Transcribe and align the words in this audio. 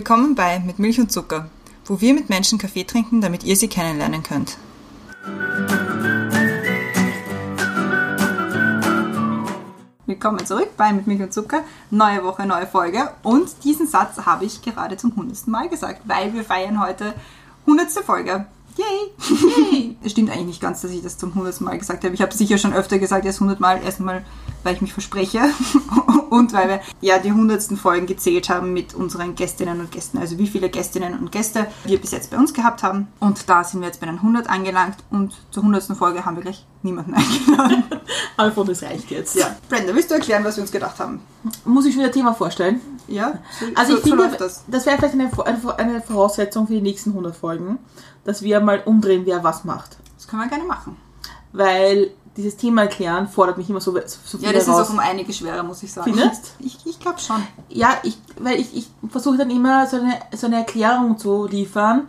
Willkommen 0.00 0.34
bei 0.34 0.60
Mit 0.60 0.78
Milch 0.78 0.98
und 0.98 1.12
Zucker, 1.12 1.50
wo 1.84 2.00
wir 2.00 2.14
mit 2.14 2.30
Menschen 2.30 2.58
Kaffee 2.58 2.84
trinken, 2.84 3.20
damit 3.20 3.44
ihr 3.44 3.54
sie 3.54 3.68
kennenlernen 3.68 4.22
könnt. 4.22 4.56
Willkommen 10.06 10.46
zurück 10.46 10.70
bei 10.78 10.94
Mit 10.94 11.06
Milch 11.06 11.20
und 11.20 11.34
Zucker. 11.34 11.64
Neue 11.90 12.24
Woche, 12.24 12.46
neue 12.46 12.66
Folge. 12.66 13.10
Und 13.22 13.62
diesen 13.62 13.86
Satz 13.86 14.24
habe 14.24 14.46
ich 14.46 14.62
gerade 14.62 14.96
zum 14.96 15.14
hundertsten 15.14 15.52
Mal 15.52 15.68
gesagt, 15.68 16.00
weil 16.06 16.32
wir 16.32 16.44
feiern 16.44 16.80
heute 16.80 17.12
hundertste 17.66 18.02
Folge. 18.02 18.46
Yay! 18.76 19.12
Yay! 19.72 19.96
Es 20.02 20.12
stimmt 20.12 20.30
eigentlich 20.30 20.46
nicht 20.46 20.60
ganz, 20.62 20.80
dass 20.80 20.90
ich 20.92 21.02
das 21.02 21.18
zum 21.18 21.34
hundertsten 21.34 21.66
Mal 21.66 21.78
gesagt 21.78 22.04
habe. 22.04 22.14
Ich 22.14 22.22
habe 22.22 22.34
sicher 22.34 22.56
schon 22.56 22.72
öfter 22.72 22.98
gesagt, 22.98 23.26
erst 23.26 23.40
hundertmal. 23.40 23.82
Erstmal, 23.82 24.24
weil 24.62 24.74
ich 24.74 24.80
mich 24.80 24.92
verspreche 24.94 25.40
und 26.30 26.52
weil 26.54 26.68
wir 26.68 26.80
ja 27.02 27.18
die 27.18 27.32
hundertsten 27.32 27.76
Folgen 27.76 28.06
gezählt 28.06 28.48
haben 28.48 28.72
mit 28.72 28.94
unseren 28.94 29.34
Gästinnen 29.34 29.80
und 29.80 29.90
Gästen. 29.90 30.18
Also 30.18 30.38
wie 30.38 30.46
viele 30.46 30.70
Gästinnen 30.70 31.18
und 31.18 31.32
Gäste 31.32 31.66
wir 31.84 32.00
bis 32.00 32.12
jetzt 32.12 32.30
bei 32.30 32.38
uns 32.38 32.54
gehabt 32.54 32.82
haben. 32.82 33.08
Und 33.20 33.48
da 33.48 33.62
sind 33.62 33.80
wir 33.80 33.88
jetzt 33.88 34.00
bei 34.00 34.06
den 34.06 34.16
100 34.16 34.48
angelangt 34.48 34.96
und 35.10 35.34
zur 35.50 35.64
hundertsten 35.64 35.96
Folge 35.96 36.24
haben 36.24 36.36
wir 36.36 36.42
gleich 36.42 36.64
niemanden 36.82 37.14
eingeladen. 37.14 37.84
Aber 38.36 38.64
das 38.64 38.82
reicht 38.82 39.10
jetzt. 39.10 39.36
Ja. 39.36 39.54
Brenda, 39.68 39.94
willst 39.94 40.10
du 40.10 40.14
erklären, 40.14 40.44
was 40.44 40.56
wir 40.56 40.62
uns 40.62 40.72
gedacht 40.72 40.98
haben? 40.98 41.20
Muss 41.64 41.84
ich 41.84 41.94
schon 41.94 42.02
wieder 42.02 42.12
Thema 42.12 42.32
vorstellen? 42.32 42.80
Ja? 43.06 43.38
So, 43.58 43.66
Also 43.74 43.92
so, 43.92 43.98
ich 43.98 44.04
finde, 44.04 44.30
so 44.30 44.36
das. 44.38 44.64
das, 44.66 44.86
wäre 44.86 44.96
vielleicht 44.96 45.14
eine, 45.14 45.30
eine, 45.44 45.78
eine 45.78 46.00
Voraussetzung 46.00 46.66
für 46.66 46.74
die 46.74 46.80
nächsten 46.80 47.10
100 47.10 47.36
Folgen, 47.36 47.78
dass 48.24 48.42
wir 48.42 48.60
mal 48.60 48.82
umdrehen, 48.84 49.22
wer 49.24 49.42
was 49.44 49.64
macht. 49.64 49.96
Das 50.16 50.28
können 50.28 50.42
wir 50.42 50.48
gerne 50.48 50.64
machen. 50.64 50.96
Weil 51.52 52.10
dieses 52.36 52.56
Thema 52.56 52.82
erklären 52.82 53.28
fordert 53.28 53.58
mich 53.58 53.68
immer 53.68 53.80
so, 53.80 53.92
so 53.92 54.38
viel 54.38 54.46
Ja, 54.46 54.52
das 54.52 54.68
raus. 54.68 54.80
ist 54.80 54.88
auch 54.88 54.92
um 54.92 54.98
einige 55.00 55.32
schwerer, 55.32 55.62
muss 55.62 55.82
ich 55.82 55.92
sagen. 55.92 56.12
Findest? 56.12 56.54
Ich, 56.60 56.78
ich 56.84 57.00
glaube 57.00 57.18
schon. 57.18 57.42
Ja, 57.68 57.98
ich, 58.02 58.18
weil 58.38 58.60
ich, 58.60 58.76
ich 58.76 58.90
versuche 59.08 59.38
dann 59.38 59.50
immer 59.50 59.86
so 59.86 59.96
eine, 59.96 60.18
so 60.34 60.46
eine 60.46 60.56
Erklärung 60.56 61.18
zu 61.18 61.46
liefern, 61.46 62.08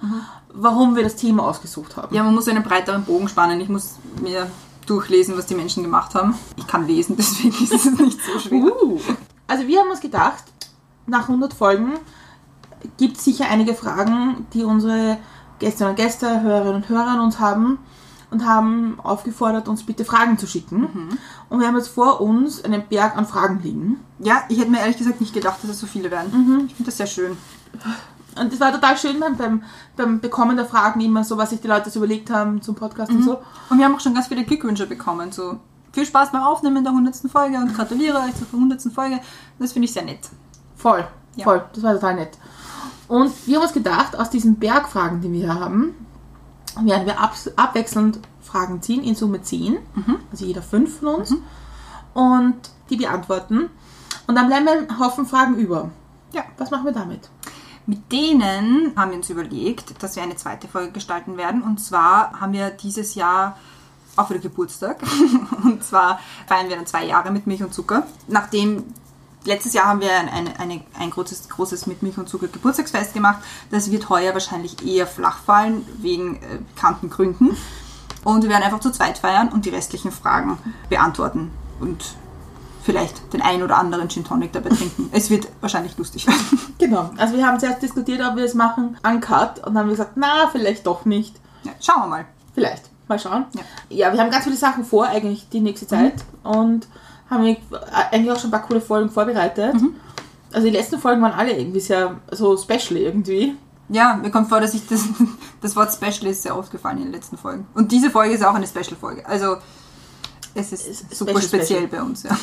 warum 0.54 0.96
wir 0.96 1.04
das 1.04 1.16
Thema 1.16 1.44
ausgesucht 1.44 1.98
haben. 1.98 2.14
Ja, 2.14 2.24
man 2.24 2.36
muss 2.36 2.48
einen 2.48 2.64
breiteren 2.64 3.04
Bogen 3.04 3.28
spannen. 3.30 3.60
Ich 3.62 3.70
muss 3.70 3.96
mir 4.22 4.48
durchlesen, 4.86 5.38
was 5.38 5.46
die 5.46 5.56
Menschen 5.56 5.84
gemacht 5.84 6.14
haben. 6.16 6.36
Ich 6.58 6.68
kann 6.68 6.86
lesen, 6.88 7.16
deswegen 7.18 7.64
ist 7.64 7.74
es 7.74 7.86
nicht 8.00 8.20
so 8.22 8.40
schwer. 8.40 8.64
Uh. 8.84 9.00
Also 9.48 9.68
wir 9.68 9.80
haben 9.80 9.90
uns 9.90 10.02
gedacht, 10.02 10.44
nach 11.08 11.24
100 11.28 11.54
Folgen 11.54 11.94
gibt 12.98 13.18
es 13.18 13.26
sicher 13.26 13.46
einige 13.50 13.74
Fragen, 13.74 14.48
die 14.54 14.64
unsere 14.64 15.18
Gästinnen 15.62 15.92
und 15.92 15.96
Gäste, 15.96 16.42
Hörerinnen 16.42 16.76
und 16.76 16.90
Hörer 16.90 17.08
an 17.12 17.20
uns 17.22 17.40
haben 17.40 17.80
und 18.32 18.46
haben 18.46 19.00
aufgefordert, 19.02 19.68
uns 19.68 19.86
bitte 19.86 20.04
Fragen 20.06 20.38
zu 20.38 20.48
schicken. 20.48 21.18
Und 21.50 21.60
wir 21.60 21.68
haben 21.68 21.76
jetzt 21.78 21.90
vor 21.90 22.20
uns 22.22 22.64
einen 22.64 22.84
Berg 22.90 23.16
an 23.16 23.26
Fragen 23.26 23.62
liegen. 23.62 24.00
Ja, 24.20 24.44
ich 24.50 24.60
hätte 24.60 24.72
mir 24.72 24.80
ehrlich 24.80 24.98
gesagt 24.98 25.22
nicht 25.22 25.34
gedacht, 25.34 25.58
dass 25.64 25.70
es 25.72 25.80
so 25.80 25.88
viele 25.88 26.12
werden. 26.12 26.66
Ich 26.68 26.76
finde 26.76 26.90
das 26.90 26.98
sehr 26.98 27.08
schön. 27.08 27.38
Und 28.40 28.54
es 28.54 28.60
war 28.62 28.72
total 28.72 28.98
schön 28.98 29.20
beim, 29.20 29.36
beim, 29.36 29.64
beim 29.98 30.20
Bekommen 30.22 30.56
der 30.56 30.66
Fragen 30.66 31.02
immer 31.02 31.24
so, 31.24 31.38
was 31.38 31.50
sich 31.50 31.60
die 31.62 31.68
Leute 31.68 31.90
so 31.90 32.00
überlegt 32.00 32.30
haben 32.30 32.62
zum 32.62 32.76
Podcast 32.76 33.12
und 33.12 33.24
so. 33.24 33.40
Und 33.70 33.78
wir 33.78 33.86
haben 33.86 33.96
auch 33.96 34.00
schon 34.00 34.14
ganz 34.14 34.28
viele 34.28 34.46
Glückwünsche 34.46 34.88
bekommen. 34.88 35.32
So 35.34 35.60
viel 35.92 36.06
Spaß 36.06 36.32
beim 36.32 36.42
Aufnehmen 36.44 36.84
der 36.86 36.94
100. 36.94 37.18
Folge 37.30 37.58
und 37.58 37.76
gratuliere 37.76 38.20
euch 38.20 38.34
zur 38.36 38.48
100. 38.54 38.82
Folge. 38.94 39.20
Das 39.60 39.74
finde 39.74 39.86
ich 39.88 39.94
sehr 39.94 40.04
nett. 40.06 40.30
Voll, 40.78 41.06
Ja. 41.36 41.44
voll. 41.44 41.62
Das 41.74 41.84
war 41.84 41.94
total 41.96 42.16
nett. 42.16 42.38
Und 43.12 43.46
wir 43.46 43.58
haben 43.58 43.64
uns 43.64 43.74
gedacht, 43.74 44.18
aus 44.18 44.30
diesen 44.30 44.56
Bergfragen, 44.56 45.20
die 45.20 45.34
wir 45.34 45.40
hier 45.40 45.54
haben, 45.60 45.94
werden 46.82 47.06
wir 47.06 47.20
ab, 47.20 47.36
abwechselnd 47.58 48.22
Fragen 48.42 48.82
ziehen, 48.82 49.04
in 49.04 49.16
Summe 49.16 49.42
10, 49.42 49.80
also 50.32 50.46
jeder 50.46 50.62
fünf 50.62 51.00
von 51.00 51.16
uns, 51.16 51.36
und 52.14 52.56
die 52.90 52.96
beantworten. 52.96 53.70
Und 54.28 54.36
dann 54.36 54.48
bleiben 54.48 54.66
ein 54.66 54.98
Haufen 54.98 55.26
Fragen 55.26 55.58
über. 55.58 55.92
Ja. 56.32 56.44
Was 56.58 56.72
machen 56.72 56.86
wir 56.86 56.94
damit? 56.94 57.30
Mit 57.86 58.14
denen 58.14 58.94
haben 58.96 59.12
wir 59.12 59.18
uns 59.18 59.30
überlegt, 59.30 60.02
dass 60.02 60.16
wir 60.16 60.24
eine 60.24 60.38
zweite 60.38 60.70
Folge 60.70 60.94
gestalten 60.94 61.36
werden. 61.36 61.64
Und 61.64 61.82
zwar 61.82 62.40
haben 62.40 62.54
wir 62.54 62.70
dieses 62.70 63.16
Jahr 63.16 63.58
auch 64.16 64.30
wieder 64.30 64.40
Geburtstag. 64.40 65.02
Und 65.66 65.84
zwar 65.84 66.22
feiern 66.48 66.70
wir 66.70 66.78
dann 66.78 66.86
zwei 66.86 67.04
Jahre 67.04 67.32
mit 67.32 67.46
Milch 67.46 67.62
und 67.62 67.74
Zucker. 67.74 68.08
Nachdem 68.30 68.86
letztes 69.46 69.74
Jahr 69.74 69.86
haben 69.86 70.02
wir 70.02 70.12
ein, 70.12 70.30
ein, 70.30 70.56
eine, 70.58 70.82
ein 71.00 71.10
großes, 71.10 71.50
großes 71.50 71.88
mit 71.88 72.04
Milch 72.04 72.18
und 72.18 72.30
Zucker 72.30 72.48
Geburtstagsfest 72.48 73.14
gemacht. 73.14 73.40
Das 73.70 73.92
wird 73.92 74.10
heuer 74.10 74.34
wahrscheinlich 74.34 74.86
eher 74.86 75.08
flach 75.08 75.40
fallen, 75.40 75.86
wegen 75.98 76.38
äh, 76.38 76.60
bekannten 76.74 77.10
Gründen. 77.10 77.58
Und 78.24 78.44
wir 78.44 78.50
werden 78.50 78.64
einfach 78.64 78.80
zu 78.80 78.92
zweit 78.92 79.18
feiern 79.18 79.50
und 79.50 79.66
die 79.66 79.70
restlichen 79.70 80.12
Fragen 80.12 80.58
beantworten. 80.90 81.52
Und 81.80 82.16
vielleicht 82.84 83.34
den 83.34 83.42
ein 83.42 83.64
oder 83.64 83.78
anderen 83.78 84.10
Gin 84.10 84.24
Tonic 84.24 84.52
dabei 84.54 84.70
trinken. 84.70 85.10
Es 85.12 85.30
wird 85.30 85.48
wahrscheinlich 85.62 85.98
lustig 85.98 86.28
werden. 86.28 86.42
Genau. 86.82 87.12
Also 87.18 87.36
wir 87.36 87.46
haben 87.46 87.60
zuerst 87.60 87.84
diskutiert, 87.84 88.22
ob 88.28 88.38
wir 88.38 88.44
es 88.44 88.56
machen, 88.56 88.98
uncut, 89.04 89.60
und 89.60 89.66
dann 89.66 89.78
haben 89.78 89.86
wir 89.86 89.92
gesagt, 89.92 90.14
na, 90.16 90.50
vielleicht 90.52 90.88
doch 90.88 91.06
nicht. 91.06 91.36
Ja, 91.64 91.74
schauen 91.80 92.02
wir 92.02 92.08
mal. 92.08 92.26
Vielleicht. 92.56 92.90
Mal 93.08 93.20
schauen. 93.20 93.46
Ja. 93.54 93.62
Ja, 93.90 94.14
wir 94.14 94.20
haben 94.20 94.32
ganz 94.32 94.46
viele 94.46 94.56
Sachen 94.56 94.84
vor, 94.84 95.06
eigentlich 95.06 95.48
die 95.50 95.60
nächste 95.60 95.86
Zeit. 95.86 96.16
Und 96.42 96.88
haben 97.32 97.44
wir 97.46 97.58
eigentlich 98.12 98.32
auch 98.32 98.40
schon 98.40 98.50
ein 98.50 98.52
paar 98.52 98.68
coole 98.68 98.82
Folgen 98.82 99.10
vorbereitet. 99.10 99.74
Also 100.54 100.68
die 100.68 100.74
letzten 100.74 101.00
Folgen 101.00 101.22
waren 101.22 101.32
alle 101.32 101.58
irgendwie 101.58 101.80
sehr 101.80 102.20
so 102.32 102.58
special 102.58 102.98
irgendwie. 102.98 103.56
Ja, 103.90 104.16
mir 104.22 104.32
kommt 104.32 104.50
vor, 104.50 104.60
dass 104.62 104.74
ich 104.74 104.88
das, 104.88 105.02
das 105.62 105.76
Wort 105.76 105.92
Special 105.94 106.30
ist 106.32 106.44
sehr 106.44 106.58
oft 106.58 106.72
gefallen 106.72 106.98
in 106.98 107.04
den 107.06 107.14
letzten 107.14 107.38
Folgen. 107.38 107.68
Und 107.74 107.92
diese 107.92 108.10
Folge 108.12 108.36
ist 108.36 108.44
auch 108.44 108.54
eine 108.54 108.68
Special-Folge. 108.68 109.26
Also 109.28 109.58
es 110.54 110.72
ist 110.72 110.88
Ist 110.88 111.16
super 111.16 111.32
special, 111.32 111.48
speziell 111.48 111.88
special. 111.88 112.02
bei 112.02 112.02
uns. 112.04 112.24
Ja. 112.24 112.38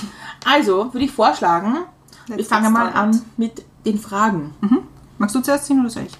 Also 0.44 0.92
würde 0.92 1.04
ich 1.04 1.12
vorschlagen, 1.12 1.78
wir 2.26 2.36
Let's 2.36 2.48
fangen 2.48 2.64
get 2.64 2.72
mal 2.72 2.88
an 2.92 3.22
mit 3.36 3.64
den 3.86 3.98
Fragen. 3.98 4.54
Magst 5.18 5.34
du 5.36 5.40
zuerst 5.40 5.66
ziehen 5.66 5.80
oder 5.80 5.90
soll 5.90 6.04
ich? 6.04 6.12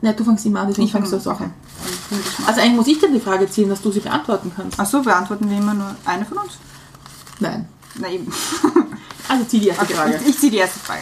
Na, 0.00 0.12
du 0.12 0.24
fängst 0.24 0.44
immer 0.44 0.60
an, 0.60 0.68
deswegen 0.68 0.86
Ich 0.86 0.92
fang 0.92 1.02
fängst 1.02 1.12
du 1.12 1.16
das 1.16 1.26
auch 1.26 1.40
an. 1.40 1.52
Also 2.46 2.60
eigentlich 2.60 2.76
muss 2.76 2.86
ich 2.86 3.00
dann 3.00 3.12
die 3.12 3.20
Frage 3.20 3.48
ziehen, 3.48 3.68
dass 3.70 3.80
du 3.80 3.90
sie 3.90 4.00
beantworten 4.00 4.52
kannst. 4.54 4.78
Ach 4.78 4.86
so, 4.86 5.02
beantworten 5.02 5.48
wir 5.48 5.56
immer 5.56 5.72
nur 5.74 5.94
eine 6.04 6.24
von 6.26 6.38
uns? 6.38 6.58
Nein. 7.40 7.68
Na 8.00 8.08
eben. 8.10 8.32
Also 9.26 9.44
zieh 9.46 9.58
die 9.58 9.68
erste 9.68 9.84
Okay, 9.84 9.94
Frage. 9.94 10.18
ich, 10.20 10.28
ich 10.28 10.38
ziehe 10.38 10.52
die 10.52 10.58
erste 10.58 10.78
Frage. 10.78 11.00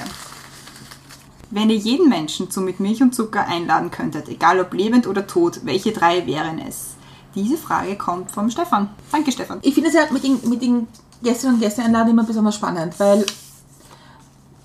Wenn 1.50 1.70
ihr 1.70 1.76
jeden 1.76 2.08
Menschen 2.08 2.52
zu 2.52 2.60
mit 2.60 2.78
Milch 2.78 3.02
und 3.02 3.12
Zucker 3.14 3.46
einladen 3.48 3.90
könntet, 3.90 4.28
egal 4.28 4.60
ob 4.60 4.72
lebend 4.72 5.08
oder 5.08 5.26
tot, 5.26 5.60
welche 5.64 5.90
drei 5.90 6.24
wären 6.24 6.60
es? 6.60 6.90
Diese 7.34 7.56
Frage 7.56 7.96
kommt 7.96 8.30
vom 8.30 8.48
Stefan. 8.48 8.90
Danke, 9.10 9.32
Stefan. 9.32 9.58
Ich 9.62 9.74
finde 9.74 9.88
es 9.88 9.96
ja 9.96 10.02
mit 10.12 10.22
den, 10.22 10.38
mit 10.48 10.62
den 10.62 10.86
Gästinnen 11.22 11.56
und 11.56 11.60
Gästen 11.60 11.80
einladen 11.80 12.10
immer 12.10 12.22
besonders 12.22 12.54
spannend, 12.54 12.94
weil 13.00 13.26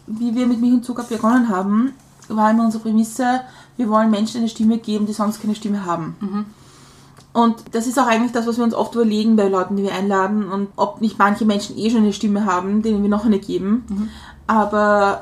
wie 0.05 0.35
wir 0.35 0.45
mit 0.45 0.61
Milch 0.61 0.73
und 0.73 0.85
Zucker 0.85 1.03
begonnen 1.03 1.49
haben, 1.49 1.93
war 2.29 2.51
immer 2.51 2.63
unsere 2.65 2.83
Prämisse, 2.83 3.41
wir 3.75 3.89
wollen 3.89 4.11
Menschen 4.11 4.37
eine 4.41 4.49
Stimme 4.49 4.77
geben, 4.77 5.07
die 5.07 5.13
sonst 5.13 5.41
keine 5.41 5.55
Stimme 5.55 5.83
haben. 5.85 6.45
Und 7.37 7.65
das 7.73 7.85
ist 7.85 7.99
auch 7.99 8.07
eigentlich 8.07 8.31
das, 8.31 8.47
was 8.47 8.57
wir 8.57 8.63
uns 8.63 8.73
oft 8.73 8.95
überlegen 8.95 9.35
bei 9.35 9.47
Leuten, 9.47 9.75
die 9.75 9.83
wir 9.83 9.93
einladen 9.93 10.51
und 10.51 10.69
ob 10.75 11.01
nicht 11.01 11.19
manche 11.19 11.45
Menschen 11.45 11.77
eh 11.77 11.91
schon 11.91 11.99
eine 11.99 12.11
Stimme 12.11 12.45
haben, 12.45 12.81
denen 12.81 13.03
wir 13.03 13.11
noch 13.11 13.25
eine 13.25 13.37
geben. 13.37 13.85
Aber 14.47 15.21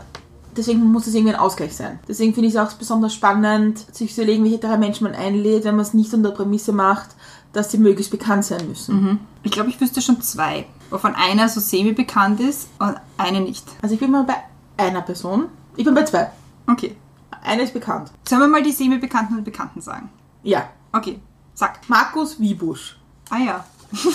deswegen 0.55 0.93
muss 0.93 1.07
es 1.07 1.13
irgendwie 1.13 1.33
ein 1.33 1.39
Ausgleich 1.41 1.75
sein. 1.75 1.99
Deswegen 2.07 2.33
finde 2.33 2.47
ich 2.47 2.55
es 2.55 2.59
auch 2.61 2.71
besonders 2.71 3.13
spannend, 3.13 3.79
sich 3.93 4.15
zu 4.15 4.21
überlegen, 4.21 4.45
welche 4.45 4.59
drei 4.59 4.77
Menschen 4.77 5.03
man 5.03 5.13
einlädt, 5.13 5.65
wenn 5.65 5.75
man 5.75 5.83
es 5.83 5.93
nicht 5.93 6.13
unter 6.13 6.29
der 6.29 6.37
Prämisse 6.37 6.71
macht, 6.71 7.09
dass 7.51 7.69
sie 7.69 7.79
möglichst 7.79 8.11
bekannt 8.11 8.45
sein 8.45 8.65
müssen. 8.65 9.19
Ich 9.43 9.51
glaube, 9.51 9.69
ich 9.69 9.81
wüsste 9.81 10.01
schon 10.01 10.21
zwei, 10.21 10.67
wovon 10.91 11.15
einer 11.15 11.49
so 11.49 11.59
semi-bekannt 11.59 12.39
ist 12.39 12.69
und 12.79 12.95
eine 13.17 13.41
nicht. 13.41 13.65
Also 13.81 13.95
ich 13.95 13.99
bin 13.99 14.11
mal 14.11 14.23
bei 14.23 14.35
einer 14.77 15.01
Person. 15.01 15.47
Ich 15.75 15.83
bin 15.83 15.93
bei 15.93 16.05
zwei. 16.05 16.31
Okay. 16.65 16.95
Eine 17.43 17.63
ist 17.63 17.73
bekannt. 17.73 18.09
Sollen 18.25 18.39
wir 18.39 18.47
mal 18.47 18.63
die 18.63 18.71
semi-bekannten 18.71 19.37
und 19.37 19.43
Bekannten 19.43 19.81
sagen? 19.81 20.09
Ja. 20.43 20.69
Okay, 20.93 21.19
sag. 21.55 21.79
Markus 21.89 22.39
Wiebusch. 22.39 22.95
Ah 23.29 23.39
ja. 23.39 23.65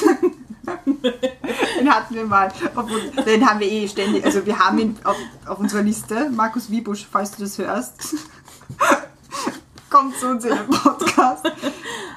den 1.78 1.90
hatten 1.90 2.14
wir 2.14 2.26
mal. 2.26 2.52
Obwohl, 2.76 3.10
den 3.24 3.48
haben 3.48 3.58
wir 3.60 3.70
eh 3.70 3.88
ständig. 3.88 4.24
Also 4.24 4.44
wir 4.46 4.58
haben 4.58 4.78
ihn 4.78 4.96
auf, 5.02 5.16
auf 5.46 5.58
unserer 5.58 5.82
Liste. 5.82 6.30
Markus 6.30 6.70
Wiebusch, 6.70 7.08
falls 7.10 7.32
du 7.32 7.42
das 7.42 7.58
hörst. 7.58 8.14
Kommt 9.88 10.16
zu 10.16 10.28
uns 10.28 10.44
in 10.44 10.54
den 10.54 10.68
Podcast. 10.68 11.50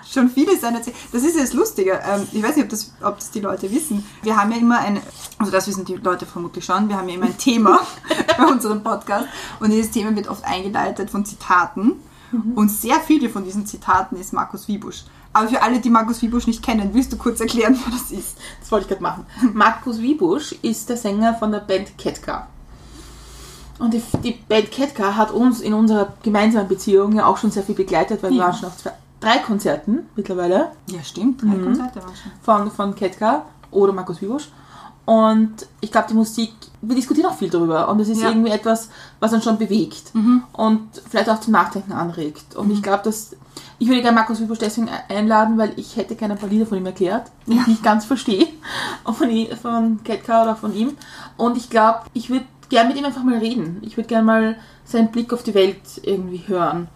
Schon 0.07 0.29
viele 0.29 0.55
seiner. 0.59 0.79
Das 0.79 1.23
ist 1.23 1.35
ja 1.35 1.41
das 1.41 1.53
Lustige. 1.53 1.99
Ähm, 2.05 2.27
ich 2.31 2.43
weiß 2.43 2.55
nicht, 2.55 2.65
ob 2.65 2.69
das, 2.69 2.93
ob 3.01 3.15
das 3.17 3.31
die 3.31 3.39
Leute 3.39 3.71
wissen. 3.71 4.05
Wir 4.21 4.37
haben 4.37 4.51
ja 4.51 4.57
immer 4.57 4.77
ein, 4.79 5.01
also 5.39 5.51
das 5.51 5.67
wissen 5.67 5.83
die 5.83 5.95
Leute 5.95 6.27
vermutlich 6.27 6.65
schon, 6.65 6.87
wir 6.87 6.97
haben 6.97 7.09
ja 7.09 7.15
immer 7.15 7.25
ein 7.25 7.37
Thema 7.37 7.79
bei 8.37 8.45
unserem 8.45 8.83
Podcast. 8.83 9.25
Und 9.59 9.71
dieses 9.71 9.89
Thema 9.89 10.15
wird 10.15 10.27
oft 10.27 10.45
eingeleitet 10.45 11.09
von 11.09 11.25
Zitaten. 11.25 11.93
Und 12.55 12.69
sehr 12.69 12.99
viele 12.99 13.29
von 13.29 13.43
diesen 13.43 13.65
Zitaten 13.65 14.15
ist 14.17 14.33
Markus 14.33 14.67
Wiebusch. 14.67 15.03
Aber 15.35 15.47
für 15.47 15.61
alle, 15.63 15.79
die 15.79 15.89
Markus 15.89 16.21
Wiebusch 16.21 16.45
nicht 16.47 16.61
kennen, 16.63 16.89
willst 16.93 17.11
du 17.11 17.17
kurz 17.17 17.39
erklären, 17.39 17.77
wer 17.85 17.91
das 17.93 18.11
ist? 18.11 18.37
Das 18.59 18.71
wollte 18.71 18.83
ich 18.85 18.89
gerade 18.89 19.01
machen. 19.03 19.25
Markus 19.53 19.99
Wiebusch 19.99 20.53
ist 20.61 20.89
der 20.89 20.97
Sänger 20.97 21.33
von 21.35 21.51
der 21.51 21.59
Band 21.59 21.97
Ketka. 21.97 22.47
Und 23.79 23.93
die, 23.93 24.01
die 24.23 24.33
Band 24.47 24.71
Ketka 24.71 25.15
hat 25.15 25.31
uns 25.31 25.59
in 25.59 25.73
unserer 25.73 26.13
gemeinsamen 26.21 26.67
Beziehung 26.67 27.13
ja 27.13 27.25
auch 27.25 27.37
schon 27.37 27.51
sehr 27.51 27.63
viel 27.63 27.75
begleitet, 27.75 28.21
weil 28.21 28.29
wir 28.31 28.37
Ja. 28.37 28.43
waren 28.45 28.53
schon 28.55 28.69
auf 28.69 28.77
zwei, 28.77 28.91
drei 29.19 29.39
Konzerten 29.39 29.99
mittlerweile 30.15 30.71
Ja, 30.91 31.03
stimmt. 31.03 31.41
Drei 31.41 31.55
Konzerte 31.57 32.01
waren 32.03 32.13
schon. 32.15 32.31
von, 32.43 32.71
von 32.71 32.95
Ketka 32.95 33.45
oder 33.71 33.91
Markus 33.91 34.21
Wiebusch. 34.21 34.49
Und 35.05 35.53
ich 35.81 35.91
glaube, 35.91 36.07
die 36.09 36.13
Musik, 36.13 36.53
wir 36.81 36.95
diskutieren 36.95 37.27
auch 37.29 37.35
viel 37.35 37.49
darüber. 37.49 37.89
Und 37.89 37.99
es 37.99 38.07
ist 38.09 38.21
Ja. 38.21 38.29
irgendwie 38.29 38.51
etwas, 38.51 38.89
was 39.19 39.33
uns 39.33 39.43
schon 39.43 39.57
bewegt. 39.57 40.11
Und 40.53 40.87
vielleicht 41.09 41.29
auch 41.29 41.39
zum 41.41 41.51
Nachdenken 41.53 41.91
anregt. 41.91 42.55
Und 42.55 42.71
ich 42.71 42.81
glaube, 42.81 43.03
dass 43.03 43.35
ich 43.79 43.87
würde 43.89 44.01
gerne 44.01 44.15
Markus 44.15 44.39
Wiebusch 44.39 44.59
deswegen 44.59 44.89
einladen, 45.09 45.57
weil 45.57 45.73
ich 45.75 45.97
hätte 45.97 46.15
gerne 46.15 46.35
ein 46.35 46.39
paar 46.39 46.47
Lieder 46.49 46.65
von 46.65 46.77
ihm 46.77 46.85
erklärt, 46.85 47.31
die 47.47 47.57
ich 47.57 47.67
nicht 47.67 47.83
ganz 47.83 48.05
verstehe. 48.05 48.47
Auch 49.03 49.13
von, 49.17 49.29
von 49.61 50.03
Ketka 50.05 50.43
oder 50.43 50.55
von 50.55 50.73
ihm. 50.73 50.91
Und 51.35 51.57
ich 51.57 51.69
glaube, 51.69 51.99
ich 52.13 52.29
würde 52.29 52.45
gerne 52.69 52.89
mit 52.89 52.97
ihm 52.97 53.03
einfach 53.05 53.23
mal 53.23 53.37
reden. 53.39 53.79
Ich 53.81 53.97
würde 53.97 54.07
gerne 54.07 54.25
mal 54.25 54.55
seinen 54.85 55.11
Blick 55.11 55.33
auf 55.33 55.43
die 55.43 55.53
Welt 55.53 55.81
irgendwie 56.01 56.43
hören. 56.47 56.87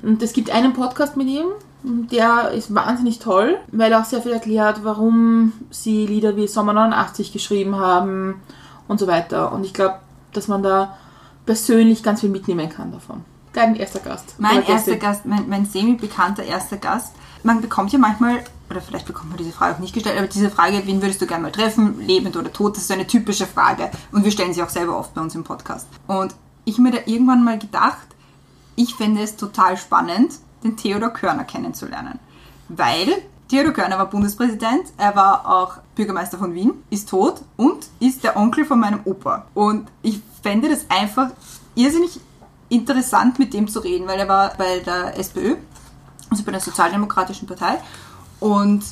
Und 0.00 0.22
es 0.22 0.32
gibt 0.32 0.50
einen 0.50 0.72
Podcast 0.74 1.16
mit 1.16 1.26
ihm, 1.28 1.46
der 1.82 2.50
ist 2.52 2.74
wahnsinnig 2.74 3.18
toll, 3.18 3.58
weil 3.72 3.92
er 3.92 4.00
auch 4.00 4.04
sehr 4.04 4.22
viel 4.22 4.32
erklärt, 4.32 4.84
warum 4.84 5.52
sie 5.70 6.06
Lieder 6.06 6.36
wie 6.36 6.46
Sommer 6.46 6.72
89 6.72 7.32
geschrieben 7.32 7.76
haben 7.76 8.40
und 8.88 9.00
so 9.00 9.06
weiter. 9.06 9.52
Und 9.52 9.64
ich 9.64 9.74
glaube, 9.74 9.96
dass 10.32 10.48
man 10.48 10.62
da 10.62 10.96
persönlich 11.44 12.02
ganz 12.02 12.20
viel 12.20 12.30
mitnehmen 12.30 12.68
kann 12.68 12.92
davon. 12.92 13.24
Dein 13.52 13.76
erster 13.76 13.98
Gast. 13.98 14.36
Mein 14.38 14.64
erster. 14.64 14.96
Gast, 14.96 15.26
mein, 15.26 15.48
mein 15.48 15.66
semi-bekannter 15.66 16.44
erster 16.44 16.78
Gast. 16.78 17.14
Man 17.42 17.60
bekommt 17.60 17.92
ja 17.92 17.98
manchmal, 17.98 18.42
oder 18.70 18.80
vielleicht 18.80 19.06
bekommt 19.06 19.30
man 19.30 19.38
diese 19.38 19.50
Frage 19.50 19.74
auch 19.74 19.80
nicht 19.80 19.92
gestellt, 19.92 20.16
aber 20.16 20.28
diese 20.28 20.50
Frage, 20.50 20.82
wen 20.86 21.02
würdest 21.02 21.20
du 21.20 21.26
gerne 21.26 21.42
mal 21.42 21.52
treffen, 21.52 22.00
lebend 22.00 22.36
oder 22.36 22.52
tot, 22.52 22.76
das 22.76 22.82
ist 22.82 22.88
so 22.88 22.94
eine 22.94 23.06
typische 23.06 23.46
Frage. 23.46 23.90
Und 24.12 24.24
wir 24.24 24.30
stellen 24.30 24.54
sie 24.54 24.62
auch 24.62 24.68
selber 24.68 24.96
oft 24.96 25.12
bei 25.14 25.20
uns 25.20 25.34
im 25.34 25.44
Podcast. 25.44 25.88
Und 26.06 26.34
ich 26.64 26.78
mir 26.78 26.92
da 26.92 26.98
irgendwann 27.04 27.44
mal 27.44 27.58
gedacht, 27.58 28.06
ich 28.76 28.94
fände 28.94 29.22
es 29.22 29.36
total 29.36 29.76
spannend, 29.76 30.34
den 30.62 30.76
Theodor 30.76 31.10
Körner 31.10 31.44
kennenzulernen. 31.44 32.18
Weil 32.68 33.08
Theodor 33.48 33.72
Körner 33.72 33.98
war 33.98 34.06
Bundespräsident, 34.06 34.92
er 34.96 35.14
war 35.14 35.46
auch 35.46 35.78
Bürgermeister 35.94 36.38
von 36.38 36.54
Wien, 36.54 36.72
ist 36.88 37.08
tot 37.10 37.42
und 37.56 37.86
ist 38.00 38.24
der 38.24 38.36
Onkel 38.36 38.64
von 38.64 38.80
meinem 38.80 39.00
Opa. 39.04 39.46
Und 39.54 39.88
ich 40.02 40.22
fände 40.42 40.70
das 40.70 40.86
einfach 40.88 41.30
irrsinnig 41.74 42.18
interessant, 42.70 43.38
mit 43.38 43.52
dem 43.52 43.68
zu 43.68 43.80
reden, 43.80 44.06
weil 44.06 44.18
er 44.18 44.28
war 44.28 44.54
bei 44.56 44.78
der 44.78 45.18
SPÖ, 45.18 45.56
also 46.30 46.44
bei 46.44 46.52
der 46.52 46.60
Sozialdemokratischen 46.60 47.46
Partei. 47.46 47.78
Und 48.40 48.82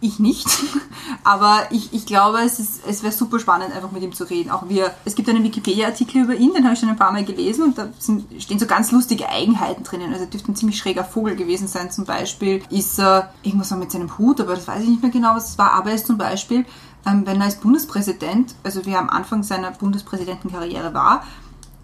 ich 0.00 0.18
nicht. 0.18 0.46
Aber 1.24 1.66
ich, 1.70 1.92
ich 1.92 2.06
glaube, 2.06 2.38
es, 2.38 2.58
es 2.86 3.02
wäre 3.02 3.12
super 3.12 3.38
spannend, 3.38 3.74
einfach 3.74 3.90
mit 3.90 4.02
ihm 4.02 4.12
zu 4.12 4.24
reden. 4.24 4.50
Auch 4.50 4.68
wir, 4.68 4.92
es 5.04 5.14
gibt 5.14 5.28
einen 5.28 5.44
Wikipedia-Artikel 5.44 6.22
über 6.22 6.34
ihn, 6.34 6.52
den 6.54 6.64
habe 6.64 6.74
ich 6.74 6.80
schon 6.80 6.88
ein 6.88 6.96
paar 6.96 7.12
Mal 7.12 7.24
gelesen 7.24 7.64
und 7.64 7.78
da 7.78 7.88
sind, 7.98 8.42
stehen 8.42 8.58
so 8.58 8.66
ganz 8.66 8.92
lustige 8.92 9.28
Eigenheiten 9.28 9.84
drinnen. 9.84 10.12
Also 10.12 10.24
er 10.24 10.30
dürfte 10.30 10.52
ein 10.52 10.56
ziemlich 10.56 10.78
schräger 10.78 11.04
Vogel 11.04 11.36
gewesen 11.36 11.68
sein. 11.68 11.90
Zum 11.90 12.04
Beispiel 12.04 12.62
ist 12.70 12.98
er 12.98 13.32
irgendwas 13.42 13.70
mit 13.72 13.90
seinem 13.90 14.16
Hut, 14.18 14.40
aber 14.40 14.54
das 14.54 14.68
weiß 14.68 14.82
ich 14.82 14.88
nicht 14.88 15.02
mehr 15.02 15.12
genau, 15.12 15.34
was 15.34 15.50
es 15.50 15.58
war. 15.58 15.72
Aber 15.72 15.90
er 15.90 15.96
ist 15.96 16.06
zum 16.06 16.18
Beispiel, 16.18 16.64
ähm, 17.06 17.26
wenn 17.26 17.40
er 17.40 17.46
als 17.46 17.56
Bundespräsident, 17.56 18.54
also 18.62 18.86
wie 18.86 18.90
er 18.90 19.00
am 19.00 19.10
Anfang 19.10 19.42
seiner 19.42 19.70
Bundespräsidentenkarriere 19.72 20.94
war, 20.94 21.24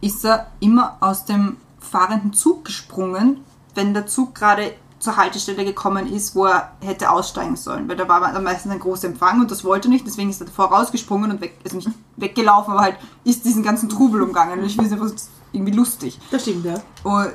ist 0.01 0.25
er 0.25 0.49
immer 0.61 0.97
aus 1.01 1.25
dem 1.25 1.57
fahrenden 1.81 2.33
Zug 2.33 2.65
gesprungen, 2.65 3.41
wenn 3.75 3.95
der 3.95 4.07
Zug 4.07 4.35
gerade 4.35 4.75
zur 5.05 5.17
Haltestelle 5.17 5.65
gekommen 5.65 6.07
ist, 6.13 6.35
wo 6.35 6.47
er 6.47 6.73
hätte 6.81 7.11
aussteigen 7.11 7.57
sollen. 7.57 7.89
Weil 7.89 7.97
da 7.97 8.09
war 8.09 8.21
dann 8.21 8.43
meistens 8.43 8.73
ein 8.73 8.81
großer 8.81 9.07
Empfang 9.09 9.41
und 9.41 9.51
das 9.51 9.63
wollte 9.65 9.89
er 9.89 9.91
nicht, 9.91 10.07
deswegen 10.07 10.31
ist 10.31 10.41
er 10.41 10.47
davor 10.47 10.67
rausgesprungen 10.73 11.31
und 11.31 11.41
weg, 11.41 11.59
also 11.65 11.77
nicht 11.77 11.89
weggelaufen, 12.17 12.73
aber 12.73 12.83
halt 12.83 12.97
ist 13.25 13.45
diesen 13.45 13.63
ganzen 13.63 13.89
Trubel 13.89 14.23
umgangen. 14.23 14.59
Und 14.59 14.65
ich 14.67 14.77
finde 14.77 14.95
es 15.05 15.29
irgendwie 15.53 15.73
lustig. 15.73 16.19
Das 16.31 16.43
stimmt, 16.43 16.65
ja. 16.65 16.75
Und 17.05 17.33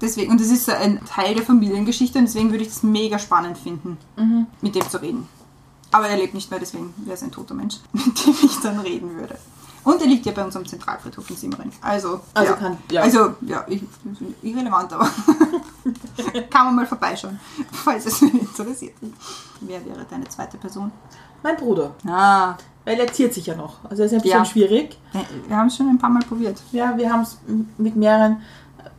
deswegen, 0.00 0.30
und 0.30 0.40
das 0.40 0.48
ist 0.48 0.64
so 0.66 0.72
ein 0.72 1.00
Teil 1.04 1.34
der 1.34 1.44
Familiengeschichte 1.44 2.18
und 2.18 2.24
deswegen 2.24 2.50
würde 2.50 2.62
ich 2.64 2.70
das 2.70 2.82
mega 2.82 3.18
spannend 3.18 3.58
finden, 3.58 3.98
mit 4.62 4.74
dem 4.74 4.88
zu 4.88 5.02
reden. 5.02 5.28
Aber 5.92 6.06
er 6.08 6.16
lebt 6.16 6.34
nicht 6.34 6.50
mehr, 6.50 6.60
deswegen 6.60 6.94
wäre 6.98 7.14
es 7.16 7.22
ein 7.22 7.32
toter 7.32 7.54
Mensch, 7.54 7.76
mit 7.92 8.24
dem 8.26 8.34
ich 8.42 8.56
dann 8.62 8.78
reden 8.78 9.14
würde. 9.16 9.36
Und 9.82 10.00
er 10.02 10.06
liegt 10.08 10.26
ja 10.26 10.32
bei 10.32 10.44
uns 10.44 10.54
am 10.56 10.66
Zentralfriedhof 10.66 11.28
in 11.30 11.36
Simmering. 11.36 11.72
Also, 11.80 12.20
Also 12.34 12.52
ja. 12.52 12.56
kann- 12.58 12.76
ja. 12.92 13.00
Also, 13.00 13.34
ja, 13.40 13.64
ich, 13.66 13.82
irrelevant, 14.42 14.92
aber 14.92 15.08
kann 16.50 16.66
man 16.66 16.76
mal 16.76 16.86
vorbeischauen, 16.86 17.38
falls 17.72 18.06
es 18.06 18.20
mich 18.22 18.34
interessiert. 18.34 18.94
Wer 19.60 19.84
wäre 19.84 20.04
deine 20.08 20.28
zweite 20.28 20.56
Person? 20.58 20.90
Mein 21.42 21.56
Bruder. 21.56 21.92
Ah, 22.06 22.54
Weil 22.84 23.00
er 23.00 23.12
ziert 23.12 23.32
sich 23.34 23.46
ja 23.46 23.54
noch. 23.56 23.76
Also 23.88 24.02
er 24.02 24.06
ist 24.06 24.12
ein 24.12 24.20
bisschen 24.20 24.38
Ja. 24.40 24.44
schwierig. 24.44 24.98
wir 25.48 25.56
haben 25.56 25.68
es 25.68 25.76
schon 25.76 25.88
ein 25.88 25.98
paar 25.98 26.10
Mal 26.10 26.22
probiert. 26.22 26.60
Ja, 26.72 26.96
wir 26.96 27.10
haben 27.12 27.22
es 27.22 27.38
mit 27.78 27.96
mehreren, 27.96 28.42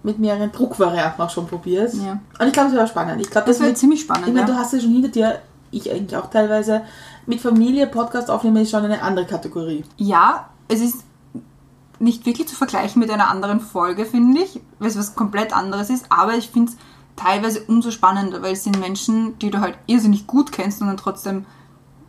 mit 0.04 0.18
mehreren 0.18 0.52
Druckvarianten 0.52 1.24
auch 1.24 1.30
schon 1.30 1.46
probiert. 1.48 1.94
Ja. 1.94 2.20
Und 2.40 2.48
ich 2.48 2.54
glaube, 2.54 2.70
das 2.70 2.78
wäre 2.78 2.88
spannend. 2.88 3.22
Ich 3.22 3.30
glaube, 3.30 3.46
Das 3.48 3.58
das 3.58 3.60
wäre 3.60 3.70
wird 3.70 3.78
ziemlich 3.78 4.02
spannend. 4.02 4.28
Ich 4.28 4.34
meine, 4.34 4.48
ja. 4.48 4.54
du 4.54 4.60
hast 4.60 4.74
ja 4.74 4.80
schon 4.80 4.92
hinter 4.92 5.10
dir, 5.10 5.40
ich 5.70 5.92
eigentlich 5.92 6.16
auch 6.18 6.30
teilweise, 6.32 6.82
mit 7.28 7.40
Familie 7.42 7.86
Podcast 7.88 8.30
aufnehmen 8.32 8.58
ist 8.58 8.72
schon 8.72 8.84
eine 8.84 9.02
andere 9.04 9.26
Kategorie. 9.28 9.84
Ja, 9.98 10.50
es 10.68 10.82
ist 10.82 11.04
nicht 12.00 12.26
wirklich 12.26 12.48
zu 12.48 12.56
vergleichen 12.56 13.00
mit 13.00 13.12
einer 13.12 13.30
anderen 13.30 13.60
Folge, 13.60 14.06
finde 14.06 14.42
ich, 14.42 14.60
weil 14.80 14.88
es 14.90 14.98
was 14.98 15.14
komplett 15.16 15.56
anderes 15.56 15.92
ist, 15.92 16.06
aber 16.10 16.34
ich 16.34 16.50
finde 16.50 16.72
es 16.72 16.78
teilweise 17.24 17.62
umso 17.68 17.92
spannender, 17.92 18.42
weil 18.42 18.54
es 18.54 18.64
sind 18.64 18.80
Menschen, 18.80 19.38
die 19.40 19.50
du 19.52 19.60
halt 19.60 19.76
irrsinnig 19.88 20.28
gut 20.28 20.52
kennst 20.52 20.82
und 20.82 20.88
dann 20.88 20.98
trotzdem 20.98 21.46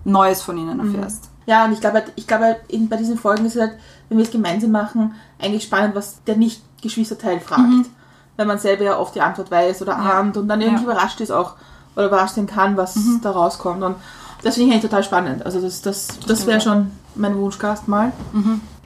Neues 0.04 0.42
von 0.42 0.58
ihnen 0.58 0.80
erfährst. 0.80 1.28
Ja, 1.46 1.64
und 1.64 1.72
ich 1.72 1.80
glaube, 1.80 1.96
halt, 1.96 2.12
ich 2.16 2.26
glaube 2.26 2.44
halt, 2.44 2.58
in, 2.68 2.88
bei 2.88 2.96
diesen 2.96 3.18
Folgen 3.18 3.44
ist 3.46 3.56
es 3.56 3.60
halt, 3.60 3.72
wenn 4.08 4.18
wir 4.18 4.24
es 4.24 4.30
gemeinsam 4.30 4.70
machen, 4.70 5.14
eigentlich 5.40 5.64
spannend, 5.64 5.94
was 5.94 6.22
der 6.24 6.36
Nicht-Geschwisterteil 6.36 7.40
fragt. 7.40 7.86
Weil 8.36 8.46
man 8.46 8.58
selber 8.58 8.84
ja 8.84 8.98
oft 8.98 9.14
die 9.14 9.20
Antwort 9.20 9.50
weiß 9.50 9.82
oder 9.82 9.92
Ja. 9.92 10.18
ahnt 10.20 10.36
und 10.36 10.48
dann 10.48 10.60
irgendwie 10.60 10.84
Ja. 10.84 10.90
überrascht 10.92 11.20
ist 11.20 11.30
auch, 11.30 11.54
oder 11.96 12.06
überrascht 12.06 12.36
sein 12.36 12.46
kann, 12.46 12.76
was 12.76 12.96
da 13.22 13.30
rauskommt. 13.30 13.82
Und 13.82 13.96
das 14.42 14.54
finde 14.54 14.68
ich 14.68 14.74
eigentlich 14.74 14.90
total 14.90 15.04
spannend. 15.04 15.44
Also 15.44 15.60
das, 15.60 15.82
das, 15.82 16.08
das 16.26 16.46
wäre 16.46 16.60
schon 16.60 16.90
mein 17.14 17.36
Wunschgast 17.36 17.88
mal. 17.88 18.12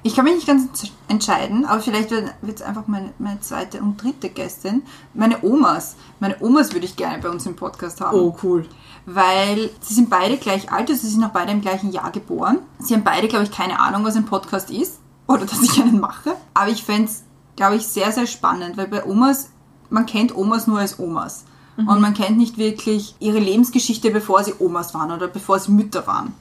Ich 0.07 0.15
kann 0.15 0.25
mich 0.25 0.37
nicht 0.37 0.47
ganz 0.47 0.69
entscheiden, 1.09 1.65
aber 1.65 1.81
vielleicht 1.81 2.13
wird 2.13 2.31
es 2.55 2.63
einfach 2.63 2.87
meine, 2.87 3.13
meine 3.19 3.41
zweite 3.41 3.81
und 3.81 4.01
dritte 4.01 4.29
Gästin. 4.29 4.83
Meine 5.15 5.43
Omas. 5.43 5.97
Meine 6.21 6.37
Omas 6.39 6.73
würde 6.73 6.87
ich 6.87 6.95
gerne 6.95 7.21
bei 7.21 7.29
uns 7.29 7.45
im 7.45 7.57
Podcast 7.57 8.01
haben. 8.01 8.17
Oh, 8.17 8.37
cool. 8.45 8.69
weil 9.05 9.69
sie 9.81 9.95
sind 9.95 10.09
beide 10.09 10.37
gleich 10.37 10.71
alt, 10.71 10.91
also 10.91 11.03
sie 11.03 11.13
sind 11.13 11.25
auch 11.25 11.31
beide 11.31 11.51
im 11.51 11.61
gleichen 11.61 11.91
Jahr 11.91 12.13
geboren. 12.13 12.61
Sie 12.79 12.95
haben 12.95 13.03
beide, 13.03 13.27
glaube 13.27 13.47
ich, 13.47 13.51
keine 13.51 13.81
Ahnung, 13.81 14.05
was 14.05 14.15
ein 14.15 14.27
Podcast 14.27 14.71
ist 14.71 15.01
oder 15.27 15.45
dass 15.45 15.61
ich 15.61 15.81
einen 15.81 15.99
mache. 15.99 16.35
Aber 16.55 16.71
ich 16.71 16.85
fände 16.85 17.11
es, 17.11 17.25
glaube 17.57 17.75
ich, 17.75 17.85
sehr, 17.85 18.13
sehr 18.13 18.29
spannend, 18.29 18.77
weil 18.77 18.87
bei 18.87 19.05
Omas, 19.05 19.51
man 19.91 20.07
kennt 20.07 20.37
Omas 20.37 20.69
nur 20.69 20.79
als 20.79 21.01
Omas. 21.01 21.47
Und 21.79 22.01
man 22.01 22.15
kennt 22.15 22.39
nicht 22.39 22.59
wirklich 22.59 23.17
ihre 23.19 23.39
Lebensgeschichte, 23.41 24.11
bevor 24.11 24.43
sie 24.45 24.55
Omas 24.61 24.95
waren 24.95 25.11
oder 25.11 25.29
bevor 25.29 25.59
sie 25.59 25.73
Mütter 25.73 26.07
waren. 26.07 26.33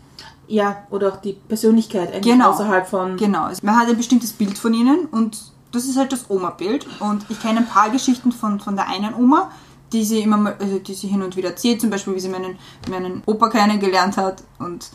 Ja, 0.48 0.84
oder 0.90 1.14
auch 1.14 1.18
die 1.18 1.34
Persönlichkeit 1.34 2.14
eigentlich 2.14 2.34
Genau. 2.34 2.52
außerhalb 2.52 2.88
von... 2.88 3.18
Genau, 3.18 3.44
also 3.44 3.66
man 3.66 3.78
hat 3.78 3.88
ein 3.88 3.98
bestimmtes 3.98 4.34
Bild 4.34 4.58
von 4.58 4.74
ihnen 4.74 5.06
und 5.08 5.38
das 5.72 5.86
ist 5.86 5.98
halt 5.98 6.12
das 6.12 6.30
Oma-Bild. 6.30 6.88
Und 7.00 7.26
ich 7.30 7.40
kenne 7.42 7.60
ein 7.60 7.68
paar 7.68 7.90
Geschichten 7.90 8.32
von, 8.32 8.60
von 8.60 8.76
der 8.76 8.88
einen 8.88 9.14
Oma, 9.14 9.52
die 9.92 10.04
sie 10.06 10.22
immer 10.22 10.38
mal, 10.38 10.56
also 10.60 10.80
die 10.80 10.94
sie 10.94 11.08
hin 11.08 11.22
und 11.22 11.36
wieder 11.36 11.50
erzählt, 11.50 11.82
zum 11.82 11.90
Beispiel, 11.90 12.16
wie 12.16 12.20
sie 12.20 12.30
meinen, 12.30 12.58
meinen 12.90 13.24
Opa 13.26 13.50
kennengelernt 13.50 14.18
hat. 14.18 14.44
Und 14.60 14.90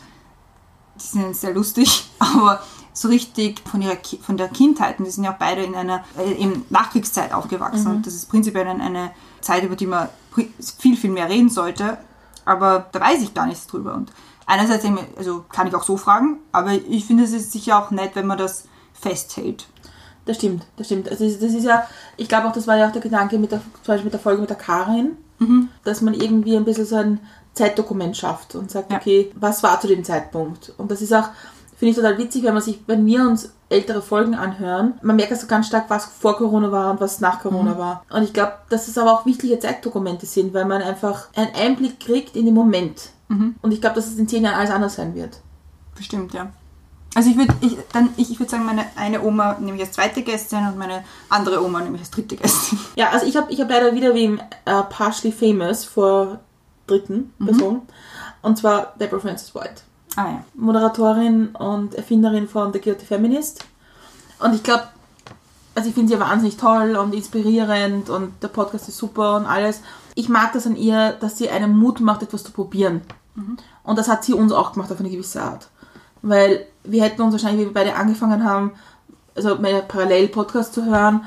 die 0.95 1.03
sind 1.05 1.35
sehr 1.35 1.53
lustig, 1.53 2.09
aber 2.19 2.61
so 2.93 3.07
richtig 3.07 3.61
von, 3.69 3.81
ihrer, 3.81 3.97
von 4.21 4.37
der 4.37 4.49
Kindheit, 4.49 4.99
und 4.99 5.05
die 5.05 5.11
sind 5.11 5.23
ja 5.23 5.33
auch 5.33 5.37
beide 5.37 5.63
in 5.63 5.75
einer 5.75 6.03
äh, 6.17 6.31
in 6.33 6.65
Nachkriegszeit 6.69 7.31
aufgewachsen. 7.33 7.87
Und 7.87 8.07
das 8.07 8.15
ist 8.15 8.29
prinzipiell 8.29 8.67
eine, 8.67 8.83
eine 8.83 9.11
Zeit, 9.39 9.63
über 9.63 9.75
die 9.75 9.87
man 9.87 10.09
viel, 10.59 10.97
viel 10.97 11.11
mehr 11.11 11.29
reden 11.29 11.49
sollte, 11.49 11.97
aber 12.43 12.87
da 12.91 12.99
weiß 12.99 13.21
ich 13.21 13.33
gar 13.33 13.45
nichts 13.45 13.67
drüber. 13.67 13.93
Und 13.93 14.11
einerseits 14.45 14.85
also 15.17 15.45
kann 15.49 15.67
ich 15.67 15.75
auch 15.75 15.83
so 15.83 15.97
fragen, 15.97 16.39
aber 16.51 16.71
ich 16.71 17.05
finde 17.05 17.23
es 17.23 17.33
ist 17.33 17.51
sicher 17.51 17.77
auch 17.79 17.91
nett, 17.91 18.11
wenn 18.15 18.27
man 18.27 18.37
das 18.37 18.65
festhält. 18.93 19.67
Das 20.25 20.37
stimmt, 20.37 20.65
das 20.77 20.85
stimmt. 20.87 21.09
Also 21.09 21.25
das 21.25 21.41
ist 21.41 21.63
ja, 21.63 21.87
ich 22.15 22.27
glaube 22.27 22.47
auch, 22.47 22.53
das 22.53 22.67
war 22.67 22.77
ja 22.77 22.87
auch 22.87 22.91
der 22.91 23.01
Gedanke 23.01 23.39
mit 23.39 23.51
der, 23.51 23.59
zum 23.59 23.93
Beispiel 23.93 24.05
mit 24.05 24.13
der 24.13 24.19
Folge 24.19 24.41
mit 24.41 24.49
der 24.49 24.57
Karin, 24.57 25.17
dass 25.83 26.01
man 26.01 26.13
irgendwie 26.13 26.55
ein 26.55 26.65
bisschen 26.65 26.85
so 26.85 26.95
ein 26.97 27.19
Zeitdokument 27.53 28.15
schafft 28.15 28.53
und 28.55 28.69
sagt, 28.69 28.91
Ja. 28.91 28.97
okay, 28.97 29.31
was 29.35 29.63
war 29.63 29.81
zu 29.81 29.87
dem 29.87 30.03
Zeitpunkt? 30.03 30.73
Und 30.77 30.91
das 30.91 31.01
ist 31.01 31.11
auch, 31.13 31.29
finde 31.75 31.89
ich 31.91 31.95
total 31.95 32.17
witzig, 32.19 32.43
wenn 32.43 32.53
man 32.53 32.61
sich, 32.61 32.79
wenn 32.85 33.05
wir 33.07 33.21
uns 33.21 33.51
ältere 33.67 34.03
Folgen 34.03 34.35
anhören, 34.35 34.93
man 35.01 35.15
merkt 35.15 35.31
also 35.31 35.47
ganz 35.47 35.65
stark, 35.67 35.85
was 35.89 36.05
vor 36.05 36.37
Corona 36.37 36.71
war 36.71 36.91
und 36.91 37.01
was 37.01 37.19
nach 37.21 37.39
Corona 37.41 37.77
war. 37.79 38.05
Und 38.11 38.21
ich 38.23 38.33
glaube, 38.33 38.53
dass 38.69 38.87
es 38.87 38.97
aber 38.99 39.13
auch 39.13 39.25
wichtige 39.25 39.57
Zeitdokumente 39.57 40.27
sind, 40.27 40.53
weil 40.53 40.65
man 40.65 40.81
einfach 40.83 41.29
einen 41.35 41.55
Einblick 41.55 41.99
kriegt 41.99 42.35
in 42.35 42.45
den 42.45 42.53
Moment. 42.53 43.09
Und 43.61 43.71
ich 43.71 43.81
glaube, 43.81 43.95
dass 43.95 44.07
es 44.07 44.17
in 44.17 44.27
zehn 44.27 44.43
Jahren 44.43 44.55
alles 44.55 44.71
anders 44.71 44.95
sein 44.95 45.15
wird. 45.15 45.39
Bestimmt, 45.95 46.33
ja. 46.33 46.51
Also 47.13 47.29
ich 47.29 47.37
würde 47.37 47.53
ich, 47.59 47.77
dann 47.91 48.09
ich, 48.15 48.31
ich 48.31 48.39
würde 48.39 48.49
sagen, 48.49 48.65
meine 48.65 48.85
eine 48.95 49.21
Oma 49.21 49.57
nehme 49.59 49.77
ich 49.77 49.83
als 49.83 49.93
zweite 49.93 50.21
Gästin 50.21 50.65
und 50.65 50.77
meine 50.77 51.03
andere 51.29 51.63
Oma 51.63 51.81
nehme 51.81 51.95
ich 51.95 52.01
als 52.01 52.11
dritte 52.11 52.37
Gästin. 52.37 52.79
Ja, 52.95 53.09
also 53.09 53.25
ich 53.25 53.35
habe 53.35 53.51
ich 53.51 53.59
hab 53.59 53.69
leider 53.69 53.93
wieder 53.93 54.13
wem 54.13 54.39
äh, 54.65 54.83
Partially 54.83 55.33
Famous 55.33 55.83
vor 55.83 56.39
dritten 56.87 57.33
Person. 57.43 57.81
Und 58.41 58.57
zwar 58.57 58.93
Deborah 58.99 59.19
Francis 59.19 59.53
White. 59.53 59.81
Ah 60.15 60.25
ja. 60.25 60.43
Moderatorin 60.55 61.49
und 61.49 61.95
Erfinderin 61.95 62.47
von 62.47 62.73
The 62.73 62.79
Guilty 62.79 63.05
Feminist. 63.05 63.65
Und 64.39 64.55
ich 64.55 64.63
glaube, 64.63 64.83
also 65.75 65.89
ich 65.89 65.95
finde 65.95 66.13
sie 66.13 66.19
wahnsinnig 66.19 66.57
toll 66.57 66.95
und 66.95 67.13
inspirierend 67.13 68.09
und 68.09 68.33
der 68.41 68.49
Podcast 68.49 68.89
ist 68.89 68.97
super 68.97 69.35
und 69.35 69.45
alles. 69.45 69.81
Ich 70.15 70.27
mag 70.27 70.53
das 70.53 70.67
an 70.67 70.75
ihr, 70.75 71.13
dass 71.13 71.37
sie 71.37 71.49
einen 71.49 71.77
Mut 71.77 71.99
macht, 72.01 72.23
etwas 72.23 72.43
zu 72.43 72.51
probieren. 72.51 73.01
Und 73.83 73.97
das 73.97 74.07
hat 74.09 74.23
sie 74.23 74.33
uns 74.33 74.51
auch 74.51 74.73
gemacht 74.73 74.91
auf 74.91 74.99
eine 74.99 75.09
gewisse 75.09 75.41
Art. 75.41 75.69
Weil 76.21 76.65
wir 76.83 77.03
hätten 77.03 77.21
uns 77.21 77.31
wahrscheinlich, 77.33 77.61
wie 77.61 77.69
wir 77.69 77.73
beide 77.73 77.95
angefangen 77.95 78.43
haben, 78.43 78.71
also 79.35 79.55
meine 79.55 79.81
Parallel-Podcast 79.81 80.73
zu 80.73 80.85
hören, 80.85 81.23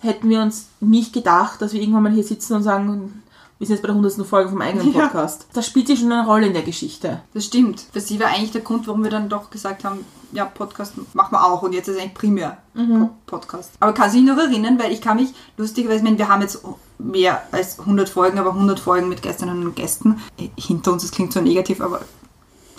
hätten 0.00 0.28
wir 0.28 0.42
uns 0.42 0.66
nicht 0.80 1.12
gedacht, 1.12 1.62
dass 1.62 1.72
wir 1.72 1.80
irgendwann 1.80 2.02
mal 2.02 2.12
hier 2.12 2.24
sitzen 2.24 2.54
und 2.54 2.62
sagen, 2.62 3.22
wir 3.58 3.66
sind 3.66 3.76
jetzt 3.76 3.82
bei 3.82 3.86
der 3.86 3.96
100. 3.96 4.26
Folge 4.26 4.50
vom 4.50 4.60
eigenen 4.60 4.92
Ja. 4.92 5.02
Podcast. 5.02 5.46
Das 5.54 5.66
spielt 5.66 5.88
ja 5.88 5.96
schon 5.96 6.12
eine 6.12 6.26
Rolle 6.26 6.48
in 6.48 6.52
der 6.52 6.62
Geschichte. 6.62 7.20
Das 7.32 7.44
stimmt. 7.46 7.86
Für 7.92 8.00
sie 8.00 8.18
war 8.20 8.26
eigentlich 8.28 8.50
der 8.52 8.60
Grund, 8.62 8.86
warum 8.86 9.02
wir 9.04 9.10
dann 9.10 9.28
doch 9.28 9.50
gesagt 9.50 9.84
haben, 9.84 10.04
ja, 10.32 10.44
Podcast 10.44 10.94
machen 11.14 11.32
wir 11.32 11.44
auch 11.44 11.62
und 11.62 11.72
jetzt 11.72 11.88
ist 11.88 11.98
eigentlich 11.98 12.14
primär 12.14 12.58
Po- 12.74 13.10
Podcast. 13.26 13.70
Aber 13.78 13.92
kann 13.94 14.10
sich 14.10 14.22
noch 14.22 14.36
erinnern, 14.36 14.78
weil 14.80 14.92
ich 14.92 15.00
kann 15.00 15.16
mich 15.16 15.32
lustigerweise, 15.56 15.98
ich 15.98 16.02
meine, 16.02 16.18
wir 16.18 16.28
haben 16.28 16.42
jetzt 16.42 16.60
mehr 16.98 17.42
als 17.52 17.80
100 17.80 18.08
Folgen, 18.08 18.38
aber 18.38 18.50
100 18.50 18.78
Folgen 18.78 19.08
mit 19.08 19.22
Gästinnen 19.22 19.64
und 19.66 19.76
Gästen 19.76 20.20
äh, 20.38 20.48
hinter 20.56 20.92
uns, 20.92 21.02
das 21.02 21.10
klingt 21.10 21.32
so 21.32 21.40
negativ, 21.40 21.80
aber 21.80 22.00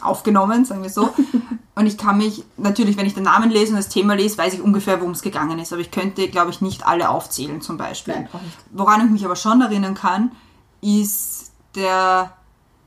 aufgenommen, 0.01 0.65
sagen 0.65 0.83
wir 0.83 0.89
so. 0.89 1.13
Und 1.77 1.87
ich 1.87 1.97
kann 1.97 2.17
mich, 2.17 2.45
natürlich, 2.55 2.95
wenn 2.95 3.05
ich 3.05 3.15
den 3.15 3.23
Namen 3.23 3.49
lese 3.49 3.71
und 3.71 3.75
das 3.75 3.89
Thema 3.89 4.15
lese, 4.15 4.37
weiß 4.37 4.53
ich 4.53 4.61
ungefähr, 4.61 5.01
worum 5.01 5.11
es 5.11 5.21
gegangen 5.21 5.59
ist. 5.59 5.73
Aber 5.73 5.81
ich 5.81 5.91
könnte, 5.91 6.29
glaube 6.29 6.49
ich, 6.49 6.61
nicht 6.61 6.87
alle 6.87 7.09
aufzählen 7.09 7.59
zum 7.59 7.75
Beispiel. 7.75 8.13
Nein. 8.13 8.29
Woran 8.71 9.03
ich 9.05 9.11
mich 9.11 9.25
aber 9.25 9.35
schon 9.35 9.59
erinnern 9.59 9.93
kann, 9.93 10.31
ist 10.79 11.51
der 11.75 12.31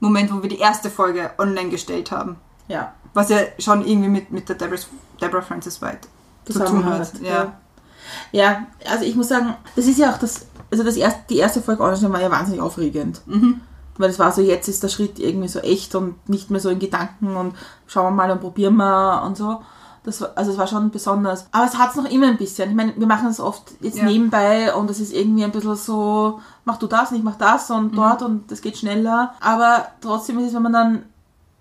Moment, 0.00 0.32
wo 0.32 0.40
wir 0.40 0.48
die 0.48 0.58
erste 0.58 0.88
Folge 0.88 1.32
online 1.36 1.68
gestellt 1.68 2.10
haben. 2.10 2.36
Ja. 2.68 2.94
Was 3.12 3.28
ja 3.28 3.40
schon 3.58 3.84
irgendwie 3.84 4.08
mit, 4.08 4.30
mit 4.30 4.48
der 4.48 4.56
Deborah, 4.56 4.80
Deborah 5.20 5.42
Francis 5.42 5.82
White 5.82 6.08
zu 6.46 6.54
tun 6.54 6.84
hat. 6.86 7.06
Zusammenhört, 7.06 7.12
Ja. 7.20 7.28
Ja, 7.28 7.60
also 8.90 9.04
ich 9.04 9.14
muss 9.14 9.28
sagen, 9.28 9.54
das 9.76 9.86
ist 9.86 9.98
ja 9.98 10.12
auch 10.12 10.18
das, 10.18 10.46
also 10.70 10.84
das 10.84 10.96
erste, 10.96 11.20
die 11.30 11.38
erste 11.38 11.62
Folge 11.62 11.82
online 11.82 12.12
war 12.12 12.20
ja 12.20 12.30
wahnsinnig 12.30 12.60
aufregend. 12.60 13.20
Mhm. 13.26 13.60
Weil 13.96 14.10
es 14.10 14.18
war 14.18 14.30
so, 14.30 14.40
jetzt 14.42 14.68
ist 14.68 14.82
der 14.82 14.88
Schritt 14.88 15.18
irgendwie 15.18 15.48
so 15.48 15.58
echt 15.58 15.94
und 15.96 16.28
nicht 16.28 16.50
mehr 16.50 16.60
so 16.60 16.68
in 16.68 16.78
Gedanken 16.78 17.34
und 17.36 17.54
schauen 17.88 18.04
wir 18.06 18.10
mal 18.12 18.30
und 18.30 18.40
probieren 18.40 18.76
wir 18.76 19.22
und 19.26 19.36
so. 19.36 19.60
Das 20.04 20.20
war, 20.20 20.30
also 20.36 20.52
es 20.52 20.58
war 20.58 20.68
schon 20.68 20.90
besonders. 20.90 21.46
Aber 21.50 21.66
es 21.66 21.76
hat 21.76 21.90
es 21.90 21.96
noch 21.96 22.08
immer 22.08 22.28
ein 22.28 22.36
bisschen. 22.36 22.70
Ich 22.70 22.76
meine, 22.76 22.94
wir 22.96 23.06
machen 23.08 23.26
es 23.28 23.40
oft 23.40 23.72
jetzt 23.80 23.98
Ja. 23.98 24.04
nebenbei 24.04 24.72
und 24.74 24.88
es 24.88 25.00
ist 25.00 25.12
irgendwie 25.12 25.42
ein 25.44 25.50
bisschen 25.50 25.74
so, 25.74 26.40
mach 26.64 26.76
du 26.78 26.86
das, 26.86 27.10
ich 27.12 27.22
mach 27.24 27.34
das 27.36 27.68
Mhm. 27.70 27.76
und 27.76 27.96
dort 27.96 28.22
und 28.22 28.50
das 28.52 28.62
geht 28.62 28.78
schneller. 28.78 29.34
Aber 29.40 29.88
trotzdem 30.00 30.38
ist 30.38 30.46
es, 30.48 30.54
wenn 30.54 30.62
man 30.62 30.72
dann 30.72 31.02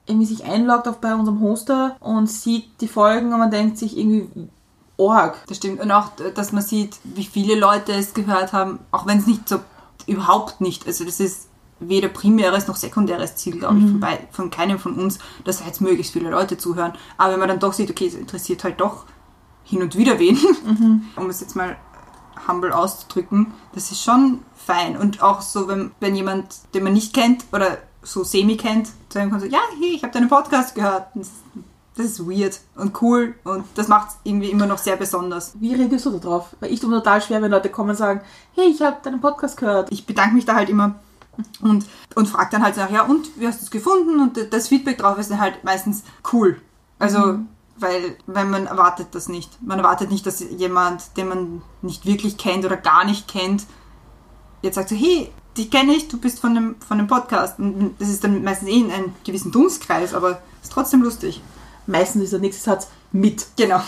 irgendwie 0.06 0.28
sich 0.28 0.46
einloggt 0.46 0.88
auf 0.88 1.00
bei 1.00 1.14
unserem 1.16 1.42
Hoster 1.42 1.98
und 2.00 2.28
sieht 2.30 2.80
die 2.80 2.88
Folgen 2.88 3.34
und 3.34 3.40
man 3.40 3.52
denkt 3.52 3.78
sich 3.80 3.98
irgendwie, 3.98 4.30
org. 4.98 5.38
Das 5.48 5.58
stimmt. 5.58 5.80
Und 5.80 5.92
auch, 5.92 6.12
dass 6.36 6.52
man 6.52 6.64
sieht, 6.64 6.98
wie 7.04 7.26
viele 7.26 7.56
Leute 7.56 7.94
es 7.94 8.14
gehört 8.14 8.54
haben, 8.54 8.80
auch 8.92 9.06
wenn 9.06 9.20
es 9.20 9.28
nicht 9.28 9.48
so, 9.48 9.60
überhaupt 10.08 10.62
nicht, 10.62 10.88
also 10.88 11.06
das 11.06 11.20
ist 11.20 11.48
weder 11.80 12.08
primäres 12.08 12.68
noch 12.68 12.76
sekundäres 12.76 13.36
Ziel, 13.36 13.60
glaube 13.60 13.78
ich, 13.78 13.86
von, 13.86 14.00
bei, 14.00 14.28
von 14.32 14.50
keinem 14.50 14.80
von 14.80 14.96
uns, 14.96 15.20
dass 15.44 15.60
da 15.60 15.66
jetzt 15.66 15.82
möglichst 15.82 16.14
viele 16.14 16.32
Leute 16.32 16.58
zuhören. 16.58 16.94
Aber 17.18 17.34
wenn 17.34 17.40
man 17.40 17.50
dann 17.50 17.60
doch 17.60 17.74
sieht, 17.74 17.92
okay, 17.92 18.08
es 18.08 18.16
interessiert 18.16 18.64
halt 18.64 18.80
doch 18.82 19.06
hin 19.64 19.82
und 19.82 19.96
wieder 19.96 20.18
wen, 20.18 20.38
um 21.16 21.30
es 21.30 21.42
jetzt 21.42 21.56
mal 21.56 21.78
humble 22.48 22.72
auszudrücken, 22.72 23.54
das 23.74 23.92
ist 23.92 24.04
schon 24.04 24.40
fein. 24.56 24.98
Und 24.98 25.22
auch 25.22 25.42
so, 25.42 25.68
wenn, 25.68 25.92
wenn 26.00 26.16
jemand, 26.16 26.74
den 26.74 26.84
man 26.84 26.94
nicht 26.94 27.14
kennt 27.14 27.46
oder 27.52 27.78
so 28.02 28.24
semi 28.24 28.58
kennt, 28.58 28.90
zu 29.10 29.20
einem 29.20 29.30
kommt 29.30 29.42
so, 29.42 29.48
ja, 29.48 29.60
hey, 29.80 29.94
ich 29.96 30.04
habe 30.04 30.14
deinen 30.14 30.30
Podcast 30.30 30.74
gehört. 30.74 31.08
Das, 31.14 31.30
das 31.98 32.06
ist 32.06 32.28
weird 32.28 32.60
und 32.76 33.02
cool 33.02 33.36
und 33.44 33.66
das 33.76 33.88
macht 33.88 34.10
es 34.10 34.16
irgendwie 34.24 34.52
immer 34.52 34.68
noch 34.68 34.78
sehr 34.78 34.96
besonders. 34.96 35.54
Wie 35.60 35.74
reagierst 35.74 36.06
du 36.06 36.12
da 36.12 36.20
drauf? 36.20 36.56
Weil 36.60 36.72
ich 36.72 36.80
tue 36.80 36.90
mir 36.90 36.98
total 36.98 37.22
schwer, 37.22 37.42
wenn 37.42 37.52
Leute 37.52 37.70
kommen 37.70 37.92
und 37.92 37.96
sagen, 37.96 38.22
hey, 38.54 38.68
ich 38.70 38.82
habe 38.82 38.98
deinen 39.04 39.20
Podcast 39.20 39.58
gehört. 39.58 39.92
ich 39.92 40.06
bedanke 40.06 40.36
mich 40.36 40.46
da 40.46 40.56
halt 40.56 40.70
immer 40.70 40.96
und, 41.62 41.86
und 42.16 42.28
frage 42.28 42.50
dann 42.52 42.64
halt 42.64 42.78
nach, 42.78 42.92
ja, 42.92 43.04
und 43.04 43.30
wie 43.40 43.48
hast 43.48 43.62
du 43.62 43.66
es 43.66 43.72
gefunden? 43.72 44.20
Und 44.20 44.54
das 44.54 44.68
Feedback 44.68 44.98
drauf 44.98 45.18
ist 45.18 45.32
dann 45.32 45.40
halt 45.40 45.64
meistens 45.64 46.04
cool. 46.34 46.62
Also, 47.00 47.40
weil, 47.80 48.18
weil 48.26 48.46
man 48.46 48.66
erwartet 48.66 49.10
das 49.12 49.30
nicht. 49.30 49.62
Man 49.62 49.80
erwartet 49.80 50.10
nicht, 50.10 50.26
dass 50.26 50.40
jemand, 50.40 51.16
den 51.18 51.28
man 51.28 51.62
nicht 51.82 52.06
wirklich 52.06 52.38
kennt 52.38 52.66
oder 52.66 52.78
gar 52.78 53.06
nicht 53.06 53.28
kennt, 53.28 53.66
jetzt 54.62 54.76
sagt 54.76 54.90
so, 54.90 54.96
hey, 54.96 55.32
dich 55.58 55.70
kenne 55.70 55.94
ich, 55.94 56.08
du 56.08 56.18
bist 56.18 56.40
von 56.40 56.56
dem, 56.56 56.76
von 56.88 56.98
dem 56.98 57.08
Podcast. 57.08 57.60
Und 57.60 57.96
das 58.00 58.10
ist 58.10 58.24
dann 58.24 58.44
meistens 58.44 58.70
eh 58.70 58.80
in 58.80 58.92
einem 58.92 59.14
gewissen 59.24 59.52
Dunstkreis, 59.52 60.14
aber 60.14 60.42
ist 60.62 60.72
trotzdem 60.72 61.02
lustig. 61.04 61.42
Meistens 61.88 62.24
ist 62.24 62.34
der 62.34 62.40
nächste 62.40 62.64
Satz 62.64 62.88
mit. 63.12 63.48
Genau. 63.58 63.82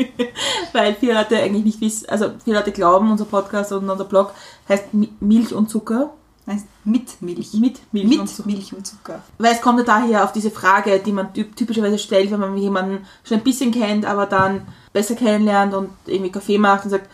Weil 0.72 0.94
viele 0.96 1.14
Leute 1.14 1.38
eigentlich 1.38 1.64
nicht 1.64 1.80
wissen, 1.80 2.08
also 2.08 2.30
viele 2.44 2.58
Leute 2.58 2.72
glauben, 2.72 3.10
unser 3.10 3.24
Podcast 3.24 3.72
und 3.72 3.88
unser 3.88 4.04
Blog 4.04 4.32
heißt 4.68 4.92
Mi- 4.92 5.10
Milch 5.20 5.54
und 5.54 5.70
Zucker. 5.70 6.10
Heißt 6.46 6.66
mit 6.84 7.20
Milch. 7.22 7.54
Mit 7.54 7.80
Milch 7.92 8.08
Mit 8.08 8.18
und 8.20 8.28
Zucker. 8.28 8.48
Milch 8.48 8.72
und 8.74 8.86
Zucker. 8.86 9.20
Weil 9.38 9.52
es 9.54 9.60
kommt 9.60 9.78
ja 9.80 9.84
daher 9.84 10.24
auf 10.24 10.32
diese 10.32 10.50
Frage, 10.50 11.00
die 11.00 11.12
man 11.12 11.32
typ- 11.32 11.56
typischerweise 11.56 11.98
stellt, 11.98 12.30
wenn 12.30 12.38
man 12.40 12.56
jemanden 12.56 13.04
schon 13.24 13.38
ein 13.38 13.44
bisschen 13.44 13.72
kennt, 13.72 14.04
aber 14.04 14.26
dann 14.26 14.66
besser 14.92 15.14
kennenlernt 15.16 15.74
und 15.74 15.90
irgendwie 16.06 16.30
Kaffee 16.30 16.58
macht 16.58 16.84
und 16.84 16.90
sagt, 16.90 17.08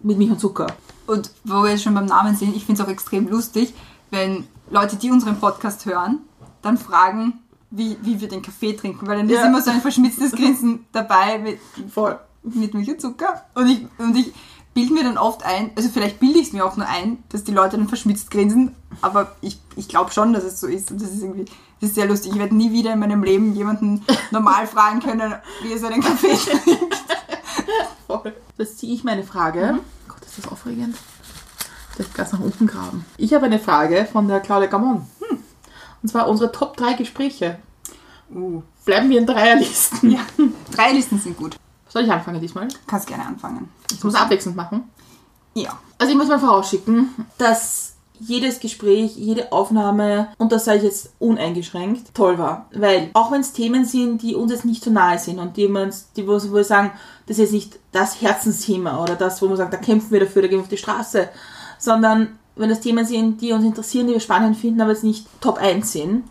mit 0.00 0.16
Milch 0.18 0.30
und 0.30 0.40
Zucker. 0.40 0.68
Und 1.06 1.30
wo 1.44 1.62
wir 1.62 1.70
jetzt 1.72 1.82
schon 1.82 1.94
beim 1.94 2.06
Namen 2.06 2.36
sind, 2.36 2.56
ich 2.56 2.64
finde 2.64 2.80
es 2.80 2.86
auch 2.86 2.90
extrem 2.90 3.28
lustig, 3.28 3.74
wenn 4.10 4.46
Leute, 4.70 4.96
die 4.96 5.10
unseren 5.10 5.38
Podcast 5.38 5.84
hören, 5.84 6.20
dann 6.62 6.78
fragen, 6.78 7.40
wie, 7.76 7.96
wie 8.02 8.20
wir 8.20 8.28
den 8.28 8.42
Kaffee 8.42 8.72
trinken, 8.74 9.06
weil 9.06 9.18
dann 9.18 9.28
ist 9.28 9.34
Ja. 9.36 9.46
immer 9.46 9.60
so 9.62 9.70
ein 9.70 9.80
verschmitztes 9.80 10.32
Grinsen 10.32 10.86
dabei 10.92 11.38
mit, 11.38 11.58
Voll. 11.92 12.18
mit 12.42 12.74
Milch 12.74 12.90
und 12.90 13.00
Zucker. 13.00 13.44
Und 13.54 13.68
ich, 13.68 13.86
und 13.98 14.16
ich 14.16 14.32
bilde 14.74 14.92
mir 14.94 15.04
dann 15.04 15.18
oft 15.18 15.44
ein, 15.44 15.70
also 15.76 15.88
vielleicht 15.88 16.20
bilde 16.20 16.38
ich 16.38 16.48
es 16.48 16.52
mir 16.52 16.64
auch 16.64 16.76
nur 16.76 16.86
ein, 16.88 17.22
dass 17.30 17.44
die 17.44 17.52
Leute 17.52 17.76
dann 17.76 17.88
verschmitzt 17.88 18.30
grinsen, 18.30 18.74
aber 19.02 19.34
ich, 19.40 19.60
ich 19.76 19.88
glaube 19.88 20.10
schon, 20.12 20.32
dass 20.32 20.44
es 20.44 20.58
so 20.60 20.66
ist 20.66 20.90
und 20.90 21.00
das 21.02 21.10
ist 21.10 21.22
irgendwie 21.22 21.46
das 21.80 21.90
ist 21.90 21.96
sehr 21.96 22.06
lustig. 22.06 22.32
Ich 22.32 22.38
werde 22.38 22.54
nie 22.56 22.72
wieder 22.72 22.92
in 22.94 22.98
meinem 23.00 23.22
Leben 23.24 23.54
jemanden 23.54 24.02
normal 24.30 24.66
fragen 24.66 25.00
können, 25.00 25.34
wie 25.62 25.72
er 25.72 25.78
seinen 25.78 26.00
Kaffee 26.00 26.34
trinkt. 26.34 26.96
Voll. 28.06 28.32
Jetzt 28.56 28.78
ziehe 28.78 28.94
ich 28.94 29.04
meine 29.04 29.22
Frage. 29.24 29.80
Gott, 30.08 30.22
ist 30.24 30.38
das 30.38 30.48
aufregend. 30.50 30.96
Vielleicht 31.90 32.14
ganz 32.14 32.32
nach 32.32 32.40
unten 32.40 32.66
graben. 32.66 33.04
Ich 33.18 33.34
habe 33.34 33.46
eine 33.46 33.58
Frage 33.58 34.06
von 34.10 34.28
der 34.28 34.40
Claudia 34.40 34.68
Gamon. 34.68 35.06
Und 36.04 36.10
zwar 36.10 36.28
unsere 36.28 36.52
Top 36.52 36.76
3 36.76 36.92
Gespräche. 36.92 37.56
Uh, 38.30 38.62
Bleiben 38.84 39.08
wir 39.08 39.18
in 39.18 39.26
Dreierlisten. 39.26 40.10
ja, 40.10 40.20
drei 40.70 40.92
Listen 40.92 41.18
sind 41.18 41.34
gut. 41.34 41.56
Soll 41.88 42.04
ich 42.04 42.12
anfangen 42.12 42.42
diesmal? 42.42 42.68
Kannst 42.86 43.06
gerne 43.06 43.24
anfangen. 43.24 43.70
Ich 43.90 44.04
muss 44.04 44.14
abwechselnd 44.14 44.54
machen. 44.54 44.84
Ja. 45.54 45.78
Also 45.96 46.12
ich 46.12 46.18
muss 46.18 46.28
mal 46.28 46.38
vorausschicken, 46.38 47.08
dass 47.38 47.94
jedes 48.20 48.60
Gespräch, 48.60 49.16
jede 49.16 49.50
Aufnahme, 49.50 50.28
und 50.36 50.52
das 50.52 50.66
sage 50.66 50.78
ich 50.78 50.84
jetzt 50.84 51.14
uneingeschränkt, 51.20 52.14
toll 52.14 52.36
war. 52.36 52.66
Weil 52.74 53.08
auch 53.14 53.32
wenn 53.32 53.40
es 53.40 53.54
Themen 53.54 53.86
sind, 53.86 54.20
die 54.20 54.34
uns 54.34 54.52
jetzt 54.52 54.66
nicht 54.66 54.84
so 54.84 54.90
nahe 54.90 55.18
sind 55.18 55.38
und 55.38 55.56
die, 55.56 55.68
uns, 55.68 56.12
die 56.16 56.28
wo 56.28 56.34
wo 56.34 56.54
wir 56.56 56.64
sagen, 56.64 56.90
das 57.26 57.38
ist 57.38 57.44
jetzt 57.44 57.52
nicht 57.52 57.78
das 57.92 58.20
Herzensthema 58.20 59.02
oder 59.02 59.14
das, 59.14 59.40
wo 59.40 59.48
man 59.48 59.56
sagt, 59.56 59.72
da 59.72 59.78
kämpfen 59.78 60.10
wir 60.10 60.20
dafür, 60.20 60.42
da 60.42 60.48
gehen 60.48 60.58
wir 60.58 60.64
auf 60.64 60.68
die 60.68 60.76
Straße, 60.76 61.30
sondern 61.78 62.38
wenn 62.56 62.70
das 62.70 62.80
Themen 62.80 63.04
sind, 63.04 63.40
die 63.40 63.52
uns 63.52 63.64
interessieren, 63.64 64.06
die 64.06 64.12
wir 64.12 64.20
spannend 64.20 64.56
finden, 64.56 64.80
aber 64.80 64.92
jetzt 64.92 65.04
nicht 65.04 65.26
Top 65.40 65.58
1 65.58 65.90
sind. 65.90 66.24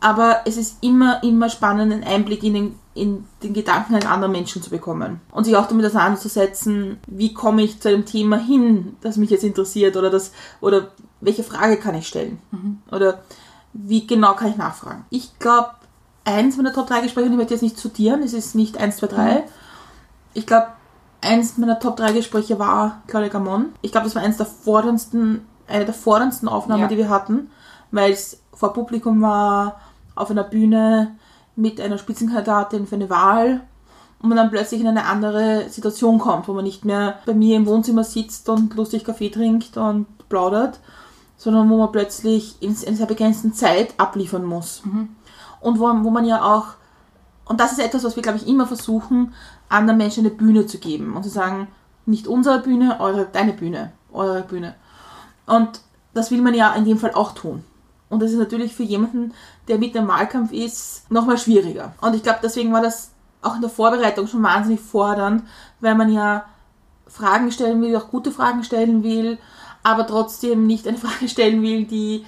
Aber 0.00 0.40
es 0.46 0.56
ist 0.56 0.78
immer, 0.80 1.22
immer 1.22 1.48
spannend, 1.48 1.92
einen 1.92 2.02
Einblick 2.02 2.42
in 2.42 2.54
den, 2.54 2.74
in 2.94 3.24
den 3.42 3.54
Gedanken 3.54 3.94
eines 3.94 4.08
anderen 4.08 4.32
Menschen 4.32 4.60
zu 4.60 4.70
bekommen. 4.70 5.20
Und 5.30 5.44
sich 5.44 5.56
auch 5.56 5.68
damit 5.68 5.86
auseinanderzusetzen, 5.86 6.98
wie 7.06 7.32
komme 7.32 7.62
ich 7.62 7.80
zu 7.80 7.88
einem 7.88 8.04
Thema 8.04 8.36
hin, 8.36 8.96
das 9.00 9.16
mich 9.16 9.30
jetzt 9.30 9.44
interessiert 9.44 9.96
oder 9.96 10.10
das, 10.10 10.32
oder 10.60 10.88
welche 11.20 11.44
Frage 11.44 11.76
kann 11.76 11.94
ich 11.94 12.08
stellen? 12.08 12.40
Oder 12.90 13.22
wie 13.72 14.06
genau 14.06 14.34
kann 14.34 14.50
ich 14.50 14.56
nachfragen? 14.56 15.04
Ich 15.10 15.38
glaube, 15.38 15.70
eins 16.24 16.56
meiner 16.56 16.72
Top 16.72 16.88
3 16.88 17.02
Gespräche, 17.02 17.26
und 17.26 17.32
ich 17.34 17.38
werde 17.38 17.54
jetzt 17.54 17.62
nicht 17.62 17.78
zitieren, 17.78 18.22
es 18.22 18.32
ist 18.32 18.54
nicht 18.54 18.78
1, 18.78 18.96
2, 18.96 19.06
3. 19.06 19.44
Ich 20.34 20.46
glaube, 20.46 20.66
eins 21.20 21.56
meiner 21.58 21.78
Top 21.78 21.96
3 21.96 22.12
Gespräche 22.12 22.58
war 22.58 23.02
Claudia 23.06 23.28
Gamon. 23.28 23.66
Ich 23.80 23.92
glaube, 23.92 24.06
das 24.06 24.14
war 24.14 24.22
eins 24.22 24.36
der 24.36 24.46
forderndsten, 24.46 25.46
eine 25.72 25.84
der 25.84 25.94
forderndsten 25.94 26.48
Aufnahmen, 26.48 26.82
Ja. 26.82 26.88
die 26.88 26.96
wir 26.96 27.08
hatten, 27.08 27.50
weil 27.90 28.12
es 28.12 28.40
vor 28.54 28.72
Publikum 28.72 29.20
war, 29.22 29.80
auf 30.14 30.30
einer 30.30 30.44
Bühne 30.44 31.16
mit 31.56 31.80
einer 31.80 31.98
Spitzenkandidatin 31.98 32.86
für 32.86 32.94
eine 32.96 33.10
Wahl 33.10 33.62
und 34.20 34.28
man 34.28 34.36
dann 34.36 34.50
plötzlich 34.50 34.80
in 34.80 34.86
eine 34.86 35.06
andere 35.06 35.68
Situation 35.68 36.18
kommt, 36.18 36.48
wo 36.48 36.52
man 36.52 36.64
nicht 36.64 36.84
mehr 36.84 37.18
bei 37.26 37.34
mir 37.34 37.56
im 37.56 37.66
Wohnzimmer 37.66 38.04
sitzt 38.04 38.48
und 38.48 38.74
lustig 38.74 39.04
Kaffee 39.04 39.30
trinkt 39.30 39.76
und 39.76 40.06
plaudert, 40.28 40.80
sondern 41.36 41.68
wo 41.70 41.76
man 41.76 41.90
plötzlich 41.92 42.56
in 42.60 42.74
in 42.76 42.96
einer 42.96 43.06
begrenzten 43.06 43.52
Zeit 43.52 43.94
abliefern 43.98 44.44
muss. 44.44 44.82
Und 45.60 45.78
wo, 45.78 45.84
wo 46.04 46.10
man 46.10 46.24
ja 46.24 46.42
auch, 46.42 46.66
und 47.46 47.58
das 47.60 47.72
ist 47.72 47.80
etwas, 47.80 48.04
was 48.04 48.16
wir, 48.16 48.22
glaube 48.22 48.38
ich, 48.38 48.46
immer 48.46 48.66
versuchen, 48.66 49.32
anderen 49.68 49.98
Menschen 49.98 50.24
eine 50.26 50.34
Bühne 50.34 50.66
zu 50.66 50.78
geben 50.78 51.16
und 51.16 51.22
zu 51.24 51.30
sagen, 51.30 51.68
nicht 52.06 52.26
unsere 52.28 52.60
Bühne, 52.60 53.00
eure, 53.00 53.26
deine 53.32 53.52
Bühne, 53.52 53.92
eure 54.12 54.42
Bühne. 54.42 54.74
Und 55.46 55.80
das 56.14 56.30
will 56.30 56.42
man 56.42 56.54
ja 56.54 56.72
in 56.74 56.84
dem 56.84 56.98
Fall 56.98 57.12
auch 57.12 57.32
tun. 57.32 57.64
Und 58.08 58.20
das 58.20 58.30
ist 58.30 58.38
natürlich 58.38 58.74
für 58.74 58.82
jemanden, 58.82 59.32
der 59.68 59.78
mit 59.78 59.94
im 59.94 60.08
Wahlkampf 60.08 60.52
ist, 60.52 61.10
nochmal 61.10 61.38
schwieriger. 61.38 61.94
Und 62.00 62.14
ich 62.14 62.22
glaube, 62.22 62.40
deswegen 62.42 62.72
war 62.72 62.82
das 62.82 63.10
auch 63.40 63.54
in 63.54 63.60
der 63.60 63.70
Vorbereitung 63.70 64.26
schon 64.26 64.42
wahnsinnig 64.42 64.80
fordernd, 64.80 65.44
weil 65.80 65.94
man 65.94 66.12
ja 66.12 66.44
Fragen 67.06 67.50
stellen 67.50 67.80
will, 67.80 67.96
auch 67.96 68.08
gute 68.08 68.30
Fragen 68.30 68.64
stellen 68.64 69.02
will, 69.02 69.38
aber 69.82 70.06
trotzdem 70.06 70.66
nicht 70.66 70.86
eine 70.86 70.98
Frage 71.06 71.28
stellen 71.28 71.62
will, 71.62 71.84
die 71.84 72.24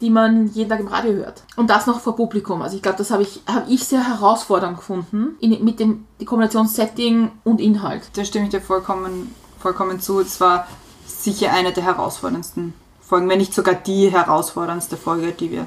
die 0.00 0.10
man 0.10 0.48
jeden 0.48 0.68
Tag 0.68 0.80
im 0.80 0.88
Radio 0.88 1.12
hört. 1.12 1.42
Und 1.56 1.70
das 1.70 1.86
noch 1.86 2.00
vor 2.00 2.16
Publikum. 2.16 2.60
Also 2.60 2.76
ich 2.76 2.82
glaube, 2.82 2.98
das 2.98 3.10
habe 3.10 3.22
ich, 3.22 3.40
hab 3.46 3.68
ich 3.68 3.84
sehr 3.84 4.06
herausfordernd 4.06 4.76
gefunden, 4.76 5.36
in, 5.40 5.64
mit 5.64 5.80
dem 5.80 6.04
die 6.20 6.26
Kombination 6.26 6.68
Setting 6.68 7.32
und 7.44 7.60
Inhalt. 7.60 8.10
Da 8.14 8.24
stimme 8.24 8.44
ich 8.44 8.50
dir 8.50 8.60
vollkommen, 8.60 9.34
vollkommen 9.58 10.00
zu. 10.00 10.20
Es 10.20 10.40
war 10.40 10.66
sicher 11.06 11.52
eine 11.52 11.72
der 11.72 11.84
herausforderndsten 11.84 12.74
Folgen, 13.00 13.28
wenn 13.28 13.38
nicht 13.38 13.54
sogar 13.54 13.74
die 13.74 14.10
herausforderndste 14.10 14.96
Folge, 14.96 15.32
die 15.32 15.50
wir 15.50 15.66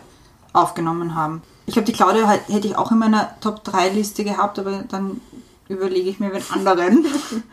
aufgenommen 0.53 1.15
haben. 1.15 1.41
Ich 1.65 1.73
glaube, 1.73 1.85
die 1.85 1.93
Claudia 1.93 2.27
halt- 2.27 2.47
hätte 2.49 2.67
ich 2.67 2.75
auch 2.77 2.91
in 2.91 2.97
meiner 2.99 3.39
Top-3-Liste 3.39 4.23
gehabt, 4.23 4.57
aber 4.59 4.83
dann 4.89 5.21
überlege 5.67 6.09
ich 6.09 6.19
mir 6.19 6.33
wen 6.33 6.43
anderen. 6.51 7.05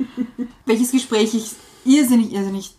Welches 0.67 0.91
Gespräch 0.93 1.35
ich 1.35 1.55
irrsinnig, 1.85 2.33
irrsinnig 2.33 2.75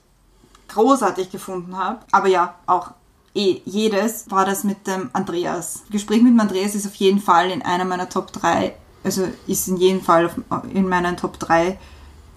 großartig 0.68 1.30
gefunden 1.32 1.78
habe. 1.78 2.00
Aber 2.12 2.28
ja, 2.28 2.56
auch 2.66 2.92
eh 3.36 3.62
jedes 3.66 4.30
war 4.32 4.46
das 4.46 4.64
mit 4.64 4.88
dem 4.88 5.10
Andreas. 5.14 5.84
Gespräch 5.92 6.22
mit 6.22 6.34
dem 6.34 6.40
Andreas 6.40 6.76
ist 6.76 6.88
auf 6.88 6.96
jeden 6.96 7.20
Fall 7.20 7.52
in 7.52 7.62
einer 7.62 7.86
meiner 7.86 8.10
Top 8.10 8.34
3, 8.34 8.76
also 9.04 9.28
ist 9.46 9.68
in 9.68 9.78
jedem 9.78 10.02
Fall 10.02 10.30
in 10.74 10.90
meinen 10.90 11.16
Top 11.18 11.40
3 11.40 11.78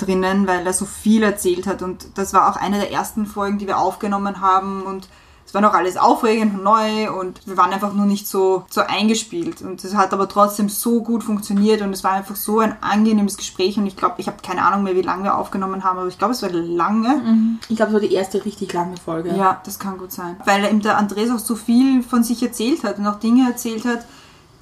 drinnen, 0.01 0.47
weil 0.47 0.67
er 0.67 0.73
so 0.73 0.85
viel 0.85 1.23
erzählt 1.23 1.67
hat. 1.67 1.83
Und 1.83 2.19
das 2.19 2.33
war 2.33 2.51
auch 2.51 2.57
eine 2.57 2.79
der 2.79 2.93
ersten 2.93 3.27
Folgen, 3.27 3.59
die 3.59 3.67
wir 3.67 3.79
aufgenommen 3.79 4.41
haben. 4.41 4.83
Und 4.83 5.09
es 5.47 5.55
war 5.55 5.61
noch 5.61 5.75
alles 5.75 5.97
aufregend 5.97 6.55
und 6.55 6.63
neu. 6.63 7.11
Und 7.13 7.47
wir 7.47 7.57
waren 7.57 7.73
einfach 7.73 7.93
nur 7.93 8.07
nicht 8.07 8.29
so, 8.29 8.65
so 8.71 8.83
eingespielt. 8.83 9.63
Und 9.63 9.83
es 9.83 9.97
hat 9.97 10.13
aber 10.13 10.29
trotzdem 10.29 10.69
so 10.69 11.03
gut 11.03 11.25
funktioniert. 11.25 11.83
Und 11.83 11.93
es 11.93 12.05
war 12.05 12.13
einfach 12.13 12.37
so 12.37 12.61
ein 12.61 12.77
angenehmes 12.81 13.37
Gespräch. 13.37 13.77
Und 13.77 13.87
ich 13.87 13.97
glaube, 13.97 14.15
ich 14.19 14.29
habe 14.29 14.39
keine 14.43 14.65
Ahnung 14.65 14.85
mehr, 14.85 14.95
wie 14.95 15.03
lange 15.03 15.25
wir 15.25 15.37
aufgenommen 15.37 15.83
haben, 15.83 15.99
aber 15.99 16.09
ich 16.09 16.19
glaube, 16.19 16.35
es 16.35 16.43
war 16.43 16.51
lange. 16.51 17.59
Ich 17.69 17.77
glaube, 17.77 17.93
das 17.93 18.01
war 18.01 18.09
die 18.09 18.15
erste 18.15 18.45
richtig 18.45 18.73
lange 18.73 18.97
Folge. 18.97 19.35
Ja, 19.35 19.61
das 19.65 19.79
kann 19.79 19.99
gut 19.99 20.13
sein. 20.13 20.37
Weil 20.45 20.65
eben 20.65 20.81
der 20.83 20.99
Andres 20.99 21.31
auch 21.31 21.39
so 21.39 21.57
viel 21.57 22.03
von 22.03 22.23
sich 22.23 22.43
erzählt 22.43 22.85
hat 22.85 22.99
und 22.99 23.07
auch 23.07 23.19
Dinge 23.19 23.49
erzählt 23.49 23.85
hat, 23.85 24.05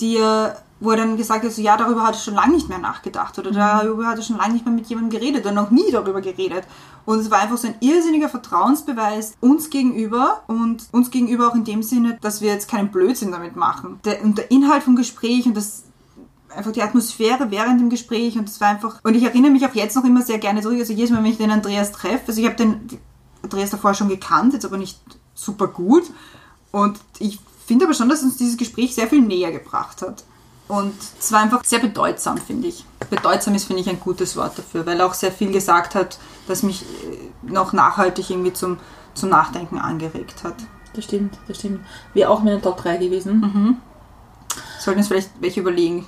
die 0.01 0.17
er, 0.17 0.57
wo 0.81 0.93
er 0.93 0.97
dann 0.97 1.17
gesagt 1.17 1.45
hat, 1.45 1.53
so, 1.53 1.61
ja, 1.61 1.77
darüber 1.77 2.05
hat 2.05 2.15
er 2.15 2.21
schon 2.21 2.35
lange 2.35 2.55
nicht 2.55 2.69
mehr 2.69 2.79
nachgedacht 2.79 3.39
oder 3.39 3.51
darüber 3.51 4.07
hat 4.07 4.19
er 4.19 4.23
schon 4.23 4.37
lange 4.37 4.53
nicht 4.53 4.65
mehr 4.65 4.75
mit 4.75 4.87
jemandem 4.87 5.19
geredet 5.19 5.45
oder 5.45 5.53
noch 5.53 5.71
nie 5.71 5.91
darüber 5.91 6.21
geredet. 6.21 6.65
Und 7.05 7.21
es 7.21 7.31
war 7.31 7.41
einfach 7.41 7.57
so 7.57 7.69
ein 7.69 7.75
irrsinniger 7.81 8.29
Vertrauensbeweis 8.29 9.35
uns 9.41 9.71
gegenüber 9.71 10.43
und 10.47 10.89
uns 10.93 11.11
gegenüber 11.11 11.49
auch 11.49 11.55
in 11.55 11.65
dem 11.65 11.83
Sinne, 11.83 12.19
dass 12.21 12.41
wir 12.41 12.53
jetzt 12.53 12.71
keinen 12.71 12.91
Blödsinn 12.91 13.33
damit 13.33 13.57
machen. 13.57 13.99
Der, 14.05 14.23
und 14.23 14.39
der 14.39 14.51
Inhalt 14.51 14.83
vom 14.83 14.95
Gespräch 14.95 15.47
und 15.47 15.57
das 15.57 15.85
einfach 16.55 16.73
die 16.73 16.83
Atmosphäre 16.83 17.51
während 17.51 17.81
dem 17.81 17.91
Gespräch 17.91 18.39
und 18.39 18.49
es 18.49 18.61
war 18.61 18.69
einfach 18.69 19.01
und 19.03 19.15
ich 19.15 19.23
erinnere 19.23 19.51
mich 19.51 19.67
auch 19.67 19.75
jetzt 19.75 19.97
noch 19.97 20.05
immer 20.05 20.23
sehr 20.23 20.39
gerne 20.39 20.63
zurück, 20.63 20.79
also 20.79 20.95
jedes 20.95 21.11
Mal, 21.11 21.23
wenn 21.23 21.31
ich 21.31 21.37
den 21.37 21.51
Andreas 21.51 21.93
treffe, 21.93 22.29
also 22.29 22.41
ich 22.41 22.47
habe 22.47 22.57
den 22.57 22.89
Andreas 23.43 23.69
davor 23.71 23.93
schon 23.93 24.09
gekannt, 24.09 24.55
jetzt 24.55 24.65
aber 24.65 24.79
nicht 24.79 24.99
super 25.35 25.67
gut 25.69 26.05
und 26.73 26.99
ich 27.19 27.39
finde 27.67 27.85
aber 27.85 27.93
schon, 27.93 28.09
dass 28.09 28.23
uns 28.23 28.39
dieses 28.39 28.57
Gespräch 28.57 28.95
sehr 28.95 29.09
viel 29.09 29.21
näher 29.21 29.53
gebracht 29.53 30.01
hat 30.01 30.25
und 30.69 30.95
es 31.19 31.33
war 31.33 31.41
einfach 31.41 31.65
sehr 31.65 31.79
bedeutsam, 31.79 32.37
finde 32.39 32.69
ich. 32.69 32.85
Bedeutsam 33.11 33.55
ist, 33.55 33.65
finde 33.65 33.83
ich, 33.83 33.89
ein 33.89 34.01
gutes 34.01 34.37
Wort 34.37 34.59
dafür, 34.59 34.85
weil 34.85 35.01
er 35.01 35.07
auch 35.07 35.15
sehr 35.15 35.33
viel 35.33 35.51
gesagt 35.51 35.95
hat, 35.95 36.19
das 36.47 36.63
mich 36.63 36.83
äh, 36.83 37.51
noch 37.51 37.73
nachhaltig 37.73 38.29
irgendwie 38.31 38.53
zum, 38.53 38.79
zum 39.15 39.31
Nachdenken 39.31 39.79
angeregt 39.79 40.45
hat. 40.45 40.57
Das 40.95 41.05
stimmt, 41.05 41.39
das 41.49 41.59
stimmt. 41.59 41.81
Wäre 42.13 42.31
auch 42.31 42.43
meine 42.43 42.61
Top 42.61 42.83
3 42.83 42.99
gewesen. 42.99 43.81
Sollten 44.79 44.99
uns 44.99 45.09
vielleicht 45.09 45.31
welche 45.41 45.61
überlegen, 45.61 46.07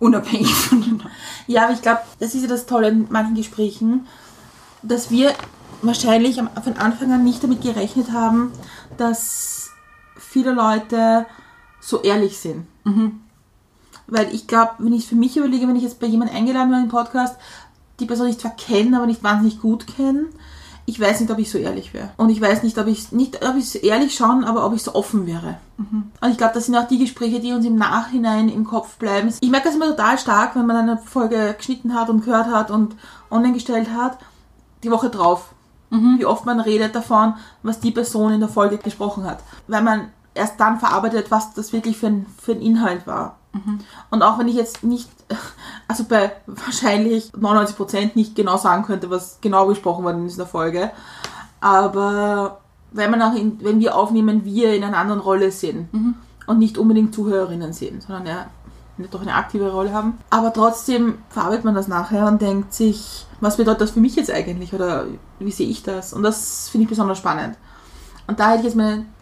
unabhängig 0.00 0.52
voneinander. 0.54 1.10
Ja, 1.46 1.64
aber 1.64 1.74
ich 1.74 1.82
glaube, 1.82 2.00
das 2.18 2.34
ist 2.34 2.42
ja 2.42 2.48
das 2.48 2.66
Tolle 2.66 2.88
in 2.88 3.06
manchen 3.10 3.34
Gesprächen, 3.34 4.06
dass 4.82 5.10
wir 5.10 5.34
wahrscheinlich 5.82 6.36
von 6.36 6.76
Anfang 6.78 7.12
an 7.12 7.24
nicht 7.24 7.42
damit 7.42 7.62
gerechnet 7.62 8.12
haben, 8.12 8.52
dass 8.96 9.70
viele 10.16 10.52
Leute 10.52 11.26
so 11.80 12.02
ehrlich 12.02 12.38
sind. 12.38 12.66
Weil 14.06 14.32
ich 14.34 14.46
glaube, 14.46 14.72
wenn 14.78 14.92
ich 14.92 15.04
es 15.04 15.08
für 15.08 15.16
mich 15.16 15.36
überlege, 15.36 15.66
wenn 15.66 15.76
ich 15.76 15.82
jetzt 15.82 16.00
bei 16.00 16.06
jemandem 16.06 16.36
eingeladen 16.36 16.70
werde 16.70 16.84
im 16.84 16.90
Podcast, 16.90 17.36
die 18.00 18.06
Person 18.06 18.28
ich 18.28 18.38
zwar 18.38 18.56
kenne, 18.56 18.96
aber 18.96 19.06
nicht 19.06 19.22
wahnsinnig 19.22 19.60
gut 19.60 19.86
kenne, 19.86 20.26
ich 20.86 21.00
weiß 21.00 21.20
nicht, 21.20 21.30
ob 21.30 21.38
ich 21.38 21.50
so 21.50 21.56
ehrlich 21.56 21.94
wäre. 21.94 22.10
Und 22.18 22.28
ich 22.28 22.40
weiß 22.40 22.62
nicht, 22.62 22.76
ob 22.78 22.86
ich 22.86 23.10
nicht, 23.12 23.42
ob 23.46 23.56
ich 23.56 23.70
so 23.70 23.78
ehrlich 23.78 24.14
schon, 24.14 24.44
aber 24.44 24.66
ob 24.66 24.74
ich 24.74 24.82
so 24.82 24.94
offen 24.94 25.26
wäre. 25.26 25.56
Und 26.20 26.30
ich 26.30 26.36
glaube, 26.36 26.52
das 26.52 26.66
sind 26.66 26.76
auch 26.76 26.86
die 26.86 26.98
Gespräche, 26.98 27.40
die 27.40 27.52
uns 27.52 27.64
im 27.64 27.76
Nachhinein 27.76 28.50
im 28.50 28.64
Kopf 28.64 28.96
bleiben. 28.96 29.32
Ich 29.40 29.50
merke 29.50 29.68
das 29.68 29.76
immer 29.76 29.88
total 29.88 30.18
stark, 30.18 30.54
wenn 30.56 30.66
man 30.66 30.76
eine 30.76 30.98
Folge 30.98 31.54
geschnitten 31.56 31.94
hat 31.94 32.10
und 32.10 32.24
gehört 32.24 32.48
hat 32.48 32.70
und 32.70 32.96
online 33.30 33.54
gestellt 33.54 33.88
hat, 33.96 34.18
die 34.82 34.90
Woche 34.90 35.08
drauf. 35.08 35.54
Wie 36.18 36.26
oft 36.26 36.44
man 36.44 36.60
redet 36.60 36.94
davon, 36.94 37.34
was 37.62 37.80
die 37.80 37.92
Person 37.92 38.32
in 38.32 38.40
der 38.40 38.48
Folge 38.48 38.78
gesprochen 38.78 39.24
hat. 39.24 39.38
Weil 39.68 39.82
man 39.82 40.08
erst 40.34 40.60
dann 40.60 40.80
verarbeitet, 40.80 41.30
was 41.30 41.54
das 41.54 41.72
wirklich 41.72 41.96
für 41.96 42.08
ein, 42.08 42.26
für 42.42 42.52
ein 42.52 42.60
Inhalt 42.60 43.06
war. 43.06 43.38
Und 44.10 44.22
auch 44.22 44.38
wenn 44.38 44.48
ich 44.48 44.56
jetzt 44.56 44.82
nicht, 44.82 45.08
also 45.88 46.04
bei 46.04 46.32
wahrscheinlich 46.46 47.30
99% 47.30 48.12
nicht 48.14 48.34
genau 48.34 48.56
sagen 48.56 48.84
könnte, 48.84 49.10
was 49.10 49.38
genau 49.40 49.66
gesprochen 49.66 50.04
worden 50.04 50.26
ist 50.26 50.34
in 50.34 50.38
der 50.38 50.46
Folge, 50.46 50.90
aber 51.60 52.60
wenn 52.92 53.10
man 53.10 53.22
auch 53.22 53.34
in, 53.34 53.62
wenn 53.64 53.80
wir 53.80 53.96
aufnehmen, 53.96 54.44
wir 54.44 54.74
in 54.74 54.84
einer 54.84 54.98
anderen 54.98 55.20
Rolle 55.20 55.50
sind 55.50 55.88
und 56.46 56.58
nicht 56.58 56.78
unbedingt 56.78 57.14
Zuhörerinnen 57.14 57.72
sind, 57.72 58.02
sondern 58.02 58.26
ja 58.26 58.46
doch 59.10 59.22
eine 59.22 59.34
aktive 59.34 59.72
Rolle 59.72 59.92
haben. 59.92 60.18
Aber 60.30 60.52
trotzdem 60.52 61.18
verarbeitet 61.28 61.64
man 61.64 61.74
das 61.74 61.88
nachher 61.88 62.26
und 62.28 62.40
denkt 62.40 62.72
sich, 62.72 63.26
was 63.40 63.56
bedeutet 63.56 63.80
das 63.80 63.90
für 63.90 64.00
mich 64.00 64.14
jetzt 64.14 64.30
eigentlich 64.30 64.72
oder 64.72 65.06
wie 65.38 65.50
sehe 65.50 65.68
ich 65.68 65.82
das? 65.82 66.12
Und 66.12 66.22
das 66.22 66.68
finde 66.68 66.84
ich 66.84 66.90
besonders 66.90 67.18
spannend. 67.18 67.56
Und 68.26 68.38
da 68.38 68.50
hätte 68.50 68.60
ich 68.60 68.66
jetzt 68.66 68.76
meinen 68.76 69.12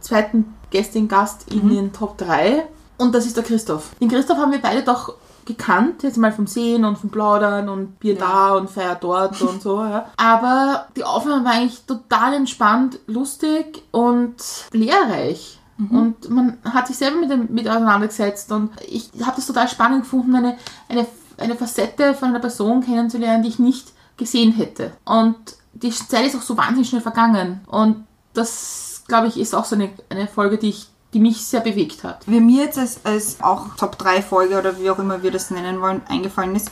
zweiten 0.00 0.54
Gästin 0.70 1.08
Gast 1.08 1.52
in 1.52 1.68
den 1.68 1.92
Top 1.92 2.18
3 2.18 2.64
und 2.98 3.14
das 3.14 3.26
ist 3.26 3.36
der 3.36 3.44
Christoph. 3.44 3.90
Den 4.00 4.08
Christoph 4.08 4.38
haben 4.38 4.52
wir 4.52 4.60
beide 4.60 4.82
doch 4.82 5.14
gekannt, 5.44 6.02
jetzt 6.04 6.18
mal 6.18 6.32
vom 6.32 6.46
Sehen 6.46 6.84
und 6.84 6.98
vom 6.98 7.10
Plaudern 7.10 7.68
und 7.68 7.98
Bier 7.98 8.16
da 8.16 8.54
und 8.54 8.70
Feier 8.70 8.94
dort 8.94 9.40
und 9.42 9.60
so, 9.60 9.84
ja. 9.84 10.06
Aber 10.16 10.86
die 10.96 11.04
Aufnahme 11.04 11.44
war 11.44 11.52
eigentlich 11.52 11.82
total 11.84 12.34
entspannt, 12.34 13.00
lustig 13.06 13.82
und 13.90 14.36
lehrreich. 14.72 15.58
Und 15.90 16.30
man 16.30 16.58
hat 16.64 16.86
sich 16.86 16.96
selber 16.96 17.16
mit, 17.18 17.30
dem, 17.30 17.48
mit 17.50 17.68
auseinandergesetzt 17.68 18.52
und 18.52 18.70
ich 18.88 19.10
habe 19.22 19.36
das 19.36 19.46
total 19.46 19.68
spannend 19.68 20.02
gefunden, 20.02 20.34
eine, 20.36 20.56
eine, 20.88 21.06
eine 21.38 21.56
Facette 21.56 22.14
von 22.14 22.28
einer 22.28 22.38
Person 22.38 22.84
kennenzulernen, 22.84 23.42
die 23.42 23.48
ich 23.48 23.58
nicht 23.58 23.92
gesehen 24.16 24.52
hätte. 24.52 24.92
Und 25.04 25.36
die 25.72 25.90
Zeit 25.90 26.26
ist 26.26 26.36
auch 26.36 26.42
so 26.42 26.56
wahnsinnig 26.56 26.88
schnell 26.88 27.00
vergangen. 27.00 27.62
Und 27.66 28.06
das, 28.34 29.02
glaube 29.08 29.26
ich, 29.26 29.38
ist 29.38 29.54
auch 29.54 29.64
so 29.64 29.74
eine, 29.74 29.90
eine 30.08 30.28
Folge, 30.28 30.58
die, 30.58 30.68
ich, 30.68 30.88
die 31.14 31.20
mich 31.20 31.44
sehr 31.44 31.60
bewegt 31.60 32.04
hat. 32.04 32.22
Wer 32.26 32.40
mir 32.40 32.64
jetzt 32.64 32.78
als, 32.78 33.00
als 33.04 33.36
auch 33.42 33.74
Top 33.76 33.98
3 33.98 34.22
Folge 34.22 34.58
oder 34.58 34.78
wie 34.78 34.90
auch 34.90 34.98
immer 34.98 35.22
wir 35.22 35.30
das 35.30 35.50
nennen 35.50 35.80
wollen, 35.80 36.00
eingefallen 36.08 36.56
ist, 36.56 36.70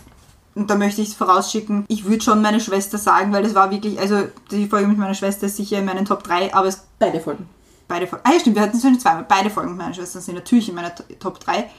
und 0.54 0.68
da 0.68 0.74
möchte 0.74 1.00
ich 1.00 1.10
es 1.10 1.14
vorausschicken, 1.14 1.84
ich 1.88 2.04
würde 2.06 2.22
schon 2.24 2.42
meine 2.42 2.58
Schwester 2.60 2.98
sagen, 2.98 3.32
weil 3.32 3.42
das 3.44 3.54
war 3.54 3.70
wirklich, 3.70 4.00
also 4.00 4.22
die 4.50 4.66
Folge 4.66 4.88
mit 4.88 4.98
meiner 4.98 5.14
Schwester 5.14 5.46
ist 5.46 5.56
sicher 5.56 5.78
in 5.78 5.84
meinen 5.84 6.04
Top 6.04 6.22
3, 6.24 6.52
aber 6.54 6.66
es 6.68 6.82
Beide 6.98 7.20
Folgen. 7.20 7.48
beide 7.86 8.06
Folgen. 8.06 8.24
Ah 8.26 8.32
ja, 8.34 8.40
stimmt, 8.40 8.56
wir 8.56 8.62
hatten 8.62 8.76
es 8.76 8.82
schon 8.82 8.98
zweimal. 8.98 9.24
Beide 9.28 9.48
Folgen 9.50 9.70
mit 9.70 9.78
meiner 9.78 9.94
Schwester 9.94 10.20
sind 10.20 10.34
natürlich 10.34 10.68
in 10.68 10.74
meiner 10.74 10.94
To- 10.94 11.04
Top 11.20 11.38
3. 11.40 11.70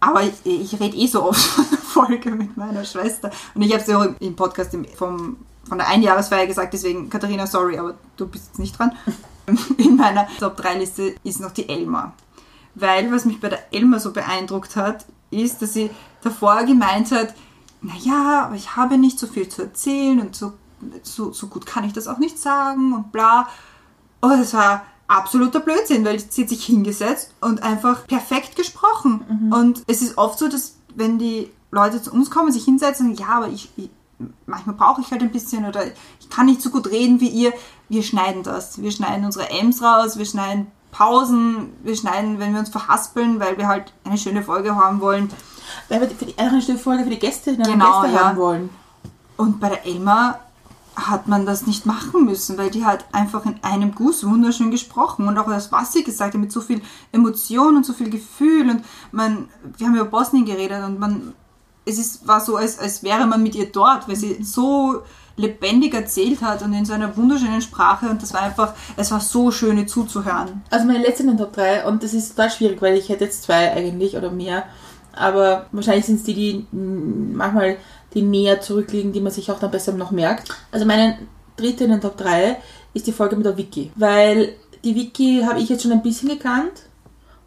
Aber 0.00 0.22
ich, 0.22 0.32
ich 0.44 0.78
rede 0.80 0.96
eh 0.96 1.06
so 1.06 1.24
oft 1.24 1.40
von 1.40 1.64
der 1.70 1.78
Folge 1.78 2.30
mit 2.30 2.56
meiner 2.56 2.84
Schwester. 2.84 3.30
Und 3.54 3.62
ich 3.62 3.72
habe 3.72 3.82
es 3.82 3.88
ja 3.88 3.98
auch 3.98 4.06
im- 4.20 4.36
Podcast 4.36 4.76
vom, 4.96 5.36
von 5.68 5.78
der 5.78 5.88
Einjahresfeier 5.88 6.46
gesagt, 6.46 6.72
deswegen, 6.74 7.08
Katharina, 7.10 7.46
sorry, 7.46 7.78
aber 7.78 7.94
du 8.16 8.26
bist 8.26 8.46
jetzt 8.48 8.58
nicht 8.58 8.78
dran. 8.78 8.92
In 9.78 9.96
meiner 9.96 10.26
Top 10.38 10.56
3 10.56 10.78
Liste 10.78 11.14
ist 11.24 11.40
noch 11.40 11.52
die 11.52 11.68
Elma. 11.68 12.12
Weil 12.74 13.10
was 13.12 13.24
mich 13.24 13.40
bei 13.40 13.48
der 13.48 13.72
Elma 13.72 13.98
so 13.98 14.12
beeindruckt 14.12 14.76
hat, 14.76 15.06
ist, 15.30 15.62
dass 15.62 15.74
sie 15.74 15.90
davor 16.22 16.64
gemeint 16.64 17.12
hat, 17.12 17.34
naja, 17.82 18.44
aber 18.46 18.56
ich 18.56 18.76
habe 18.76 18.98
nicht 18.98 19.18
so 19.18 19.26
viel 19.26 19.48
zu 19.48 19.62
erzählen 19.62 20.20
und 20.20 20.36
so, 20.36 20.52
so, 21.02 21.32
so 21.32 21.46
gut 21.46 21.66
kann 21.66 21.84
ich 21.84 21.92
das 21.92 22.08
auch 22.08 22.18
nicht 22.18 22.38
sagen 22.38 22.92
und 22.92 23.12
bla. 23.12 23.48
Oh, 24.22 24.28
das 24.28 24.54
war 24.54 24.84
absoluter 25.08 25.60
Blödsinn, 25.60 26.04
weil 26.04 26.20
sie 26.20 26.42
hat 26.42 26.50
sich 26.50 26.64
hingesetzt 26.64 27.34
und 27.40 27.62
einfach 27.62 28.06
perfekt 28.06 28.56
gesprochen. 28.56 29.50
Und 29.52 29.82
es 29.86 30.02
ist 30.02 30.18
oft 30.18 30.38
so, 30.38 30.48
dass 30.48 30.76
wenn 30.94 31.18
die 31.18 31.50
Leute 31.70 32.02
zu 32.02 32.12
uns 32.12 32.30
kommen, 32.30 32.52
sich 32.52 32.64
hinsetzen, 32.64 33.14
ja, 33.14 33.28
aber 33.28 33.48
ich, 33.48 33.70
ich 33.76 33.90
manchmal 34.46 34.76
brauche 34.76 35.00
ich 35.00 35.10
halt 35.10 35.22
ein 35.22 35.32
bisschen 35.32 35.64
oder 35.64 35.86
ich 35.86 36.28
kann 36.28 36.46
nicht 36.46 36.62
so 36.62 36.70
gut 36.70 36.90
reden 36.90 37.20
wie 37.20 37.28
ihr. 37.28 37.52
Wir 37.90 38.04
schneiden 38.04 38.44
das. 38.44 38.80
Wir 38.80 38.92
schneiden 38.92 39.24
unsere 39.24 39.50
M's 39.50 39.82
raus, 39.82 40.16
wir 40.16 40.24
schneiden 40.24 40.68
Pausen, 40.92 41.72
wir 41.82 41.96
schneiden, 41.96 42.38
wenn 42.38 42.52
wir 42.52 42.60
uns 42.60 42.68
verhaspeln, 42.68 43.40
weil 43.40 43.58
wir 43.58 43.66
halt 43.66 43.92
eine 44.04 44.16
schöne 44.16 44.42
Folge 44.42 44.76
haben 44.76 45.00
wollen. 45.00 45.28
Weil 45.88 46.00
wir 46.00 46.08
für 46.08 46.24
die 46.24 46.38
eine 46.38 46.62
Stelle 46.62 46.78
Folge 46.78 47.04
für 47.04 47.10
die 47.10 47.18
Gäste, 47.18 47.56
Genau, 47.56 48.02
Gäste 48.02 48.16
ja. 48.16 48.24
haben 48.24 48.38
wollen. 48.38 48.70
Und 49.36 49.58
bei 49.58 49.68
der 49.68 49.84
Elma 49.84 50.38
hat 50.94 51.26
man 51.26 51.46
das 51.46 51.66
nicht 51.66 51.84
machen 51.84 52.24
müssen, 52.24 52.58
weil 52.58 52.70
die 52.70 52.84
hat 52.84 53.04
einfach 53.12 53.44
in 53.44 53.58
einem 53.62 53.94
Guss 53.94 54.24
wunderschön 54.24 54.70
gesprochen 54.70 55.26
und 55.26 55.36
auch 55.38 55.48
das, 55.48 55.72
was 55.72 55.92
sie 55.92 56.04
gesagt 56.04 56.34
hat, 56.34 56.40
mit 56.40 56.52
so 56.52 56.60
viel 56.60 56.82
Emotion 57.10 57.76
und 57.76 57.86
so 57.86 57.92
viel 57.92 58.10
Gefühl 58.10 58.70
und 58.70 58.84
man, 59.10 59.48
wir 59.78 59.86
haben 59.86 59.94
über 59.94 60.04
Bosnien 60.04 60.44
geredet 60.44 60.84
und 60.84 60.98
man, 61.00 61.34
es 61.86 61.98
ist, 61.98 62.28
war 62.28 62.40
so, 62.40 62.56
als, 62.56 62.78
als 62.78 63.02
wäre 63.02 63.26
man 63.26 63.42
mit 63.42 63.54
ihr 63.54 63.70
dort, 63.70 64.08
weil 64.08 64.16
sie 64.16 64.42
so 64.42 65.02
lebendig 65.40 65.94
erzählt 65.94 66.42
hat 66.42 66.62
und 66.62 66.72
in 66.72 66.84
so 66.84 66.92
einer 66.92 67.16
wunderschönen 67.16 67.60
Sprache 67.60 68.06
und 68.08 68.22
das 68.22 68.32
war 68.32 68.42
einfach, 68.42 68.74
es 68.96 69.10
war 69.10 69.20
so 69.20 69.50
schön 69.50 69.78
ihr 69.78 69.86
zuzuhören. 69.86 70.62
Also 70.70 70.86
meine 70.86 71.00
letzte 71.00 71.22
in 71.22 71.30
den 71.30 71.38
Top 71.38 71.52
3 71.54 71.86
und 71.86 72.02
das 72.02 72.14
ist 72.14 72.30
total 72.36 72.50
schwierig, 72.50 72.80
weil 72.82 72.96
ich 72.96 73.08
hätte 73.08 73.24
jetzt 73.24 73.42
zwei 73.42 73.72
eigentlich 73.72 74.16
oder 74.16 74.30
mehr. 74.30 74.64
Aber 75.12 75.66
wahrscheinlich 75.72 76.06
sind 76.06 76.16
es 76.16 76.22
die, 76.24 76.34
die 76.34 76.66
manchmal 76.72 77.76
die 78.14 78.22
näher 78.22 78.60
zurückliegen, 78.60 79.12
die 79.12 79.20
man 79.20 79.32
sich 79.32 79.50
auch 79.50 79.58
dann 79.58 79.70
besser 79.70 79.92
noch 79.92 80.10
merkt. 80.10 80.48
Also 80.72 80.86
meine 80.86 81.18
dritte 81.56 81.84
in 81.84 81.90
den 81.90 82.00
Top 82.00 82.16
3 82.16 82.56
ist 82.94 83.06
die 83.06 83.12
Folge 83.12 83.36
mit 83.36 83.46
der 83.46 83.56
Vicky. 83.56 83.90
Weil 83.96 84.54
die 84.84 84.94
Vicky 84.94 85.42
habe 85.46 85.60
ich 85.60 85.68
jetzt 85.68 85.82
schon 85.82 85.92
ein 85.92 86.02
bisschen 86.02 86.28
gekannt. 86.28 86.86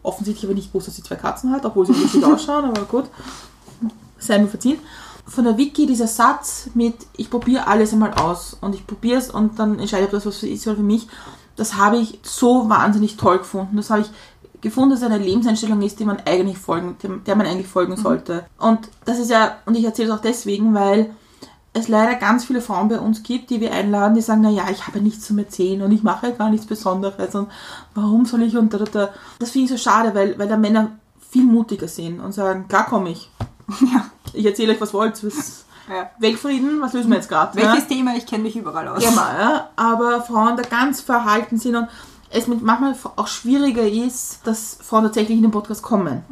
Offensichtlich 0.01 0.45
aber 0.45 0.55
nicht 0.55 0.71
gewusst, 0.71 0.87
dass 0.87 0.95
sie 0.95 1.03
zwei 1.03 1.15
Katzen 1.15 1.51
hat, 1.51 1.65
obwohl 1.65 1.85
sie 1.85 1.93
lustig 1.93 2.23
ausschauen, 2.25 2.65
aber 2.65 2.83
gut. 2.83 3.05
Sei 4.17 4.37
mir 4.37 4.47
verziehen. 4.47 4.79
Von 5.25 5.45
der 5.45 5.57
Vicky 5.57 5.85
dieser 5.85 6.07
Satz 6.07 6.69
mit 6.73 6.95
ich 7.15 7.29
probiere 7.29 7.67
alles 7.67 7.93
einmal 7.93 8.13
aus 8.13 8.57
und 8.59 8.75
ich 8.75 8.85
probiere 8.85 9.19
es 9.19 9.29
und 9.31 9.57
dann 9.57 9.79
entscheide 9.79 10.03
ich, 10.03 10.07
ob 10.07 10.11
das 10.13 10.25
was 10.25 10.43
ist 10.43 10.67
oder 10.67 10.77
für 10.77 10.83
mich. 10.83 11.07
Das 11.55 11.75
habe 11.77 11.97
ich 11.97 12.19
so 12.23 12.67
wahnsinnig 12.69 13.15
toll 13.15 13.37
gefunden. 13.37 13.77
Das 13.77 13.89
habe 13.89 14.01
ich 14.01 14.09
gefunden, 14.61 14.91
dass 14.91 15.01
es 15.01 15.05
eine 15.05 15.17
Lebenseinstellung 15.17 15.81
ist, 15.81 15.99
die 15.99 16.05
man 16.05 16.21
eigentlich 16.25 16.57
folgen, 16.57 16.97
der 17.25 17.35
man 17.35 17.45
eigentlich 17.45 17.67
folgen 17.67 17.95
sollte. 17.95 18.45
Und 18.57 18.89
das 19.05 19.19
ist 19.19 19.29
ja, 19.29 19.57
und 19.65 19.75
ich 19.75 19.83
erzähle 19.83 20.09
es 20.09 20.15
auch 20.15 20.21
deswegen, 20.21 20.73
weil 20.73 21.11
es 21.73 21.87
leider 21.87 22.15
ganz 22.15 22.45
viele 22.45 22.61
Frauen 22.61 22.87
bei 22.87 22.99
uns 22.99 23.23
gibt, 23.23 23.49
die 23.49 23.59
wir 23.59 23.73
einladen, 23.73 24.15
die 24.15 24.21
sagen, 24.21 24.41
na 24.41 24.49
ja, 24.49 24.69
ich 24.71 24.87
habe 24.87 25.01
nichts 25.01 25.25
zum 25.25 25.39
Erzählen 25.39 25.81
und 25.81 25.91
ich 25.91 26.03
mache 26.03 26.31
gar 26.33 26.49
nichts 26.49 26.65
Besonderes 26.67 27.33
und 27.35 27.49
warum 27.95 28.25
soll 28.25 28.43
ich 28.43 28.55
und 28.55 28.73
da, 28.73 28.77
da, 28.77 28.85
da. 28.85 29.09
Das 29.39 29.51
finde 29.51 29.65
ich 29.65 29.71
so 29.71 29.77
schade, 29.77 30.13
weil, 30.15 30.37
weil 30.37 30.47
da 30.47 30.55
Männer 30.55 30.91
viel 31.29 31.43
mutiger 31.43 31.87
sind 31.87 32.19
und 32.19 32.31
sagen, 32.31 32.67
klar 32.67 32.85
komme 32.85 33.09
ich. 33.09 33.29
Ja. 33.93 34.05
Ich 34.33 34.45
erzähle 34.45 34.73
euch, 34.73 34.81
was 34.81 34.93
wollt. 34.93 35.23
Was, 35.23 35.65
ja. 35.89 36.09
Weltfrieden, 36.17 36.81
was 36.81 36.93
lösen 36.93 37.09
wir 37.09 37.17
jetzt 37.17 37.29
gerade? 37.29 37.55
Welches 37.55 37.87
Thema? 37.87 38.15
Ich 38.15 38.25
kenne 38.25 38.43
mich 38.43 38.55
überall 38.55 38.87
aus. 38.87 39.03
Genau, 39.03 39.21
ja. 39.21 39.69
aber 39.75 40.21
Frauen 40.21 40.57
da 40.57 40.63
ganz 40.63 41.01
verhalten 41.01 41.59
sind 41.59 41.75
und 41.75 41.87
es 42.29 42.47
manchmal 42.47 42.95
auch 43.15 43.27
schwieriger 43.27 43.87
ist, 43.87 44.39
dass 44.45 44.79
Frauen 44.81 45.03
tatsächlich 45.03 45.37
in 45.37 45.43
den 45.43 45.51
Podcast 45.51 45.83
kommen. 45.83 46.23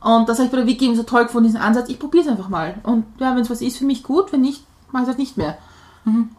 Und 0.00 0.28
das 0.28 0.38
habe 0.38 0.46
ich 0.46 0.50
bei 0.50 0.56
der 0.58 0.66
Wiki 0.66 0.86
eben 0.86 0.96
so 0.96 1.02
toll 1.02 1.24
gefunden, 1.24 1.48
diesen 1.48 1.60
Ansatz. 1.60 1.90
Ich 1.90 1.98
probiere 1.98 2.24
es 2.24 2.30
einfach 2.30 2.48
mal. 2.48 2.76
Und 2.84 3.04
ja, 3.18 3.34
wenn 3.34 3.42
es 3.42 3.50
was 3.50 3.60
ist, 3.60 3.76
für 3.76 3.84
mich 3.84 4.02
gut, 4.02 4.32
wenn 4.32 4.40
nicht, 4.40 4.64
mache 4.92 5.02
ich 5.02 5.08
es 5.08 5.08
halt 5.08 5.18
nicht 5.18 5.36
mehr. 5.36 5.58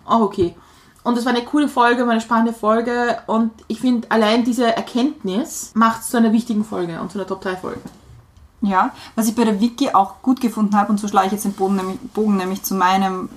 Auch 0.05 0.21
okay. 0.21 0.55
Und 1.03 1.17
das 1.17 1.25
war 1.25 1.33
eine 1.33 1.45
coole 1.45 1.67
Folge, 1.67 2.03
war 2.03 2.11
eine 2.11 2.21
spannende 2.21 2.53
Folge. 2.53 3.19
Und 3.27 3.51
ich 3.67 3.79
finde, 3.79 4.09
allein 4.09 4.43
diese 4.43 4.75
Erkenntnis 4.75 5.71
macht 5.75 6.01
es 6.01 6.09
zu 6.09 6.17
einer 6.17 6.31
wichtigen 6.31 6.65
Folge 6.65 6.99
und 6.99 7.11
zu 7.11 7.19
einer 7.19 7.27
Top-3-Folge. 7.27 7.81
Ja, 8.65 8.91
was 9.15 9.27
ich 9.27 9.35
bei 9.35 9.43
der 9.43 9.59
Wiki 9.59 9.89
auch 9.89 10.21
gut 10.21 10.41
gefunden 10.41 10.75
habe, 10.75 10.91
und 10.91 10.99
so 10.99 11.07
schlage 11.07 11.27
ich 11.27 11.33
jetzt 11.33 11.45
den 11.45 11.53
Bogen 11.53 11.75
nämlich, 11.75 11.99
Bogen 12.13 12.37
nämlich 12.37 12.63
zu 12.63 12.75
meinem, 12.75 13.29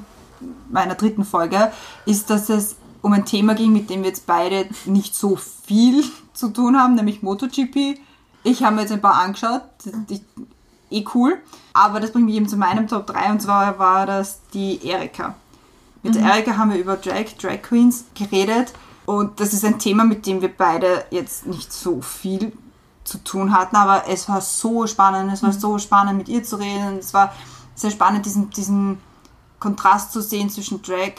meiner 0.70 0.94
dritten 0.94 1.24
Folge, 1.24 1.72
ist, 2.06 2.30
dass 2.30 2.48
es 2.48 2.76
um 3.02 3.12
ein 3.12 3.24
Thema 3.24 3.54
ging, 3.54 3.72
mit 3.72 3.90
dem 3.90 4.02
wir 4.02 4.08
jetzt 4.08 4.26
beide 4.26 4.66
nicht 4.86 5.14
so 5.14 5.36
viel 5.36 6.04
zu 6.32 6.48
tun 6.48 6.80
haben, 6.80 6.94
nämlich 6.94 7.22
MotoGP. 7.22 7.98
Ich 8.44 8.62
habe 8.62 8.76
mir 8.76 8.82
jetzt 8.82 8.92
ein 8.92 9.00
paar 9.00 9.20
angeschaut, 9.20 9.62
die, 10.08 10.20
eh 10.90 11.04
cool, 11.14 11.38
aber 11.72 12.00
das 12.00 12.12
bringt 12.12 12.26
mich 12.26 12.36
eben 12.36 12.48
zu 12.48 12.56
meinem 12.56 12.88
Top 12.88 13.06
3 13.06 13.32
und 13.32 13.42
zwar 13.42 13.78
war 13.78 14.06
das 14.06 14.40
die 14.54 14.84
Erika. 14.86 15.34
Mit 16.02 16.14
der 16.14 16.22
Erika 16.22 16.56
haben 16.56 16.72
wir 16.72 16.78
über 16.78 16.96
Drag, 16.96 17.26
Drag 17.40 17.60
Queens 17.62 18.04
geredet 18.14 18.72
und 19.04 19.40
das 19.40 19.52
ist 19.52 19.64
ein 19.64 19.78
Thema, 19.78 20.04
mit 20.04 20.26
dem 20.26 20.40
wir 20.40 20.48
beide 20.48 21.04
jetzt 21.10 21.46
nicht 21.46 21.72
so 21.72 22.00
viel 22.00 22.52
zu 23.08 23.18
tun 23.18 23.52
hatten, 23.52 23.76
aber 23.76 24.08
es 24.08 24.28
war 24.28 24.40
so 24.40 24.86
spannend, 24.86 25.32
es 25.32 25.42
war 25.42 25.52
so 25.52 25.78
spannend 25.78 26.18
mit 26.18 26.28
ihr 26.28 26.42
zu 26.44 26.56
reden, 26.56 26.98
es 26.98 27.14
war 27.14 27.32
sehr 27.74 27.90
spannend, 27.90 28.26
diesen, 28.26 28.50
diesen 28.50 29.00
Kontrast 29.58 30.12
zu 30.12 30.20
sehen 30.20 30.50
zwischen 30.50 30.82
Drag, 30.82 31.14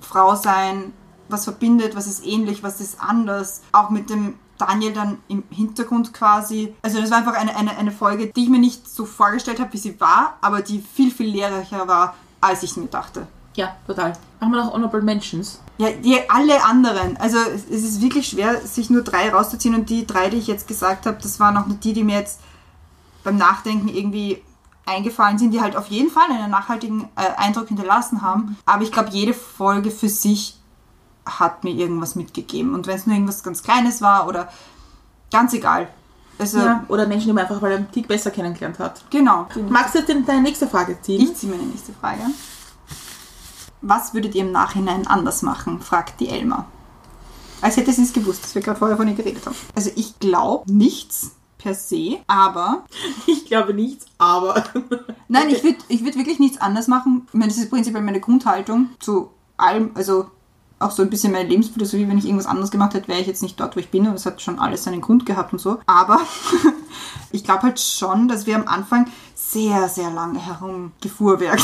Frau 0.00 0.34
sein, 0.34 0.92
was 1.28 1.44
verbindet, 1.44 1.96
was 1.96 2.06
ist 2.06 2.24
ähnlich, 2.24 2.62
was 2.62 2.80
ist 2.80 3.00
anders, 3.00 3.62
auch 3.72 3.90
mit 3.90 4.10
dem 4.10 4.34
Daniel 4.58 4.92
dann 4.92 5.18
im 5.28 5.42
Hintergrund 5.50 6.12
quasi. 6.12 6.74
Also 6.82 7.00
das 7.00 7.10
war 7.10 7.18
einfach 7.18 7.34
eine, 7.34 7.56
eine, 7.56 7.76
eine 7.76 7.90
Folge, 7.90 8.28
die 8.28 8.44
ich 8.44 8.48
mir 8.48 8.60
nicht 8.60 8.88
so 8.88 9.04
vorgestellt 9.04 9.60
habe, 9.60 9.72
wie 9.72 9.78
sie 9.78 10.00
war, 10.00 10.36
aber 10.40 10.62
die 10.62 10.80
viel, 10.80 11.10
viel 11.10 11.30
lehrreicher 11.30 11.88
war, 11.88 12.14
als 12.40 12.62
ich 12.62 12.76
mir 12.76 12.86
dachte. 12.86 13.26
Ja, 13.54 13.76
total. 13.86 14.12
Machen 14.40 14.52
wir 14.52 14.64
noch 14.64 14.72
Honorable 14.72 15.02
Mentions. 15.02 15.60
Ja, 15.78 15.90
die 15.90 16.18
alle 16.30 16.64
anderen. 16.64 17.16
Also 17.18 17.38
es 17.38 17.64
ist 17.68 18.00
wirklich 18.00 18.28
schwer, 18.28 18.60
sich 18.60 18.88
nur 18.90 19.02
drei 19.02 19.30
rauszuziehen 19.30 19.74
und 19.74 19.90
die 19.90 20.06
drei, 20.06 20.30
die 20.30 20.38
ich 20.38 20.46
jetzt 20.46 20.68
gesagt 20.68 21.06
habe, 21.06 21.18
das 21.20 21.38
waren 21.40 21.56
auch 21.56 21.66
nur 21.66 21.76
die, 21.76 21.92
die 21.92 22.04
mir 22.04 22.18
jetzt 22.18 22.40
beim 23.24 23.36
Nachdenken 23.36 23.88
irgendwie 23.88 24.42
eingefallen 24.86 25.38
sind, 25.38 25.52
die 25.52 25.60
halt 25.60 25.76
auf 25.76 25.88
jeden 25.88 26.10
Fall 26.10 26.30
einen 26.30 26.50
nachhaltigen 26.50 27.08
äh, 27.16 27.40
Eindruck 27.40 27.68
hinterlassen 27.68 28.22
haben. 28.22 28.56
Aber 28.66 28.82
ich 28.82 28.90
glaube, 28.90 29.10
jede 29.10 29.34
Folge 29.34 29.90
für 29.90 30.08
sich 30.08 30.58
hat 31.24 31.62
mir 31.62 31.70
irgendwas 31.70 32.16
mitgegeben. 32.16 32.74
Und 32.74 32.86
wenn 32.86 32.96
es 32.96 33.06
nur 33.06 33.14
irgendwas 33.14 33.42
ganz 33.42 33.62
Kleines 33.62 34.02
war 34.02 34.26
oder 34.26 34.48
ganz 35.30 35.52
egal. 35.52 35.88
Also, 36.38 36.58
Ja. 36.58 36.84
Oder 36.88 37.06
Menschen, 37.06 37.28
die 37.28 37.32
man 37.32 37.44
einfach 37.44 37.60
mal 37.60 37.72
einen 37.72 37.90
Tick 37.92 38.08
besser 38.08 38.30
kennengelernt 38.30 38.78
hat. 38.78 39.02
genau. 39.10 39.46
Magst 39.68 39.94
du 39.94 40.02
denn 40.02 40.24
deine 40.24 40.42
nächste 40.42 40.66
Frage 40.66 41.00
ziehen? 41.00 41.20
Ich 41.20 41.36
ziehe 41.36 41.52
meine 41.52 41.64
nächste 41.64 41.92
Frage. 41.92 42.22
Was 43.82 44.14
würdet 44.14 44.34
ihr 44.34 44.44
im 44.44 44.52
Nachhinein 44.52 45.06
anders 45.06 45.42
machen? 45.42 45.80
fragt 45.80 46.20
die 46.20 46.28
Elmar. 46.28 46.66
Als 47.60 47.76
hätte 47.76 47.92
sie 47.92 48.02
es 48.02 48.12
gewusst, 48.12 48.42
dass 48.42 48.54
wir 48.54 48.62
gerade 48.62 48.78
vorher 48.78 48.96
von 48.96 49.08
ihr 49.08 49.14
geredet 49.14 49.44
haben. 49.46 49.56
Also 49.74 49.90
ich 49.94 50.18
glaube 50.18 50.72
nichts 50.72 51.32
per 51.58 51.74
se, 51.74 52.18
aber 52.26 52.84
Ich 53.26 53.46
glaube 53.46 53.74
nichts, 53.74 54.06
aber. 54.18 54.64
nein, 55.28 55.50
ich 55.50 55.62
würde 55.62 55.78
ich 55.88 56.04
würd 56.04 56.16
wirklich 56.16 56.38
nichts 56.38 56.60
anders 56.60 56.88
machen. 56.88 57.26
Ich 57.28 57.34
meine, 57.34 57.52
das 57.52 57.58
ist 57.58 57.70
prinzipiell 57.70 58.02
meine 58.02 58.20
Grundhaltung 58.20 58.90
zu 58.98 59.30
allem, 59.56 59.90
also 59.94 60.26
auch 60.78 60.90
so 60.90 61.02
ein 61.02 61.10
bisschen 61.10 61.32
meine 61.32 61.48
Lebensphilosophie, 61.48 62.08
wenn 62.08 62.18
ich 62.18 62.24
irgendwas 62.24 62.46
anderes 62.46 62.70
gemacht 62.70 62.94
hätte, 62.94 63.08
wäre 63.08 63.20
ich 63.20 63.26
jetzt 63.26 63.42
nicht 63.42 63.60
dort, 63.60 63.76
wo 63.76 63.80
ich 63.80 63.90
bin 63.90 64.06
und 64.06 64.14
es 64.14 64.26
hat 64.26 64.42
schon 64.42 64.58
alles 64.58 64.84
seinen 64.84 65.00
Grund 65.00 65.26
gehabt 65.26 65.52
und 65.52 65.60
so. 65.60 65.78
Aber 65.86 66.20
ich 67.32 67.44
glaube 67.44 67.62
halt 67.62 67.78
schon, 67.78 68.26
dass 68.26 68.46
wir 68.46 68.56
am 68.56 68.66
Anfang 68.66 69.08
sehr, 69.34 69.88
sehr 69.88 70.10
lange 70.10 70.40
herumgefuhrwerkt 70.40 71.62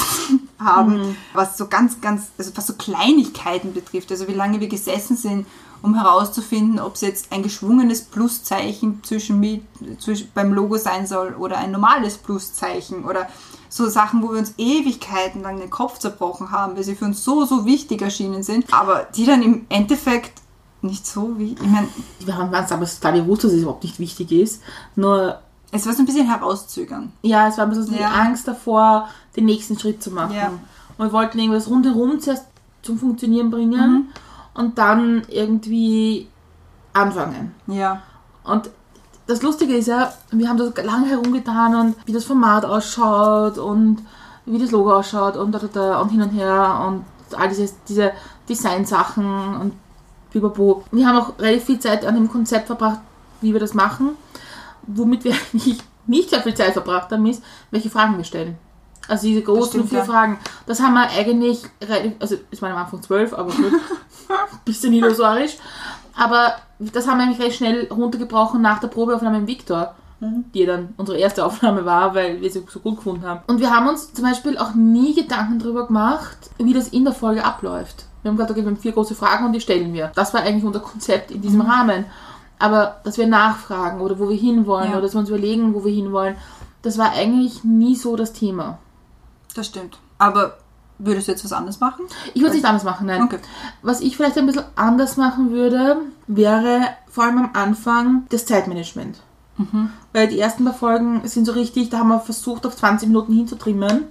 haben, 0.59 1.17
was 1.35 1.57
so 1.57 1.69
ganz, 1.69 2.01
ganz, 2.01 2.29
also 2.37 2.51
was 2.57 2.67
so 2.67 2.75
Kleinigkeiten 2.75 3.73
betrifft. 3.73 4.11
Also 4.11 4.29
wie 4.29 4.35
lange 4.35 4.61
wir 4.61 4.69
gesessen 4.69 5.17
sind, 5.17 5.47
um 5.83 5.95
herauszufinden, 5.95 6.81
ob 6.81 6.95
es 6.95 7.03
jetzt 7.03 7.33
ein 7.33 7.43
geschwungenes 7.43 8.03
Pluszeichen 8.03 9.03
zwischen, 9.05 9.39
mit, 9.39 9.63
zwischen 9.99 10.29
beim 10.35 10.53
Logo 10.53 10.77
sein 10.77 11.07
soll 11.07 11.35
oder 11.35 11.59
ein 11.59 11.71
normales 11.71 12.19
Pluszeichen 12.19 13.05
oder 13.05 13.29
so 13.69 13.89
Sachen, 13.89 14.23
wo 14.23 14.33
wir 14.33 14.39
uns 14.39 14.55
Ewigkeiten 14.57 15.43
lang 15.43 15.61
den 15.61 15.71
Kopf 15.71 15.99
zerbrochen 15.99 16.51
haben, 16.51 16.77
weil 16.77 16.85
sie 16.85 16.97
für 16.97 17.05
uns 17.05 17.23
so, 17.23 17.45
so 17.45 17.65
wichtig 17.65 18.03
erschienen 18.03 18.43
sind, 18.43 18.73
aber 18.73 19.07
die 19.15 19.27
dann 19.27 19.43
im 19.43 19.67
Endeffekt 19.69 20.41
nicht 20.81 21.07
so 21.07 21.39
wie, 21.39 21.53
ich 21.53 21.69
meine, 21.69 21.89
Wir 22.21 22.37
haben 22.37 22.55
uns 22.55 22.69
damals 22.69 22.99
total 22.99 23.21
gewusst, 23.21 23.45
dass 23.45 23.53
es 23.53 23.63
überhaupt 23.63 23.83
nicht 23.83 23.99
wichtig 23.99 24.31
ist. 24.33 24.63
Nur, 24.95 25.41
es 25.71 25.87
war 25.87 25.93
so 25.93 26.03
ein 26.03 26.07
bisschen 26.07 26.27
herauszögern. 26.27 27.13
ja, 27.23 27.49
es 27.49 27.59
war 27.59 27.65
ein 27.65 27.71
bisschen 27.71 27.87
so 27.87 27.93
die 27.93 28.01
Ja. 28.01 28.11
Angst 28.11 28.49
davor, 28.49 29.09
den 29.37 29.45
nächsten 29.45 29.79
Schritt 29.79 30.03
zu 30.03 30.11
machen. 30.11 30.35
Ja. 30.35 30.49
Und 30.97 31.07
wir 31.07 31.13
wollten 31.13 31.39
irgendwas 31.39 31.69
rundherum 31.69 32.21
zuerst 32.21 32.47
zum 32.83 32.99
Funktionieren 32.99 33.51
bringen 33.51 34.09
und 34.55 34.79
dann 34.79 35.23
irgendwie 35.29 36.29
anfangen. 36.93 37.55
Ja. 37.67 38.03
Und 38.45 38.71
das 39.27 39.43
Lustige 39.43 39.77
ist 39.77 39.89
ja, 39.89 40.13
wir 40.31 40.49
haben 40.49 40.57
da 40.57 40.83
lange 40.83 41.07
herumgetan 41.09 41.75
und 41.75 41.97
wie 42.07 42.13
das 42.13 42.25
Format 42.25 42.65
ausschaut 42.65 43.59
und 43.59 43.99
wie 44.47 44.59
das 44.59 44.71
Logo 44.71 44.95
ausschaut 44.97 45.37
und 45.37 45.53
da, 45.53 45.59
da, 45.59 45.67
da 45.67 46.01
und 46.01 46.09
hin 46.09 46.23
und 46.23 46.31
her 46.31 46.83
und 46.89 47.05
all 47.39 47.49
diese, 47.51 47.69
diese 47.87 48.13
Design-Sachen 48.49 49.57
und 49.57 49.73
pipapo. 50.31 50.83
Wir 50.91 51.07
haben 51.07 51.19
auch 51.19 51.39
relativ 51.39 51.65
viel 51.65 51.79
Zeit 51.79 52.07
an 52.07 52.15
dem 52.15 52.31
Konzept 52.31 52.67
verbracht, 52.69 53.01
wie 53.43 53.53
wir 53.53 53.61
das 53.61 53.75
machen. 53.75 54.11
Womit 54.89 55.25
wir 55.25 55.33
eigentlich 55.53 55.79
nicht 56.07 56.31
sehr 56.31 56.43
viel 56.43 56.55
Zeit 56.55 56.73
verbracht 56.73 57.13
haben, 57.13 57.27
ist, 57.27 57.43
welche 57.71 57.91
Fragen 57.91 58.17
wir 58.17 58.25
stellen. 58.25 58.57
Also 59.07 59.27
diese 59.27 59.43
großen 59.43 59.71
stimmt, 59.71 59.89
vier 59.89 59.99
ja. 60.01 60.05
Fragen. 60.05 60.39
Das 60.67 60.81
haben 60.81 60.95
wir 60.95 61.09
eigentlich 61.09 61.63
also 62.19 62.37
ich 62.51 62.61
meine 62.61 62.75
am 62.75 62.83
Anfang 62.83 63.03
zwölf, 63.03 63.33
aber 63.33 63.53
gut, 63.53 63.73
bisschen 64.65 64.93
illusorisch. 64.93 65.57
Aber 66.15 66.57
das 66.79 67.07
haben 67.07 67.19
wir 67.19 67.25
eigentlich 67.25 67.41
recht 67.41 67.57
schnell 67.57 67.89
runtergebrochen 67.91 68.61
nach 68.61 68.81
der 68.81 68.89
Probeaufnahme 68.89 69.39
im 69.39 69.47
Victor, 69.47 69.95
die 70.21 70.67
dann 70.67 70.95
unsere 70.97 71.17
erste 71.17 71.45
Aufnahme 71.45 71.85
war, 71.85 72.15
weil 72.15 72.41
wir 72.41 72.51
sie 72.51 72.65
so 72.69 72.81
gut 72.81 72.97
gefunden 72.97 73.25
haben. 73.25 73.41
Und 73.47 73.61
wir 73.61 73.71
haben 73.71 73.89
uns 73.89 74.13
zum 74.13 74.25
Beispiel 74.25 74.59
auch 74.59 74.75
nie 74.75 75.15
Gedanken 75.15 75.59
darüber 75.59 75.87
gemacht, 75.87 76.51
wie 76.59 76.75
das 76.75 76.89
in 76.89 77.05
der 77.05 77.15
Folge 77.15 77.45
abläuft. 77.45 78.05
Wir 78.23 78.31
haben 78.31 78.37
gesagt, 78.37 78.51
okay, 78.51 78.63
wir 78.63 78.71
haben 78.71 78.77
vier 78.77 78.93
große 78.93 79.15
Fragen 79.15 79.47
und 79.47 79.53
die 79.53 79.61
stellen 79.61 79.93
wir. 79.93 80.11
Das 80.15 80.35
war 80.35 80.43
eigentlich 80.43 80.65
unser 80.65 80.81
Konzept 80.81 81.31
in 81.31 81.41
diesem 81.41 81.61
Rahmen. 81.61 82.05
Aber 82.59 82.97
dass 83.05 83.19
wir 83.19 83.27
nachfragen 83.27 84.01
oder 84.01 84.19
wo 84.19 84.29
wir 84.29 84.37
hinwollen 84.37 84.91
Ja. 84.91 84.93
oder 84.93 85.03
dass 85.03 85.15
wir 85.15 85.21
uns 85.21 85.29
überlegen, 85.29 85.75
wo 85.75 85.85
wir 85.85 85.93
hinwollen, 85.93 86.37
das 86.83 86.99
war 86.99 87.13
eigentlich 87.13 87.65
nie 87.65 87.95
so 87.97 88.17
das 88.17 88.33
Thema. 88.33 88.79
Das 89.55 89.67
stimmt. 89.67 89.99
Aber 90.19 90.59
würdest 90.99 91.29
du 91.29 91.33
jetzt 91.33 91.45
was 91.45 91.53
anderes 91.53 91.81
machen? 91.81 92.07
Ich 92.35 92.41
würde 92.41 92.49
es 92.49 92.55
nicht 92.57 92.67
anders 92.67 92.85
machen, 92.85 93.07
nein. 93.07 93.23
Okay. 93.23 93.39
Was 93.83 94.01
ich 94.01 94.17
vielleicht 94.17 94.37
ein 94.39 94.47
bisschen 94.47 94.65
anders 94.75 95.17
machen 95.17 95.51
würde, 95.51 95.99
wäre 96.27 96.81
vor 97.09 97.25
allem 97.25 97.39
am 97.39 97.51
Anfang 97.55 98.27
das 98.31 98.47
Zeitmanagement. 98.47 99.21
Weil 100.13 100.29
die 100.29 100.39
ersten 100.39 100.65
paar 100.65 100.73
Folgen 100.75 101.27
sind 101.27 101.45
so 101.45 101.51
richtig, 101.51 101.91
da 101.91 101.99
haben 101.99 102.09
wir 102.09 102.21
versucht, 102.21 102.65
auf 102.65 102.77
20 102.77 103.09
Minuten 103.09 103.33
hinzutrimmen. 103.33 104.05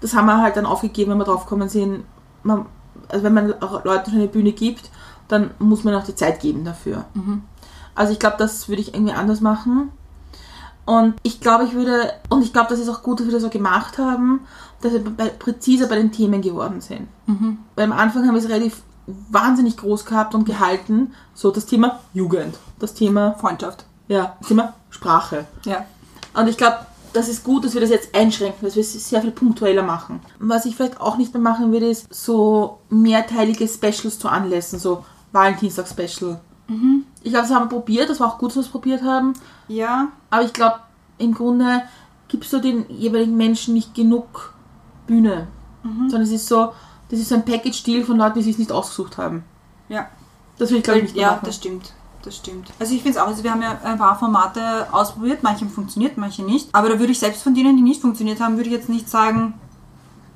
Das 0.00 0.14
haben 0.14 0.26
wir 0.26 0.40
halt 0.40 0.56
dann 0.56 0.66
aufgegeben, 0.66 1.12
wenn 1.12 1.18
wir 1.18 1.24
drauf 1.24 1.44
gekommen 1.44 1.68
sind, 1.68 2.02
man, 2.42 2.66
also 3.08 3.22
wenn 3.22 3.34
man 3.34 3.62
auch 3.62 3.84
Leuten 3.84 4.10
eine 4.10 4.26
Bühne 4.26 4.50
gibt, 4.50 4.90
dann 5.28 5.52
muss 5.60 5.84
man 5.84 5.94
auch 5.94 6.02
die 6.04 6.16
Zeit 6.16 6.40
geben 6.40 6.64
dafür. 6.64 7.04
Also 7.94 8.12
ich 8.12 8.18
glaube, 8.18 8.36
das 8.38 8.68
würde 8.68 8.82
ich 8.82 8.94
irgendwie 8.94 9.12
anders 9.12 9.40
machen. 9.40 9.90
Und 10.86 11.14
ich 11.22 11.40
glaube, 11.40 11.64
ich 11.64 11.72
würde, 11.72 12.12
und 12.28 12.42
ich 12.42 12.52
glaube, 12.52 12.68
das 12.68 12.78
ist 12.78 12.88
auch 12.88 13.02
gut, 13.02 13.20
dass 13.20 13.26
wir 13.26 13.32
das 13.32 13.42
so 13.42 13.48
gemacht 13.48 13.98
haben, 13.98 14.40
dass 14.82 14.92
wir 14.92 15.02
bei, 15.02 15.28
präziser 15.28 15.86
bei 15.86 15.96
den 15.96 16.12
Themen 16.12 16.42
geworden 16.42 16.80
sind. 16.80 17.08
Weil 17.74 17.84
am 17.84 17.92
Anfang 17.92 18.26
haben 18.26 18.34
wir 18.34 18.42
es 18.42 18.48
relativ 18.48 18.82
wahnsinnig 19.06 19.76
groß 19.76 20.04
gehabt 20.04 20.34
und 20.34 20.44
gehalten. 20.44 21.14
So 21.34 21.50
das 21.50 21.66
Thema 21.66 22.00
Jugend, 22.12 22.56
das 22.78 22.94
Thema, 22.94 23.34
Freundschaft. 23.34 23.84
ja, 24.08 24.36
das 24.38 24.48
Thema 24.48 24.74
Sprache. 24.90 25.46
Ja. 25.64 25.86
Und 26.34 26.48
ich 26.48 26.56
glaube, 26.56 26.78
das 27.14 27.28
ist 27.28 27.44
gut, 27.44 27.64
dass 27.64 27.74
wir 27.74 27.80
das 27.80 27.90
jetzt 27.90 28.14
einschränken, 28.14 28.66
dass 28.66 28.74
wir 28.74 28.80
es 28.80 29.08
sehr 29.08 29.22
viel 29.22 29.30
punktueller 29.30 29.84
machen. 29.84 30.20
Was 30.38 30.66
ich 30.66 30.76
vielleicht 30.76 31.00
auch 31.00 31.16
nicht 31.16 31.32
mehr 31.32 31.42
machen 31.42 31.72
würde, 31.72 31.88
ist 31.88 32.12
so 32.12 32.78
mehrteilige 32.90 33.68
Specials 33.68 34.18
zu 34.18 34.28
Anlässen, 34.28 34.78
so 34.78 35.04
Valentinstag-Special. 35.32 36.40
Ich 37.24 37.30
glaube, 37.30 37.48
das 37.48 37.54
haben 37.56 37.64
wir 37.64 37.70
probiert, 37.70 38.08
das 38.08 38.20
war 38.20 38.28
auch 38.28 38.38
gut, 38.38 38.50
dass 38.50 38.56
wir 38.56 38.62
es 38.62 38.68
probiert 38.68 39.02
haben. 39.02 39.32
Ja. 39.66 40.08
Aber 40.30 40.44
ich 40.44 40.52
glaube, 40.52 40.76
im 41.18 41.34
Grunde 41.34 41.82
gibst 42.28 42.52
du 42.52 42.60
den 42.60 42.84
jeweiligen 42.88 43.36
Menschen 43.36 43.74
nicht 43.74 43.94
genug 43.94 44.54
Bühne. 45.06 45.48
Sondern 45.82 46.22
es 46.22 46.30
ist 46.30 46.46
so, 46.46 46.72
das 47.10 47.18
ist 47.20 47.28
so 47.28 47.34
ein 47.34 47.44
Package-Deal 47.44 48.04
von 48.04 48.16
Leuten, 48.16 48.38
die 48.38 48.42
sich 48.44 48.56
nicht 48.58 48.72
ausgesucht 48.72 49.18
haben. 49.18 49.44
Ja. 49.90 50.08
Das 50.58 50.70
will 50.70 50.78
ich, 50.78 50.84
glaube 50.84 51.00
ich, 51.00 51.04
nicht 51.04 51.16
Ja, 51.16 51.32
machen. 51.32 51.40
das 51.44 51.56
stimmt. 51.56 51.92
Das 52.22 52.36
stimmt. 52.36 52.68
Also 52.78 52.94
ich 52.94 53.02
finde 53.02 53.18
es 53.18 53.22
auch, 53.22 53.28
also 53.28 53.44
wir 53.44 53.50
haben 53.50 53.60
ja 53.60 53.78
ein 53.84 53.98
paar 53.98 54.18
Formate 54.18 54.86
ausprobiert, 54.92 55.42
manche 55.42 55.66
haben 55.66 55.70
funktioniert, 55.70 56.16
manche 56.16 56.42
nicht. 56.42 56.70
Aber 56.72 56.88
da 56.88 56.98
würde 56.98 57.12
ich 57.12 57.18
selbst 57.18 57.42
von 57.42 57.54
denen, 57.54 57.76
die 57.76 57.82
nicht 57.82 58.00
funktioniert 58.00 58.40
haben, 58.40 58.56
würde 58.56 58.70
ich 58.70 58.74
jetzt 58.74 58.88
nicht 58.88 59.10
sagen, 59.10 59.54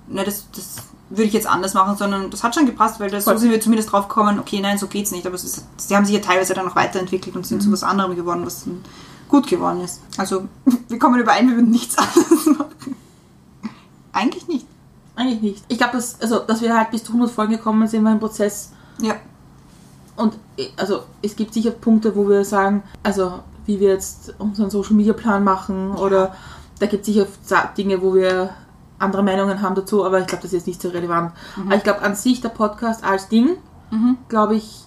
ne, 0.07 0.23
das, 0.23 0.47
das 0.55 0.77
würde 1.11 1.25
ich 1.25 1.33
jetzt 1.33 1.47
anders 1.47 1.75
machen, 1.75 1.97
sondern 1.97 2.31
das 2.31 2.43
hat 2.43 2.55
schon 2.55 2.67
gepasst, 2.67 3.01
weil 3.01 3.11
das, 3.11 3.25
so 3.25 3.37
sind 3.37 3.51
wir 3.51 3.61
zumindest 3.61 3.93
drauf 3.93 4.09
gekommen, 4.09 4.39
okay, 4.39 4.61
nein, 4.61 4.79
so 4.79 4.87
geht's 4.87 5.11
nicht. 5.11 5.27
Aber 5.27 5.35
ist, 5.35 5.65
sie 5.77 5.97
haben 5.97 6.05
sich 6.05 6.15
ja 6.15 6.21
teilweise 6.21 6.55
dann 6.55 6.67
noch 6.67 6.77
weiterentwickelt 6.77 7.35
und 7.35 7.47
sind 7.47 7.63
zu 7.63 7.73
was 7.73 7.83
anderem 7.83 8.15
geworden, 8.15 8.45
was 8.45 8.65
dann 8.65 8.83
gut 9.29 9.47
geworden 9.47 9.81
ist. 9.81 10.03
Also 10.17 10.49
wir 10.89 10.99
kommen 10.99 11.21
überein, 11.21 11.49
wir 11.49 11.57
würden 11.57 11.71
nichts 11.71 11.97
anderes 11.99 12.47
machen. 12.47 12.97
Eigentlich 14.13 14.49
nicht. 14.49 14.67
Eigentlich 15.17 15.41
nicht. 15.41 15.65
Ich 15.69 15.79
glaube, 15.79 15.95
dass, 15.95 16.21
also, 16.21 16.41
dass 16.41 16.61
wir 16.61 16.77
halt 16.77 16.91
bis 16.91 17.05
zu 17.05 17.13
100 17.13 17.31
Folgen 17.31 17.53
gekommen 17.53 17.89
sind, 17.89 18.05
war 18.05 18.13
ein 18.13 18.21
Prozess, 18.21 18.71
Ja. 19.01 19.15
Und 20.17 20.35
äh, 20.57 20.69
also 20.77 21.05
es 21.23 21.37
gibt 21.37 21.55
sicher 21.55 21.71
Punkte, 21.71 22.15
wo 22.15 22.29
wir 22.29 22.45
sagen, 22.45 22.83
also 23.03 23.41
wie 23.67 23.81
wir 23.81 23.91
jetzt 23.91 24.35
unseren 24.39 24.71
Social 24.71 24.95
Media 24.95 25.13
Plan 25.13 25.45
machen 25.45 25.93
oder 25.93 26.35
da 26.79 26.87
gibt 26.87 27.07
es 27.07 27.15
sicher 27.15 27.27
Dinge, 27.77 28.01
wo 28.03 28.15
wir 28.15 28.51
andere 28.99 29.23
Meinungen 29.23 29.63
haben 29.63 29.75
dazu, 29.75 30.05
aber 30.05 30.21
ich 30.21 30.27
glaube, 30.27 30.43
das 30.43 30.53
ist 30.53 30.59
jetzt 30.61 30.67
nicht 30.67 30.83
so 30.83 30.89
relevant. 30.89 31.33
Aber 31.65 31.77
ich 31.77 31.83
glaube, 31.83 32.03
an 32.03 32.15
sich 32.15 32.41
der 32.41 32.49
Podcast 32.51 33.05
als 33.05 33.29
Ding, 33.29 33.57
glaube 34.29 34.57
ich, 34.57 34.85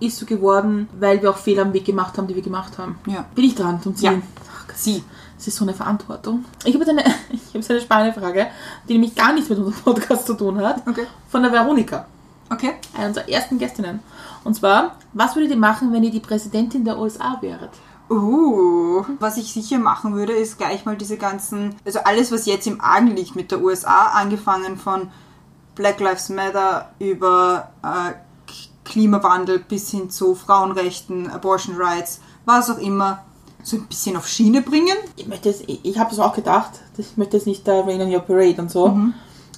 ist 0.00 0.18
so 0.18 0.26
geworden, 0.26 0.88
weil 0.98 1.22
wir 1.22 1.30
auch 1.30 1.36
Fehler 1.36 1.62
am 1.62 1.72
Weg 1.72 1.84
gemacht 1.84 2.18
haben, 2.18 2.26
die 2.26 2.34
wir 2.34 2.42
gemacht 2.42 2.78
haben. 2.78 2.98
Ja. 3.06 3.24
Bin 3.34 3.44
ich 3.44 3.54
dran 3.54 3.80
zum 3.80 3.94
Ziehen? 3.94 4.14
Ja. 4.14 4.42
Ach 4.68 4.74
Sie. 4.74 5.04
Es 5.38 5.46
ist 5.48 5.56
so 5.56 5.64
eine 5.64 5.74
Verantwortung. 5.74 6.44
Ich 6.64 6.74
habe 6.74 6.84
jetzt 6.84 6.90
eine, 6.90 7.04
ich 7.30 7.54
habe 7.54 7.64
eine 7.68 7.80
spannende 7.80 8.18
Frage, 8.18 8.46
die 8.88 8.94
nämlich 8.94 9.14
gar 9.14 9.32
nichts 9.32 9.48
mit 9.50 9.58
unserem 9.58 9.82
Podcast 9.82 10.26
zu 10.26 10.34
tun 10.34 10.58
hat. 10.58 10.86
Okay. 10.88 11.06
Von 11.28 11.42
der 11.42 11.52
Veronika 11.52 12.06
Okay. 12.50 12.74
einer 12.96 13.08
unserer 13.08 13.28
ersten 13.28 13.58
Gästinnen. 13.58 14.00
Und 14.44 14.54
zwar, 14.54 14.96
was 15.14 15.34
würdet 15.36 15.52
ihr 15.52 15.56
machen, 15.56 15.92
wenn 15.92 16.02
ihr 16.02 16.10
die 16.10 16.20
Präsidentin 16.20 16.84
der 16.84 16.98
USA 16.98 17.38
wäret? 17.40 17.70
Uh, 18.12 19.06
was 19.20 19.38
ich 19.38 19.54
sicher 19.54 19.78
machen 19.78 20.14
würde, 20.14 20.34
ist 20.34 20.58
gleich 20.58 20.84
mal 20.84 20.98
diese 20.98 21.16
ganzen, 21.16 21.74
also 21.86 22.00
alles, 22.00 22.30
was 22.30 22.44
jetzt 22.44 22.66
im 22.66 22.78
Argen 22.82 23.16
liegt 23.16 23.34
mit 23.36 23.50
der 23.50 23.62
USA, 23.62 24.08
angefangen 24.08 24.76
von 24.76 25.08
Black 25.74 25.98
Lives 25.98 26.28
Matter 26.28 26.90
über 26.98 27.70
äh, 27.82 28.12
Klimawandel 28.84 29.60
bis 29.60 29.90
hin 29.90 30.10
zu 30.10 30.34
Frauenrechten, 30.34 31.30
Abortion 31.30 31.76
Rights, 31.78 32.20
was 32.44 32.68
auch 32.68 32.78
immer, 32.78 33.24
so 33.62 33.78
ein 33.78 33.86
bisschen 33.86 34.18
auf 34.18 34.28
Schiene 34.28 34.60
bringen. 34.60 34.96
Ich 35.16 35.26
möchte 35.26 35.48
jetzt, 35.48 35.62
ich, 35.66 35.82
ich 35.82 35.98
habe 35.98 36.10
das 36.10 36.18
auch 36.18 36.34
gedacht, 36.34 36.80
ich 36.98 37.16
möchte 37.16 37.38
jetzt 37.38 37.46
nicht 37.46 37.66
da 37.66 37.80
Rain 37.80 38.02
on 38.02 38.12
Your 38.12 38.20
Parade 38.20 38.60
und 38.60 38.70
so, 38.70 38.88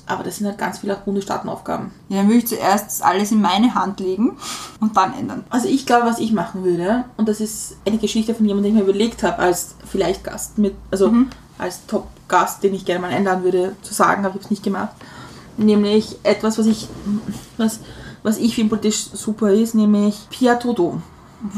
aber 0.06 0.22
das 0.22 0.36
sind 0.36 0.46
halt 0.46 0.58
ganz 0.58 0.78
viele 0.78 0.96
auch 0.96 1.00
Bundesstaatenaufgaben. 1.00 1.90
Ja, 2.08 2.18
dann 2.18 2.26
würde 2.28 2.38
ich 2.38 2.46
zuerst 2.46 3.02
alles 3.02 3.32
in 3.32 3.40
meine 3.40 3.74
Hand 3.74 4.00
legen 4.00 4.36
und 4.80 4.96
dann 4.96 5.14
ändern. 5.14 5.44
Also 5.50 5.68
ich 5.68 5.86
glaube, 5.86 6.06
was 6.06 6.18
ich 6.18 6.32
machen 6.32 6.64
würde, 6.64 7.04
und 7.16 7.28
das 7.28 7.40
ist 7.40 7.76
eine 7.86 7.98
Geschichte 7.98 8.34
von 8.34 8.46
jemandem, 8.46 8.72
den 8.74 8.78
ich 8.78 8.84
mir 8.84 8.90
überlegt 8.90 9.22
habe, 9.22 9.38
als 9.38 9.74
vielleicht 9.86 10.24
Gast 10.24 10.58
mit, 10.58 10.74
also 10.90 11.12
als 11.58 11.86
Top-Gast, 11.86 12.62
den 12.62 12.74
ich 12.74 12.84
gerne 12.84 13.00
mal 13.00 13.12
einladen 13.12 13.44
würde, 13.44 13.76
zu 13.82 13.94
sagen, 13.94 14.24
aber 14.24 14.34
ich 14.34 14.40
habe 14.40 14.44
es 14.44 14.50
nicht 14.50 14.62
gemacht. 14.62 14.94
Nämlich 15.56 16.16
etwas, 16.24 16.58
was 16.58 16.66
ich, 16.66 16.88
was, 17.56 17.80
was 18.22 18.38
ich 18.38 18.54
finde 18.54 18.70
politisch 18.70 19.06
super 19.12 19.52
ist, 19.52 19.74
nämlich 19.74 20.28
Pia 20.30 20.56
Toto, 20.56 21.00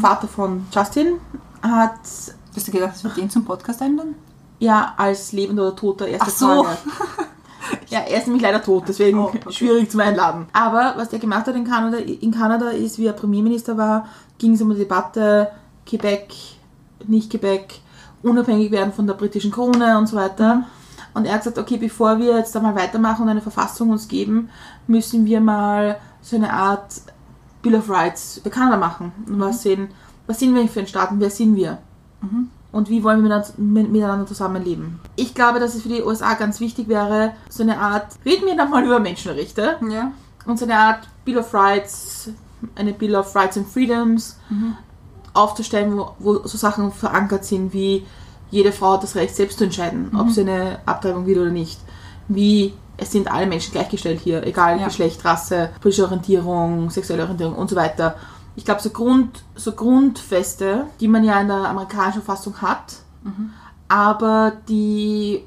Vater 0.00 0.28
von 0.28 0.66
Justin, 0.72 1.14
hat 1.62 1.94
Hast 2.56 2.68
du 2.68 2.72
gedacht, 2.72 2.94
dass 2.94 3.04
wir 3.04 3.10
den 3.10 3.28
zum 3.28 3.44
Podcast 3.44 3.82
einladen? 3.82 4.14
ja 4.58 4.94
als 4.96 5.32
lebender 5.32 5.64
oder 5.68 5.76
toter 5.76 6.08
erste 6.08 6.26
Ach 6.26 6.36
so. 6.36 6.64
Frage. 6.64 6.78
Ja, 7.88 8.00
er 8.00 8.18
ist 8.18 8.26
nämlich 8.26 8.42
leider 8.42 8.62
tot, 8.62 8.84
deswegen 8.88 9.18
Oh, 9.18 9.26
okay. 9.26 9.40
schwierig 9.50 9.90
zum 9.90 10.00
Einladen. 10.00 10.46
Aber 10.52 10.94
was 10.96 11.12
er 11.12 11.20
gemacht 11.20 11.46
hat 11.46 11.54
in 11.54 11.64
Kanada, 11.64 11.98
in 11.98 12.32
Kanada 12.32 12.70
ist, 12.70 12.98
wie 12.98 13.06
er 13.06 13.12
Premierminister 13.12 13.76
war, 13.76 14.08
ging 14.38 14.54
es 14.54 14.60
um 14.60 14.70
die 14.70 14.78
Debatte 14.78 15.48
Quebec, 15.86 16.34
nicht 17.06 17.30
Quebec, 17.30 17.80
unabhängig 18.22 18.72
werden 18.72 18.92
von 18.92 19.06
der 19.06 19.14
britischen 19.14 19.52
Krone 19.52 19.96
und 19.98 20.08
so 20.08 20.16
weiter. 20.16 20.64
Und 21.14 21.24
er 21.26 21.34
hat 21.34 21.40
gesagt, 21.40 21.58
okay, 21.58 21.76
bevor 21.76 22.18
wir 22.18 22.36
jetzt 22.36 22.54
da 22.54 22.60
mal 22.60 22.74
weitermachen 22.74 23.22
und 23.22 23.28
eine 23.28 23.40
Verfassung 23.40 23.90
uns 23.90 24.08
geben, 24.08 24.50
müssen 24.86 25.24
wir 25.24 25.40
mal 25.40 25.96
so 26.20 26.36
eine 26.36 26.52
Art 26.52 27.00
Bill 27.62 27.76
of 27.76 27.88
Rights 27.88 28.40
für 28.42 28.50
Kanada 28.50 28.76
machen. 28.76 29.12
Und 29.26 29.40
was, 29.40 29.62
sehen, 29.62 29.88
was 30.26 30.40
sind 30.40 30.54
wir 30.54 30.68
für 30.68 30.80
ein 30.80 30.86
Staat 30.86 31.12
und 31.12 31.20
wer 31.20 31.30
sind 31.30 31.56
wir? 31.56 31.78
Und 32.72 32.88
wie 32.90 33.02
wollen 33.04 33.18
wir 33.22 33.22
miteinander- 33.28 33.52
mit- 33.58 33.90
miteinander 33.92 34.26
zusammenleben. 34.26 35.00
Ich 35.16 35.34
glaube, 35.34 35.60
dass 35.60 35.74
es 35.74 35.82
für 35.82 35.88
die 35.88 36.02
USA 36.02 36.34
ganz 36.34 36.60
wichtig 36.60 36.88
wäre, 36.88 37.32
so 37.48 37.62
eine 37.62 37.78
Art, 37.78 38.06
reden 38.24 38.46
wir 38.46 38.54
nochmal 38.54 38.84
über 38.84 38.98
Menschenrechte 39.00 39.76
Ja. 39.90 40.12
und 40.46 40.58
so 40.58 40.64
eine 40.64 40.76
Art 40.78 41.00
Bill 41.24 41.38
of 41.38 41.52
Rights, 41.54 42.30
eine 42.74 42.92
Bill 42.92 43.14
of 43.16 43.34
Rights 43.34 43.56
and 43.56 43.66
Freedoms 43.68 44.36
aufzustellen, 45.34 45.96
wo, 45.96 46.10
wo 46.18 46.46
so 46.46 46.56
Sachen 46.58 46.92
verankert 46.92 47.44
sind 47.44 47.72
wie 47.72 48.06
jede 48.50 48.72
Frau 48.72 48.92
hat 48.94 49.02
das 49.02 49.16
Recht, 49.16 49.34
selbst 49.34 49.58
zu 49.58 49.64
entscheiden, 49.64 50.12
ob 50.18 50.30
sie 50.30 50.42
eine 50.42 50.78
Abtreibung 50.86 51.26
will 51.26 51.40
oder 51.40 51.50
nicht. 51.50 51.80
Wie 52.28 52.74
es 52.96 53.10
sind 53.12 53.30
alle 53.30 53.46
Menschen 53.46 53.72
gleichgestellt 53.72 54.20
hier, 54.20 54.46
egal 54.46 54.78
Ja. 54.78 54.86
Geschlecht, 54.86 55.24
Rasse, 55.24 55.70
politische 55.80 56.04
Orientierung, 56.04 56.88
sexuelle 56.90 57.22
Orientierung 57.24 57.54
und 57.56 57.68
so 57.68 57.76
weiter. 57.76 58.14
Ich 58.56 58.64
glaube, 58.64 58.80
so, 58.82 58.90
Grund, 58.90 59.44
so 59.54 59.72
Grundfeste, 59.72 60.86
die 61.00 61.08
man 61.08 61.24
ja 61.24 61.40
in 61.40 61.48
der 61.48 61.68
amerikanischen 61.68 62.22
Verfassung 62.22 62.60
hat, 62.62 62.96
aber 63.88 64.52
die 64.68 65.44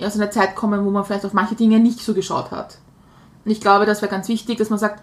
aus 0.00 0.16
einer 0.16 0.30
Zeit 0.30 0.56
kommen, 0.56 0.84
wo 0.84 0.90
man 0.90 1.04
vielleicht 1.04 1.24
auf 1.24 1.32
manche 1.32 1.54
Dinge 1.54 1.78
nicht 1.78 2.00
so 2.00 2.14
geschaut 2.14 2.50
hat. 2.50 2.78
Und 3.44 3.50
ich 3.50 3.60
glaube, 3.60 3.86
das 3.86 4.02
wäre 4.02 4.10
ganz 4.10 4.28
wichtig, 4.28 4.58
dass 4.58 4.70
man 4.70 4.78
sagt, 4.78 5.02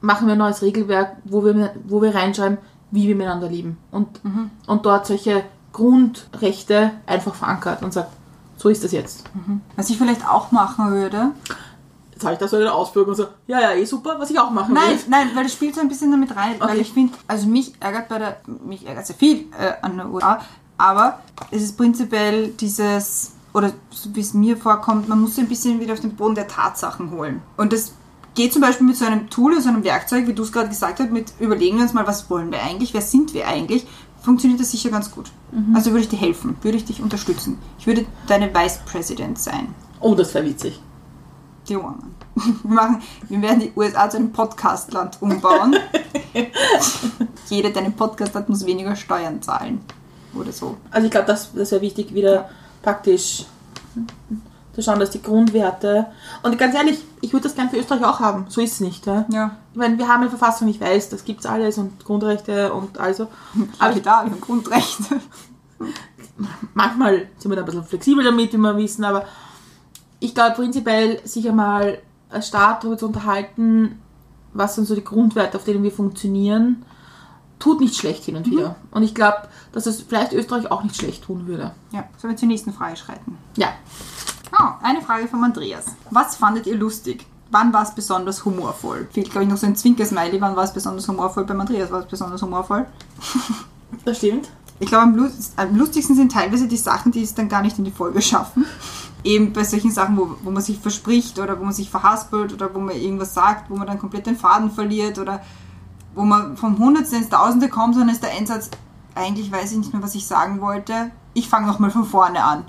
machen 0.00 0.26
wir 0.26 0.32
ein 0.32 0.38
neues 0.38 0.62
Regelwerk, 0.62 1.16
wo 1.24 1.44
wir, 1.44 1.74
wo 1.84 2.00
wir 2.00 2.14
reinschreiben, 2.14 2.58
wie 2.90 3.08
wir 3.08 3.16
miteinander 3.16 3.48
leben. 3.48 3.78
Und, 3.90 4.20
und 4.66 4.86
dort 4.86 5.06
solche 5.06 5.44
Grundrechte 5.72 6.92
einfach 7.06 7.34
verankert 7.34 7.82
und 7.82 7.92
sagt, 7.92 8.12
so 8.56 8.68
ist 8.68 8.84
das 8.84 8.92
jetzt. 8.92 9.24
Was 9.76 9.90
ich 9.90 9.98
vielleicht 9.98 10.28
auch 10.28 10.52
machen 10.52 10.92
würde, 10.92 11.30
Jetzt 12.22 12.24
habe 12.24 12.34
ich 12.34 12.38
da 12.38 12.46
so 12.48 12.56
eine 12.56 12.72
und 13.08 13.14
so, 13.16 13.26
ja, 13.48 13.60
ja, 13.60 13.72
eh 13.72 13.84
super, 13.84 14.14
was 14.18 14.30
ich 14.30 14.38
auch 14.38 14.50
machen 14.50 14.74
Nein, 14.74 14.90
will. 14.90 14.98
nein, 15.08 15.30
weil 15.34 15.42
das 15.42 15.52
spielt 15.52 15.74
so 15.74 15.80
ein 15.80 15.88
bisschen 15.88 16.12
damit 16.12 16.36
rein. 16.36 16.54
Weil 16.60 16.70
Okay. 16.70 16.80
ich 16.82 16.92
finde, 16.92 17.14
also 17.26 17.48
mich 17.48 17.72
ärgert 17.80 18.08
bei 18.08 18.18
der, 18.20 18.36
mich 18.64 18.86
ärgert 18.86 19.06
sehr 19.08 19.16
viel 19.16 19.46
äh, 19.58 19.72
an 19.82 19.96
der 19.96 20.08
USA, 20.08 20.40
aber 20.78 21.18
es 21.50 21.62
ist 21.62 21.76
prinzipiell 21.76 22.48
dieses, 22.50 23.32
oder 23.52 23.72
so 23.90 24.14
wie 24.14 24.20
es 24.20 24.34
mir 24.34 24.56
vorkommt, 24.56 25.08
man 25.08 25.20
muss 25.20 25.34
so 25.34 25.40
ein 25.40 25.48
bisschen 25.48 25.80
wieder 25.80 25.94
auf 25.94 26.00
den 26.00 26.14
Boden 26.14 26.36
der 26.36 26.46
Tatsachen 26.46 27.10
holen. 27.10 27.42
Und 27.56 27.72
das 27.72 27.92
geht 28.34 28.52
zum 28.52 28.62
Beispiel 28.62 28.86
mit 28.86 28.96
so 28.96 29.04
einem 29.04 29.28
Tool, 29.28 29.60
so 29.60 29.68
einem 29.68 29.82
Werkzeug, 29.82 30.28
wie 30.28 30.32
du 30.32 30.44
es 30.44 30.52
gerade 30.52 30.68
gesagt 30.68 31.00
hast, 31.00 31.10
mit 31.10 31.32
überlegen 31.40 31.76
wir 31.78 31.82
uns 31.82 31.92
mal, 31.92 32.06
was 32.06 32.30
wollen 32.30 32.52
wir 32.52 32.62
eigentlich, 32.62 32.94
wer 32.94 33.02
sind 33.02 33.34
wir 33.34 33.48
eigentlich, 33.48 33.84
funktioniert 34.22 34.60
das 34.60 34.70
sicher 34.70 34.90
ganz 34.90 35.10
gut. 35.10 35.32
Also 35.74 35.90
würde 35.90 36.02
ich 36.04 36.08
dir 36.08 36.18
helfen, 36.18 36.56
würde 36.62 36.76
ich 36.78 36.84
dich 36.84 37.02
unterstützen. 37.02 37.58
Ich 37.80 37.86
würde 37.88 38.06
deine 38.28 38.54
Vice 38.54 38.78
President 38.86 39.38
sein. 39.40 39.74
Oh, 40.00 40.14
das 40.14 40.32
wäre 40.34 40.44
witzig. 40.46 40.80
Die 41.68 41.76
Woman. 41.76 42.11
Wir, 42.62 42.70
machen, 42.70 43.02
wir 43.28 43.42
werden 43.42 43.60
die 43.60 43.72
USA 43.76 44.08
zu 44.08 44.16
einem 44.16 44.32
Podcastland 44.32 45.20
umbauen. 45.20 45.76
Jeder, 47.50 47.70
der 47.70 47.82
einen 47.82 47.92
Podcast 47.92 48.34
hat, 48.34 48.48
muss 48.48 48.64
weniger 48.64 48.96
Steuern 48.96 49.42
zahlen. 49.42 49.82
Oder 50.34 50.50
so. 50.50 50.78
Also 50.90 51.04
ich 51.04 51.10
glaube, 51.10 51.26
das, 51.26 51.52
das 51.52 51.70
wäre 51.72 51.82
wichtig, 51.82 52.14
wieder 52.14 52.48
praktisch 52.82 53.44
zu 54.72 54.82
schauen, 54.82 54.98
dass 54.98 55.10
die 55.10 55.22
Grundwerte. 55.22 56.06
Und 56.42 56.58
ganz 56.58 56.74
ehrlich, 56.74 57.04
ich 57.20 57.32
würde 57.32 57.44
das 57.44 57.54
gern 57.54 57.68
für 57.68 57.76
Österreich 57.76 58.04
auch 58.04 58.20
haben. 58.20 58.46
So 58.48 58.60
ist 58.60 58.72
es 58.72 58.80
nicht. 58.80 59.06
Ja? 59.06 59.26
Ja. 59.28 59.56
Ich 59.72 59.78
meine, 59.78 59.98
wir 59.98 60.08
haben 60.08 60.22
eine 60.22 60.30
Verfassung, 60.30 60.68
ich 60.68 60.80
weiß, 60.80 61.10
das 61.10 61.24
gibt's 61.24 61.46
alles 61.46 61.78
und 61.78 62.04
Grundrechte 62.04 62.72
und 62.72 62.98
also. 62.98 63.28
Wir 63.78 64.04
haben 64.06 64.40
Grundrechte. 64.40 65.20
manchmal 66.74 67.26
sind 67.38 67.50
wir 67.50 67.56
da 67.56 67.62
ein 67.62 67.66
bisschen 67.66 67.84
flexibel 67.84 68.24
damit, 68.24 68.52
wie 68.52 68.56
wir 68.56 68.76
wissen, 68.76 69.04
aber 69.04 69.26
ich 70.20 70.34
glaube 70.34 70.54
prinzipiell 70.54 71.20
sicher 71.24 71.52
mal 71.52 71.98
Staat 72.40 72.82
darüber 72.82 72.96
zu 72.96 73.06
unterhalten, 73.06 74.00
was 74.54 74.74
sind 74.74 74.86
so 74.86 74.94
die 74.94 75.04
Grundwerte, 75.04 75.58
auf 75.58 75.64
denen 75.64 75.82
wir 75.82 75.92
funktionieren, 75.92 76.84
tut 77.58 77.80
nicht 77.80 77.96
schlecht 77.96 78.24
hin 78.24 78.36
und 78.36 78.50
wieder. 78.50 78.76
Und 78.90 79.02
ich 79.02 79.14
glaube, 79.14 79.48
dass 79.72 79.86
es 79.86 80.02
vielleicht 80.02 80.32
Österreich 80.32 80.70
auch 80.70 80.82
nicht 80.82 80.96
schlecht 80.96 81.24
tun 81.24 81.46
würde. 81.46 81.72
Ja, 81.92 82.04
sollen 82.18 82.32
wir 82.32 82.36
zur 82.38 82.48
nächsten 82.48 82.72
Frage 82.72 82.96
schreiten? 82.96 83.38
Ja. 83.56 83.68
Oh, 84.58 84.68
eine 84.82 85.00
Frage 85.00 85.28
von 85.28 85.42
Andreas. 85.42 85.86
Was 86.10 86.36
fandet 86.36 86.66
ihr 86.66 86.76
lustig? 86.76 87.26
Wann 87.50 87.72
war 87.72 87.82
es 87.82 87.94
besonders 87.94 88.44
humorvoll? 88.44 89.08
Fehlt, 89.12 89.30
glaube 89.30 89.44
ich, 89.44 89.50
noch 89.50 89.58
so 89.58 89.66
ein 89.66 89.76
Zwinkersmiley. 89.76 90.40
Wann 90.40 90.56
war 90.56 90.64
es 90.64 90.72
besonders 90.72 91.06
humorvoll? 91.06 91.44
Beim 91.44 91.60
Andreas 91.60 91.90
war 91.90 92.00
es 92.00 92.06
besonders 92.06 92.42
humorvoll. 92.42 92.86
Das 94.04 94.18
stimmt. 94.18 94.48
Ich 94.80 94.88
glaube, 94.88 95.30
am 95.56 95.76
lustigsten 95.76 96.16
sind 96.16 96.32
teilweise 96.32 96.66
die 96.66 96.76
Sachen, 96.76 97.12
die 97.12 97.22
es 97.22 97.34
dann 97.34 97.48
gar 97.48 97.62
nicht 97.62 97.78
in 97.78 97.84
die 97.84 97.90
Folge 97.90 98.20
schaffen. 98.20 98.64
Eben 99.24 99.52
bei 99.52 99.64
solchen 99.64 99.90
Sachen, 99.90 100.16
wo, 100.16 100.36
wo 100.42 100.50
man 100.50 100.62
sich 100.62 100.78
verspricht 100.78 101.38
oder 101.38 101.58
wo 101.58 101.64
man 101.64 101.72
sich 101.72 101.90
verhaspelt 101.90 102.52
oder 102.52 102.74
wo 102.74 102.80
man 102.80 102.96
irgendwas 102.96 103.34
sagt, 103.34 103.70
wo 103.70 103.76
man 103.76 103.86
dann 103.86 103.98
komplett 103.98 104.26
den 104.26 104.36
Faden 104.36 104.70
verliert 104.70 105.18
oder 105.18 105.40
wo 106.14 106.22
man 106.22 106.56
vom 106.56 106.78
Hundertsten 106.78 107.18
ins 107.18 107.28
Tausende 107.30 107.68
kommt 107.68 107.96
dann 107.96 108.08
ist 108.08 108.22
der 108.22 108.36
Endsatz, 108.36 108.70
eigentlich 109.14 109.50
weiß 109.50 109.72
ich 109.72 109.78
nicht 109.78 109.92
mehr, 109.92 110.02
was 110.02 110.14
ich 110.14 110.26
sagen 110.26 110.60
wollte. 110.60 111.10
Ich 111.34 111.48
fange 111.48 111.66
nochmal 111.66 111.90
von 111.90 112.04
vorne 112.04 112.42
an. 112.42 112.64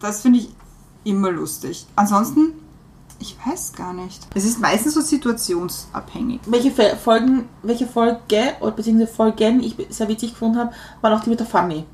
Das 0.00 0.20
finde 0.22 0.40
ich 0.40 0.50
immer 1.04 1.30
lustig. 1.30 1.86
Ansonsten, 1.96 2.52
ich 3.18 3.36
weiß 3.44 3.72
gar 3.72 3.92
nicht. 3.92 4.26
Es 4.34 4.44
ist 4.44 4.60
meistens 4.60 4.94
so 4.94 5.00
situationsabhängig. 5.00 6.40
Welche 6.46 6.70
Folgen, 6.96 7.48
welche 7.62 7.86
Folge 7.86 8.54
oder 8.60 8.72
beziehungsweise 8.72 9.12
Folgen 9.12 9.62
ich 9.62 9.76
sehr 9.90 10.08
witzig 10.08 10.32
gefunden 10.32 10.58
habe, 10.58 10.72
waren 11.00 11.18
auch 11.18 11.22
die 11.22 11.30
mit 11.30 11.40
der 11.40 11.46
Funny. 11.46 11.84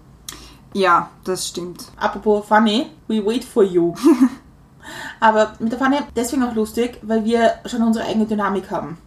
Ja, 0.75 1.09
das 1.25 1.49
stimmt. 1.49 1.85
Apropos 1.97 2.47
Funny, 2.47 2.87
we 3.09 3.25
wait 3.25 3.45
for 3.45 3.63
you. 3.63 3.95
Aber 5.21 5.55
mit 5.61 5.73
der 5.73 5.79
Funny 5.79 5.97
deswegen 6.15 6.43
auch 6.43 6.55
lustig, 6.55 6.99
weil 7.03 7.25
wir 7.25 7.55
schon 7.65 7.83
unsere 7.83 8.05
eigene 8.05 8.27
Dynamik 8.27 8.71
haben. 8.71 8.99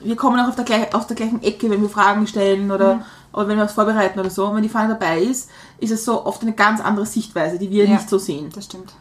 Wir 0.00 0.14
kommen 0.16 0.38
auch 0.38 0.48
auf 0.48 0.54
der, 0.54 0.64
gleich, 0.64 0.94
auf 0.94 1.06
der 1.08 1.16
gleichen 1.16 1.42
Ecke, 1.42 1.68
wenn 1.70 1.80
wir 1.82 1.88
Fragen 1.88 2.26
stellen 2.28 2.70
oder, 2.70 3.04
oder 3.32 3.48
wenn 3.48 3.56
wir 3.56 3.64
was 3.64 3.72
vorbereiten 3.72 4.20
oder 4.20 4.30
so. 4.30 4.46
Und 4.46 4.56
wenn 4.56 4.62
die 4.62 4.68
Funny 4.68 4.86
dabei 4.88 5.20
ist, 5.22 5.50
ist 5.78 5.90
es 5.90 6.04
so 6.04 6.24
oft 6.24 6.42
eine 6.42 6.52
ganz 6.52 6.80
andere 6.80 7.06
Sichtweise, 7.06 7.58
die 7.58 7.70
wir 7.70 7.84
Ja. 7.86 7.94
nicht 7.94 8.08
so 8.08 8.18
sehen. 8.18 8.50
Das 8.54 8.66
stimmt. 8.66 8.92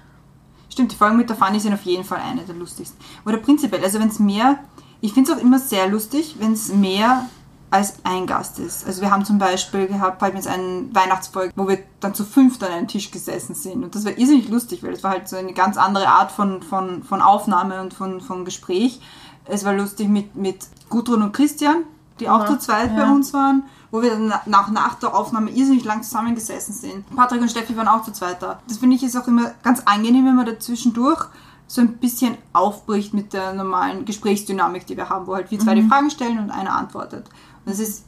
Stimmt, 0.69 0.91
die 0.91 0.95
Folgen 0.95 1.17
mit 1.17 1.29
der 1.29 1.35
Fanny 1.35 1.59
sind 1.59 1.73
auf 1.73 1.83
jeden 1.83 2.03
Fall 2.03 2.19
eine 2.19 2.41
der 2.41 2.55
lustigsten. 2.55 2.97
Oder 3.27 3.37
prinzipiell, 3.37 3.83
also 3.83 3.99
wenn 3.99 4.07
es 4.07 4.17
mehr, 4.17 4.57
ich 5.01 5.13
finde 5.13 5.31
es 5.31 5.37
auch 5.37 5.41
immer 5.41 5.59
sehr 5.59 5.87
lustig, 5.87 6.37
wenn 6.39 6.53
es 6.53 6.69
mehr 6.73 7.29
als 7.73 7.95
ein 8.03 8.27
Gast 8.27 8.59
ist. 8.59 8.85
Also 8.85 9.01
wir 9.01 9.09
haben 9.09 9.25
zum 9.25 9.39
Beispiel 9.39 9.87
gehabt, 9.87 10.19
bald 10.19 10.35
mit 10.35 10.45
eine 10.45 10.85
Weihnachtsfolge, 10.93 11.51
wo 11.55 11.67
wir 11.67 11.79
dann 12.01 12.13
zu 12.13 12.23
fünft 12.23 12.63
an 12.63 12.71
einem 12.71 12.87
Tisch 12.87 13.09
gesessen 13.09 13.55
sind. 13.55 13.83
Und 13.83 13.95
das 13.95 14.05
war 14.05 14.15
irrsinnig 14.15 14.47
lustig, 14.47 14.83
weil 14.83 14.93
es 14.93 15.03
war 15.03 15.09
halt 15.09 15.27
so 15.27 15.37
eine 15.37 15.53
ganz 15.53 15.75
andere 15.75 16.07
Art 16.07 16.31
von, 16.31 16.61
von, 16.61 17.01
von 17.01 17.19
Aufnahme 17.23 17.81
und 17.81 17.95
von, 17.95 18.21
von 18.21 18.45
Gespräch. 18.45 19.01
Es 19.45 19.65
war 19.65 19.73
lustig 19.73 20.07
mit, 20.07 20.35
mit 20.35 20.67
Gudrun 20.89 21.23
und 21.23 21.33
Christian, 21.33 21.77
die 22.19 22.29
auch 22.29 22.45
zu 22.45 22.59
zweit 22.59 22.95
bei 22.95 23.01
ja. 23.01 23.11
uns 23.11 23.33
waren, 23.33 23.63
wo 23.89 24.03
wir 24.03 24.11
dann 24.11 24.27
na- 24.27 24.43
nach, 24.45 24.69
nach 24.69 24.93
der 24.99 25.15
Aufnahme 25.15 25.49
irrsinnig 25.49 25.83
lang 25.83 26.03
zusammengesessen 26.03 26.75
sind. 26.75 27.15
Patrick 27.15 27.41
und 27.41 27.49
Steffi 27.49 27.75
waren 27.75 27.87
auch 27.87 28.03
zu 28.03 28.11
zweit 28.11 28.39
da. 28.43 28.59
Das 28.67 28.77
finde 28.77 28.97
ich 28.97 29.03
ist 29.03 29.17
auch 29.17 29.27
immer 29.27 29.49
ganz 29.63 29.81
angenehm, 29.85 30.27
wenn 30.27 30.35
man 30.35 30.45
dazwischendurch 30.45 31.25
so 31.65 31.81
ein 31.81 31.97
bisschen 31.97 32.37
aufbricht 32.51 33.15
mit 33.15 33.33
der 33.33 33.53
normalen 33.53 34.05
Gesprächsdynamik, 34.05 34.85
die 34.85 34.95
wir 34.95 35.09
haben, 35.09 35.25
wo 35.25 35.33
halt 35.33 35.49
wir 35.49 35.57
zwei 35.57 35.73
die 35.73 35.87
Fragen 35.87 36.11
stellen 36.11 36.37
und 36.37 36.51
einer 36.51 36.75
antwortet. 36.75 37.25
Und 37.65 37.71
das 37.71 37.79
ist 37.79 38.03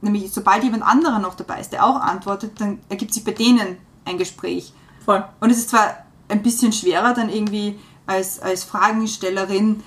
nämlich, 0.00 0.32
sobald 0.32 0.64
jemand 0.64 0.82
anderer 0.82 1.18
noch 1.18 1.34
dabei 1.34 1.60
ist, 1.60 1.72
der 1.72 1.84
auch 1.84 2.00
antwortet, 2.00 2.60
dann 2.60 2.78
ergibt 2.88 3.14
sich 3.14 3.24
bei 3.24 3.32
denen 3.32 3.78
ein 4.04 4.18
Gespräch. 4.18 4.72
Voll. 5.04 5.24
Und 5.40 5.50
es 5.50 5.58
ist 5.58 5.70
zwar 5.70 5.96
ein 6.28 6.42
bisschen 6.42 6.72
schwerer, 6.72 7.14
dann 7.14 7.28
irgendwie 7.28 7.78
als, 8.06 8.40
als 8.40 8.64
Fragenstellerin 8.64 9.82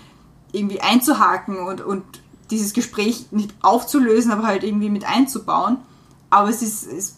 irgendwie 0.51 0.81
einzuhaken 0.81 1.57
und, 1.59 1.81
und 1.81 2.03
dieses 2.51 2.73
Gespräch 2.73 3.27
nicht 3.31 3.53
aufzulösen, 3.61 4.31
aber 4.31 4.43
halt 4.43 4.63
irgendwie 4.63 4.89
mit 4.89 5.05
einzubauen. 5.05 5.77
Aber 6.29 6.49
es 6.49 6.61
ist, 6.61 6.85
es, 6.85 7.15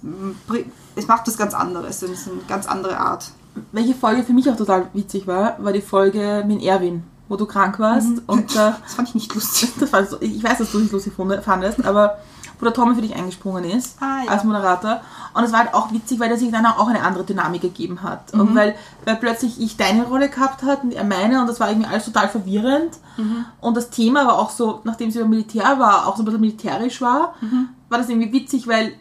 es 0.95 1.07
macht 1.07 1.27
was 1.27 1.37
ganz 1.37 1.53
anderes. 1.53 2.01
Es 2.01 2.09
ist 2.09 2.27
eine 2.27 2.41
ganz 2.47 2.65
andere 2.67 2.97
Art. 2.97 3.31
Welche 3.71 3.93
Folge 3.93 4.23
für 4.23 4.33
mich 4.33 4.49
auch 4.49 4.57
total 4.57 4.89
witzig 4.93 5.27
war, 5.27 5.63
war 5.63 5.71
die 5.71 5.81
Folge 5.81 6.43
mit 6.45 6.61
Erwin, 6.61 7.03
wo 7.27 7.35
du 7.37 7.45
krank 7.45 7.79
warst. 7.79 8.21
Und 8.27 8.51
äh, 8.55 8.71
Das 8.83 8.93
fand 8.95 9.09
ich 9.09 9.15
nicht 9.15 9.33
lustig. 9.33 9.71
das 9.79 9.91
war 9.93 10.03
ich 10.21 10.43
weiß, 10.43 10.59
dass 10.59 10.71
du 10.71 10.79
es 10.79 10.91
lustig 10.91 11.13
fand- 11.15 11.43
fandest, 11.43 11.83
aber 11.85 12.17
wo 12.59 12.63
der 12.65 12.73
Tommy 12.73 12.95
für 12.95 13.01
dich 13.01 13.13
eingesprungen 13.13 13.65
ist 13.65 13.97
Ah, 14.01 14.23
ja. 14.25 14.31
als 14.31 14.45
Moderator. 14.45 15.01
Und 15.33 15.43
es 15.43 15.51
war 15.51 15.59
halt 15.59 15.73
auch 15.73 15.91
witzig, 15.91 16.19
weil 16.21 16.31
er 16.31 16.37
sich 16.37 16.51
dann 16.51 16.65
auch 16.65 16.87
eine 16.87 17.01
andere 17.03 17.25
Dynamik 17.25 17.61
gegeben 17.61 18.01
hat. 18.01 18.33
Mhm. 18.33 18.39
Und 18.39 18.55
weil, 18.55 18.75
weil 19.03 19.17
plötzlich 19.17 19.59
ich 19.59 19.75
deine 19.75 20.03
Rolle 20.05 20.29
gehabt 20.29 20.63
hat 20.63 20.83
und 20.83 20.93
er 20.93 21.03
meine 21.03 21.41
und 21.41 21.47
das 21.47 21.59
war 21.59 21.69
irgendwie 21.69 21.89
alles 21.89 22.05
total 22.05 22.29
verwirrend. 22.29 22.91
Mhm. 23.17 23.43
Und 23.59 23.75
das 23.75 23.89
Thema 23.89 24.25
war 24.25 24.39
auch 24.39 24.51
so, 24.51 24.79
nachdem 24.85 25.09
es 25.09 25.15
über 25.17 25.25
Militär 25.27 25.79
war, 25.79 26.07
auch 26.07 26.15
so 26.15 26.21
ein 26.21 26.25
bisschen 26.25 26.41
militärisch 26.41 27.01
war, 27.01 27.33
Mhm. 27.41 27.69
war 27.89 27.97
das 27.97 28.07
irgendwie 28.07 28.31
witzig, 28.31 28.67
weil 28.67 28.93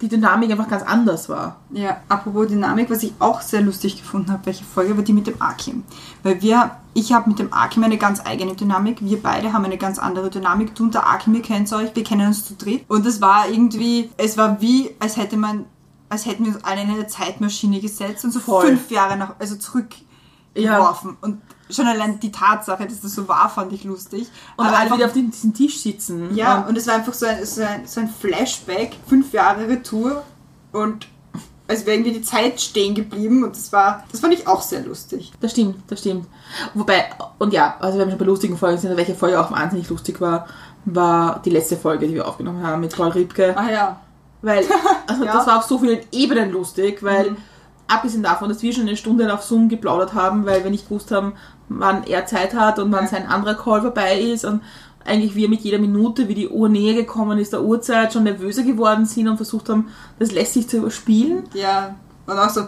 die 0.00 0.08
Dynamik 0.08 0.50
einfach 0.52 0.68
ganz 0.68 0.82
anders 0.84 1.28
war. 1.28 1.56
Ja, 1.70 1.96
apropos 2.08 2.48
Dynamik, 2.48 2.88
was 2.90 3.02
ich 3.02 3.14
auch 3.18 3.40
sehr 3.40 3.62
lustig 3.62 3.96
gefunden 3.96 4.30
habe, 4.32 4.46
welche 4.46 4.64
Folge 4.64 4.96
war 4.96 5.02
die 5.04 5.12
mit 5.12 5.26
dem 5.26 5.40
Akim. 5.42 5.82
Weil 6.22 6.40
wir, 6.42 6.70
ich 6.94 7.12
habe 7.12 7.28
mit 7.30 7.38
dem 7.38 7.52
Akim 7.52 7.82
eine 7.84 7.96
ganz 7.98 8.20
eigene 8.24 8.54
Dynamik, 8.54 8.98
wir 9.00 9.22
beide 9.22 9.52
haben 9.52 9.64
eine 9.64 9.78
ganz 9.78 9.98
andere 9.98 10.28
Dynamik. 10.30 10.74
Du 10.74 10.84
und 10.84 10.94
der 10.94 11.06
Akim, 11.08 11.34
ihr 11.34 11.42
kennt 11.42 11.72
euch, 11.72 11.94
wir 11.94 12.04
kennen 12.04 12.26
uns 12.26 12.44
zu 12.44 12.54
dritt. 12.54 12.84
Und 12.88 13.06
es 13.06 13.20
war 13.20 13.48
irgendwie, 13.48 14.10
es 14.16 14.36
war 14.36 14.60
wie, 14.60 14.90
als 14.98 15.16
hätte 15.16 15.36
man, 15.36 15.64
als 16.08 16.26
hätten 16.26 16.44
wir 16.44 16.54
uns 16.54 16.64
alle 16.64 16.82
in 16.82 16.90
eine 16.90 17.06
Zeitmaschine 17.06 17.80
gesetzt 17.80 18.24
und 18.24 18.32
so 18.32 18.40
Voll. 18.40 18.66
fünf 18.66 18.90
Jahre 18.90 19.16
nach, 19.16 19.34
also 19.38 19.56
zurückgeworfen. 20.54 21.16
Und 21.20 21.40
schon 21.70 21.86
allein 21.86 22.20
die 22.20 22.30
Tatsache, 22.32 22.86
dass 22.86 23.00
das 23.00 23.14
so 23.14 23.26
war, 23.28 23.48
fand 23.48 23.72
ich 23.72 23.84
lustig. 23.84 24.28
Und 24.56 24.66
Aber 24.66 24.74
alle 24.76 24.84
einfach- 24.84 24.96
wieder 24.96 25.06
auf 25.06 25.12
diesem 25.14 25.54
Tisch 25.54 25.80
sitzen. 25.80 26.34
ja, 26.34 26.58
Und 26.60 26.68
und 26.70 26.78
es 26.78 26.86
war 26.86 26.96
einfach 26.96 27.14
so 27.14 27.24
ein, 27.26 27.44
so 27.46 27.62
ein, 27.62 27.86
so 27.86 28.00
ein 28.00 28.08
Flashback, 28.08 28.96
fünf 29.06 29.32
Jahre 29.32 29.66
Retour 29.68 30.22
und 30.72 31.06
als 31.72 31.86
wäre 31.86 31.96
irgendwie 31.96 32.12
die 32.12 32.22
Zeit 32.22 32.60
stehen 32.60 32.94
geblieben 32.94 33.42
und 33.44 33.56
das 33.56 33.72
war, 33.72 34.04
das 34.12 34.20
fand 34.20 34.34
ich 34.34 34.46
auch 34.46 34.62
sehr 34.62 34.80
lustig. 34.84 35.32
Das 35.40 35.52
stimmt, 35.52 35.76
das 35.88 36.00
stimmt. 36.00 36.26
Wobei, 36.74 37.04
und 37.38 37.52
ja, 37.52 37.76
also 37.80 37.98
wir 37.98 38.08
schon 38.08 38.18
bei 38.18 38.24
lustigen 38.24 38.56
Folgen 38.56 38.78
sind, 38.78 38.96
welche 38.96 39.14
Folge 39.14 39.40
auch 39.40 39.50
wahnsinnig 39.50 39.88
lustig 39.88 40.20
war, 40.20 40.46
war 40.84 41.40
die 41.44 41.50
letzte 41.50 41.76
Folge, 41.76 42.06
die 42.08 42.14
wir 42.14 42.26
aufgenommen 42.28 42.66
haben 42.66 42.80
mit 42.80 42.94
Paul 42.94 43.08
Riebke. 43.08 43.56
Ah 43.56 43.70
ja. 43.70 44.00
Weil, 44.42 44.64
also 45.06 45.24
Ja. 45.24 45.32
das 45.34 45.46
war 45.46 45.58
auf 45.58 45.64
so 45.64 45.78
vielen 45.78 46.00
Ebenen 46.12 46.50
lustig, 46.52 47.02
weil 47.02 47.36
abgesehen 47.88 48.22
davon, 48.22 48.48
dass 48.48 48.62
wir 48.62 48.72
schon 48.72 48.82
eine 48.88 48.96
Stunde 48.96 49.32
auf 49.32 49.42
Zoom 49.42 49.68
geplaudert 49.68 50.14
haben, 50.14 50.46
weil 50.46 50.64
wir 50.64 50.70
nicht 50.70 50.88
gewusst 50.88 51.10
haben, 51.10 51.34
wann 51.68 52.04
er 52.04 52.26
Zeit 52.26 52.54
hat 52.54 52.78
und 52.78 52.90
wann 52.92 53.04
Ja. 53.04 53.10
sein 53.10 53.26
anderer 53.26 53.54
Call 53.54 53.82
vorbei 53.82 54.18
ist 54.20 54.44
und 54.44 54.62
eigentlich 55.04 55.34
wir 55.34 55.48
mit 55.48 55.60
jeder 55.60 55.78
Minute, 55.78 56.28
wie 56.28 56.34
die 56.34 56.48
Uhr 56.48 56.68
näher 56.68 56.94
gekommen 56.94 57.38
ist, 57.38 57.52
der 57.52 57.62
Uhrzeit 57.62 58.12
schon 58.12 58.24
nervöser 58.24 58.62
geworden 58.62 59.04
sind 59.06 59.28
und 59.28 59.36
versucht 59.36 59.68
haben, 59.68 59.88
das 60.18 60.32
lästig 60.32 60.68
zu 60.68 60.78
überspielen. 60.78 61.44
Ja, 61.54 61.94
und 62.26 62.38
auch 62.38 62.50
so, 62.50 62.60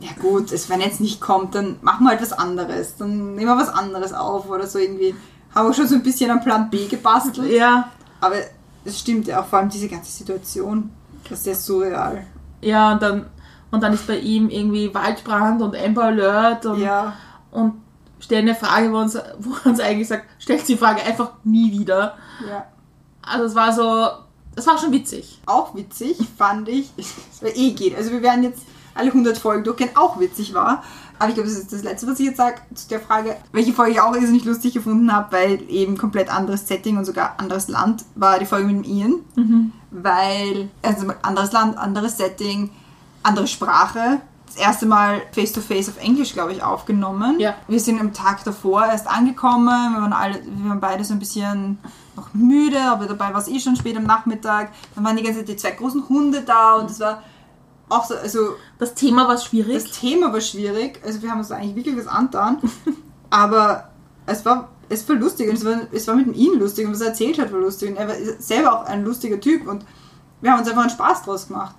ja 0.00 0.10
gut, 0.20 0.50
es, 0.52 0.68
wenn 0.70 0.80
jetzt 0.80 1.00
nicht 1.00 1.20
kommt, 1.20 1.54
dann 1.54 1.76
machen 1.82 2.04
wir 2.04 2.10
halt 2.10 2.22
was 2.22 2.32
anderes. 2.32 2.96
Dann 2.96 3.34
nehmen 3.34 3.46
wir 3.48 3.56
was 3.56 3.68
anderes 3.68 4.12
auf 4.12 4.48
oder 4.48 4.66
so 4.66 4.78
irgendwie. 4.78 5.14
Haben 5.54 5.68
wir 5.68 5.74
schon 5.74 5.86
so 5.88 5.94
ein 5.96 6.02
bisschen 6.02 6.30
am 6.30 6.40
Plan 6.40 6.70
B 6.70 6.86
gebastelt. 6.86 7.50
Ja, 7.52 7.90
Aber 8.20 8.36
es 8.84 8.98
stimmt 8.98 9.26
ja 9.26 9.40
auch, 9.40 9.46
vor 9.46 9.58
allem 9.58 9.68
diese 9.68 9.88
ganze 9.88 10.10
Situation. 10.10 10.90
Das 11.28 11.38
ist 11.38 11.44
sehr 11.44 11.54
surreal. 11.54 12.24
ja, 12.62 12.92
und 12.92 13.02
dann, 13.02 13.26
und 13.70 13.82
dann 13.82 13.92
ist 13.92 14.06
bei 14.06 14.18
ihm 14.18 14.48
irgendwie 14.48 14.92
Waldbrand 14.94 15.60
und 15.62 15.76
Amber 15.76 16.04
Alert 16.04 16.66
und 16.66 16.80
Ja. 16.80 17.12
und 17.52 17.74
stellen 18.20 18.48
eine 18.48 18.54
Frage, 18.54 18.92
wo 18.92 18.98
uns, 18.98 19.18
wo 19.38 19.68
uns 19.68 19.80
eigentlich 19.80 20.08
sagt, 20.08 20.26
stellt 20.38 20.66
die 20.68 20.76
Frage 20.76 21.02
einfach 21.02 21.32
nie 21.44 21.72
wieder. 21.72 22.16
Ja. 22.48 22.66
Also 23.22 23.44
es 23.46 23.54
war 23.54 23.72
so, 23.72 24.08
es 24.56 24.66
war 24.66 24.78
schon 24.78 24.92
witzig. 24.92 25.40
auch 25.46 25.74
witzig, 25.74 26.16
fand 26.38 26.68
ich. 26.68 26.90
War 27.40 27.54
eh 27.54 27.72
geht. 27.72 27.96
Also 27.96 28.10
wir 28.12 28.22
werden 28.22 28.44
jetzt 28.44 28.62
alle 28.94 29.08
100 29.08 29.38
Folgen 29.38 29.64
durchgehen, 29.64 29.90
auch 29.94 30.20
witzig 30.20 30.54
war. 30.54 30.82
Aber 31.18 31.28
ich 31.28 31.34
glaube, 31.34 31.50
das 31.50 31.58
ist 31.58 31.72
das 31.72 31.82
Letzte, 31.82 32.06
was 32.06 32.18
ich 32.18 32.26
jetzt 32.26 32.38
sage 32.38 32.56
zu 32.74 32.88
der 32.88 33.00
Frage, 33.00 33.36
welche 33.52 33.72
Folge 33.72 33.92
ich 33.92 34.00
auch 34.00 34.14
irrsinnig 34.14 34.44
lustig 34.44 34.72
gefunden 34.72 35.12
habe, 35.12 35.32
weil 35.32 35.70
eben 35.70 35.98
komplett 35.98 36.30
anderes 36.30 36.66
Setting 36.66 36.96
und 36.96 37.04
sogar 37.04 37.34
anderes 37.38 37.68
Land, 37.68 38.04
war 38.14 38.38
die 38.38 38.46
Folge 38.46 38.66
mit 38.66 38.84
dem 38.84 38.90
Ian. 38.90 39.14
Weil, 39.90 40.70
also 40.82 41.06
anderes 41.22 41.52
Land, 41.52 41.76
anderes 41.76 42.16
Setting, 42.16 42.70
andere 43.22 43.46
Sprache. 43.46 44.20
Das 44.52 44.60
erste 44.60 44.86
Mal 44.86 45.22
face-to-face 45.30 45.90
auf 45.90 45.98
Englisch, 45.98 46.32
glaube 46.32 46.52
ich, 46.52 46.60
aufgenommen. 46.60 47.38
Ja. 47.38 47.54
Wir 47.68 47.78
sind 47.78 48.00
am 48.00 48.12
Tag 48.12 48.42
davor 48.42 48.84
erst 48.84 49.06
angekommen. 49.06 49.94
Wir 49.94 50.02
waren, 50.02 50.12
alle, 50.12 50.40
wir 50.44 50.70
waren 50.70 50.80
beide 50.80 51.04
so 51.04 51.12
ein 51.12 51.20
bisschen 51.20 51.78
noch 52.16 52.34
müde, 52.34 52.80
aber 52.82 53.06
dabei 53.06 53.32
war 53.32 53.40
es 53.40 53.46
eh 53.46 53.60
schon 53.60 53.76
spät 53.76 53.96
am 53.96 54.02
Nachmittag. 54.02 54.72
Dann 54.96 55.04
waren 55.04 55.16
die 55.16 55.22
ganze 55.22 55.40
Zeit 55.40 55.48
die 55.48 55.56
zwei 55.56 55.70
großen 55.70 56.08
Hunde 56.08 56.42
da 56.42 56.74
und 56.74 56.90
es 56.90 56.98
war 56.98 57.22
auch 57.88 58.04
so, 58.04 58.16
also 58.16 58.56
Das 58.80 58.94
Thema 58.94 59.28
war 59.28 59.38
schwierig. 59.38 59.84
das 59.84 59.92
Thema 60.00 60.32
war 60.32 60.40
schwierig. 60.40 61.00
Also 61.06 61.22
wir 61.22 61.30
haben 61.30 61.38
uns 61.38 61.52
eigentlich 61.52 61.76
wirklich 61.76 61.96
was 61.96 62.08
angetan. 62.08 62.58
aber 63.30 63.90
es 64.26 64.44
war, 64.44 64.68
es 64.88 65.08
war 65.08 65.14
lustig 65.14 65.48
und 65.48 65.54
es 65.54 65.64
war, 65.64 65.82
es 65.92 66.08
war 66.08 66.16
mit 66.16 66.34
ihm 66.36 66.58
lustig 66.58 66.86
und 66.86 66.92
was 66.92 67.02
er 67.02 67.08
erzählt 67.08 67.38
hat 67.38 67.52
war 67.52 67.60
lustig. 67.60 67.90
Und 67.90 67.96
er 67.98 68.08
war 68.08 68.16
selber 68.40 68.72
auch 68.80 68.86
ein 68.86 69.04
lustiger 69.04 69.38
Typ 69.38 69.68
und 69.68 69.84
wir 70.40 70.50
haben 70.50 70.58
uns 70.58 70.68
einfach 70.68 70.82
einen 70.82 70.90
Spaß 70.90 71.22
draus 71.22 71.46
gemacht. 71.46 71.76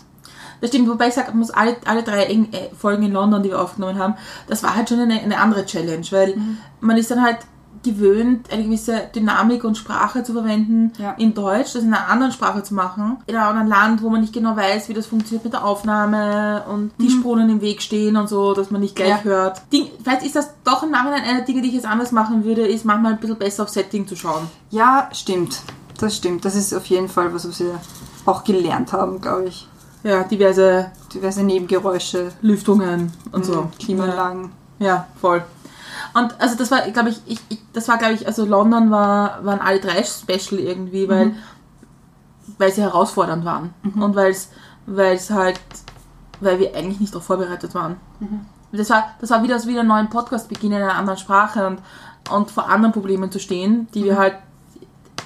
Das 0.62 0.70
stimmt, 0.70 0.88
wobei 0.88 1.08
ich 1.10 1.14
sage, 1.16 1.32
muss 1.34 1.50
alle, 1.52 1.76
alle 1.86 2.04
drei 2.04 2.24
äh, 2.26 2.48
Folgen 2.78 3.04
in 3.04 3.12
London, 3.12 3.42
die 3.44 3.50
wir 3.50 3.62
aufgenommen 3.62 3.98
haben, 4.00 4.14
das 4.48 4.62
war 4.64 4.76
halt 4.76 4.90
schon 4.90 5.00
eine, 5.00 5.20
eine 5.20 5.40
andere 5.40 5.66
Challenge, 5.66 6.06
weil 6.12 6.36
Mhm. 6.36 6.58
man 6.80 6.98
ist 6.98 7.10
dann 7.12 7.22
halt 7.24 7.40
gewöhnt, 7.84 8.52
eine 8.54 8.64
gewisse 8.66 9.10
Dynamik 9.16 9.64
und 9.64 9.76
Sprache 9.76 10.24
zu 10.24 10.34
verwenden 10.34 10.94
Ja. 11.00 11.14
in 11.18 11.34
Deutsch, 11.34 11.74
das 11.74 11.82
in 11.82 11.92
einer 11.92 12.08
anderen 12.10 12.32
Sprache 12.32 12.62
zu 12.62 12.76
machen, 12.76 13.18
in 13.26 13.36
einem 13.36 13.48
anderen 13.48 13.68
Land, 13.70 14.04
wo 14.04 14.10
man 14.10 14.22
nicht 14.22 14.34
genau 14.34 14.56
weiß, 14.56 14.88
wie 14.88 14.94
das 14.94 15.08
funktioniert 15.08 15.44
mit 15.46 15.54
der 15.54 15.66
Aufnahme 15.66 16.64
und 16.70 16.92
die 17.00 17.10
Spuren 17.10 17.50
im 17.50 17.62
Weg 17.62 17.82
stehen 17.82 18.18
und 18.18 18.30
so, 18.30 18.54
dass 18.54 18.70
man 18.70 18.82
nicht 18.82 18.96
gleich 18.96 19.10
Mhm. 19.24 19.30
Ja. 19.32 19.36
hört. 19.36 19.62
Ding, 19.74 19.88
vielleicht 20.04 20.24
ist 20.24 20.36
das 20.36 20.52
doch 20.64 20.84
im 20.84 20.92
Nachhinein 20.92 21.24
eine 21.24 21.38
der 21.38 21.46
Dinge, 21.46 21.62
die 21.64 21.70
ich 21.70 21.74
jetzt 21.74 21.88
anders 21.88 22.12
machen 22.12 22.44
würde, 22.44 22.68
ist 22.68 22.86
manchmal 22.86 23.14
ein 23.14 23.20
bisschen 23.20 23.38
besser 23.38 23.64
auf 23.64 23.70
Setting 23.70 24.08
zu 24.08 24.16
schauen. 24.16 24.48
Ja, 24.70 25.10
stimmt. 25.12 25.62
Das 26.00 26.16
stimmt. 26.16 26.46
Das 26.46 26.56
ist 26.56 26.74
auf 26.76 26.86
jeden 26.86 27.10
Fall 27.10 27.34
was, 27.34 27.48
was 27.48 27.60
wir 27.60 27.80
auch 28.28 28.44
gelernt 28.44 28.94
haben, 28.94 29.22
glaube 29.22 29.46
ich. 29.46 29.68
Ja, 30.04 30.24
diverse 30.24 30.92
Diverse 31.14 31.44
Nebengeräusche, 31.44 32.32
Lüftungen 32.42 33.12
und 33.32 33.46
so. 33.46 33.64
Mhm. 33.64 33.72
Klimaanlagen. 33.80 34.52
Ja, 34.80 35.08
voll. 35.20 35.44
Und 36.14 36.40
also 36.40 36.56
das 36.56 36.72
war, 36.72 36.82
glaube 36.92 37.10
ich, 37.10 37.22
ich, 37.26 37.40
ich, 37.50 37.60
das 37.74 37.88
war, 37.88 37.98
glaube 37.98 38.14
ich, 38.14 38.26
also 38.28 38.46
London 38.46 38.92
war, 38.92 39.44
waren 39.46 39.60
alle 39.60 39.80
drei 39.80 40.04
special 40.04 40.60
irgendwie, 40.60 41.08
weil, 41.08 41.36
weil 42.58 42.72
sie 42.72 42.82
herausfordernd 42.82 43.46
waren. 43.46 43.74
Und 43.96 44.16
weil 44.16 44.32
es, 44.32 44.50
weil 44.86 45.16
es 45.16 45.30
halt, 45.30 45.60
weil 46.40 46.60
wir 46.60 46.76
eigentlich 46.76 47.00
nicht 47.00 47.14
darauf 47.14 47.26
vorbereitet 47.26 47.76
waren. 47.76 47.98
Das 48.72 48.90
war, 48.90 49.12
das 49.20 49.30
war 49.30 49.44
wieder, 49.44 49.64
wieder 49.66 49.82
einen 49.82 49.90
neuen 49.90 50.10
Podcast 50.10 50.50
beginnen 50.50 50.78
in 50.78 50.84
einer 50.84 50.96
anderen 50.96 51.20
Sprache 51.20 51.68
und, 51.68 51.80
und 52.32 52.52
vor 52.52 52.70
anderen 52.70 52.94
Problemen 52.94 53.32
zu 53.32 53.40
stehen, 53.40 53.88
die 53.94 54.06
wir 54.06 54.18
halt 54.18 54.36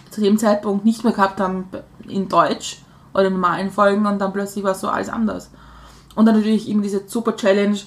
zu 0.09 0.21
dem 0.21 0.37
Zeitpunkt 0.37 0.85
nicht 0.85 1.03
mehr 1.03 1.13
gehabt 1.13 1.39
haben 1.39 1.67
in 2.07 2.27
Deutsch 2.27 2.81
oder 3.15 3.25
in 3.27 3.33
normalen 3.33 3.71
Folgen 3.71 4.05
und 4.05 4.19
dann 4.19 4.31
plötzlich 4.33 4.63
war 4.63 4.75
so 4.75 4.87
alles 4.89 5.09
anders. 5.09 5.49
Und 6.13 6.25
dann 6.27 6.35
natürlich 6.35 6.69
eben 6.69 6.81
diese 6.83 7.01
super 7.07 7.35
Challenge 7.35 7.77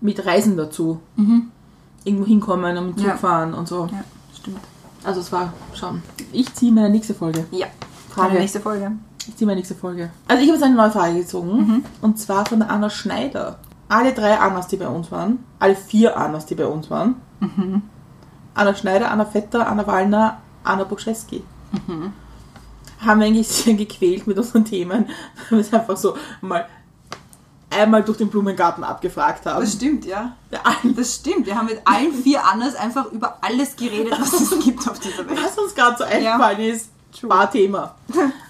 mit 0.00 0.24
Reisen 0.24 0.56
dazu. 0.56 1.00
Irgendwo 2.04 2.26
hinkommen 2.26 2.76
und 2.78 2.86
mit 2.88 2.98
Zug 2.98 3.08
Ja. 3.08 3.16
fahren 3.16 3.54
und 3.54 3.66
so. 3.66 3.86
Ja, 3.90 4.04
stimmt. 4.38 4.60
Also 5.02 5.20
es 5.20 5.32
war 5.32 5.52
schon. 5.74 6.02
Ich 6.32 6.54
ziehe 6.54 6.72
meine 6.72 6.90
nächste 6.90 7.14
Folge. 7.14 7.46
Ja. 7.50 7.66
Frage. 8.10 8.28
Frage. 8.28 8.38
Nächste 8.40 8.60
Folge. 8.60 8.92
Ich 9.26 9.36
ziehe 9.36 9.46
meine 9.46 9.56
nächste 9.58 9.74
Folge. 9.74 10.10
Also 10.28 10.42
ich 10.42 10.48
habe 10.48 10.58
jetzt 10.58 10.64
eine 10.64 10.76
neue 10.76 10.90
Frage 10.90 11.14
gezogen. 11.14 11.84
Und 12.00 12.18
zwar 12.18 12.46
von 12.46 12.60
der 12.60 12.70
Anna 12.70 12.88
Schneider. 12.90 13.58
Alle 13.88 14.12
drei 14.12 14.38
Annas, 14.38 14.68
die 14.68 14.76
bei 14.76 14.88
uns 14.88 15.10
waren. 15.10 15.38
Alle 15.58 15.74
vier 15.76 16.16
Annas, 16.18 16.46
die 16.46 16.54
bei 16.54 16.66
uns 16.66 16.90
waren. 16.90 17.16
Anna 18.54 18.74
Schneider, 18.74 19.10
Anna 19.10 19.24
Vetter, 19.24 19.66
Anna 19.66 19.86
Wallner, 19.86 20.38
Anna 20.62 20.84
Buczewski. 20.84 21.42
Haben 23.04 23.20
wir 23.20 23.26
eigentlich 23.26 23.48
sehr 23.48 23.74
gequält 23.74 24.26
mit 24.26 24.38
unseren 24.38 24.64
Themen, 24.64 25.06
weil 25.50 25.58
wir 25.58 25.60
es 25.60 25.72
einfach 25.72 25.96
so 25.96 26.16
mal 26.40 26.66
einmal 27.70 28.02
durch 28.02 28.18
den 28.18 28.28
Blumengarten 28.28 28.84
abgefragt 28.84 29.46
haben. 29.46 29.60
Das 29.60 29.72
stimmt, 29.72 30.04
ja. 30.04 30.36
Ja, 30.50 30.60
Das 30.96 31.16
stimmt. 31.16 31.46
Wir 31.46 31.56
haben 31.56 31.66
mit 31.66 31.80
allen 31.84 32.12
vier 32.12 32.44
Annas 32.44 32.74
einfach 32.74 33.10
über 33.12 33.38
alles 33.40 33.76
geredet, 33.76 34.14
was 34.18 34.32
es 34.32 34.64
gibt 34.64 34.88
auf 34.88 34.98
dieser 35.00 35.28
Welt. 35.28 35.38
Was 35.42 35.58
uns 35.58 35.74
gerade 35.74 35.96
so 35.98 36.04
eingefallen 36.04 36.60
ist, 36.60 36.90
war 37.22 37.50
Thema. 37.50 37.94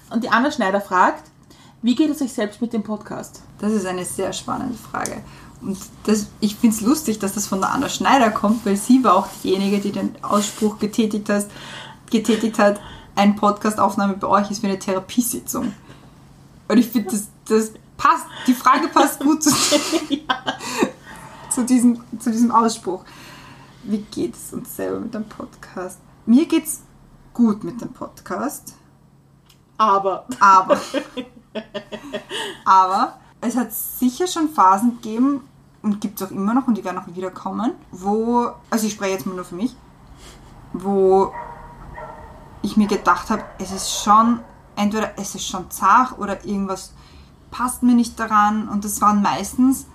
Und 0.09 0.23
die 0.23 0.29
Anna 0.29 0.51
Schneider 0.51 0.81
fragt, 0.81 1.23
wie 1.81 1.95
geht 1.95 2.09
es 2.09 2.21
euch 2.21 2.33
selbst 2.33 2.61
mit 2.61 2.73
dem 2.73 2.83
Podcast? 2.83 3.41
Das 3.59 3.71
ist 3.71 3.85
eine 3.85 4.05
sehr 4.05 4.33
spannende 4.33 4.77
Frage. 4.77 5.21
Und 5.61 5.77
das, 6.05 6.27
ich 6.39 6.55
finde 6.55 6.75
es 6.75 6.81
lustig, 6.81 7.19
dass 7.19 7.33
das 7.33 7.47
von 7.47 7.59
der 7.59 7.71
Anna 7.71 7.89
Schneider 7.89 8.29
kommt, 8.31 8.65
weil 8.65 8.75
sie 8.75 9.03
war 9.03 9.15
auch 9.15 9.27
diejenige, 9.43 9.79
die 9.79 9.91
den 9.91 10.15
Ausspruch 10.23 10.79
getätigt 10.79 11.29
hat, 11.29 11.45
getätigt 12.09 12.59
hat 12.59 12.79
eine 13.15 13.33
Podcastaufnahme 13.33 14.15
bei 14.15 14.27
euch 14.27 14.51
ist 14.51 14.61
wie 14.61 14.67
eine 14.67 14.79
Therapiesitzung. 14.79 15.73
Und 16.67 16.77
ich 16.77 16.87
finde, 16.87 17.11
das, 17.11 17.27
das 17.47 17.71
passt, 17.97 18.25
die 18.47 18.53
Frage 18.53 18.87
passt 18.87 19.19
gut 19.19 19.43
zu, 19.43 19.51
zu, 21.49 21.65
diesem, 21.65 22.01
zu 22.19 22.31
diesem 22.31 22.51
Ausspruch. 22.51 23.03
Wie 23.83 23.99
geht 23.99 24.35
es 24.35 24.51
uns 24.53 24.75
selber 24.75 24.99
mit 24.99 25.13
dem 25.13 25.25
Podcast? 25.25 25.99
Mir 26.25 26.45
geht 26.47 26.65
es 26.65 26.81
gut 27.33 27.63
mit 27.63 27.81
dem 27.81 27.93
Podcast. 27.93 28.73
Aber. 29.77 30.25
Aber, 30.39 30.79
aber 32.65 33.19
es 33.41 33.55
hat 33.55 33.73
sicher 33.73 34.27
schon 34.27 34.49
Phasen 34.49 35.01
gegeben 35.01 35.41
und 35.81 36.01
gibt 36.01 36.19
es 36.19 36.27
auch 36.27 36.31
immer 36.31 36.53
noch 36.53 36.67
und 36.67 36.77
die 36.77 36.83
werden 36.83 36.97
auch 36.97 37.15
wieder 37.15 37.29
kommen, 37.29 37.73
wo, 37.91 38.49
also 38.69 38.87
ich 38.87 38.93
spreche 38.93 39.11
jetzt 39.11 39.25
mal 39.27 39.35
nur 39.35 39.45
für 39.45 39.55
mich, 39.55 39.75
wo 40.73 41.31
ich 42.65 42.77
mir 42.77 42.87
gedacht 42.87 43.29
habe, 43.29 43.43
es 43.59 43.71
ist 43.71 44.03
schon, 44.03 44.39
entweder 44.75 45.11
es 45.17 45.35
ist 45.35 45.47
schon 45.47 45.69
zart 45.71 46.17
oder 46.19 46.45
irgendwas 46.45 46.93
passt 47.51 47.83
mir 47.83 47.95
nicht 47.95 48.19
daran 48.19 48.67
und 48.67 48.83
das 48.83 49.01
waren 49.01 49.21
meistens 49.21 49.85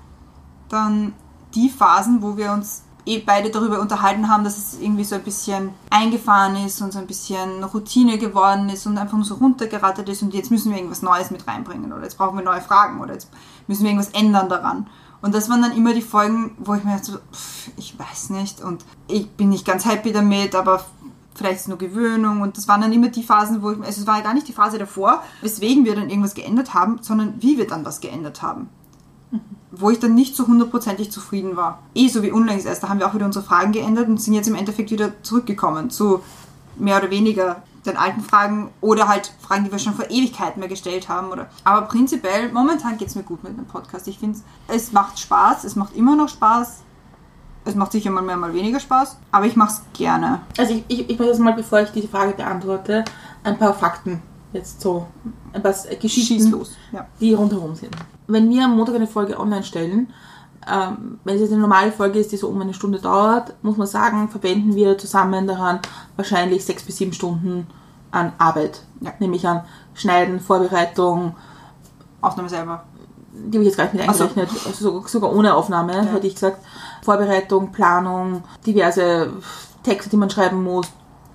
dann 0.68 1.12
die 1.54 1.68
Phasen, 1.68 2.22
wo 2.22 2.36
wir 2.36 2.52
uns 2.52 2.82
eh 3.06 3.18
beide 3.18 3.50
darüber 3.50 3.80
unterhalten 3.80 4.28
haben, 4.28 4.44
dass 4.44 4.56
es 4.56 4.80
irgendwie 4.80 5.04
so 5.04 5.16
ein 5.16 5.22
bisschen 5.22 5.70
eingefahren 5.90 6.56
ist 6.64 6.80
und 6.80 6.92
so 6.92 6.98
ein 6.98 7.06
bisschen 7.06 7.64
Routine 7.64 8.18
geworden 8.18 8.68
ist 8.68 8.86
und 8.86 8.98
einfach 8.98 9.16
nur 9.16 9.24
so 9.24 9.34
runtergerattert 9.34 10.08
ist 10.08 10.22
und 10.22 10.32
jetzt 10.32 10.50
müssen 10.50 10.70
wir 10.70 10.78
irgendwas 10.78 11.02
Neues 11.02 11.30
mit 11.30 11.46
reinbringen 11.46 11.92
oder 11.92 12.04
jetzt 12.04 12.18
brauchen 12.18 12.36
wir 12.38 12.44
neue 12.44 12.60
Fragen 12.60 13.00
oder 13.00 13.14
jetzt 13.14 13.28
müssen 13.66 13.82
wir 13.82 13.90
irgendwas 13.90 14.12
ändern 14.12 14.48
daran. 14.48 14.86
Und 15.22 15.34
das 15.34 15.50
waren 15.50 15.60
dann 15.60 15.76
immer 15.76 15.92
die 15.92 16.02
Folgen, 16.02 16.56
wo 16.58 16.74
ich 16.74 16.84
mir 16.84 16.98
so, 17.02 17.18
pff, 17.32 17.70
ich 17.76 17.98
weiß 17.98 18.30
nicht 18.30 18.62
und 18.62 18.84
ich 19.06 19.30
bin 19.30 19.50
nicht 19.50 19.66
ganz 19.66 19.84
happy 19.84 20.12
damit, 20.12 20.54
aber 20.54 20.82
vielleicht 21.34 21.56
ist 21.56 21.62
es 21.62 21.68
nur 21.68 21.78
Gewöhnung 21.78 22.40
und 22.42 22.56
das 22.56 22.68
waren 22.68 22.80
dann 22.80 22.92
immer 22.92 23.08
die 23.08 23.22
Phasen, 23.22 23.62
wo 23.62 23.72
ich, 23.72 23.78
also 23.78 24.00
es 24.00 24.06
war 24.06 24.18
ja 24.18 24.22
gar 24.22 24.34
nicht 24.34 24.48
die 24.48 24.52
Phase 24.52 24.78
davor, 24.78 25.22
weswegen 25.42 25.84
wir 25.84 25.94
dann 25.94 26.08
irgendwas 26.10 26.34
geändert 26.34 26.74
haben, 26.74 26.98
sondern 27.02 27.34
wie 27.40 27.58
wir 27.58 27.66
dann 27.66 27.84
was 27.84 28.00
geändert 28.00 28.42
haben 28.42 28.68
wo 29.70 29.90
ich 29.90 30.00
dann 30.00 30.14
nicht 30.14 30.34
so 30.34 30.46
hundertprozentig 30.46 31.12
zufrieden 31.12 31.56
war. 31.56 31.80
Eh 31.94 32.08
so 32.08 32.22
wie 32.22 32.32
unlängst 32.32 32.66
erst, 32.66 32.82
da 32.82 32.88
haben 32.88 32.98
wir 32.98 33.06
auch 33.06 33.14
wieder 33.14 33.26
unsere 33.26 33.44
Fragen 33.44 33.72
geändert 33.72 34.08
und 34.08 34.20
sind 34.20 34.34
jetzt 34.34 34.48
im 34.48 34.54
Endeffekt 34.54 34.90
wieder 34.90 35.22
zurückgekommen 35.22 35.90
zu 35.90 36.22
mehr 36.76 36.98
oder 36.98 37.10
weniger 37.10 37.62
den 37.86 37.96
alten 37.96 38.20
Fragen 38.20 38.70
oder 38.80 39.08
halt 39.08 39.32
Fragen, 39.40 39.64
die 39.64 39.72
wir 39.72 39.78
schon 39.78 39.94
vor 39.94 40.10
Ewigkeiten 40.10 40.60
mehr 40.60 40.68
gestellt 40.68 41.08
haben. 41.08 41.30
Oder. 41.30 41.48
Aber 41.64 41.86
prinzipiell, 41.86 42.52
momentan 42.52 42.98
geht 42.98 43.08
es 43.08 43.14
mir 43.14 43.22
gut 43.22 43.42
mit 43.42 43.56
dem 43.56 43.64
Podcast. 43.66 44.06
Ich 44.08 44.18
finde, 44.18 44.38
es 44.68 44.92
macht 44.92 45.18
Spaß, 45.18 45.64
es 45.64 45.76
macht 45.76 45.96
immer 45.96 46.16
noch 46.16 46.28
Spaß. 46.28 46.82
Es 47.64 47.74
macht 47.74 47.92
sicher 47.92 48.10
mal 48.10 48.22
mehr, 48.22 48.36
mal 48.36 48.54
weniger 48.54 48.80
Spaß, 48.80 49.18
aber 49.32 49.46
ich 49.46 49.54
mache 49.54 49.74
es 49.74 49.82
gerne. 49.92 50.40
Also 50.58 50.74
ich, 50.74 50.84
ich, 50.88 51.00
ich 51.10 51.18
möchte 51.18 51.32
jetzt 51.32 51.40
mal, 51.40 51.52
bevor 51.52 51.80
ich 51.80 51.90
die 51.90 52.06
Frage 52.06 52.32
beantworte, 52.32 53.04
ein 53.44 53.58
paar 53.58 53.74
Fakten 53.74 54.22
jetzt 54.52 54.80
so, 54.80 55.06
ein 55.52 55.62
paar 55.62 55.74
Geschichten, 56.00 56.50
los. 56.50 56.72
Ja. 56.92 57.06
die 57.20 57.34
rundherum 57.34 57.74
sind. 57.74 57.94
Wenn 58.26 58.48
wir 58.50 58.64
am 58.64 58.76
Montag 58.76 58.94
eine 58.96 59.06
Folge 59.06 59.38
online 59.38 59.62
stellen, 59.62 60.08
ähm, 60.70 61.18
wenn 61.24 61.36
es 61.36 61.40
jetzt 61.40 61.52
eine 61.52 61.60
normale 61.60 61.92
Folge 61.92 62.18
ist, 62.18 62.32
die 62.32 62.36
so 62.36 62.48
um 62.48 62.60
eine 62.60 62.74
Stunde 62.74 62.98
dauert, 62.98 63.54
muss 63.62 63.76
man 63.76 63.86
sagen, 63.86 64.28
verwenden 64.28 64.74
wir 64.74 64.98
zusammen 64.98 65.46
daran 65.46 65.80
wahrscheinlich 66.16 66.64
sechs 66.64 66.82
bis 66.82 66.98
sieben 66.98 67.12
Stunden 67.12 67.66
an 68.10 68.32
Arbeit. 68.38 68.82
Ja. 69.00 69.12
Nämlich 69.20 69.46
an 69.46 69.62
Schneiden, 69.94 70.40
Vorbereitung, 70.40 71.34
Aufnahme 72.20 72.48
selber. 72.48 72.84
die 73.32 73.56
habe 73.56 73.62
ich 73.64 73.68
jetzt 73.68 73.76
gar 73.76 73.84
nicht 73.84 73.94
mit 73.94 74.08
Ach 74.08 74.14
so. 74.14 74.24
eingerechnet, 74.24 74.66
also 74.66 74.90
sogar, 74.90 75.08
sogar 75.08 75.34
ohne 75.34 75.54
Aufnahme, 75.54 75.94
hätte 76.12 76.26
ich 76.26 76.34
gesagt. 76.34 76.58
Vorbereitung, 77.10 77.72
Planung, 77.72 78.44
diverse 78.64 79.32
Texte, 79.82 80.10
die 80.10 80.16
man 80.16 80.30
schreiben 80.30 80.62
muss, 80.62 80.86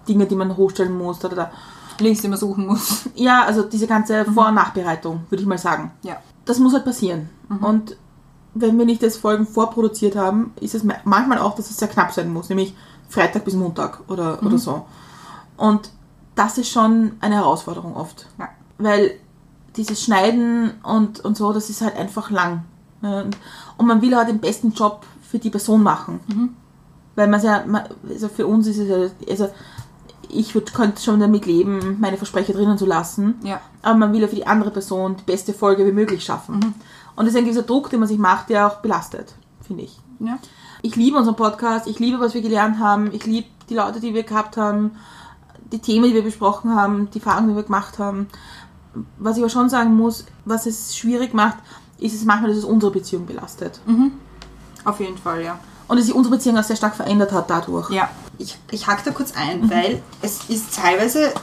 Dinge, 0.07 0.25
die 0.25 0.35
man 0.35 0.55
hochstellen 0.55 0.97
muss, 0.97 1.19
da, 1.19 1.27
da, 1.27 1.35
da. 1.35 1.51
Links, 1.99 2.21
die 2.21 2.27
man 2.27 2.37
suchen 2.37 2.67
muss. 2.67 3.09
Ja, 3.15 3.43
also 3.45 3.63
diese 3.63 3.87
ganze 3.87 4.25
Vor- 4.25 4.47
und 4.49 4.55
Nachbereitung, 4.55 5.23
würde 5.29 5.41
ich 5.41 5.47
mal 5.47 5.57
sagen. 5.57 5.91
Ja. 6.03 6.17
Das 6.45 6.59
muss 6.59 6.73
halt 6.73 6.85
passieren. 6.85 7.29
Und 7.61 7.95
wenn 8.53 8.77
wir 8.77 8.85
nicht 8.85 9.01
das 9.01 9.17
Folgen 9.17 9.47
vorproduziert 9.47 10.15
haben, 10.15 10.53
ist 10.59 10.75
es 10.75 10.83
ma- 10.83 10.95
manchmal 11.05 11.39
auch, 11.39 11.55
dass 11.55 11.69
es 11.69 11.77
sehr 11.77 11.87
knapp 11.87 12.11
sein 12.11 12.31
muss, 12.31 12.49
nämlich 12.49 12.75
Freitag 13.09 13.45
bis 13.45 13.53
Montag 13.53 14.01
oder, 14.09 14.39
oder 14.43 14.57
so. 14.57 14.85
Und 15.57 15.89
das 16.35 16.57
ist 16.57 16.69
schon 16.69 17.13
eine 17.21 17.35
Herausforderung 17.35 17.95
oft. 17.95 18.27
Ja. 18.37 18.49
Weil 18.77 19.11
dieses 19.77 20.01
Schneiden 20.01 20.75
und, 20.83 21.19
und 21.21 21.35
so, 21.37 21.53
das 21.53 21.69
ist 21.69 21.81
halt 21.81 21.95
einfach 21.97 22.29
lang. 22.29 22.63
Und 23.01 23.87
man 23.87 24.01
will 24.01 24.15
halt 24.15 24.29
den 24.29 24.39
besten 24.39 24.73
Job 24.73 25.05
für 25.35 25.39
die 25.39 25.49
Person 25.49 25.83
machen. 25.83 26.55
Weil 27.15 27.27
man 27.27 27.41
ja, 27.41 27.63
also 28.07 28.29
für 28.29 28.47
uns 28.47 28.67
ist 28.67 28.77
es 28.77 28.87
ja, 28.87 29.29
also 29.29 29.49
ich 30.29 30.55
würd, 30.55 30.73
könnte 30.73 31.01
schon 31.01 31.19
damit 31.19 31.45
leben, 31.45 31.97
meine 31.99 32.15
Versprecher 32.15 32.53
drinnen 32.53 32.77
zu 32.77 32.85
lassen. 32.85 33.35
Ja. 33.43 33.59
Aber 33.81 33.97
man 33.97 34.13
will 34.13 34.21
ja 34.21 34.27
für 34.29 34.35
die 34.35 34.47
andere 34.47 34.71
Person 34.71 35.17
die 35.17 35.23
beste 35.23 35.53
Folge 35.53 35.85
wie 35.85 35.91
möglich 35.91 36.23
schaffen. 36.23 36.75
Und 37.15 37.25
das 37.25 37.33
ist 37.33 37.35
ein 37.35 37.43
gewisser 37.43 37.63
Druck, 37.63 37.89
den 37.89 37.99
man 37.99 38.07
sich 38.07 38.17
macht, 38.17 38.49
der 38.49 38.67
auch 38.67 38.77
belastet, 38.77 39.35
finde 39.61 39.83
ich. 39.83 39.99
Ja. 40.19 40.39
Ich 40.81 40.95
liebe 40.95 41.17
unseren 41.17 41.35
Podcast, 41.35 41.87
ich 41.87 41.99
liebe, 41.99 42.19
was 42.21 42.33
wir 42.33 42.41
gelernt 42.41 42.79
haben, 42.79 43.11
ich 43.11 43.25
liebe 43.25 43.47
die 43.69 43.75
Leute, 43.75 43.99
die 43.99 44.13
wir 44.13 44.23
gehabt 44.23 44.55
haben, 44.55 44.91
die 45.71 45.79
Themen, 45.79 46.05
die 46.05 46.13
wir 46.13 46.23
besprochen 46.23 46.75
haben, 46.75 47.09
die 47.11 47.19
Fragen, 47.19 47.49
die 47.49 47.55
wir 47.55 47.63
gemacht 47.63 47.99
haben. 47.99 48.27
Was 49.17 49.35
ich 49.35 49.43
aber 49.43 49.49
schon 49.49 49.67
sagen 49.67 49.95
muss, 49.95 50.25
was 50.45 50.65
es 50.65 50.95
schwierig 50.95 51.33
macht, 51.33 51.57
ist 51.97 52.15
es 52.15 52.23
manchmal, 52.23 52.49
dass 52.49 52.59
es 52.59 52.65
unsere 52.65 52.91
Beziehung 52.91 53.25
belastet. 53.25 53.81
Auf 54.85 54.99
jeden 54.99 55.17
Fall, 55.17 55.43
ja. 55.43 55.59
Und 55.87 55.97
dass 55.97 56.05
sich 56.05 56.15
unsere 56.15 56.35
Beziehung 56.35 56.57
auch 56.57 56.63
sehr 56.63 56.75
stark 56.75 56.95
verändert 56.95 57.31
hat 57.31 57.49
dadurch. 57.49 57.89
Ja, 57.91 58.09
ich, 58.37 58.57
ich 58.71 58.87
hack 58.87 59.03
da 59.03 59.11
kurz 59.11 59.33
ein, 59.35 59.69
weil 59.69 60.01
es 60.21 60.49
ist 60.49 60.75
teilweise, 60.75 61.33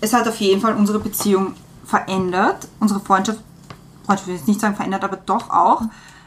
es 0.00 0.12
hat 0.12 0.26
auf 0.28 0.36
jeden 0.36 0.60
Fall 0.60 0.74
unsere 0.74 0.98
Beziehung 0.98 1.54
verändert, 1.84 2.68
unsere 2.78 3.00
Freundschaft, 3.00 3.40
ich 4.14 4.26
will 4.26 4.34
jetzt 4.34 4.48
nicht 4.48 4.60
sagen 4.60 4.76
verändert, 4.76 5.04
aber 5.04 5.16
doch 5.16 5.50
auch. 5.50 5.82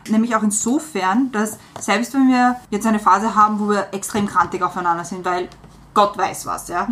Nämlich 0.10 0.36
auch 0.36 0.44
insofern, 0.44 1.32
dass 1.32 1.58
selbst 1.80 2.14
wenn 2.14 2.28
wir 2.28 2.58
jetzt 2.70 2.86
eine 2.86 3.00
Phase 3.00 3.36
haben, 3.36 3.60
wo 3.60 3.70
wir 3.70 3.88
extrem 3.94 4.28
krantig 4.28 4.62
aufeinander 4.62 5.06
sind, 5.06 5.24
weil 5.24 5.48
Gott 5.94 6.18
weiß 6.18 6.46
was, 6.46 6.68
ja, 6.68 6.88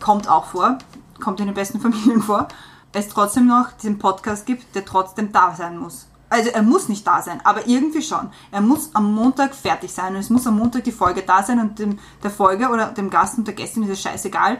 kommt 0.00 0.28
auch 0.28 0.46
vor, 0.46 0.78
kommt 1.20 1.40
in 1.40 1.46
den 1.46 1.54
besten 1.54 1.80
Familien 1.80 2.22
vor, 2.22 2.48
es 2.92 3.08
trotzdem 3.08 3.46
noch 3.46 3.72
diesen 3.72 3.98
Podcast 3.98 4.46
gibt, 4.46 4.74
der 4.74 4.84
trotzdem 4.84 5.30
da 5.30 5.54
sein 5.54 5.78
muss. 5.78 6.06
Also 6.28 6.50
er 6.50 6.62
muss 6.62 6.88
nicht 6.88 7.06
da 7.06 7.22
sein, 7.22 7.40
aber 7.44 7.68
irgendwie 7.68 8.02
schon. 8.02 8.30
Er 8.50 8.60
muss 8.60 8.90
am 8.94 9.14
Montag 9.14 9.54
fertig 9.54 9.92
sein 9.92 10.14
und 10.14 10.20
es 10.20 10.30
muss 10.30 10.46
am 10.46 10.58
Montag 10.58 10.82
die 10.84 10.92
Folge 10.92 11.22
da 11.22 11.42
sein 11.42 11.60
und 11.60 11.78
dem, 11.78 11.98
der 12.22 12.30
Folge 12.30 12.68
oder 12.68 12.86
dem 12.86 13.10
Gast 13.10 13.38
und 13.38 13.46
der 13.46 13.54
Gästin 13.54 13.84
ist 13.84 13.90
es 13.90 14.00
scheißegal, 14.02 14.58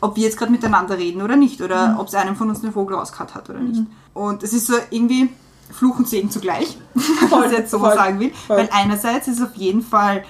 ob 0.00 0.16
wir 0.16 0.24
jetzt 0.24 0.36
gerade 0.36 0.52
miteinander 0.52 0.98
reden 0.98 1.22
oder 1.22 1.36
nicht 1.36 1.62
oder 1.62 1.96
ob 1.98 2.08
es 2.08 2.14
einem 2.14 2.36
von 2.36 2.50
uns 2.50 2.60
den 2.60 2.72
Vogel 2.72 2.96
rausgehauen 2.96 3.34
hat 3.34 3.48
oder 3.48 3.60
nicht. 3.60 3.82
Und 4.12 4.42
es 4.42 4.52
ist 4.52 4.66
so 4.66 4.74
irgendwie 4.90 5.30
Fluch 5.70 5.98
und 5.98 6.08
Segen 6.08 6.30
zugleich, 6.30 6.78
wenn 6.94 7.30
man 7.30 7.44
es 7.44 7.52
jetzt 7.52 7.70
so 7.70 7.78
voll, 7.78 7.94
sagen 7.94 8.20
will. 8.20 8.32
voll. 8.46 8.58
Weil 8.58 8.68
einerseits 8.72 9.28
ist 9.28 9.40
es 9.40 9.46
auf 9.46 9.54
jeden 9.54 9.82
Fall 9.82 10.24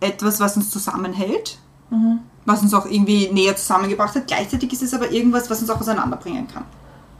etwas, 0.00 0.40
was 0.40 0.56
uns 0.56 0.70
zusammenhält, 0.70 1.58
was 2.44 2.62
uns 2.62 2.74
auch 2.74 2.86
irgendwie 2.86 3.28
näher 3.32 3.56
zusammengebracht 3.56 4.14
hat. 4.14 4.26
Gleichzeitig 4.26 4.72
ist 4.72 4.82
es 4.82 4.94
aber 4.94 5.10
irgendwas, 5.10 5.50
was 5.50 5.60
uns 5.60 5.70
auch 5.70 5.80
auseinanderbringen 5.80 6.48
kann. 6.48 6.64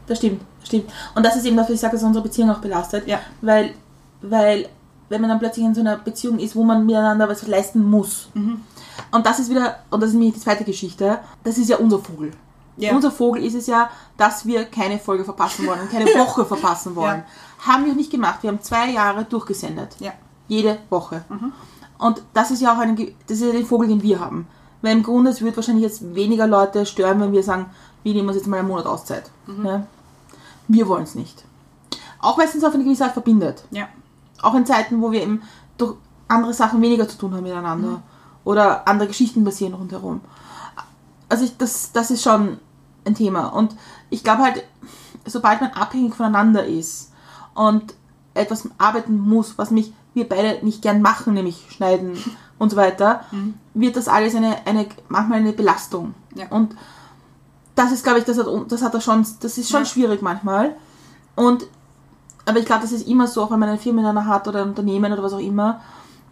Das 0.07 0.17
stimmt, 0.17 0.41
das 0.59 0.67
stimmt. 0.67 0.91
Und 1.15 1.25
das 1.25 1.35
ist 1.35 1.45
eben 1.45 1.57
dafür, 1.57 1.75
ich 1.75 1.81
sage, 1.81 1.95
dass 1.95 2.03
unsere 2.03 2.23
Beziehung 2.23 2.51
auch 2.51 2.59
belastet. 2.59 3.07
Ja. 3.07 3.19
Weil, 3.41 3.73
weil, 4.21 4.67
wenn 5.09 5.21
man 5.21 5.29
dann 5.29 5.39
plötzlich 5.39 5.65
in 5.65 5.73
so 5.73 5.81
einer 5.81 5.97
Beziehung 5.97 6.39
ist, 6.39 6.55
wo 6.55 6.63
man 6.63 6.85
miteinander 6.85 7.29
was 7.29 7.47
leisten 7.47 7.83
muss. 7.83 8.29
Und 9.11 9.25
das 9.25 9.39
ist 9.39 9.49
wieder, 9.49 9.77
und 9.89 10.01
das 10.01 10.09
ist 10.09 10.15
nämlich 10.15 10.33
die 10.33 10.39
zweite 10.39 10.63
Geschichte, 10.63 11.19
das 11.43 11.57
ist 11.57 11.69
ja 11.69 11.77
unser 11.77 11.99
Vogel. 11.99 12.31
Ja. 12.77 12.95
Unser 12.95 13.11
Vogel 13.11 13.43
ist 13.43 13.53
es 13.53 13.67
ja, 13.67 13.89
dass 14.17 14.45
wir 14.45 14.65
keine 14.65 14.97
Folge 14.97 15.23
verpassen 15.23 15.67
wollen 15.67 15.81
und 15.81 15.91
keine 15.91 16.05
Woche 16.17 16.45
verpassen 16.45 16.95
wollen. 16.95 17.23
Haben 17.59 17.85
wir 17.85 17.93
nicht 17.93 18.11
gemacht. 18.11 18.39
Wir 18.41 18.49
haben 18.49 18.61
zwei 18.61 18.89
Jahre 18.89 19.25
durchgesendet. 19.25 19.95
Ja. 19.99 20.11
Jede 20.47 20.79
Woche. 20.89 21.23
Und 21.97 22.21
das 22.33 22.51
ist 22.51 22.61
ja 22.61 22.73
auch 22.73 22.79
ein, 22.79 22.95
das 23.27 23.37
ist 23.37 23.45
ja 23.45 23.51
der 23.51 23.65
Vogel, 23.65 23.87
den 23.87 24.01
wir 24.01 24.19
haben. 24.19 24.47
Weil 24.81 24.97
im 24.97 25.03
Grunde, 25.03 25.31
es 25.31 25.41
wird 25.41 25.55
wahrscheinlich 25.55 25.83
jetzt 25.83 26.13
weniger 26.13 26.45
Leute 26.45 26.85
stören, 26.85 27.21
wenn 27.21 27.31
wir 27.31 27.43
sagen, 27.43 27.67
wir 28.03 28.13
nehmen 28.13 28.27
uns 28.27 28.37
jetzt 28.37 28.47
mal 28.47 28.59
einen 28.59 28.67
Monat 28.67 28.85
Auszeit. 28.85 29.31
Ja? 29.63 29.87
Wir 30.67 30.87
wollen 30.87 31.03
es 31.03 31.15
nicht. 31.15 31.43
Auch 32.19 32.37
weil 32.37 32.47
es 32.47 32.55
uns 32.55 32.63
auf 32.63 32.73
eine 32.73 32.83
gewisse 32.83 33.05
Art 33.05 33.13
verbindet. 33.13 33.63
Ja. 33.71 33.87
Auch 34.41 34.55
in 34.55 34.65
Zeiten, 34.65 35.01
wo 35.01 35.11
wir 35.11 35.21
eben 35.21 35.41
durch 35.77 35.95
andere 36.27 36.53
Sachen 36.53 36.81
weniger 36.81 37.07
zu 37.07 37.17
tun 37.17 37.33
haben 37.33 37.43
miteinander. 37.43 38.01
Oder 38.43 38.87
andere 38.87 39.07
Geschichten 39.07 39.43
passieren 39.43 39.73
rundherum. 39.73 40.21
Also 41.29 41.45
ich, 41.45 41.57
das, 41.57 41.91
das 41.91 42.11
ist 42.11 42.23
schon 42.23 42.59
ein 43.05 43.15
Thema. 43.15 43.47
Und 43.47 43.75
ich 44.09 44.23
glaube 44.23 44.43
halt, 44.43 44.63
sobald 45.25 45.61
man 45.61 45.71
abhängig 45.71 46.15
voneinander 46.15 46.65
ist 46.65 47.11
und 47.53 47.93
etwas 48.33 48.67
arbeiten 48.77 49.17
muss, 49.17 49.57
was 49.57 49.71
mich 49.71 49.93
wir 50.13 50.29
beide 50.29 50.63
nicht 50.63 50.81
gern 50.81 51.01
machen, 51.01 51.33
nämlich 51.33 51.65
schneiden 51.69 52.17
und 52.59 52.69
so 52.69 52.77
weiter, 52.77 53.25
wird 53.73 53.95
das 53.95 54.07
alles 54.07 54.35
eine, 54.35 54.65
eine 54.65 54.87
manchmal 55.07 55.39
eine 55.39 55.53
Belastung. 55.53 56.13
Ja. 56.35 56.47
Und 56.49 56.75
das 57.75 57.91
ist, 57.91 58.03
glaube 58.03 58.19
ich, 58.19 58.25
das 58.25 58.37
hat, 58.37 58.47
das 58.67 58.81
hat 58.81 58.93
er 58.93 59.01
schon, 59.01 59.25
das 59.39 59.57
ist 59.57 59.69
schon 59.69 59.81
Ja. 59.81 59.85
schwierig 59.85 60.21
manchmal. 60.21 60.75
Und 61.35 61.65
aber 62.45 62.59
ich 62.59 62.65
glaube, 62.65 62.81
das 62.81 62.91
ist 62.91 63.07
immer 63.07 63.27
so, 63.27 63.41
auch 63.43 63.51
wenn 63.51 63.59
man 63.59 63.69
eine 63.69 63.77
Firma 63.77 64.01
miteinander 64.01 64.27
hat 64.27 64.47
oder 64.47 64.63
ein 64.63 64.69
Unternehmen 64.69 65.11
oder 65.13 65.23
was 65.23 65.33
auch 65.33 65.39
immer. 65.39 65.79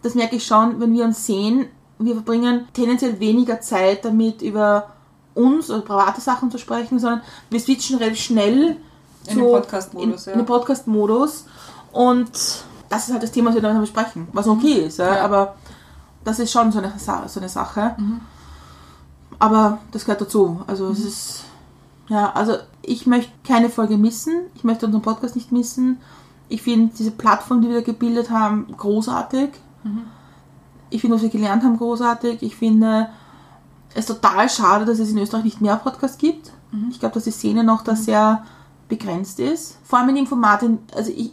Das 0.02 0.14
merke 0.14 0.36
ich 0.36 0.46
schon, 0.46 0.78
wenn 0.78 0.92
wir 0.92 1.04
uns 1.04 1.24
sehen, 1.26 1.66
wir 1.98 2.14
verbringen 2.14 2.68
tendenziell 2.74 3.18
weniger 3.18 3.60
Zeit 3.60 4.04
damit, 4.04 4.42
über 4.42 4.88
uns 5.34 5.70
oder 5.70 5.80
private 5.80 6.20
Sachen 6.20 6.50
zu 6.50 6.58
sprechen, 6.58 6.98
sondern 6.98 7.22
wir 7.48 7.60
switchen 7.60 7.96
relativ 7.96 8.20
schnell 8.20 8.76
In 9.26 9.36
den 9.38 9.44
Podcast-Modus, 9.46 10.26
in, 10.26 10.30
ja. 10.30 10.32
in 10.32 10.38
den 10.40 10.46
Podcast-Modus. 10.46 11.46
Und 11.92 12.30
das 12.90 13.06
ist 13.06 13.12
halt 13.12 13.22
das 13.22 13.32
Thema, 13.32 13.48
was 13.48 13.54
wir 13.54 13.62
dann 13.62 13.80
besprechen, 13.80 14.28
was 14.32 14.46
okay 14.46 14.84
ist. 14.86 14.98
Ja? 14.98 15.24
Aber 15.24 15.54
das 16.24 16.38
ist 16.40 16.52
schon 16.52 16.70
so 16.72 16.78
eine, 16.80 16.92
so 16.98 17.40
eine 17.40 17.48
Sache. 17.48 17.94
Mhm. 17.96 18.20
Aber 19.42 19.78
das 19.90 20.04
gehört 20.04 20.20
dazu. 20.20 20.62
Also 20.66 20.88
es 20.90 21.00
ist, 21.04 21.44
ja, 22.08 22.30
also 22.32 22.54
ich 22.82 23.06
möchte 23.06 23.32
keine 23.46 23.70
Folge 23.70 23.96
missen. 23.98 24.34
Ich 24.54 24.62
möchte 24.64 24.86
unseren 24.86 25.02
Podcast 25.02 25.34
nicht 25.34 25.50
missen. 25.50 25.98
Ich 26.48 26.62
finde 26.62 26.92
diese 26.96 27.10
Plattform, 27.10 27.60
die 27.62 27.68
wir 27.68 27.76
da 27.76 27.82
gebildet 27.82 28.30
haben, 28.30 28.66
großartig. 28.76 29.50
Ich 30.90 31.00
finde, 31.00 31.16
was 31.16 31.22
wir 31.22 31.28
gelernt 31.30 31.64
haben, 31.64 31.76
großartig. 31.78 32.42
Ich 32.42 32.54
finde 32.54 33.08
es 33.94 34.06
total 34.06 34.48
schade, 34.48 34.84
dass 34.84 34.98
es 34.98 35.10
in 35.10 35.18
Österreich 35.18 35.44
nicht 35.44 35.60
mehr 35.60 35.76
Podcasts 35.76 36.18
gibt. 36.18 36.52
Ich 36.90 37.00
glaube, 37.00 37.14
dass 37.14 37.24
die 37.24 37.30
Szene 37.32 37.64
noch 37.64 37.82
da 37.82 37.96
sehr 37.96 38.44
begrenzt 38.88 39.40
ist. 39.40 39.78
Vor 39.84 39.98
allem 39.98 40.10
in 40.10 40.14
dem 40.16 40.26
Format, 40.26 40.62
in- 40.62 40.78
also 40.94 41.10
ich, 41.14 41.32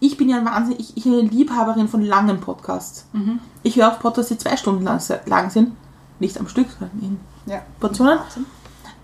ich 0.00 0.16
bin 0.16 0.28
ja 0.28 0.36
ein 0.38 0.44
Wahnsinn, 0.44 0.76
ich, 0.78 0.96
ich 0.96 1.04
bin 1.04 1.14
eine 1.14 1.22
Liebhaberin 1.28 1.88
von 1.88 2.02
langen 2.02 2.40
Podcasts. 2.40 3.06
Ich 3.62 3.76
höre 3.76 3.92
auch 3.92 3.98
Podcasts, 3.98 4.28
die 4.30 4.38
zwei 4.38 4.56
Stunden 4.56 4.84
lang, 4.84 5.00
lang 5.26 5.50
sind. 5.50 5.72
Nicht 6.20 6.38
am 6.38 6.48
Stück, 6.48 6.66
sondern 6.78 6.98
in 7.00 7.18
Ja. 7.46 7.62
Portionen. 7.80 8.18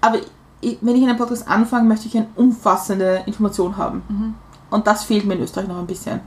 Aber 0.01 0.19
ich, 0.61 0.79
wenn 0.81 0.97
ich 0.97 1.03
einen 1.03 1.17
Podcast 1.17 1.49
anfange, 1.49 1.89
möchte 1.89 2.09
ich 2.09 2.17
eine 2.17 2.29
umfassende 2.37 3.23
Information 3.27 3.77
haben. 3.77 4.37
Und 4.71 4.87
das 4.87 5.05
fehlt 5.05 5.25
mir 5.25 5.35
in 5.35 5.43
Österreich 5.43 5.69
noch 5.69 5.79
ein 5.79 5.87
bisschen. 5.87 6.21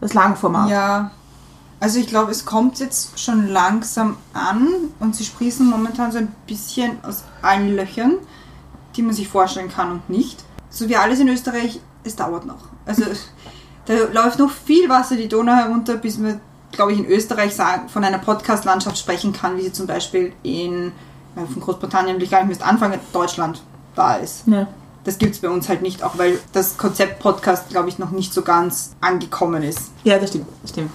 Das 0.00 0.14
Langformat. 0.14 0.70
Ja, 0.70 1.10
also 1.80 2.00
ich 2.00 2.08
glaube, 2.08 2.32
es 2.32 2.44
kommt 2.44 2.80
jetzt 2.80 3.20
schon 3.20 3.46
langsam 3.48 4.16
an 4.32 4.68
und 4.98 5.14
sie 5.14 5.24
sprießen 5.24 5.68
momentan 5.68 6.10
so 6.10 6.18
ein 6.18 6.34
bisschen 6.46 6.98
aus 7.04 7.22
allen 7.40 7.76
Löchern, 7.76 8.14
die 8.96 9.02
man 9.02 9.14
sich 9.14 9.28
vorstellen 9.28 9.70
kann 9.70 9.92
und 9.92 10.10
nicht. 10.10 10.44
So 10.70 10.88
wie 10.88 10.96
alles 10.96 11.20
in 11.20 11.28
Österreich, 11.28 11.80
es 12.02 12.16
dauert 12.16 12.46
noch. 12.46 12.68
Also 12.84 13.04
da 13.86 13.94
läuft 14.12 14.40
noch 14.40 14.50
viel 14.50 14.88
Wasser 14.88 15.14
die 15.16 15.28
Donau 15.28 15.54
herunter, 15.54 15.96
bis 15.96 16.18
man, 16.18 16.40
glaube 16.72 16.92
ich, 16.92 16.98
in 16.98 17.06
Österreich 17.06 17.54
sagen, 17.54 17.88
von 17.88 18.02
einer 18.02 18.18
Podcast-Landschaft 18.18 18.98
sprechen 18.98 19.32
kann, 19.32 19.56
wie 19.56 19.62
sie 19.62 19.72
zum 19.72 19.86
Beispiel 19.86 20.32
in 20.42 20.92
von 21.34 21.60
Großbritannien, 21.60 22.16
will 22.16 22.24
ich 22.24 22.30
gar 22.30 22.38
nicht 22.40 22.48
müsste 22.48 22.64
anfangen, 22.64 22.98
Deutschland 23.12 23.62
da 23.94 24.16
ist. 24.16 24.46
Ja. 24.46 24.66
Das 25.04 25.18
gibt 25.18 25.34
es 25.34 25.40
bei 25.40 25.48
uns 25.48 25.68
halt 25.68 25.82
nicht, 25.82 26.02
auch 26.02 26.18
weil 26.18 26.38
das 26.52 26.76
Konzept 26.76 27.20
Podcast, 27.20 27.68
glaube 27.70 27.88
ich, 27.88 27.98
noch 27.98 28.10
nicht 28.10 28.34
so 28.34 28.42
ganz 28.42 28.94
angekommen 29.00 29.62
ist. 29.62 29.90
Ja, 30.04 30.18
das 30.18 30.30
stimmt, 30.30 30.46
das 30.62 30.70
stimmt. 30.70 30.90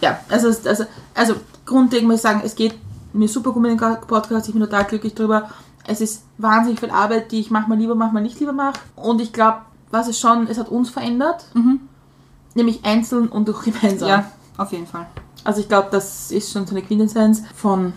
Ja, 0.00 0.20
also, 0.28 0.48
also, 0.68 0.84
also 1.14 1.34
grundlegend 1.64 2.08
muss 2.08 2.16
ich 2.16 2.22
sagen, 2.22 2.42
es 2.44 2.54
geht 2.54 2.74
mir 3.12 3.28
super 3.28 3.52
gut 3.52 3.62
mit 3.62 3.80
dem 3.80 3.96
Podcast, 4.06 4.48
ich 4.48 4.54
bin 4.54 4.62
total 4.62 4.84
glücklich 4.84 5.14
drüber. 5.14 5.50
Es 5.86 6.00
ist 6.00 6.24
wahnsinnig 6.38 6.80
viel 6.80 6.90
Arbeit, 6.90 7.30
die 7.32 7.40
ich 7.40 7.50
manchmal 7.50 7.78
lieber, 7.78 7.94
manchmal 7.94 8.22
nicht 8.22 8.40
lieber 8.40 8.52
mache. 8.52 8.80
Und 8.96 9.20
ich 9.20 9.32
glaube, 9.32 9.58
was 9.90 10.08
es 10.08 10.18
schon, 10.18 10.48
es 10.48 10.58
hat 10.58 10.68
uns 10.68 10.90
verändert, 10.90 11.46
nämlich 12.54 12.84
einzeln 12.84 13.28
und 13.28 13.46
durch 13.48 13.64
gemeinsam. 13.64 14.08
Ja, 14.08 14.30
auf 14.56 14.72
jeden 14.72 14.86
Fall. 14.86 15.06
Also 15.44 15.60
ich 15.60 15.68
glaube, 15.68 15.88
das 15.92 16.32
ist 16.32 16.52
schon 16.52 16.66
so 16.66 16.74
eine 16.74 16.82
Quintessenz 16.82 17.42
von, 17.54 17.92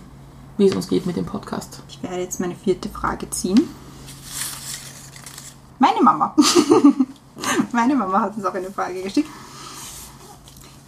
wie 0.60 0.68
es 0.68 0.76
uns 0.76 0.90
geht 0.90 1.06
mit 1.06 1.16
dem 1.16 1.26
Podcast. 1.26 1.82
Ich 1.88 2.04
werde 2.04 2.18
jetzt 2.18 2.40
meine 2.42 2.54
vierte 2.54 2.90
Frage 2.90 3.30
ziehen. 3.30 3.70
Meine 5.80 6.04
Mama. 6.04 6.36
meine 7.72 7.96
Mama 7.96 8.20
hat 8.20 8.36
uns 8.36 8.46
auch 8.46 8.54
eine 8.54 8.70
Frage 8.70 9.02
geschickt. 9.02 9.30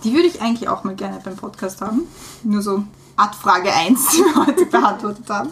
Die 0.04 0.14
würde 0.14 0.28
ich 0.28 0.42
eigentlich 0.42 0.68
auch 0.68 0.84
mal 0.84 0.94
gerne 0.94 1.22
beim 1.24 1.38
Podcast 1.38 1.80
haben. 1.80 2.02
Nur 2.44 2.62
so 2.62 2.84
Art 3.16 3.34
Frage 3.34 3.74
1, 3.74 4.10
die 4.10 4.18
wir 4.18 4.46
heute 4.46 4.66
beantwortet 4.66 5.30
haben. 5.30 5.52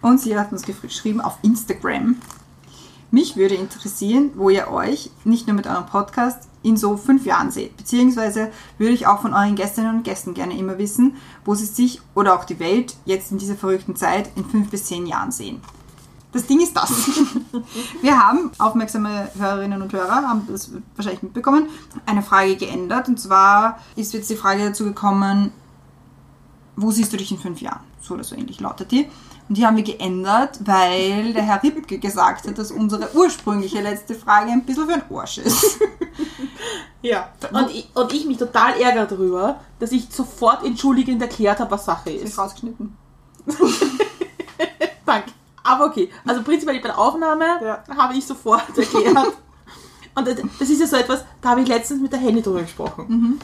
Und 0.00 0.18
sie 0.18 0.38
hat 0.38 0.50
uns 0.50 0.62
geschrieben 0.62 1.20
auf 1.20 1.38
Instagram. 1.42 2.16
Mich 3.16 3.34
würde 3.34 3.54
interessieren, 3.54 4.32
wo 4.34 4.50
ihr 4.50 4.70
euch 4.70 5.10
nicht 5.24 5.46
nur 5.46 5.56
mit 5.56 5.66
eurem 5.66 5.86
Podcast 5.86 6.50
in 6.62 6.76
so 6.76 6.98
fünf 6.98 7.24
Jahren 7.24 7.50
seht. 7.50 7.74
Beziehungsweise 7.78 8.52
würde 8.76 8.92
ich 8.92 9.06
auch 9.06 9.22
von 9.22 9.32
euren 9.32 9.54
Gästinnen 9.54 9.96
und 9.96 10.02
Gästen 10.02 10.34
gerne 10.34 10.54
immer 10.58 10.76
wissen, 10.76 11.16
wo 11.42 11.54
sie 11.54 11.64
sich 11.64 12.02
oder 12.14 12.34
auch 12.34 12.44
die 12.44 12.58
Welt 12.60 12.94
jetzt 13.06 13.32
in 13.32 13.38
dieser 13.38 13.54
verrückten 13.54 13.96
Zeit 13.96 14.28
in 14.36 14.44
fünf 14.44 14.68
bis 14.68 14.84
zehn 14.84 15.06
Jahren 15.06 15.32
sehen. 15.32 15.62
Das 16.32 16.46
Ding 16.46 16.60
ist 16.60 16.76
das. 16.76 16.90
Wir 18.02 18.20
haben, 18.20 18.50
aufmerksame 18.58 19.30
Hörerinnen 19.38 19.80
und 19.80 19.94
Hörer, 19.94 20.28
haben 20.28 20.46
das 20.46 20.72
wahrscheinlich 20.94 21.22
mitbekommen, 21.22 21.70
eine 22.04 22.20
Frage 22.20 22.56
geändert. 22.56 23.08
Und 23.08 23.18
zwar 23.18 23.78
ist 23.96 24.12
jetzt 24.12 24.28
die 24.28 24.36
Frage 24.36 24.62
dazu 24.62 24.84
gekommen, 24.84 25.52
wo 26.76 26.90
siehst 26.90 27.14
du 27.14 27.16
dich 27.16 27.32
in 27.32 27.38
fünf 27.38 27.62
Jahren? 27.62 27.80
So 28.02 28.12
oder 28.12 28.24
so 28.24 28.36
ähnlich 28.36 28.60
lautet 28.60 28.92
die. 28.92 29.08
Und 29.48 29.56
die 29.56 29.64
haben 29.64 29.76
wir 29.76 29.84
geändert, 29.84 30.58
weil 30.64 31.32
der 31.32 31.42
Herr 31.44 31.62
Ripke 31.62 31.98
gesagt 31.98 32.48
hat, 32.48 32.58
dass 32.58 32.72
unsere 32.72 33.14
ursprüngliche 33.14 33.80
letzte 33.80 34.14
Frage 34.16 34.50
ein 34.50 34.64
bisschen 34.64 34.86
für 34.86 34.94
ein 34.94 35.02
Arsch 35.14 35.38
ist. 35.38 35.80
Ja. 37.02 37.28
Und 37.52 37.70
ich, 37.70 37.88
und 37.94 38.12
ich 38.12 38.24
mich 38.26 38.36
total 38.38 38.80
ärgere 38.80 39.06
darüber, 39.06 39.60
dass 39.78 39.92
ich 39.92 40.08
sofort 40.10 40.64
entschuldigend 40.64 41.22
erklärt 41.22 41.60
habe, 41.60 41.70
was 41.70 41.84
Sache 41.84 42.10
Ist 42.10 42.30
ist. 42.30 42.38
rausgeschnitten. 42.38 42.96
Danke. 45.04 45.30
Aber 45.62 45.86
okay. 45.86 46.10
Also 46.26 46.42
prinzipiell 46.42 46.80
bei 46.80 46.88
der 46.88 46.98
Aufnahme 46.98 47.44
Ja. 47.62 47.82
habe 47.96 48.14
ich 48.14 48.26
sofort 48.26 48.62
erklärt. 48.76 49.36
Und 50.14 50.26
das, 50.58 50.68
ist 50.70 50.80
ja 50.80 50.86
so 50.86 50.96
etwas, 50.96 51.24
da 51.40 51.50
habe 51.50 51.60
ich 51.60 51.68
letztens 51.68 52.00
mit 52.00 52.10
der 52.12 52.18
Handy 52.20 52.40
drüber 52.42 52.62
gesprochen. 52.62 53.38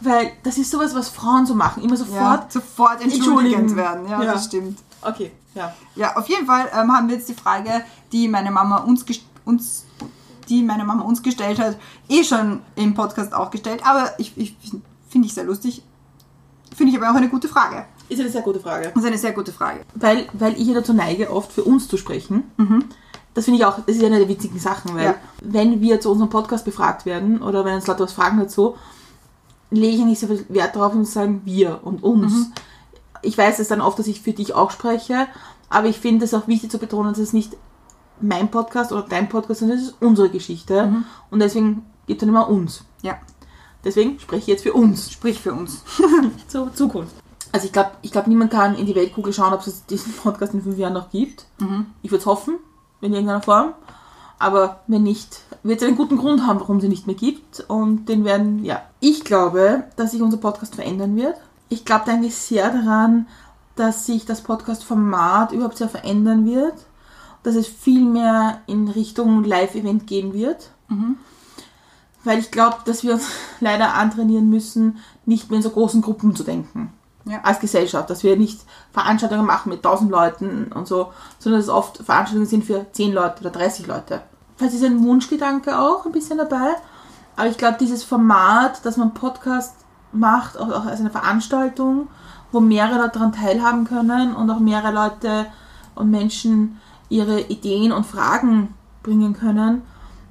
Weil 0.00 0.32
das 0.44 0.58
ist 0.58 0.70
sowas, 0.70 0.94
was 0.94 1.08
Frauen 1.08 1.46
so 1.46 1.54
machen. 1.54 1.82
Immer 1.82 1.96
sofort. 1.96 2.20
Ja, 2.20 2.46
sofort 2.48 3.00
entschuldigend 3.02 3.70
entschuldigen. 3.70 3.76
werden. 3.76 4.08
Ja, 4.08 4.22
Ja. 4.22 4.32
das 4.34 4.44
stimmt. 4.44 4.78
Okay, 5.02 5.30
ja. 5.54 5.74
Ja, 5.94 6.16
auf 6.16 6.28
jeden 6.28 6.46
Fall 6.46 6.68
ähm, 6.72 6.92
haben 6.92 7.08
wir 7.08 7.16
jetzt 7.16 7.28
die 7.28 7.34
Frage, 7.34 7.82
die 8.12 8.28
meine 8.28 8.50
Mama 8.50 8.78
uns, 8.78 9.04
uns 9.44 9.84
die 10.48 10.62
meine 10.62 10.84
Mama 10.84 11.02
uns 11.04 11.22
gestellt 11.22 11.58
hat, 11.58 11.76
eh 12.08 12.24
schon 12.24 12.60
im 12.74 12.94
Podcast 12.94 13.32
auch 13.34 13.50
gestellt. 13.50 13.82
Aber 13.84 14.12
ich, 14.18 14.36
ich 14.36 14.56
finde 15.08 15.26
ich 15.26 15.34
sehr 15.34 15.44
lustig. 15.44 15.82
Finde 16.76 16.92
ich 16.92 16.98
aber 17.00 17.10
auch 17.10 17.16
eine 17.16 17.28
gute 17.28 17.48
Frage. 17.48 17.84
Ist 18.08 18.20
eine 18.20 18.30
sehr 18.30 18.42
gute 18.42 18.60
Frage. 18.60 18.88
Das 18.94 19.02
ist 19.02 19.06
eine 19.08 19.18
sehr 19.18 19.32
gute 19.32 19.52
Frage. 19.52 19.80
Weil, 19.94 20.26
weil 20.32 20.54
ich 20.60 20.66
ja 20.66 20.74
dazu 20.74 20.92
neige, 20.94 21.30
oft 21.30 21.52
für 21.52 21.64
uns 21.64 21.88
zu 21.88 21.96
sprechen. 21.96 22.44
Das 23.34 23.44
finde 23.44 23.60
ich 23.60 23.66
auch, 23.66 23.76
das 23.84 23.96
ist 23.96 24.04
eine 24.04 24.18
der 24.18 24.28
witzigen 24.28 24.58
Sachen, 24.58 24.94
weil 24.96 25.04
Ja. 25.04 25.14
wenn 25.42 25.80
wir 25.80 26.00
zu 26.00 26.10
unserem 26.10 26.30
Podcast 26.30 26.64
befragt 26.64 27.04
werden 27.06 27.42
oder 27.42 27.64
wenn 27.64 27.74
uns 27.74 27.86
Leute 27.86 28.04
was 28.04 28.12
fragen 28.12 28.38
dazu, 28.38 28.76
lege 29.70 29.96
ich 29.98 30.04
nicht 30.04 30.20
so 30.20 30.26
viel 30.26 30.44
Wert 30.48 30.74
darauf, 30.74 30.92
zu 30.92 31.04
sagen 31.04 31.42
wir 31.44 31.80
und 31.82 32.02
uns. 32.02 32.50
Ich 33.22 33.36
weiß 33.36 33.58
es 33.58 33.68
dann 33.68 33.80
oft, 33.80 33.98
dass 33.98 34.06
ich 34.06 34.20
für 34.20 34.32
dich 34.32 34.54
auch 34.54 34.70
spreche, 34.70 35.26
aber 35.68 35.88
ich 35.88 35.98
finde 35.98 36.24
es 36.24 36.34
auch 36.34 36.48
wichtig 36.48 36.70
zu 36.70 36.78
betonen, 36.78 37.10
dass 37.12 37.18
es 37.18 37.32
nicht 37.32 37.56
mein 38.20 38.50
Podcast 38.50 38.92
oder 38.92 39.02
dein 39.02 39.28
Podcast, 39.28 39.60
sondern 39.60 39.78
es 39.78 39.84
ist 39.84 39.96
unsere 40.00 40.28
Geschichte. 40.30 40.92
Und 41.30 41.40
deswegen 41.40 41.86
gibt 42.06 42.20
es 42.20 42.26
dann 42.26 42.34
immer 42.34 42.48
uns. 42.48 42.84
Ja, 43.02 43.18
Deswegen 43.84 44.18
spreche 44.18 44.42
ich 44.42 44.46
jetzt 44.48 44.62
für 44.62 44.72
uns. 44.72 45.10
sprich 45.10 45.40
für 45.40 45.52
uns. 45.52 45.82
zur 46.48 46.74
Zukunft. 46.74 47.14
Also 47.52 47.66
ich 47.66 47.72
glaube, 47.72 47.92
ich 48.02 48.10
glaub, 48.12 48.26
niemand 48.26 48.50
kann 48.50 48.74
in 48.74 48.86
die 48.86 48.94
Weltkugel 48.94 49.32
schauen, 49.32 49.52
ob 49.52 49.66
es 49.66 49.86
diesen 49.86 50.12
Podcast 50.12 50.52
in 50.52 50.62
fünf 50.62 50.76
Jahren 50.76 50.92
noch 50.92 51.10
gibt. 51.10 51.46
Ich 52.02 52.10
würde 52.10 52.20
es 52.20 52.26
hoffen, 52.26 52.58
in 53.00 53.12
irgendeiner 53.12 53.42
Form. 53.42 53.72
Aber 54.38 54.80
wenn 54.86 55.02
nicht, 55.02 55.40
wird 55.62 55.80
es 55.80 55.86
einen 55.86 55.96
guten 55.96 56.18
Grund 56.18 56.46
haben, 56.46 56.60
warum 56.60 56.80
sie 56.80 56.88
nicht 56.88 57.06
mehr 57.06 57.16
gibt. 57.16 57.64
Und 57.68 58.06
den 58.06 58.24
werden, 58.24 58.64
ja. 58.64 58.82
Ich 59.00 59.24
glaube, 59.24 59.84
dass 59.96 60.10
sich 60.10 60.22
unser 60.22 60.36
Podcast 60.36 60.74
verändern 60.74 61.16
wird. 61.16 61.36
Ich 61.68 61.84
glaube 61.84 62.04
da 62.06 62.12
eigentlich 62.12 62.36
sehr 62.36 62.70
daran, 62.70 63.26
dass 63.76 64.06
sich 64.06 64.26
das 64.26 64.40
Podcast-Format 64.42 65.52
überhaupt 65.52 65.76
sehr 65.76 65.88
verändern 65.88 66.46
wird. 66.46 66.74
Dass 67.42 67.54
es 67.54 67.68
viel 67.68 68.04
mehr 68.04 68.60
in 68.66 68.88
Richtung 68.88 69.44
Live-Event 69.44 70.06
gehen 70.06 70.32
wird. 70.32 70.70
Weil 72.24 72.40
ich 72.40 72.50
glaube, 72.50 72.78
dass 72.84 73.04
wir 73.04 73.14
uns 73.14 73.28
leider 73.60 73.94
antrainieren 73.94 74.50
müssen, 74.50 74.98
nicht 75.24 75.50
mehr 75.50 75.58
in 75.58 75.62
so 75.62 75.70
großen 75.70 76.02
Gruppen 76.02 76.34
zu 76.34 76.42
denken. 76.42 76.92
Ja. 77.24 77.40
Als 77.42 77.60
Gesellschaft. 77.60 78.10
Dass 78.10 78.24
wir 78.24 78.36
nicht 78.36 78.60
Veranstaltungen 78.92 79.46
machen 79.46 79.68
mit 79.68 79.78
1000 79.78 80.10
Leuten 80.10 80.72
und 80.72 80.88
so, 80.88 81.12
sondern 81.38 81.60
dass 81.60 81.68
es 81.68 81.72
oft 81.72 81.98
Veranstaltungen 81.98 82.48
sind 82.48 82.64
für 82.64 82.86
10 82.92 83.12
Leute 83.12 83.40
oder 83.40 83.50
30 83.50 83.86
Leute. 83.86 84.22
Vielleicht 84.56 84.74
ist 84.74 84.84
ein 84.84 85.04
Wunschgedanke 85.04 85.78
auch 85.78 86.04
ein 86.04 86.12
bisschen 86.12 86.38
dabei. 86.38 86.74
Aber 87.36 87.48
ich 87.48 87.56
glaube, 87.56 87.76
dieses 87.78 88.02
Format, 88.02 88.84
dass 88.84 88.96
man 88.96 89.14
Podcast 89.14 89.76
macht, 90.12 90.58
auch, 90.58 90.70
auch 90.70 90.86
als 90.86 91.00
eine 91.00 91.10
Veranstaltung, 91.10 92.08
wo 92.52 92.60
mehrere 92.60 92.98
Leute 92.98 93.18
daran 93.18 93.32
teilhaben 93.32 93.84
können 93.84 94.34
und 94.34 94.50
auch 94.50 94.58
mehrere 94.60 94.92
Leute 94.92 95.46
und 95.94 96.10
Menschen 96.10 96.78
ihre 97.08 97.40
Ideen 97.42 97.92
und 97.92 98.06
Fragen 98.06 98.74
bringen 99.02 99.34
können. 99.34 99.82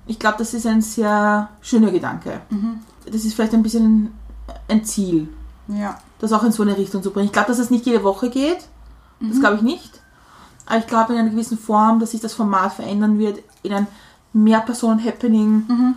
Ich 0.05 0.19
glaube, 0.19 0.37
das 0.39 0.53
ist 0.53 0.65
ein 0.65 0.81
sehr 0.81 1.49
schöner 1.61 1.91
Gedanke. 1.91 2.41
Das 3.05 3.25
ist 3.25 3.33
vielleicht 3.33 3.53
ein 3.53 3.63
bisschen 3.63 4.13
ein 4.69 4.83
Ziel, 4.85 5.27
Ja. 5.67 5.97
das 6.19 6.31
auch 6.33 6.43
in 6.43 6.51
so 6.51 6.63
eine 6.63 6.77
Richtung 6.77 7.03
zu 7.03 7.11
bringen. 7.11 7.25
Ich 7.27 7.33
glaube, 7.33 7.49
dass 7.49 7.57
das 7.57 7.69
nicht 7.69 7.85
jede 7.85 8.03
Woche 8.03 8.29
geht. 8.29 8.67
Das 9.19 9.39
glaube 9.39 9.57
ich 9.57 9.61
nicht. 9.63 10.01
Aber 10.65 10.77
ich 10.79 10.87
glaube 10.87 11.13
in 11.13 11.19
einer 11.19 11.29
gewissen 11.29 11.57
Form, 11.57 11.99
dass 11.99 12.11
sich 12.11 12.21
das 12.21 12.33
Format 12.33 12.73
verändern 12.73 13.17
wird. 13.19 13.39
In 13.63 13.73
ein 13.73 13.87
Mehr-Personen-Happening 14.33 15.95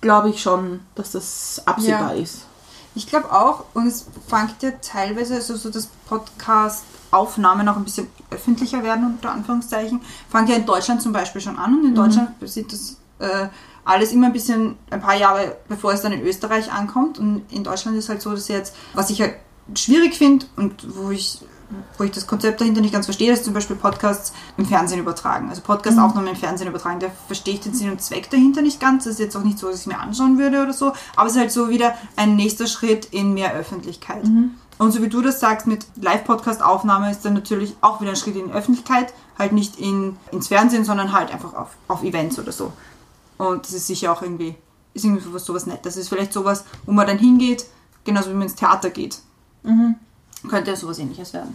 glaube 0.00 0.30
ich 0.30 0.42
schon, 0.42 0.80
dass 0.94 1.12
das 1.12 1.62
absehbar 1.66 2.14
Ja. 2.14 2.22
ist. 2.22 2.46
Ich 2.94 3.06
glaube 3.06 3.32
auch, 3.32 3.64
und 3.74 3.86
es 3.86 4.06
fängt 4.28 4.62
ja 4.62 4.70
teilweise, 4.82 5.36
also 5.36 5.56
so 5.56 5.70
das 5.70 5.88
Podcast-Aufnahmen 6.08 7.68
auch 7.68 7.76
ein 7.76 7.84
bisschen 7.84 8.08
öffentlicher 8.30 8.82
werden, 8.82 9.06
unter 9.06 9.32
Anführungszeichen, 9.32 10.00
fängt 10.28 10.48
ja 10.48 10.56
in 10.56 10.66
Deutschland 10.66 11.00
zum 11.00 11.12
Beispiel 11.12 11.40
schon 11.40 11.58
an. 11.58 11.78
Und 11.78 11.86
in 11.86 11.94
Deutschland 11.94 12.30
sieht 12.42 12.72
das 12.72 12.98
äh, 13.18 13.48
alles 13.84 14.12
immer 14.12 14.26
ein 14.26 14.32
bisschen, 14.32 14.76
ein 14.90 15.00
paar 15.00 15.16
Jahre 15.16 15.56
bevor 15.68 15.92
es 15.92 16.02
dann 16.02 16.12
in 16.12 16.22
Österreich 16.22 16.70
ankommt. 16.70 17.18
Und 17.18 17.50
in 17.50 17.64
Deutschland 17.64 17.96
ist 17.96 18.08
halt 18.08 18.20
so, 18.20 18.30
dass 18.30 18.48
jetzt, 18.48 18.74
was 18.94 19.10
ich 19.10 19.20
halt 19.20 19.36
schwierig 19.74 20.14
finde 20.14 20.46
und 20.56 20.96
wo 20.96 21.10
ich 21.10 21.40
wo 21.98 22.04
ich 22.04 22.10
das 22.10 22.26
Konzept 22.26 22.60
dahinter 22.60 22.80
nicht 22.80 22.92
ganz 22.92 23.06
verstehe, 23.06 23.32
ist 23.32 23.44
zum 23.44 23.54
Beispiel 23.54 23.76
Podcasts 23.76 24.32
im 24.56 24.66
Fernsehen 24.66 25.00
übertragen. 25.00 25.48
Also 25.48 25.62
Podcast-Aufnahmen 25.62 26.28
im 26.28 26.36
Fernsehen 26.36 26.68
übertragen. 26.68 27.00
Da 27.00 27.08
verstehe 27.26 27.54
ich 27.54 27.60
den 27.60 27.74
Sinn 27.74 27.90
und 27.90 28.02
Zweck 28.02 28.30
dahinter 28.30 28.62
nicht 28.62 28.80
ganz. 28.80 29.04
Das 29.04 29.14
ist 29.14 29.18
jetzt 29.18 29.36
auch 29.36 29.44
nicht 29.44 29.58
so, 29.58 29.66
dass 29.66 29.76
ich 29.76 29.82
es 29.82 29.86
mir 29.86 29.98
anschauen 29.98 30.38
würde 30.38 30.62
oder 30.62 30.72
so. 30.72 30.92
Aber 31.16 31.26
es 31.26 31.34
ist 31.34 31.40
halt 31.40 31.52
so 31.52 31.68
wieder 31.68 31.94
ein 32.16 32.36
nächster 32.36 32.66
Schritt 32.66 33.06
in 33.06 33.34
mehr 33.34 33.54
Öffentlichkeit. 33.54 34.24
Und 34.78 34.92
so 34.92 35.02
wie 35.02 35.08
du 35.08 35.20
das 35.22 35.38
sagst, 35.38 35.66
mit 35.66 35.86
Live-Podcast-Aufnahme 35.96 37.10
ist 37.10 37.24
dann 37.24 37.34
natürlich 37.34 37.76
auch 37.80 38.00
wieder 38.00 38.10
ein 38.10 38.16
Schritt 38.16 38.36
in 38.36 38.48
die 38.48 38.52
Öffentlichkeit. 38.52 39.12
Halt 39.38 39.52
nicht 39.52 39.78
in, 39.78 40.16
ins 40.30 40.48
Fernsehen, 40.48 40.84
sondern 40.84 41.12
halt 41.12 41.32
einfach 41.32 41.54
auf, 41.54 41.68
auf 41.88 42.02
Events 42.02 42.38
oder 42.38 42.52
so. 42.52 42.72
Und 43.38 43.64
das 43.64 43.72
ist 43.72 43.86
sicher 43.86 44.12
auch 44.12 44.22
irgendwie, 44.22 44.54
ist 44.94 45.04
irgendwie 45.04 45.22
sowas, 45.22 45.44
sowas 45.44 45.66
Nettes. 45.66 45.94
Das 45.94 45.96
ist 45.96 46.08
vielleicht 46.08 46.32
sowas, 46.32 46.64
wo 46.84 46.92
man 46.92 47.06
dann 47.06 47.18
hingeht, 47.18 47.66
genauso 48.04 48.30
wie 48.30 48.34
man 48.34 48.42
ins 48.42 48.54
Theater 48.54 48.90
geht. 48.90 49.20
Könnte 50.48 50.70
ja 50.70 50.76
sowas 50.76 50.98
ähnliches 50.98 51.32
werden. 51.32 51.54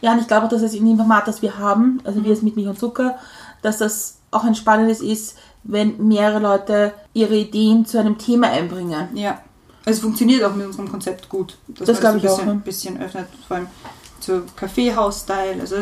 Ja, 0.00 0.12
und 0.12 0.20
ich 0.20 0.26
glaube 0.26 0.46
auch, 0.46 0.50
dass 0.50 0.62
es 0.62 0.74
in 0.74 0.84
dem 0.84 0.96
Format, 0.96 1.28
das 1.28 1.42
wir 1.42 1.58
haben, 1.58 2.00
also 2.04 2.24
wir 2.24 2.32
es 2.32 2.42
mit 2.42 2.56
Milch 2.56 2.68
und 2.68 2.78
Zucker, 2.78 3.18
dass 3.62 3.78
das 3.78 4.16
auch 4.30 4.44
ein 4.44 4.54
spannendes 4.54 5.00
ist, 5.00 5.36
wenn 5.62 6.08
mehrere 6.08 6.40
Leute 6.40 6.92
ihre 7.12 7.36
Ideen 7.36 7.86
zu 7.86 7.98
einem 7.98 8.18
Thema 8.18 8.48
einbringen. 8.48 9.08
Ja. 9.14 9.40
Also 9.86 9.98
es 9.98 10.00
funktioniert 10.00 10.42
auch 10.44 10.54
mit 10.54 10.66
unserem 10.66 10.90
Konzept 10.90 11.28
gut. 11.28 11.56
dass 11.68 11.86
Das 11.86 12.00
glaube 12.00 12.18
ich 12.18 12.28
auch, 12.28 12.38
ein 12.40 12.60
bisschen, 12.60 12.94
bisschen 12.94 13.02
öffnet, 13.02 13.28
vor 13.46 13.58
allem 13.58 13.66
so 14.20 14.42
Kaffeehaus-Style. 14.56 15.60
Also 15.60 15.76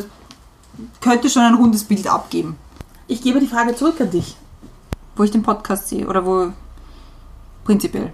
könnte 1.00 1.30
schon 1.30 1.42
ein 1.42 1.54
rundes 1.54 1.84
Bild 1.84 2.06
abgeben. 2.06 2.56
Ich 3.06 3.22
gebe 3.22 3.40
die 3.40 3.46
Frage 3.46 3.74
zurück 3.74 4.00
an 4.00 4.10
dich. 4.10 4.36
Wo 5.16 5.22
ich 5.24 5.30
den 5.30 5.42
Podcast 5.42 5.88
sehe 5.88 6.06
oder 6.06 6.24
wo 6.24 6.52
prinzipiell. 7.64 8.12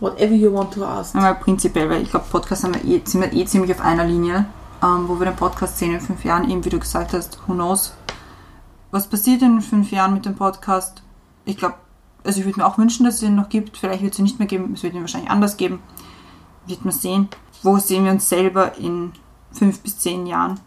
Whatever 0.00 0.34
you 0.34 0.52
want 0.52 0.72
to 0.74 0.84
ask. 0.84 1.14
Einmal 1.14 1.34
prinzipiell, 1.34 1.90
weil 1.90 2.02
ich 2.02 2.10
glaube, 2.10 2.26
Podcasts 2.30 2.64
haben 2.64 2.74
wir 2.74 2.84
eh, 2.84 3.02
sind 3.04 3.20
wir 3.20 3.32
eh 3.32 3.44
ziemlich 3.44 3.72
auf 3.72 3.80
einer 3.80 4.04
Linie, 4.04 4.46
ähm, 4.82 5.08
wo 5.08 5.18
wir 5.18 5.26
den 5.26 5.36
Podcast 5.36 5.78
sehen 5.78 5.92
in 5.92 6.00
fünf 6.00 6.24
Jahren, 6.24 6.48
eben 6.48 6.64
wie 6.64 6.70
du 6.70 6.78
gesagt 6.78 7.12
hast, 7.12 7.38
who 7.46 7.54
knows. 7.54 7.94
Was 8.90 9.08
passiert 9.08 9.42
in 9.42 9.60
fünf 9.60 9.90
Jahren 9.90 10.14
mit 10.14 10.24
dem 10.24 10.36
Podcast? 10.36 11.02
Ich 11.44 11.56
glaube, 11.56 11.74
also 12.24 12.40
ich 12.40 12.46
würde 12.46 12.60
mir 12.60 12.66
auch 12.66 12.78
wünschen, 12.78 13.04
dass 13.04 13.16
es 13.16 13.22
ihn 13.22 13.34
noch 13.34 13.48
gibt. 13.48 13.76
Vielleicht 13.76 14.02
wird 14.02 14.12
es 14.12 14.18
ihn 14.18 14.24
nicht 14.24 14.38
mehr 14.38 14.48
geben, 14.48 14.72
es 14.74 14.82
wird 14.82 14.94
ihn 14.94 15.00
wahrscheinlich 15.00 15.30
anders 15.30 15.56
geben. 15.56 15.80
Wird 16.66 16.84
man 16.84 16.94
sehen. 16.94 17.28
Wo 17.62 17.78
sehen 17.78 18.04
wir 18.04 18.12
uns 18.12 18.28
selber 18.28 18.76
in 18.78 19.12
fünf 19.52 19.80
bis 19.80 19.98
zehn 19.98 20.26
Jahren? 20.26 20.60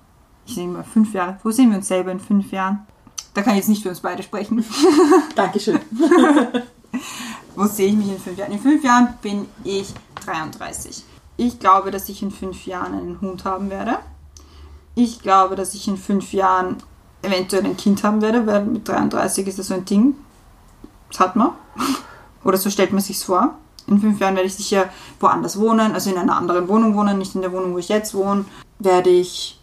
Ich 0.45 0.55
sehe 0.55 0.65
immer 0.65 0.83
fünf 0.83 1.13
Jahre. 1.13 1.37
Wo 1.43 1.51
sehen 1.51 1.69
wir 1.69 1.77
uns 1.77 1.87
selber 1.87 2.11
in 2.11 2.19
fünf 2.19 2.51
Jahren? 2.51 2.85
Da 3.33 3.41
kann 3.43 3.53
ich 3.53 3.59
jetzt 3.59 3.69
nicht 3.69 3.83
für 3.83 3.89
uns 3.89 4.01
beide 4.01 4.23
sprechen. 4.23 4.65
Dankeschön. 5.35 5.79
Wo 7.55 7.65
sehe 7.65 7.87
ich 7.87 7.95
mich 7.95 8.09
in 8.09 8.19
fünf 8.19 8.37
Jahren? 8.37 8.51
In 8.51 8.59
fünf 8.59 8.83
Jahren 8.83 9.13
bin 9.21 9.47
ich 9.63 9.93
33. 10.25 11.03
Ich 11.37 11.59
glaube, 11.59 11.91
dass 11.91 12.07
ich 12.09 12.21
in 12.21 12.31
fünf 12.31 12.65
Jahren 12.65 12.93
einen 12.93 13.21
Hund 13.21 13.45
haben 13.45 13.69
werde. 13.69 13.99
Ich 14.95 15.21
glaube, 15.21 15.55
dass 15.55 15.73
ich 15.73 15.87
in 15.87 15.97
fünf 15.97 16.33
Jahren 16.33 16.77
eventuell 17.21 17.65
ein 17.65 17.77
Kind 17.77 18.03
haben 18.03 18.21
werde, 18.21 18.45
weil 18.47 18.65
mit 18.65 18.87
33 18.87 19.47
ist 19.47 19.59
das 19.59 19.67
so 19.67 19.73
ein 19.73 19.85
Ding. 19.85 20.15
Das 21.09 21.19
hat 21.19 21.35
man. 21.35 21.51
Oder 22.43 22.57
so 22.57 22.69
stellt 22.69 22.91
man 22.91 23.01
sich's 23.01 23.23
vor. 23.23 23.55
In 23.87 23.99
fünf 23.99 24.19
Jahren 24.19 24.35
werde 24.35 24.47
ich 24.47 24.55
sicher 24.55 24.89
woanders 25.19 25.59
wohnen, 25.59 25.93
also 25.93 26.09
in 26.09 26.17
einer 26.17 26.35
anderen 26.35 26.67
Wohnung 26.67 26.95
wohnen, 26.95 27.17
nicht 27.17 27.35
in 27.35 27.41
der 27.41 27.51
Wohnung, 27.51 27.73
wo 27.73 27.77
ich 27.77 27.89
jetzt 27.89 28.13
wohne. 28.13 28.45
Werde 28.79 29.09
ich 29.09 29.59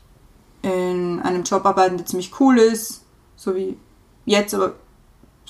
in 0.63 1.21
einem 1.21 1.45
Job 1.45 1.65
arbeiten, 1.65 1.97
der 1.97 2.07
ziemlich 2.07 2.39
cool 2.41 2.59
ist, 2.59 3.03
so 3.37 3.55
wie 3.55 3.77
jetzt, 4.25 4.55
aber 4.55 4.75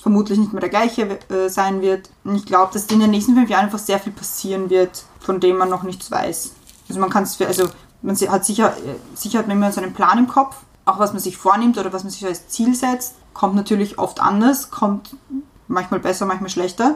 vermutlich 0.01 0.39
nicht 0.39 0.53
mehr 0.53 0.61
der 0.61 0.69
gleiche 0.69 1.19
äh, 1.29 1.49
sein 1.49 1.81
wird. 1.81 2.09
Und 2.23 2.35
ich 2.35 2.45
glaube, 2.45 2.73
dass 2.73 2.85
in 2.85 2.99
den 2.99 3.11
nächsten 3.11 3.35
fünf 3.35 3.49
Jahren 3.49 3.65
einfach 3.65 3.79
sehr 3.79 3.99
viel 3.99 4.13
passieren 4.13 4.69
wird, 4.69 5.03
von 5.19 5.39
dem 5.39 5.57
man 5.57 5.69
noch 5.69 5.83
nichts 5.83 6.09
weiß. 6.09 6.53
Also 6.87 6.99
man 6.99 7.09
kann 7.09 7.23
es, 7.23 7.39
also 7.41 7.69
man 8.01 8.15
hat 8.15 8.45
sicher, 8.45 8.75
äh, 8.77 8.95
sicher 9.15 9.39
hat 9.39 9.47
man 9.47 9.57
immer 9.57 9.71
so 9.71 9.81
einen 9.81 9.93
Plan 9.93 10.17
im 10.17 10.27
Kopf, 10.27 10.55
auch 10.85 10.99
was 10.99 11.13
man 11.13 11.21
sich 11.21 11.37
vornimmt 11.37 11.77
oder 11.77 11.93
was 11.93 12.03
man 12.03 12.11
sich 12.11 12.25
als 12.25 12.47
Ziel 12.47 12.73
setzt, 12.73 13.15
kommt 13.33 13.55
natürlich 13.55 13.99
oft 13.99 14.21
anders, 14.21 14.71
kommt 14.71 15.15
manchmal 15.67 15.99
besser, 15.99 16.25
manchmal 16.25 16.49
schlechter. 16.49 16.95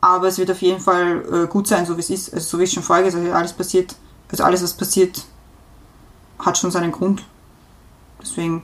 Aber 0.00 0.28
es 0.28 0.38
wird 0.38 0.50
auf 0.50 0.62
jeden 0.62 0.80
Fall 0.80 1.24
äh, 1.30 1.46
gut 1.46 1.66
sein, 1.66 1.84
so 1.84 1.96
wie 1.96 2.00
es 2.00 2.08
ist. 2.08 2.32
Also 2.32 2.48
so 2.48 2.58
wie 2.58 2.64
ich 2.64 2.72
schon 2.72 2.82
vorher 2.82 3.04
gesagt 3.04 3.22
habe, 3.22 3.36
alles 3.36 3.52
passiert, 3.52 3.94
also 4.30 4.44
alles, 4.44 4.62
was 4.62 4.74
passiert, 4.74 5.24
hat 6.38 6.56
schon 6.56 6.70
seinen 6.70 6.92
Grund. 6.92 7.22
Deswegen 8.22 8.62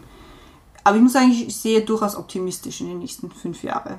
aber 0.86 0.98
ich 0.98 1.02
muss 1.02 1.14
sagen, 1.14 1.32
ich 1.32 1.56
sehe 1.56 1.80
durchaus 1.80 2.14
optimistisch 2.14 2.80
in 2.80 2.86
den 2.86 3.00
nächsten 3.00 3.28
fünf 3.28 3.64
Jahren. 3.64 3.96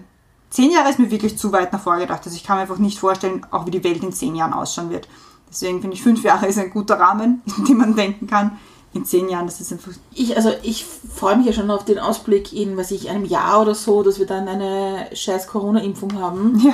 Zehn 0.50 0.72
Jahre 0.72 0.90
ist 0.90 1.00
mir 1.00 1.12
wirklich 1.12 1.38
zu 1.38 1.52
weit 1.52 1.74
nach 1.74 1.82
vorne 1.82 2.04
gedacht. 2.04 2.22
Also 2.24 2.34
ich 2.38 2.46
kann 2.46 2.56
mir 2.56 2.62
einfach 2.62 2.78
nicht 2.78 2.98
vorstellen, 2.98 3.46
auch 3.52 3.66
wie 3.66 3.72
die 3.72 3.84
Welt 3.84 4.02
in 4.02 4.14
zehn 4.14 4.38
Jahren 4.38 4.54
ausschauen 4.54 4.90
wird. 4.90 5.10
Deswegen 5.50 5.82
finde 5.82 5.98
ich, 5.98 6.02
fünf 6.02 6.24
Jahre 6.24 6.48
ist 6.48 6.58
ein 6.58 6.70
guter 6.70 6.98
Rahmen, 6.98 7.42
in 7.58 7.66
dem 7.66 7.78
man 7.80 7.98
denken 7.98 8.26
kann. 8.28 8.58
In 8.94 9.04
zehn 9.04 9.28
Jahren, 9.28 9.48
das 9.48 9.60
ist 9.60 9.74
einfach. 9.74 9.92
Ich, 10.14 10.38
also 10.38 10.54
ich 10.64 10.86
freue 10.86 11.36
mich 11.36 11.48
ja 11.48 11.52
schon 11.52 11.70
auf 11.70 11.84
den 11.84 12.00
Ausblick 12.00 12.54
in, 12.54 12.78
was 12.78 12.92
ich, 12.92 13.10
einem 13.10 13.26
Jahr 13.26 13.62
oder 13.62 13.76
so, 13.76 14.02
dass 14.02 14.18
wir 14.18 14.26
dann 14.26 14.48
eine 14.48 15.10
scheiß 15.14 15.48
Corona-Impfung 15.48 16.14
haben 16.22 16.58
Ja. 16.64 16.74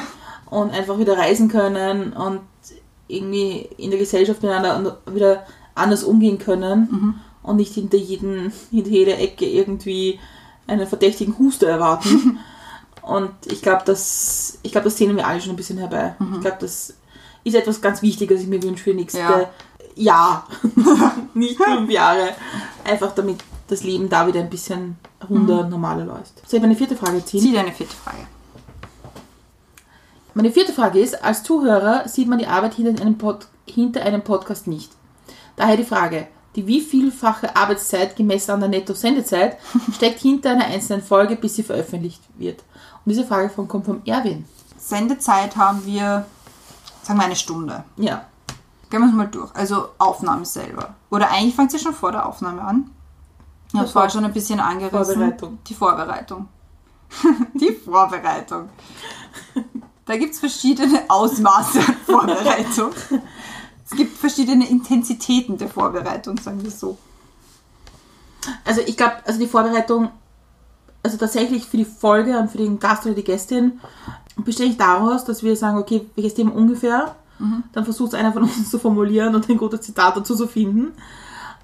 und 0.51 0.69
einfach 0.69 0.99
wieder 0.99 1.17
reisen 1.17 1.49
können 1.49 2.13
und 2.13 2.41
irgendwie 3.07 3.67
in 3.77 3.89
der 3.89 3.99
Gesellschaft 3.99 4.43
miteinander 4.43 4.99
wieder 5.11 5.47
anders 5.73 6.03
umgehen 6.03 6.37
können 6.37 7.19
und 7.43 7.57
nicht 7.57 7.73
hinter, 7.73 7.97
jeden, 7.97 8.51
hinter 8.71 8.89
jeder 8.89 9.19
Ecke 9.19 9.45
irgendwie 9.45 10.19
einen 10.65 10.87
verdächtigen 10.87 11.37
Huster 11.37 11.67
erwarten. 11.67 12.39
Und 13.01 13.31
ich 13.51 13.61
glaube, 13.61 13.83
das, 13.85 14.59
ich 14.63 14.71
glaub, 14.71 14.85
das 14.85 14.95
sehen 14.95 15.13
wir 15.17 15.27
alle 15.27 15.41
schon 15.41 15.51
ein 15.51 15.57
bisschen 15.57 15.77
herbei. 15.77 16.15
Ich 16.35 16.39
glaube, 16.39 16.55
das 16.61 16.93
ist 17.43 17.53
etwas 17.53 17.81
ganz 17.81 18.01
Wichtiges, 18.01 18.37
was 18.37 18.43
ich 18.43 18.49
mir 18.49 18.63
wünsche 18.63 18.81
für 18.81 18.93
nächste 18.93 19.19
Ja. 19.19 19.49
Jahr. 19.95 20.47
Nicht 21.33 21.61
fünf 21.61 21.89
Jahre. 21.89 22.29
Einfach 22.85 23.13
damit 23.13 23.43
das 23.67 23.83
Leben 23.83 24.07
da 24.07 24.25
wieder 24.25 24.39
ein 24.39 24.49
bisschen 24.49 24.95
runder 25.29 25.61
und 25.61 25.69
normaler 25.69 26.05
läuft. 26.05 26.47
Soll 26.49 26.59
ich 26.59 26.61
meine 26.61 26.77
vierte 26.77 26.95
Frage 26.95 27.23
ziehen? 27.25 27.41
Zieh 27.41 27.51
dir 27.51 27.59
eine 27.59 27.73
vierte 27.73 27.93
Frage. 27.93 28.25
Meine 30.33 30.51
vierte 30.51 30.71
Frage 30.71 30.99
ist, 30.99 31.21
als 31.23 31.43
Zuhörer 31.43 32.07
sieht 32.07 32.29
man 32.29 32.39
die 32.39 32.47
Arbeit 32.47 32.75
hinter 32.75 33.01
einem, 33.01 33.17
Pod 33.17 33.47
hinter 33.67 34.01
einem 34.03 34.21
Podcast 34.21 34.67
nicht. 34.67 34.91
Daher 35.57 35.77
die 35.77 35.83
Frage, 35.83 36.27
die 36.55 36.67
wievielfache 36.67 37.55
Arbeitszeit 37.55 38.15
gemessen 38.15 38.51
an 38.51 38.59
der 38.59 38.69
Netto-Sendezeit 38.69 39.57
steckt 39.95 40.19
hinter 40.19 40.51
einer 40.51 40.65
einzelnen 40.65 41.03
Folge, 41.03 41.35
bis 41.35 41.55
sie 41.55 41.63
veröffentlicht 41.63 42.21
wird? 42.37 42.59
Und 43.05 43.09
diese 43.11 43.25
Frage 43.25 43.49
von, 43.49 43.67
kommt 43.67 43.85
vom 43.85 44.01
Erwin. 44.05 44.45
Sendezeit 44.77 45.55
haben 45.55 45.85
wir, 45.85 46.25
sagen 47.01 47.19
wir, 47.19 47.25
eine 47.25 47.35
Stunde. 47.35 47.83
Ja. 47.97 48.25
Gehen 48.89 49.01
wir 49.01 49.07
es 49.07 49.13
mal 49.13 49.27
durch. 49.27 49.53
Also 49.55 49.89
Aufnahme 49.97 50.45
selber. 50.45 50.93
Oder 51.09 51.31
eigentlich 51.31 51.55
fängt 51.55 51.71
sie 51.71 51.79
schon 51.79 51.93
vor 51.93 52.11
der 52.11 52.27
Aufnahme 52.27 52.61
an. 52.61 52.91
Ich 53.69 53.73
habe 53.75 53.85
Ja, 53.87 53.91
vorher 53.91 54.11
schon 54.11 54.23
ein 54.25 54.33
bisschen 54.33 54.59
angerissen. 54.59 55.15
Vorbereitung. 55.15 55.57
Die 55.67 55.73
Vorbereitung. 55.73 56.47
Die 57.55 57.71
Vorbereitung. 57.73 58.69
Da 60.05 60.17
gibt 60.17 60.33
es 60.33 60.39
verschiedene 60.41 61.03
Ausmaße 61.07 61.79
an 61.79 61.95
Vorbereitung. 62.05 62.91
Es 63.93 63.97
gibt 63.97 64.17
verschiedene 64.17 64.67
Intensitäten 64.67 65.55
der 65.59 65.69
Vorbereitung, 65.69 66.35
sagen 66.39 66.63
wir 66.63 66.71
so. 66.71 66.97
Also 68.65 68.81
ich 68.81 68.97
glaube, 68.97 69.17
also 69.23 69.39
die 69.39 69.45
Vorbereitung, 69.45 70.09
also 71.03 71.17
tatsächlich 71.17 71.65
für 71.65 71.77
die 71.77 71.85
Folge 71.85 72.39
und 72.39 72.49
für 72.49 72.57
den 72.57 72.79
Gast 72.79 73.05
oder 73.05 73.13
die 73.13 73.23
Gästin, 73.23 73.79
besteht 74.37 74.65
eigentlich 74.65 74.77
daraus, 74.77 75.25
dass 75.25 75.43
wir 75.43 75.55
sagen, 75.55 75.77
okay, 75.77 76.07
welches 76.15 76.33
Thema 76.33 76.55
ungefähr, 76.55 77.15
dann 77.71 77.83
versucht 77.83 78.15
einer 78.15 78.33
von 78.33 78.43
uns 78.43 78.69
zu 78.71 78.79
formulieren 78.79 79.35
und 79.35 79.47
ein 79.47 79.57
gutes 79.57 79.81
Zitat 79.81 80.17
dazu 80.17 80.35
zu 80.35 80.47
finden. 80.47 80.93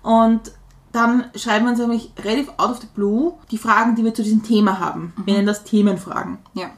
Und 0.03 0.51
dann 0.91 1.25
schreiben 1.33 1.65
wir 1.65 1.71
uns 1.71 1.79
nämlich 1.79 2.11
relativ 2.23 2.49
out 2.57 2.69
of 2.69 2.81
the 2.81 2.87
blue 2.93 3.33
die 3.49 3.57
Fragen, 3.57 3.95
die 3.95 4.03
wir 4.03 4.13
zu 4.13 4.21
diesem 4.21 4.43
Thema 4.43 4.79
haben. 4.79 5.13
Wir 5.25 5.33
nennen 5.33 5.47
das 5.47 5.63
Themenfragen. 5.63 6.37
Ja. 6.53 6.69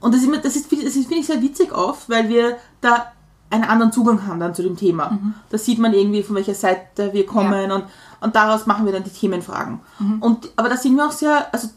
Und 0.00 0.14
das 0.14 0.22
ist, 0.22 0.44
das 0.44 0.54
ist, 0.54 0.70
das 0.70 0.92
finde 0.92 1.16
ich, 1.16 1.26
sehr 1.26 1.42
witzig 1.42 1.72
oft, 1.72 2.08
weil 2.08 2.28
wir 2.28 2.58
da 2.80 3.12
einen 3.50 3.64
anderen 3.64 3.92
Zugang 3.92 4.26
haben 4.26 4.40
dann 4.40 4.54
zu 4.54 4.62
dem 4.62 4.76
Thema. 4.76 5.18
Da 5.50 5.58
sieht 5.58 5.78
man 5.78 5.94
irgendwie, 5.94 6.22
von 6.22 6.36
welcher 6.36 6.54
Seite 6.54 7.12
wir 7.12 7.26
kommen 7.26 7.70
und, 7.70 7.84
und 8.20 8.34
daraus 8.34 8.66
machen 8.66 8.86
wir 8.86 8.92
dann 8.92 9.04
die 9.04 9.10
Themenfragen. 9.10 9.80
Und, 10.20 10.50
aber 10.56 10.68
da 10.68 10.76
sind 10.76 10.96
wir 10.96 11.06
auch 11.06 11.12
sehr, 11.12 11.52
also 11.52 11.68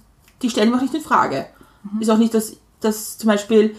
die 0.42 0.50
stellen 0.50 0.70
wir 0.70 0.78
auch 0.78 0.82
nicht 0.82 0.94
in 0.96 1.02
Frage. 1.02 1.46
Ist 2.00 2.10
auch 2.10 2.18
nicht, 2.18 2.34
dass, 2.34 2.58
dass 2.82 3.18
zum 3.18 3.28
Beispiel 3.28 3.76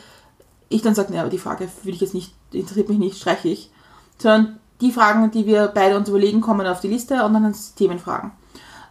ich 0.68 0.82
dann 0.82 0.94
sage, 0.94 1.10
naja, 1.10 1.22
aber 1.22 1.30
die 1.30 1.38
Frage 1.38 1.68
will 1.82 1.94
ich 1.94 2.00
jetzt 2.00 2.14
nicht, 2.14 2.32
interessiert 2.52 2.88
mich 2.88 2.98
nicht, 2.98 3.18
streiche 3.18 3.48
ich. 3.48 3.70
Sondern 4.18 4.60
die 4.80 4.92
Fragen, 4.92 5.30
die 5.30 5.46
wir 5.46 5.68
beide 5.68 5.96
uns 5.96 6.08
überlegen, 6.08 6.40
kommen 6.40 6.66
auf 6.66 6.80
die 6.80 6.88
Liste 6.88 7.24
und 7.24 7.34
dann 7.34 7.42
sind 7.42 7.56
es 7.56 7.74
Themenfragen. 7.74 8.30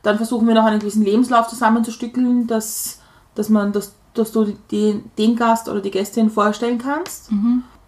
Dann 0.04 0.18
versuchen 0.18 0.48
wir 0.48 0.56
noch 0.56 0.66
einen 0.66 0.80
gewissen 0.80 1.04
Lebenslauf 1.04 1.48
zusammenzustückeln, 1.48 2.48
dass, 2.48 3.00
dass 3.36 3.50
man, 3.50 3.72
dass, 3.72 3.94
dass 4.14 4.32
du 4.32 4.54
die, 4.72 5.04
den 5.18 5.36
Gast 5.36 5.68
oder 5.70 5.82
die 5.82 5.92
Gästin 5.92 6.30
vorstellen 6.30 6.78
kannst. 6.78 7.32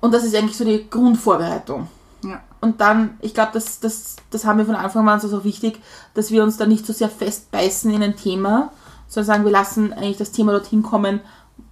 Und 0.01 0.13
das 0.13 0.23
ist 0.23 0.35
eigentlich 0.35 0.57
so 0.57 0.65
die 0.65 0.89
Grundvorbereitung. 0.89 1.87
ja. 2.23 2.41
Und 2.59 2.79
dann, 2.79 3.17
ich 3.21 3.33
glaube, 3.33 3.51
das, 3.53 3.79
das, 3.79 4.17
das 4.29 4.45
haben 4.45 4.59
wir 4.59 4.65
von 4.67 4.75
Anfang 4.75 5.07
an 5.09 5.19
so 5.19 5.43
wichtig, 5.43 5.79
dass 6.13 6.29
wir 6.29 6.43
uns 6.43 6.57
da 6.57 6.67
nicht 6.67 6.85
so 6.85 6.93
sehr 6.93 7.09
festbeißen 7.09 7.91
in 7.91 8.03
ein 8.03 8.15
Thema, 8.15 8.71
sondern 9.07 9.27
sagen, 9.27 9.45
wir 9.45 9.51
lassen 9.51 9.93
eigentlich 9.93 10.17
das 10.17 10.31
Thema 10.31 10.51
dorthin 10.51 10.83
kommen, 10.83 11.21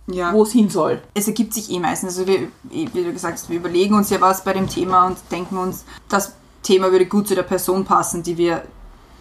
ja. 0.08 0.34
wo 0.34 0.44
es 0.44 0.52
hin 0.52 0.70
soll. 0.70 1.02
es 1.14 1.28
ergibt 1.28 1.54
sich 1.54 1.70
eh 1.70 1.80
meistens. 1.80 2.18
Also 2.18 2.28
wir, 2.28 2.48
wie 2.64 2.86
du 2.86 3.14
gesagt 3.14 3.36
hast, 3.36 3.50
wir 3.50 3.58
überlegen 3.58 3.94
uns 3.94 4.10
ja 4.10 4.20
was 4.20 4.44
bei 4.44 4.54
dem 4.54 4.68
Thema 4.68 5.06
und 5.06 5.18
denken 5.32 5.58
uns, 5.58 5.86
das 6.10 6.34
Thema 6.64 6.92
würde 6.92 7.06
gut 7.06 7.28
zu 7.28 7.36
der 7.36 7.44
Person 7.44 7.86
passen, 7.86 8.24
die 8.24 8.38
wir, 8.38 8.64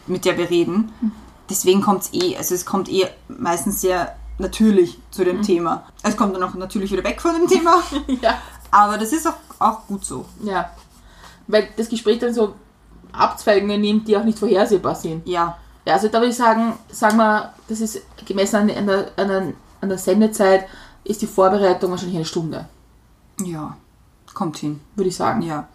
mit 0.06 0.24
der 0.24 0.38
wir 0.38 0.48
reden. 0.48 0.90
Deswegen 1.50 1.82
kommt 1.82 2.02
es 2.02 2.14
eh, 2.14 2.36
also 2.36 2.54
es 2.54 2.64
kommt 2.66 2.88
eh 2.88 3.06
meistens 3.28 3.80
sehr 3.80 4.16
natürlich 4.38 4.98
zu 5.10 5.24
dem 5.24 5.42
Thema. 5.42 5.84
Es 6.02 6.16
kommt 6.16 6.34
dann 6.34 6.42
auch 6.42 6.54
natürlich 6.54 6.92
wieder 6.92 7.04
weg 7.04 7.20
von 7.20 7.34
dem 7.34 7.48
Thema, 7.48 7.82
ja. 8.22 8.38
Aber 8.70 8.98
das 8.98 9.12
ist 9.12 9.26
auch, 9.26 9.34
auch 9.58 9.86
gut 9.86 10.04
so. 10.04 10.24
Ja. 10.42 10.70
Weil 11.46 11.68
das 11.76 11.88
Gespräch 11.88 12.18
dann 12.18 12.34
so 12.34 12.54
Abzweigungen 13.12 13.80
nimmt, 13.80 14.08
die 14.08 14.16
auch 14.16 14.24
nicht 14.24 14.38
vorhersehbar 14.38 14.94
sind. 14.94 15.26
Ja, 15.26 15.56
Ja, 15.88 15.94
also 15.94 16.08
da 16.08 16.18
würde 16.18 16.28
ich 16.28 16.36
sagen, 16.36 16.74
sagen 16.90 17.16
wir, 17.16 17.54
das 17.66 17.80
ist 17.80 18.02
gemessen 18.26 18.56
an, 18.56 18.70
an, 18.70 18.86
der, 18.86 19.10
an, 19.16 19.54
an 19.80 19.88
der 19.88 19.96
Sendezeit, 19.96 20.66
ist 21.02 21.22
die 21.22 21.26
Vorbereitung 21.26 21.90
wahrscheinlich 21.90 22.16
eine 22.16 22.26
Stunde, 22.26 22.68
ja, 23.42 23.74
kommt 24.34 24.58
hin. 24.58 24.80
würde 24.96 25.08
ich 25.08 25.16
sagen. 25.16 25.40
Ja. 25.40 25.66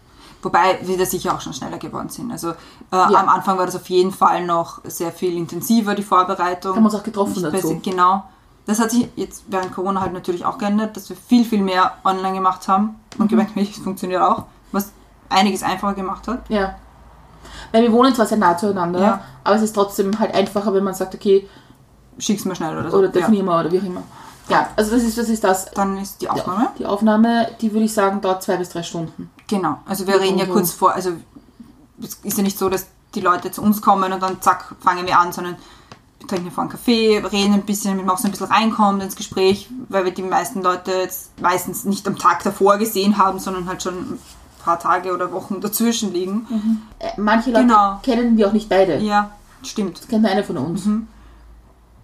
Wobei 0.43 0.77
wir 0.83 0.99
da 0.99 1.05
sicher 1.07 1.33
auch 1.33 1.41
schon 1.41 1.53
schneller 1.53 1.79
geworden 1.79 2.09
sind. 2.09 2.31
Also 2.31 2.51
äh, 2.51 2.55
am 2.91 3.27
Anfang 3.27 3.57
war 3.57 3.65
das 3.65 3.75
auf 3.75 3.89
jeden 3.89 4.11
Fall 4.11 4.45
noch 4.45 4.81
sehr 4.83 5.11
viel 5.11 5.35
intensiver, 5.35 5.95
die 5.95 6.03
Vorbereitung. 6.03 6.75
Haben 6.75 6.83
wir 6.83 6.91
uns 6.91 6.95
auch 6.95 7.03
getroffen 7.03 7.41
Nicht 7.41 7.55
dazu. 7.55 7.79
Genau. 7.83 8.23
Das 8.65 8.79
hat 8.79 8.91
sich 8.91 9.09
jetzt 9.15 9.43
während 9.47 9.73
Corona 9.73 9.99
halt 10.01 10.13
natürlich 10.13 10.45
auch 10.45 10.57
geändert, 10.57 10.95
dass 10.95 11.09
wir 11.09 11.17
viel, 11.17 11.43
viel 11.43 11.61
mehr 11.61 11.93
online 12.05 12.33
gemacht 12.33 12.67
haben 12.67 12.95
und 13.17 13.27
gemerkt, 13.29 13.51
hey, 13.55 13.67
es 13.71 13.77
funktioniert 13.83 14.21
auch, 14.21 14.43
was 14.71 14.91
einiges 15.29 15.63
einfacher 15.63 15.93
gemacht 15.95 16.27
hat. 16.27 16.49
Ja. 16.49 16.75
Weil 17.71 17.83
wir 17.83 17.91
wohnen 17.91 18.13
zwar 18.15 18.25
sehr 18.25 18.37
nah 18.37 18.57
zueinander, 18.57 19.01
Ja. 19.01 19.21
aber 19.43 19.55
es 19.55 19.61
ist 19.63 19.73
trotzdem 19.73 20.17
halt 20.19 20.33
einfacher, 20.33 20.73
wenn 20.73 20.83
man 20.83 20.93
sagt, 20.93 21.15
okay, 21.15 21.47
Schick's 22.19 22.45
mir 22.45 22.55
schnell 22.55 22.77
oder 22.77 22.91
so. 22.91 22.97
oder 22.97 23.07
ja. 23.07 23.11
definieren 23.13 23.47
wir 23.47 23.59
oder 23.59 23.71
wie 23.71 23.79
auch 23.79 23.83
immer. 23.83 24.03
Ja, 24.47 24.67
also 24.75 24.91
das 24.91 25.01
ist 25.03 25.17
das. 25.17 25.29
Ist 25.29 25.43
das. 25.43 25.71
Dann 25.71 25.97
ist 25.97 26.21
die 26.21 26.29
Aufnahme. 26.29 26.67
Die 26.77 26.85
Aufnahme, 26.85 27.47
die 27.59 27.71
würde 27.73 27.85
ich 27.85 27.93
sagen, 27.93 28.21
dauert 28.21 28.43
zwei 28.43 28.57
bis 28.57 28.69
drei 28.69 28.83
Stunden. 28.83 29.31
Genau. 29.47 29.77
Also 29.87 30.05
wir 30.05 30.19
reden 30.21 30.37
ja 30.37 30.45
Mhm. 30.45 30.51
kurz 30.51 30.71
vor, 30.73 30.93
also 30.93 31.11
es 32.01 32.15
ist 32.21 32.37
ja 32.37 32.43
nicht 32.43 32.59
so, 32.59 32.69
dass 32.69 32.85
die 33.15 33.21
Leute 33.21 33.49
zu 33.49 33.63
uns 33.63 33.81
kommen 33.81 34.13
und 34.13 34.21
dann 34.21 34.41
zack, 34.41 34.75
fangen 34.79 35.07
wir 35.07 35.17
an, 35.17 35.31
sondern 35.31 35.55
trinken 36.27 36.51
vor 36.51 36.63
einen 36.63 36.71
Kaffee, 36.71 37.17
reden 37.19 37.53
ein 37.53 37.63
bisschen, 37.63 37.97
wir 37.97 38.03
machen 38.05 38.19
so 38.21 38.27
ein 38.27 38.31
bisschen 38.31 38.47
reinkommen 38.47 39.01
ins 39.01 39.15
Gespräch, 39.15 39.69
weil 39.89 40.05
wir 40.05 40.11
die 40.13 40.23
meisten 40.23 40.61
Leute 40.61 40.91
jetzt 40.91 41.39
meistens 41.41 41.85
nicht 41.85 42.07
am 42.07 42.17
Tag 42.17 42.43
davor 42.43 42.77
gesehen 42.77 43.17
haben, 43.17 43.39
sondern 43.39 43.67
halt 43.67 43.83
schon 43.83 43.93
ein 43.95 44.19
paar 44.63 44.79
Tage 44.79 45.13
oder 45.13 45.31
Wochen 45.31 45.61
dazwischen 45.61 46.13
liegen. 46.13 46.81
Äh, 46.99 47.09
manche 47.17 47.51
Leute 47.51 47.65
Genau. 47.65 47.99
kennen 48.03 48.37
wir 48.37 48.47
auch 48.47 48.53
nicht 48.53 48.69
beide. 48.69 48.97
Ja, 48.99 49.31
stimmt. 49.63 49.99
Das 49.99 50.07
kennt 50.07 50.25
einer 50.25 50.43
von 50.43 50.57
uns. 50.57 50.87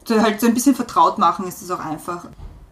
So 0.07 0.22
halt 0.22 0.41
so 0.41 0.47
ein 0.47 0.53
bisschen 0.53 0.76
vertraut 0.76 1.17
machen 1.17 1.47
ist 1.47 1.61
das 1.61 1.70
auch 1.72 1.84
einfach. 1.86 2.26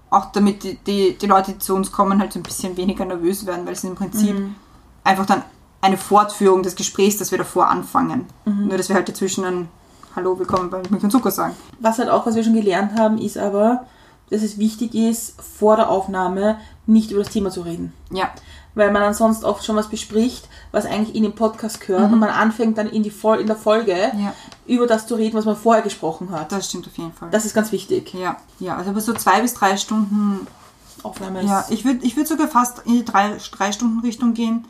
Auch 0.09 0.31
damit 0.31 0.63
die, 0.63 0.77
die, 0.77 1.17
die 1.17 1.27
Leute, 1.27 1.51
die 1.53 1.59
zu 1.59 1.75
uns 1.75 1.91
kommen, 1.91 2.19
halt 2.19 2.33
so 2.33 2.39
ein 2.39 2.43
bisschen 2.43 2.77
weniger 2.77 3.05
nervös 3.05 3.45
werden, 3.45 3.65
weil 3.65 3.73
es 3.73 3.83
im 3.83 3.95
Prinzip 3.95 4.35
einfach 5.03 5.25
dann 5.25 5.43
eine 5.81 5.97
Fortführung 5.97 6.63
des 6.63 6.75
Gesprächs, 6.75 7.17
das 7.17 7.29
wir 7.31 7.37
davor 7.37 7.67
anfangen. 7.69 8.25
Nur, 8.45 8.77
dass 8.77 8.89
wir 8.89 8.95
halt 8.95 9.07
dazwischen 9.09 9.43
ein 9.45 9.69
Hallo, 10.17 10.39
willkommen 10.39 10.71
bei 10.71 10.81
Milch 10.89 11.03
und 11.03 11.11
Zucker 11.11 11.29
sagen. 11.29 11.53
Was 11.79 11.99
halt 11.99 12.09
auch, 12.09 12.25
was 12.25 12.33
wir 12.33 12.43
schon 12.43 12.55
gelernt 12.55 12.97
haben, 12.97 13.19
ist 13.19 13.37
aber, 13.37 13.85
dass 14.31 14.41
es 14.41 14.57
wichtig 14.57 14.95
ist, 14.95 15.39
vor 15.39 15.75
der 15.75 15.91
Aufnahme 15.91 16.57
nicht 16.87 17.11
über 17.11 17.21
das 17.23 17.31
Thema 17.31 17.51
zu 17.51 17.61
reden. 17.61 17.93
Ja, 18.11 18.31
Weil 18.73 18.91
man 18.91 19.03
dann 19.03 19.13
sonst 19.13 19.43
oft 19.43 19.63
schon 19.63 19.75
was 19.75 19.89
bespricht, 19.89 20.49
was 20.71 20.87
eigentlich 20.87 21.15
in 21.15 21.21
den 21.21 21.35
Podcast 21.35 21.81
gehört 21.81 22.11
und 22.11 22.17
man 22.17 22.29
anfängt 22.31 22.79
dann 22.79 22.87
in, 22.87 23.03
die 23.03 23.11
Fol 23.11 23.37
in 23.39 23.45
der 23.45 23.55
Folge 23.55 23.93
Ja. 23.95 24.33
über 24.65 24.87
das 24.87 25.05
zu 25.05 25.13
reden, 25.13 25.37
was 25.37 25.45
man 25.45 25.55
vorher 25.55 25.83
gesprochen 25.83 26.31
hat. 26.31 26.51
das 26.51 26.67
stimmt 26.67 26.87
auf 26.87 26.97
jeden 26.97 27.13
Fall. 27.13 27.29
Das 27.29 27.45
ist 27.45 27.53
ganz 27.53 27.71
wichtig. 27.71 28.11
ja, 28.15 28.37
ja, 28.59 28.75
also 28.75 28.89
aber 28.89 29.01
so 29.01 29.13
zwei 29.13 29.41
bis 29.41 29.53
drei 29.53 29.77
Stunden, 29.77 30.47
Aufnahme 31.03 31.43
ja, 31.43 31.59
ist 31.59 31.69
ich 31.69 31.85
würde 31.85 32.03
ich 32.03 32.17
würd 32.17 32.27
sogar 32.27 32.47
fast 32.47 32.79
in 32.87 32.93
die 32.93 33.05
drei, 33.05 33.37
drei 33.51 33.71
Stunden 33.71 33.99
Richtung 33.99 34.33
gehen. 34.33 34.65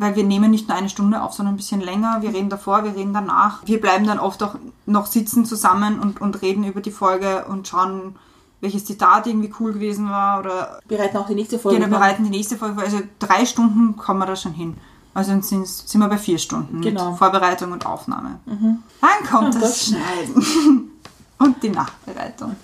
Weil 0.00 0.16
wir 0.16 0.24
nehmen 0.24 0.50
nicht 0.50 0.66
nur 0.66 0.78
eine 0.78 0.88
Stunde 0.88 1.22
auf, 1.22 1.34
sondern 1.34 1.54
ein 1.54 1.58
bisschen 1.58 1.82
länger. 1.82 2.22
Wir 2.22 2.32
reden 2.32 2.48
davor, 2.48 2.84
wir 2.84 2.96
reden 2.96 3.12
danach. 3.12 3.60
Wir 3.66 3.78
bleiben 3.82 4.06
dann 4.06 4.18
oft 4.18 4.42
auch 4.42 4.54
noch 4.86 5.04
sitzen 5.04 5.44
zusammen 5.44 6.00
und, 6.00 6.22
und 6.22 6.40
reden 6.40 6.64
über 6.64 6.80
die 6.80 6.90
Folge 6.90 7.44
und 7.44 7.68
schauen, 7.68 8.16
welches 8.62 8.86
Zitat 8.86 9.26
irgendwie 9.26 9.52
cool 9.60 9.74
gewesen 9.74 10.08
war. 10.08 10.40
Oder 10.40 10.80
bereiten 10.88 11.18
auch 11.18 11.26
die 11.26 11.34
nächste 11.34 11.58
Folge 11.58 11.80
genau, 11.80 11.98
bereiten 11.98 12.24
die 12.24 12.30
nächste 12.30 12.56
Folge 12.56 12.76
vor. 12.76 12.84
Also 12.84 13.00
drei 13.18 13.44
Stunden 13.44 13.96
kommen 13.98 14.20
wir 14.20 14.26
da 14.26 14.36
schon 14.36 14.54
hin. 14.54 14.78
Also 15.12 15.32
dann 15.32 15.42
sind 15.42 15.94
wir 15.94 16.08
bei 16.08 16.16
vier 16.16 16.38
Stunden 16.38 16.80
Genau. 16.80 17.10
mit 17.10 17.18
Vorbereitung 17.18 17.72
und 17.72 17.84
Aufnahme. 17.84 18.40
Dann 18.46 19.30
kommt 19.30 19.54
Und 19.54 19.54
das, 19.56 19.62
das 19.62 19.86
Schneiden 19.88 20.90
und 21.38 21.62
die 21.62 21.68
Nachbereitung. 21.68 22.56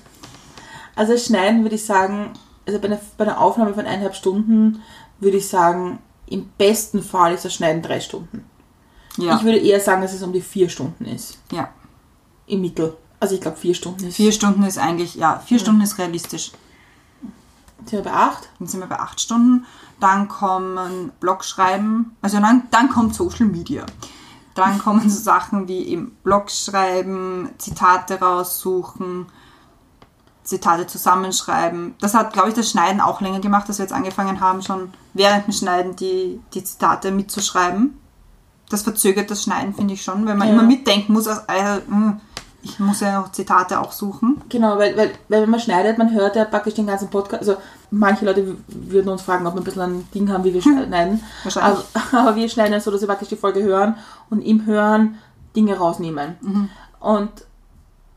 Also 0.95 1.18
Schneiden 1.18 1.64
würde 1.64 1.74
ich 1.74 1.84
sagen, 1.84 2.30
also 2.66 2.78
bei 2.78 2.87
einer, 2.87 3.01
bei 3.18 3.24
einer 3.24 3.41
Aufnahme 3.41 3.74
von 3.74 3.84
eineinhalb 3.84 4.14
Stunden 4.14 4.80
würde 5.20 5.37
ich 5.37 5.49
sagen, 5.49 5.99
im 6.27 6.49
besten 6.59 7.03
Fall 7.03 7.35
ist 7.35 7.45
das 7.45 7.55
Schneiden 7.55 7.83
drei 7.83 8.01
Stunden. 8.01 8.45
Ja, 9.16 9.37
Ich 9.37 9.45
würde 9.45 9.59
eher 9.59 9.81
sagen, 9.81 10.03
dass 10.03 10.12
es 10.12 10.22
um 10.22 10.33
die 10.33 10.41
vier 10.43 10.68
Stunden 10.68 11.05
ist. 11.07 11.39
ja. 11.53 11.68
Im 12.49 12.61
Mittel. 12.61 12.97
Also 13.18 13.35
ich 13.35 13.41
glaube 13.41 13.57
vier 13.57 13.74
Stunden 13.74 14.05
ist. 14.07 14.14
Vier 14.16 14.31
Stunden 14.31 14.62
ist 14.62 14.79
eigentlich, 14.79 15.16
ja, 15.16 15.43
vier 15.45 15.59
Stunden 15.59 15.81
ist 15.81 15.99
realistisch. 15.99 16.53
Sind 17.85 17.93
wir 17.93 18.03
bei 18.03 18.12
acht? 18.12 18.49
Dann 18.59 18.68
sind 18.68 18.79
wir 18.81 18.87
bei 18.87 19.01
acht 19.01 19.20
Stunden. 19.20 19.66
Dann 19.99 20.29
kommen 20.29 21.11
Blogschreiben, 21.18 22.14
also 22.22 22.39
dann, 22.39 22.64
dann 22.70 22.89
kommt 22.89 23.14
Social 23.16 23.47
Media. 23.47 23.85
Dann 24.55 24.79
kommen 24.79 25.09
so 25.11 25.18
Sachen 25.20 25.66
wie 25.66 25.87
eben 25.87 26.16
Blogschreiben, 26.22 27.51
Zitate 27.59 28.20
raussuchen, 28.20 29.27
Zitate 30.47 30.87
zusammenschreiben. 30.87 31.95
Das 32.01 32.15
hat, 32.15 32.33
glaube 32.33 32.49
ich, 32.49 32.55
das 32.55 32.71
Schneiden 32.71 33.01
auch 33.01 33.21
länger 33.21 33.41
gemacht, 33.41 33.69
dass 33.69 33.79
wir 33.79 33.85
jetzt 33.85 33.93
angefangen 33.93 34.41
haben, 34.41 34.63
schon 34.63 34.91
während 35.13 35.47
dem 35.47 35.53
Schneiden 35.53 35.97
die, 35.97 36.41
die 36.55 36.63
Zitate 36.65 37.11
mitzuschreiben. 37.11 37.99
Das 38.71 38.83
verzögert 38.83 39.31
das 39.31 39.43
Schneiden, 39.43 39.75
finde 39.75 39.95
ich 39.95 40.03
schon, 40.03 40.27
wenn 40.27 40.39
man 40.39 40.49
Ja. 40.49 40.55
immer 40.55 40.63
mitdenken 40.63 41.13
muss, 41.13 41.27
also, 41.29 41.43
äh, 41.49 41.81
hm, 41.89 42.21
ich 42.63 42.81
muss 42.81 43.01
ja 43.01 43.21
noch 43.21 43.31
Zitate 43.33 43.81
auch 43.81 43.93
suchen. 43.93 44.43
Genau, 44.49 44.77
weil, 44.79 44.97
weil, 44.97 45.13
weil 45.29 45.43
wenn 45.43 45.51
man 45.51 45.61
schneidet, 45.61 45.99
man 45.99 46.13
hört 46.13 46.35
ja 46.35 46.45
praktisch 46.45 46.75
den 46.75 46.87
ganzen 46.89 47.09
Podcast. 47.09 47.41
Also 47.49 47.57
manche 47.93 48.25
Leute 48.25 48.57
würden 48.67 49.09
uns 49.09 49.23
fragen, 49.23 49.47
ob 49.47 49.55
wir 49.55 49.61
ein 49.61 49.65
bisschen 49.65 49.83
ein 49.83 50.09
Ding 50.13 50.33
haben, 50.33 50.43
wie 50.43 50.53
wir 50.55 50.63
schneiden. 50.63 51.23
Wahrscheinlich. 51.45 51.85
Aber, 51.95 52.19
aber 52.29 52.37
wir 52.37 52.49
schneiden 52.49 52.81
so, 52.81 52.91
dass 52.91 53.01
wir 53.03 53.07
praktisch 53.09 53.29
die 53.29 53.37
Folge 53.37 53.63
hören 53.63 53.95
und 54.31 54.43
im 54.43 54.67
Hören 54.67 55.19
Dinge 55.55 55.77
rausnehmen. 55.79 56.37
Und 56.99 57.31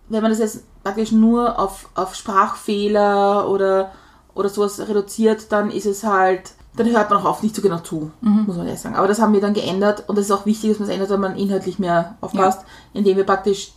wenn 0.08 0.22
man 0.24 0.32
das 0.32 0.40
jetzt 0.40 0.64
praktisch 0.84 1.12
nur 1.12 1.60
auf, 1.60 1.90
auf 1.96 2.16
Sprachfehler 2.16 3.50
oder, 3.50 3.92
oder 4.34 4.50
sowas 4.50 4.80
reduziert, 4.80 5.52
dann 5.52 5.72
ist 5.72 5.86
es 5.86 6.04
halt, 6.04 6.54
dann 6.76 6.88
hört 6.88 7.10
man 7.10 7.20
auch 7.20 7.26
oft 7.26 7.44
nicht 7.44 7.56
so 7.56 7.62
genau 7.62 7.80
zu, 7.80 8.12
muss 8.22 8.56
man 8.56 8.68
ehrlich 8.68 8.82
sagen. 8.82 8.96
Aber 8.96 9.08
das 9.08 9.20
haben 9.20 9.34
wir 9.34 9.42
dann 9.42 9.54
geändert 9.54 10.04
und 10.08 10.18
das 10.18 10.26
ist 10.26 10.32
auch 10.32 10.46
wichtig, 10.46 10.72
dass 10.72 10.80
man 10.80 10.88
es 10.88 10.94
ändert, 10.94 11.10
weil 11.10 11.18
man 11.18 11.36
inhaltlich 11.36 11.80
mehr 11.80 12.16
aufpasst, 12.22 12.62
indem 12.94 13.18
wir 13.18 13.26
praktisch 13.26 13.74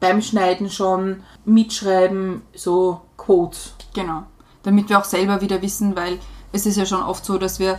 beim 0.00 0.22
Schneiden 0.22 0.70
schon 0.70 1.22
mitschreiben, 1.44 2.42
so 2.54 3.02
Quotes. 3.16 3.74
Genau. 3.94 4.24
Damit 4.62 4.88
wir 4.88 4.98
auch 4.98 5.04
selber 5.04 5.40
wieder 5.40 5.62
wissen, 5.62 5.94
weil 5.94 6.18
es 6.52 6.66
ist 6.66 6.76
ja 6.76 6.86
schon 6.86 7.02
oft 7.02 7.24
so, 7.24 7.38
dass 7.38 7.58
wir 7.58 7.78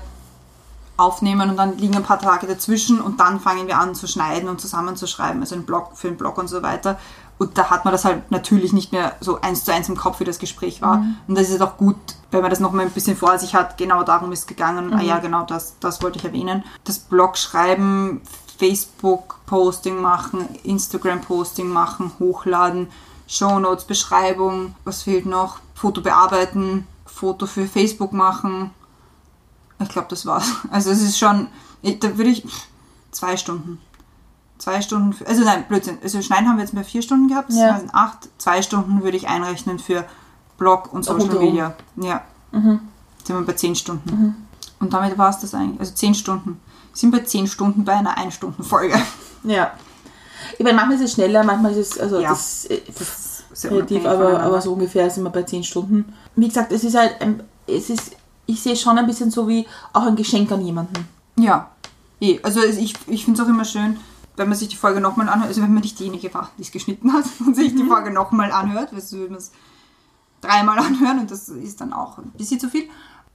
aufnehmen 0.98 1.50
und 1.50 1.58
dann 1.58 1.78
liegen 1.78 1.96
ein 1.96 2.04
paar 2.04 2.20
Tage 2.20 2.48
dazwischen 2.48 3.02
und 3.02 3.20
dann 3.20 3.40
fangen 3.40 3.68
wir 3.68 3.80
an 3.80 3.96
zu 3.96 4.08
schneiden 4.08 4.48
und 4.48 4.62
zusammenzuschreiben, 4.62 5.42
also 5.42 5.56
einen 5.56 5.66
Blog 5.66 5.92
für 5.96 6.08
einen 6.08 6.18
Blog 6.18 6.38
und 6.38 6.48
so 6.48 6.62
weiter. 6.62 7.00
Und 7.42 7.58
da 7.58 7.72
hat 7.72 7.86
man 7.86 7.92
das 7.92 8.06
halt 8.06 8.30
natürlich 8.30 8.72
nicht 8.72 8.92
mehr 8.92 9.16
so 9.20 9.42
eins 9.42 9.64
zu 9.64 9.74
eins 9.74 9.90
im 9.90 9.98
Kopf, 9.98 10.20
wie 10.20 10.26
das 10.26 10.38
Gespräch 10.38 10.80
war. 10.84 11.04
Und 11.28 11.36
das 11.36 11.50
ist 11.50 11.60
auch 11.60 11.76
gut, 11.76 11.96
wenn 12.30 12.42
man 12.42 12.52
das 12.52 12.60
nochmal 12.60 12.86
ein 12.86 12.92
bisschen 12.92 13.18
vor 13.18 13.40
sich 13.40 13.56
hat. 13.56 13.80
Genau 13.80 14.04
darum 14.04 14.32
ist 14.32 14.42
es 14.42 14.46
gegangen. 14.46 14.94
Ah 14.94 15.02
ja, 15.02 15.18
genau 15.18 15.44
das, 15.44 15.74
das 15.80 16.04
wollte 16.04 16.20
ich 16.20 16.26
erwähnen. 16.26 16.64
Das 16.84 17.00
Blog 17.00 17.40
schreiben, 17.40 18.22
Facebook-Posting 18.60 20.00
machen, 20.00 20.50
Instagram-Posting 20.64 21.68
machen, 21.68 22.12
hochladen, 22.20 22.90
Shownotes, 23.26 23.86
Beschreibung, 23.86 24.76
was 24.84 25.02
fehlt 25.02 25.26
noch? 25.26 25.58
Foto 25.74 26.02
bearbeiten, 26.02 26.86
Foto 27.08 27.48
für 27.48 27.66
Facebook 27.66 28.14
machen. 28.14 28.70
Ich 29.82 29.90
glaube, 29.90 30.10
das 30.12 30.28
war's. 30.28 30.46
Also 30.70 30.92
es 30.92 31.02
ist 31.02 31.18
schon, 31.18 31.48
da 31.82 32.18
würde 32.20 32.30
ich 32.30 32.44
zwei 33.10 33.36
Stunden. 33.36 33.80
Zwei 34.62 34.80
Stunden, 34.84 35.12
für, 35.12 35.26
also 35.26 35.44
nein, 35.44 35.66
Blödsinn. 35.68 35.98
Also 36.04 36.22
Schneiden 36.22 36.48
haben 36.48 36.58
wir 36.58 36.64
jetzt 36.64 36.76
mehr 36.76 36.84
vier 36.84 37.02
Stunden 37.02 37.28
gehabt, 37.28 37.50
das 37.50 37.58
Ja. 37.58 37.80
sind 37.80 37.96
acht. 37.96 38.30
Zwei 38.38 38.62
Stunden 38.62 39.02
würde 39.02 39.18
ich 39.18 39.28
einrechnen 39.28 39.80
für 39.80 40.06
Blog 40.60 40.94
und 40.94 41.04
Social 41.04 41.22
Rundum. 41.24 41.40
Media. 41.46 41.74
Ja. 41.96 42.22
Jetzt 42.54 43.26
sind 43.26 43.40
wir 43.40 43.42
bei 43.44 43.54
zehn 43.54 43.74
Stunden. 43.76 44.36
Und 44.80 44.94
damit 44.94 45.18
war 45.18 45.32
es 45.32 45.40
das 45.40 45.56
eigentlich. 45.56 45.80
Also 45.80 45.96
zehn 45.96 46.14
Stunden. 46.14 46.60
Wir 46.92 46.98
sind 47.00 47.10
bei 47.10 47.22
zehn 47.22 47.48
Stunden 47.48 47.84
bei 47.86 47.94
einer 47.94 48.16
Ein-Stunden-Folge. 48.20 49.02
Ja. 49.46 49.72
Ich 50.60 50.64
meine, 50.64 50.76
manchmal 50.76 50.98
ist 50.98 51.06
es 51.06 51.14
schneller, 51.14 51.44
manchmal 51.44 51.72
ist 51.72 51.94
es, 51.94 52.00
also 52.00 52.20
Ja. 52.20 52.30
das, 52.30 52.66
äh, 52.66 52.82
Sehr 53.54 53.72
relativ, 53.72 54.04
unabhängig 54.04 54.28
aber, 54.28 54.44
aber 54.44 54.62
so 54.62 54.74
ungefähr 54.74 55.10
sind 55.10 55.24
wir 55.24 55.32
bei 55.32 55.42
10 55.42 55.64
Stunden. 55.64 56.14
Wie 56.36 56.48
gesagt, 56.48 56.72
es 56.72 56.84
ist 56.84 56.96
halt, 56.96 57.16
es 57.66 57.90
ist, 57.90 58.12
ich 58.46 58.62
sehe 58.62 58.74
es 58.74 58.82
schon 58.82 58.96
ein 59.00 59.08
bisschen 59.08 59.32
so 59.32 59.48
wie 59.48 59.66
auch 59.94 60.04
ein 60.06 60.16
Geschenk 60.16 60.52
an 60.52 60.62
jemanden. 60.64 61.08
Ja, 61.38 61.72
eh. 62.20 62.40
Also 62.44 62.62
ich, 62.62 62.94
ich 63.08 63.26
finde 63.26 63.42
es 63.42 63.48
auch 63.48 63.50
immer 63.50 63.66
schön, 63.66 63.98
wenn 64.38 64.50
man 64.50 64.58
sich 64.58 64.70
die 64.70 64.76
Folge 64.76 65.02
nochmal 65.02 65.28
anhört, 65.30 65.50
also 65.50 65.62
wenn 65.62 65.74
man 65.74 65.82
nicht 65.84 66.00
diejenige 66.00 66.34
war, 66.34 66.50
die 66.58 66.62
es 66.64 66.72
geschnitten 66.72 67.12
hat 67.14 67.26
und 67.46 67.56
sich 67.56 67.76
die 67.76 67.84
Folge 67.84 68.12
nochmal 68.12 68.52
anhört, 68.52 68.94
weil 68.94 69.02
so 69.02 69.18
würde 69.18 69.32
man 69.32 69.40
es 69.40 69.52
dreimal 70.42 70.80
anhören 70.86 71.20
und 71.20 71.32
das 71.32 71.50
ist 71.50 71.82
dann 71.82 71.94
auch 71.94 72.18
ein 72.18 72.32
bisschen 72.32 72.60
zu 72.60 72.70
viel. 72.70 72.90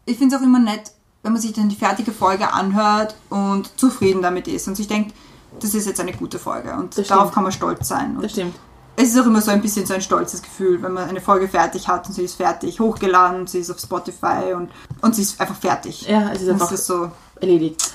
Ich 0.04 0.18
finde 0.18 0.34
es 0.36 0.40
auch 0.40 0.44
immer 0.44 0.58
nett, 0.58 0.92
wenn 1.22 1.32
man 1.32 1.40
sich 1.42 1.52
dann 1.52 1.68
die 1.68 1.76
fertige 1.76 2.12
Folge 2.12 2.52
anhört 2.52 3.14
und 3.30 3.78
zufrieden 3.78 4.22
damit 4.22 4.46
ist 4.48 4.68
und 4.68 4.76
sich 4.76 4.86
denkt, 4.88 5.14
das 5.60 5.74
ist 5.74 5.86
jetzt 5.86 6.00
eine 6.00 6.12
gute 6.12 6.38
Folge 6.38 6.74
und 6.74 6.96
Das 6.96 7.06
darauf 7.08 7.24
stimmt. 7.24 7.34
kann 7.34 7.42
man 7.44 7.52
stolz 7.52 7.88
sein. 7.88 8.16
Und 8.16 8.22
Das 8.24 8.32
stimmt. 8.32 8.54
es 8.96 9.08
ist 9.08 9.18
auch 9.18 9.26
immer 9.26 9.40
so 9.40 9.50
ein 9.50 9.62
bisschen 9.62 9.86
so 9.86 9.94
ein 9.94 10.02
stolzes 10.02 10.42
Gefühl, 10.42 10.82
wenn 10.82 10.92
man 10.92 11.08
eine 11.08 11.20
Folge 11.20 11.48
fertig 11.48 11.88
hat 11.88 12.06
und 12.06 12.12
sie 12.14 12.22
ist 12.24 12.34
fertig 12.34 12.78
hochgeladen, 12.78 13.46
sie 13.46 13.58
ist 13.58 13.70
auf 13.70 13.78
Spotify 13.80 14.52
und, 14.54 14.70
und 15.00 15.14
sie 15.14 15.22
ist 15.22 15.40
einfach 15.40 15.56
fertig. 15.56 16.02
Ja, 16.08 16.30
es 16.32 16.42
ist 16.42 16.48
einfach 16.48 16.70
ist 16.70 16.86
so, 16.86 17.10
erledigt. 17.40 17.92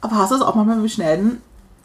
Aber 0.00 0.16
hast 0.16 0.30
du 0.32 0.38
das 0.38 0.46
auch 0.46 0.54
manchmal 0.54 0.76
beim 0.78 0.88
Schneiden, 0.88 1.40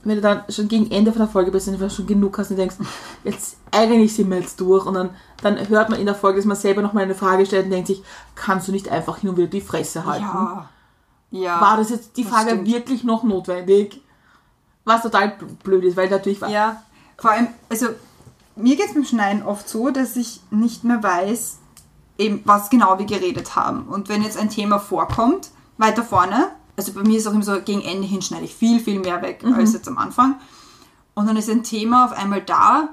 wenn 0.08 0.16
du 0.16 0.22
dann 0.22 0.43
schon 0.49 0.68
gegen 0.68 0.89
Ende 0.91 1.12
von 1.12 1.20
der 1.20 1.28
Folge 1.28 1.51
bist 1.51 1.68
und 1.68 1.74
einfach 1.74 1.95
schon 1.95 2.08
genug 2.08 2.38
hast 2.38 2.51
und 2.51 2.58
denkst, 2.58 2.78
jetzt 3.24 3.58
eigentlich 3.72 4.16
sind 4.16 4.30
wir 4.30 4.39
jetzt 4.39 4.60
durch 4.60 4.86
und 4.86 4.93
dann, 4.93 5.10
dann 5.41 5.70
hört 5.70 5.89
man 5.89 5.99
in 5.99 6.05
der 6.05 6.16
Folge, 6.16 6.38
dass 6.38 6.45
man 6.45 6.58
selber 6.58 6.82
nochmal 6.82 7.03
eine 7.03 7.16
Frage 7.16 7.45
stellt 7.45 7.66
und 7.66 7.72
denkt 7.72 7.88
sich, 7.88 8.03
kannst 8.36 8.68
du 8.68 8.72
nicht 8.72 8.89
einfach 8.89 9.18
hin 9.18 9.30
und 9.30 9.38
wieder 9.38 9.47
die 9.47 9.62
Fresse 9.62 10.05
halten? 10.05 10.24
ja. 10.24 10.70
Ja. 11.30 11.60
War 11.60 11.78
das 11.78 11.89
jetzt 11.89 12.16
die 12.18 12.24
das 12.24 12.32
Frage 12.32 12.51
stimmt. 12.51 12.68
wirklich 12.68 13.03
noch 13.03 13.24
notwendig? 13.24 14.01
Was 14.86 15.01
total 15.01 15.38
blöd 15.64 15.84
ist, 15.84 15.97
weil 15.97 16.10
natürlich 16.10 16.39
war. 16.39 16.49
Ja, 16.49 16.82
vor 17.18 17.32
allem, 17.32 17.49
also 17.70 17.88
mir 18.55 18.76
geht 18.76 18.88
es 18.88 18.93
beim 18.93 19.03
Schneiden 19.03 19.43
oft 19.43 19.68
so, 19.68 19.89
dass 19.89 20.16
ich 20.16 20.41
nicht 20.49 20.84
mehr 20.84 21.03
weiß, 21.03 21.58
eben, 22.18 22.41
was 22.45 22.70
genau 22.70 22.97
wir 22.97 23.05
geredet 23.05 23.55
haben. 23.55 23.88
Und 23.88 24.08
wenn 24.08 24.24
jetzt 24.24 24.38
ein 24.38 24.49
Thema 24.49 24.80
vorkommt, 24.80 25.49
weiter 25.78 26.03
vorne, 26.03 26.51
also 26.78 26.93
bei 26.93 27.01
mir 27.01 27.17
ist 27.17 27.28
auch 27.28 27.34
immer 27.34 27.43
so, 27.43 27.59
gegen 27.59 27.82
Ende 27.82 28.07
hin 28.07 28.21
schneide 28.21 28.45
ich 28.45 28.55
viel, 28.55 28.80
viel 28.80 28.99
mehr 28.99 29.21
weg 29.21 29.43
als 29.55 29.73
jetzt 29.73 29.88
am 29.88 29.97
Anfang. 29.97 30.36
Und 31.15 31.28
dann 31.28 31.36
ist 31.36 31.49
ein 31.49 31.63
Thema 31.63 32.05
auf 32.05 32.11
einmal 32.11 32.41
da, 32.41 32.89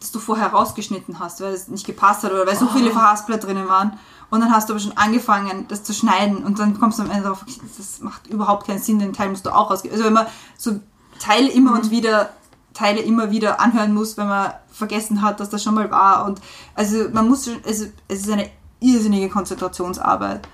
das 0.00 0.10
du 0.10 0.18
vorher 0.18 0.48
rausgeschnitten 0.48 1.18
hast, 1.18 1.40
weil 1.42 1.52
es 1.52 1.68
nicht 1.68 1.86
gepasst 1.86 2.24
hat 2.24 2.32
oder 2.32 2.46
weil 2.46 2.56
so 2.56 2.66
viele 2.66 2.90
Verhaspler 2.90 3.36
drinnen 3.36 3.68
waren. 3.68 3.98
Und 4.30 4.40
dann 4.40 4.50
hast 4.50 4.68
du 4.68 4.72
aber 4.72 4.80
schon 4.80 4.96
angefangen, 4.96 5.66
das 5.68 5.84
zu 5.84 5.92
schneiden 5.92 6.38
und 6.38 6.58
dann 6.58 6.80
kommst 6.80 6.98
du 6.98 7.02
am 7.02 7.10
Ende 7.10 7.28
drauf, 7.28 7.44
das 7.76 8.00
macht 8.00 8.26
überhaupt 8.26 8.66
keinen 8.66 8.80
Sinn, 8.80 8.98
den 8.98 9.12
Teil 9.12 9.28
musst 9.28 9.46
du 9.46 9.54
auch 9.54 9.70
rausgeben. 9.70 9.94
Also 9.94 10.06
wenn 10.06 10.14
man 10.14 10.26
so 10.56 10.80
Teile 11.18 11.50
immer 11.50 11.74
und 11.74 11.90
wieder, 11.90 12.30
Teile 12.72 13.00
immer 13.00 13.30
wieder 13.30 13.60
anhören 13.60 13.94
muss, 13.94 14.16
wenn 14.16 14.28
man 14.28 14.52
vergessen 14.72 15.22
hat, 15.22 15.38
dass 15.38 15.50
das 15.50 15.62
schon 15.62 15.74
mal 15.74 15.90
war. 15.90 16.24
Und 16.24 16.40
also 16.74 17.08
man 17.12 17.28
muss 17.28 17.44
schon, 17.44 17.62
also 17.64 17.86
es 18.08 18.20
ist 18.20 18.30
eine 18.30 18.50
irrsinnige 18.80 19.28
Konzentrationsarbeit. 19.28 20.48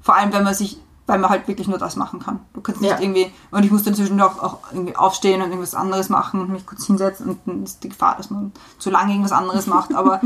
Vor 0.00 0.14
allem, 0.14 0.32
wenn 0.32 0.44
man 0.44 0.54
sich, 0.54 0.78
weil 1.08 1.18
man 1.18 1.30
halt 1.30 1.48
wirklich 1.48 1.66
nur 1.66 1.78
das 1.78 1.96
machen 1.96 2.20
kann. 2.20 2.38
Du 2.52 2.60
kannst 2.60 2.80
nicht 2.80 2.90
Ja. 2.90 3.00
irgendwie, 3.00 3.32
und 3.50 3.64
ich 3.64 3.72
muss 3.72 3.82
dann 3.82 3.94
zwischendurch 3.94 4.30
auch, 4.36 4.42
auch 4.42 4.58
irgendwie 4.72 4.94
aufstehen 4.94 5.40
und 5.42 5.48
irgendwas 5.48 5.74
anderes 5.74 6.08
machen 6.10 6.40
und 6.40 6.50
mich 6.50 6.64
kurz 6.66 6.86
hinsetzen 6.86 7.30
und 7.30 7.40
dann 7.46 7.64
ist 7.64 7.82
die 7.82 7.88
Gefahr, 7.88 8.14
dass 8.16 8.30
man 8.30 8.52
zu 8.78 8.90
lange 8.90 9.10
irgendwas 9.12 9.32
anderes 9.32 9.66
macht. 9.74 9.94
Aber 9.94 10.20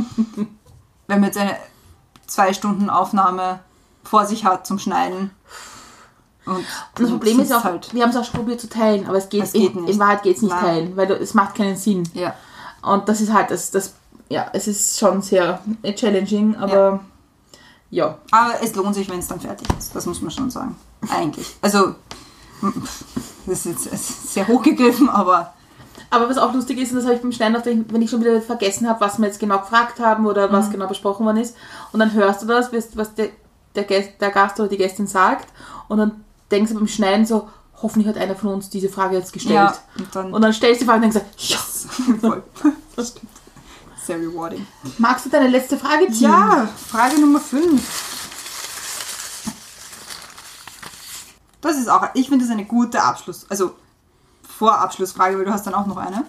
wenn 1.07 1.21
man 1.21 1.25
jetzt 1.25 1.39
eine 1.39 1.57
zwei 2.27 2.53
Stunden 2.53 2.91
Aufnahme 2.91 3.61
vor 4.05 4.27
sich 4.27 4.45
hat 4.45 4.67
zum 4.67 4.79
Schneiden. 4.79 5.31
Und, 6.45 6.57
Und 6.57 6.65
das 6.99 7.09
Problem 7.11 7.39
ist 7.39 7.53
auch, 7.55 7.63
halt. 7.63 7.95
wir 7.95 8.03
haben 8.03 8.11
es 8.11 8.17
auch 8.17 8.25
schon 8.25 8.41
probiert 8.41 8.61
zu 8.61 8.69
teilen, 8.69 9.07
aber 9.07 9.17
es 9.19 9.29
geht, 9.29 9.45
Es 9.45 9.53
geht 9.53 9.75
in, 9.77 9.83
nicht. 9.83 9.95
in 9.95 10.01
Wahrheit 10.01 10.25
geht 10.25 10.37
es 10.37 10.43
nicht 10.43 10.51
Nein. 10.51 10.61
teilen, 10.65 10.97
weil 10.97 11.07
du, 11.07 11.15
es 11.15 11.35
macht 11.35 11.55
keinen 11.55 11.77
Sinn. 11.77 12.03
Ja. 12.15 12.35
Und 12.83 13.09
das 13.09 13.21
ist 13.21 13.33
halt 13.33 13.53
das, 13.53 13.71
das 13.71 13.95
ja, 14.29 14.47
es 14.53 14.67
ist 14.67 14.99
schon 14.99 15.23
sehr 15.23 15.61
challenging, 15.95 16.57
aber 16.57 16.75
ja. 16.75 17.01
Aber 18.31 18.55
es 18.63 18.75
lohnt 18.75 18.95
sich, 18.95 19.09
wenn 19.11 19.19
es 19.19 19.29
dann 19.29 19.41
fertig 19.41 19.69
ist. 19.79 19.95
Das 19.95 20.07
muss 20.07 20.21
man 20.23 20.31
schon 20.31 20.51
sagen. 20.51 20.77
Eigentlich. 21.11 21.55
Also, 21.61 21.95
das 23.47 23.67
ist 23.67 23.85
jetzt 23.87 24.33
sehr 24.33 24.47
hochgegriffen, 24.49 25.09
aber 25.09 25.53
Aber 26.11 26.29
was 26.29 26.37
auch 26.39 26.53
lustig 26.53 26.79
ist, 26.79 26.91
und 26.93 26.97
das 26.99 27.05
habe 27.07 27.15
ich 27.17 27.23
beim 27.23 27.33
Schneiden 27.33 27.57
auch, 27.57 27.65
wenn 27.65 28.03
ich 28.03 28.11
schon 28.11 28.21
wieder 28.21 28.41
vergessen 28.43 28.89
habe, 28.89 29.01
was 29.01 29.19
wir 29.19 29.27
jetzt 29.27 29.41
genau 29.41 29.59
gefragt 29.61 29.99
haben 29.99 30.27
oder 30.27 30.53
was 30.53 30.69
Mhm. 30.69 30.73
genau 30.73 30.87
besprochen 30.87 31.25
worden 31.27 31.39
ist, 31.39 31.57
und 31.93 32.01
dann 32.01 32.13
hörst 32.13 32.43
du 32.43 32.47
das, 32.47 32.71
was 32.95 33.15
der, 33.15 33.31
der, 33.75 33.85
Gast, 33.85 34.11
der 34.21 34.31
Gast 34.31 34.61
oder 34.61 34.69
die 34.69 34.77
Gästin 34.77 35.07
sagt, 35.07 35.49
und 35.89 35.99
dann 35.99 36.25
denkst 36.51 36.71
du 36.73 36.79
beim 36.79 36.87
Schneiden 36.89 37.25
so, 37.27 37.49
hoffentlich 37.83 38.07
hat 38.09 38.17
einer 38.19 38.37
von 38.37 38.51
uns 38.55 38.69
diese 38.69 38.89
Frage 38.91 39.17
jetzt 39.17 39.33
gestellt. 39.33 39.55
ja. 39.55 39.75
Und 39.99 40.15
dann. 40.15 40.35
Und 40.35 40.43
dann 40.43 40.53
stellst 40.53 40.81
du 40.83 40.85
die 40.85 40.89
Frage 40.91 41.05
und 41.07 41.15
denkst, 41.15 41.29
ja, 41.39 41.57
voll. 42.21 42.43
Das 42.97 43.09
stimmt. 43.09 43.31
Sehr 44.07 44.19
rewarding. 44.19 44.67
magst 44.99 45.27
du 45.27 45.31
deine 45.31 45.49
letzte 45.49 45.77
Frage 45.79 46.11
ziehen? 46.11 46.31
Ja, 46.31 46.69
Frage 46.89 47.21
Nummer 47.21 47.41
5. 47.41 47.81
Das 51.61 51.79
ist 51.79 51.89
auch, 51.89 52.09
ich 52.15 52.29
finde 52.29 52.45
das 52.45 52.53
eine 52.53 52.65
gute 52.65 53.01
Abschluss, 53.01 53.47
also 53.49 53.77
Vorabschlussfrage, 54.59 55.39
weil 55.39 55.45
du 55.45 55.53
hast 55.53 55.67
dann 55.67 55.75
auch 55.75 55.87
noch 55.87 55.97
eine. 55.97 56.25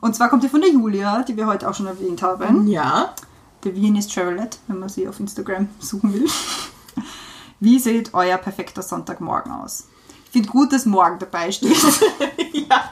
Und 0.00 0.14
zwar 0.16 0.30
kommt 0.30 0.42
die 0.42 0.48
von 0.48 0.60
der 0.60 0.70
Julia, 0.70 1.22
die 1.22 1.36
wir 1.36 1.46
heute 1.46 1.68
auch 1.68 1.74
schon 1.74 1.86
erwähnt 1.86 2.22
haben. 2.22 2.66
Ja. 2.66 3.14
The 3.64 3.74
Viennese 3.74 4.08
Travelet, 4.08 4.58
wenn 4.68 4.78
man 4.78 4.88
sie 4.88 5.06
auf 5.08 5.20
Instagram 5.20 5.68
suchen 5.78 6.14
will. 6.14 6.26
Wie 7.60 7.78
sieht 7.78 8.14
euer 8.14 8.38
perfekter 8.38 8.82
Sonntagmorgen 8.82 9.52
aus? 9.52 9.88
Ich 10.26 10.30
finde 10.32 10.48
gut, 10.48 10.72
dass 10.72 10.86
morgen 10.86 11.18
dabei 11.18 11.50
steht. 11.50 11.76
ja. 12.52 12.90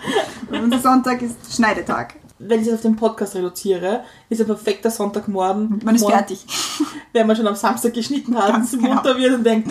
Und 0.50 0.82
Sonntag 0.82 1.22
ist 1.22 1.36
Schneidetag. 1.54 2.14
Wenn 2.46 2.60
ich 2.60 2.68
es 2.68 2.74
auf 2.74 2.82
den 2.82 2.96
Podcast 2.96 3.34
reduziere, 3.34 4.04
ist 4.28 4.40
ein 4.40 4.46
perfekter 4.46 4.90
Sonntagmorgen. 4.90 5.80
Man 5.82 5.94
ist 5.94 6.02
morgen, 6.02 6.14
fertig. 6.14 6.44
Wenn 7.12 7.26
man 7.26 7.36
schon 7.36 7.46
am 7.46 7.54
Samstag 7.54 7.94
geschnitten 7.94 8.36
hat, 8.36 8.48
Ganz 8.48 8.72
und 8.72 8.80
genau. 8.80 8.94
munter 8.94 9.16
wird 9.16 9.34
und 9.34 9.44
denkt, 9.44 9.70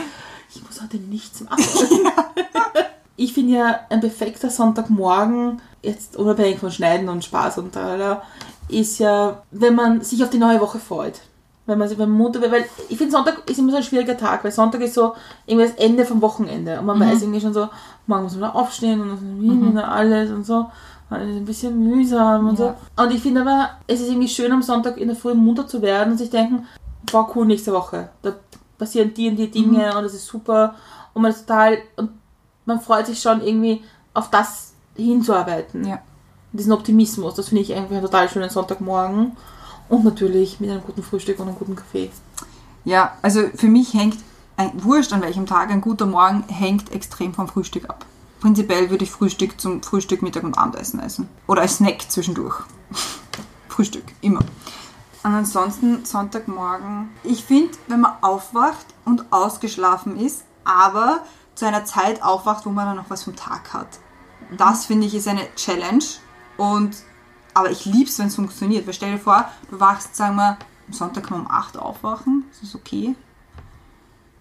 ich 0.56 0.64
muss 0.64 0.82
heute 0.82 0.98
nichts 0.98 1.42
machen. 1.42 1.62
ich 3.16 3.34
finde 3.34 3.54
ja, 3.54 3.80
ein 3.90 4.00
perfekter 4.00 4.50
Sonntagmorgen, 4.50 5.62
jetzt 5.82 6.18
unabhängig 6.18 6.60
von 6.60 6.72
Schneiden 6.72 7.10
und 7.10 7.24
Spaß 7.24 7.60
und 7.60 7.74
tralala, 7.74 8.24
ist 8.70 9.00
ja, 9.00 9.44
wenn 9.52 9.76
man 9.76 10.02
sich 10.02 10.24
auf 10.24 10.30
die 10.30 10.38
neue 10.38 10.60
Woche 10.62 10.80
freut. 10.80 11.22
Wenn 11.66 11.78
man 11.78 11.88
sich 11.88 11.98
beim 11.98 12.12
Montag, 12.12 12.52
weil 12.52 12.66
ich 12.90 12.98
finde 12.98 13.14
Sonntag 13.14 13.50
ist 13.50 13.58
immer 13.58 13.72
so 13.72 13.78
ein 13.78 13.84
schwieriger 13.84 14.18
Tag, 14.18 14.44
weil 14.44 14.52
Sonntag 14.52 14.82
ist 14.82 14.96
so 14.96 15.14
irgendwie 15.46 15.68
das 15.68 15.78
Ende 15.78 16.06
vom 16.06 16.22
Wochenende 16.22 16.78
und 16.78 16.86
man 16.86 17.00
weiß 17.00 17.22
irgendwie 17.22 17.40
schon 17.40 17.54
so, 17.54 17.70
morgen 18.06 18.24
muss 18.24 18.36
man 18.36 18.52
aufstehen 18.52 19.00
und 19.00 19.72
mhm. 19.72 19.78
alles 19.78 20.30
und 20.30 20.46
so. 20.46 20.66
Ist 21.22 21.38
ein 21.38 21.46
bisschen 21.46 21.80
mühsam 21.80 22.48
und 22.50 22.60
Ja. 22.60 22.76
so. 22.96 23.04
Und 23.04 23.12
ich 23.12 23.22
finde 23.22 23.42
aber, 23.42 23.70
es 23.88 24.02
ist 24.02 24.10
irgendwie 24.10 24.28
schön 24.28 24.52
am 24.52 24.62
Sonntag 24.62 24.98
in 24.98 25.08
der 25.08 25.18
Früh 25.18 25.34
munter 25.34 25.68
zu 25.68 25.82
werden 25.82 26.12
und 26.14 26.18
sich 26.18 26.30
denken, 26.30 26.66
boah 27.12 27.30
cool, 27.36 27.46
nächste 27.46 27.74
Woche. 27.74 28.10
Da 28.22 28.34
passieren 28.78 29.14
die 29.14 29.30
und 29.30 29.36
die 29.36 29.52
Dinge 29.52 29.96
und 29.96 30.04
das 30.04 30.14
ist 30.14 30.26
super 30.26 30.76
und 31.14 31.22
man 31.22 31.32
ist 31.32 31.48
total 31.48 31.78
und 31.98 32.12
man 32.66 32.80
freut 32.80 33.06
sich 33.08 33.22
schon 33.22 33.42
irgendwie 33.42 33.84
auf 34.14 34.30
das 34.30 34.74
hinzuarbeiten. 34.96 35.86
Ja. 35.86 36.00
Diesen 36.52 36.72
Optimismus, 36.72 37.34
das 37.36 37.50
finde 37.50 37.64
ich 37.64 37.72
irgendwie 37.72 37.96
einen 37.96 38.06
total 38.06 38.30
schönen 38.30 38.50
Sonntagmorgen. 38.50 39.36
Und 39.90 40.06
natürlich 40.06 40.60
mit 40.60 40.70
einem 40.70 40.82
guten 40.82 41.04
Frühstück 41.04 41.40
und 41.40 41.48
einem 41.50 41.58
guten 41.58 41.76
Kaffee. 41.76 42.10
Ja, 42.86 43.14
also 43.22 43.42
für 43.56 43.68
mich 43.68 43.94
hängt, 43.94 44.18
ein, 44.56 44.72
wurscht 44.84 45.14
an 45.14 45.22
welchem 45.22 45.46
Tag, 45.46 45.72
ein 45.72 45.82
guter 45.82 46.06
Morgen 46.06 46.44
hängt 46.48 46.92
extrem 46.92 47.34
vom 47.34 47.48
Frühstück 47.48 47.90
ab. 47.90 48.06
Prinzipiell 48.44 48.90
würde 48.90 49.06
ich 49.06 49.12
Frühstück 49.12 49.62
zum 49.62 49.82
Frühstück, 49.82 50.22
Mittag 50.22 50.44
und 50.44 50.58
Abendessen 50.58 51.00
essen. 51.00 51.30
Oder 51.48 51.62
als 51.62 51.78
Snack 51.78 52.12
zwischendurch. 52.12 52.58
Frühstück, 53.70 54.04
immer. 54.20 54.42
Und 55.24 55.34
ansonsten 55.34 56.04
Sonntagmorgen. 56.04 57.10
Ich 57.24 57.46
finde, 57.46 57.72
wenn 57.88 58.02
man 58.02 58.12
aufwacht 58.20 58.86
und 59.06 59.32
ausgeschlafen 59.32 60.20
ist, 60.20 60.44
aber 60.66 61.24
zu 61.56 61.66
einer 61.66 61.86
Zeit 61.86 62.22
aufwacht, 62.22 62.66
wo 62.66 62.72
man 62.72 62.86
dann 62.86 62.98
noch 62.98 63.10
was 63.10 63.24
vom 63.24 63.34
Tag 63.34 63.72
hat. 63.72 63.88
Das 64.58 64.88
finde 64.88 65.08
ich 65.08 65.16
ist 65.16 65.30
eine 65.30 65.48
Challenge. 65.56 66.04
Und, 66.58 66.98
aber 67.54 67.72
ich 67.72 67.86
liebe 67.86 68.10
es, 68.10 68.20
wenn 68.20 68.28
es 68.28 68.36
funktioniert. 68.36 68.86
Weil 68.86 68.94
stell 68.94 69.14
dir 69.14 69.20
vor, 69.20 69.48
du 69.72 69.80
wachst, 69.80 70.18
sagen 70.18 70.36
wir, 70.36 70.58
am 70.88 70.94
Sonntag 70.94 71.28
kann 71.28 71.38
man 71.38 71.48
um 71.48 71.52
8 71.54 71.78
aufwachen. 71.78 72.44
Das 72.52 72.62
ist 72.62 72.76
okay. 72.76 73.16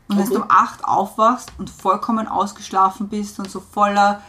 Und 0.08 0.18
wenn 0.18 0.24
Okay. 0.24 0.34
du 0.34 0.42
um 0.42 0.50
8 0.50 0.84
aufwachst 0.84 1.50
und 1.58 1.70
vollkommen 1.70 2.28
ausgeschlafen 2.28 3.08
bist 3.08 3.38
und 3.38 3.50
so 3.50 3.60
voller 3.60 4.20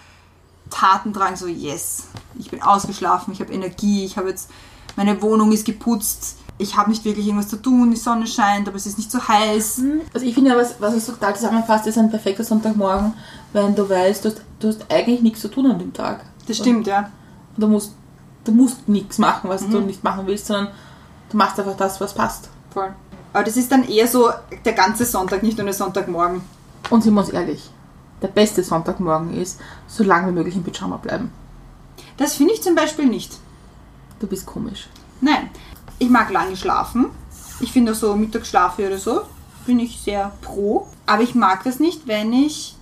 Tatendrang, 0.70 1.36
so 1.36 1.48
yes, 1.48 2.06
ich 2.40 2.50
bin 2.50 2.62
ausgeschlafen, 2.62 3.34
ich 3.34 3.42
habe 3.42 3.54
Energie, 3.54 4.06
ich 4.06 4.18
habe 4.18 4.30
jetzt, 4.30 4.50
meine 4.96 5.22
Wohnung 5.22 5.52
ist 5.52 5.66
geputzt, 5.66 6.38
ich 6.58 6.78
habe 6.78 6.90
nicht 6.90 7.04
wirklich 7.04 7.26
irgendwas 7.26 7.50
zu 7.50 7.58
tun, 7.62 7.92
die 7.92 7.98
Sonne 7.98 8.28
scheint, 8.28 8.68
aber 8.68 8.78
es 8.78 8.86
ist 8.86 8.98
nicht 8.98 9.12
so 9.12 9.28
heiß. 9.28 9.82
Also 10.14 10.26
ich 10.26 10.34
finde 10.34 10.52
ja, 10.52 10.58
was, 10.58 10.80
was 10.80 10.94
es 10.94 11.06
total 11.08 11.36
zusammenfasst, 11.36 11.88
ist 11.88 11.98
ein 11.98 12.10
perfekter 12.10 12.44
Sonntagmorgen, 12.44 13.14
wenn 13.52 13.76
du 13.76 13.90
weißt, 13.90 14.24
du 14.24 14.30
hast, 14.30 14.42
du 14.60 14.68
hast 14.70 14.92
eigentlich 14.92 15.22
nichts 15.22 15.42
zu 15.42 15.50
tun 15.50 15.66
an 15.70 15.80
dem 15.80 15.94
Tag. 15.94 16.24
Das 16.48 16.58
stimmt, 16.58 16.88
ja. 16.88 17.10
Und 17.56 17.62
du 17.62 17.68
musst, 17.68 17.94
du 18.46 18.52
musst 18.52 18.88
nichts 18.88 19.18
machen, 19.18 19.50
was 19.50 19.68
du 19.68 19.80
nicht 19.82 20.04
machen 20.04 20.26
willst, 20.28 20.48
sondern 20.48 20.74
du 21.30 21.38
machst 21.38 21.60
einfach 21.60 21.76
das, 21.76 22.00
was 22.00 22.14
passt. 22.14 22.50
Voll. 22.72 22.94
Aber 23.34 23.44
das 23.44 23.58
ist 23.58 23.72
dann 23.72 23.88
eher 23.88 24.08
so 24.08 24.30
der 24.64 24.74
ganze 24.74 25.06
Sonntag, 25.06 25.44
nicht 25.44 25.58
nur 25.58 25.66
der 25.66 25.74
Sonntagmorgen. 25.74 26.42
Und 26.90 27.04
sind 27.04 27.14
wir 27.14 27.22
uns 27.22 27.30
ehrlich, 27.30 27.70
der 28.22 28.28
beste 28.28 28.64
Sonntagmorgen 28.64 29.34
ist, 29.34 29.60
so 29.88 30.04
lange 30.04 30.28
wie 30.28 30.34
möglich 30.34 30.56
im 30.56 30.64
Pyjama 30.64 30.98
bleiben. 30.98 31.32
Das 32.18 32.36
finde 32.36 32.54
ich 32.54 32.62
zum 32.62 32.76
Beispiel 32.76 33.06
nicht. 33.06 33.38
Du 34.20 34.28
bist 34.28 34.46
komisch. 34.46 34.88
Nein, 35.20 35.50
ich 36.00 36.10
mag 36.10 36.30
lange 36.32 36.56
schlafen. 36.56 37.08
Ich 37.60 37.72
finde 37.72 37.94
auch 37.94 37.96
so 37.96 38.16
Mittagsschlafe 38.16 38.88
oder 38.88 38.98
so, 38.98 39.22
bin 39.66 39.80
ich 39.80 40.00
sehr 40.00 40.32
pro. 40.42 40.88
Aber 41.06 41.24
ich 41.24 41.34
mag 41.34 41.64
das 41.64 41.80
nicht, 41.80 42.08
wenn 42.08 42.32
ich 42.34 42.76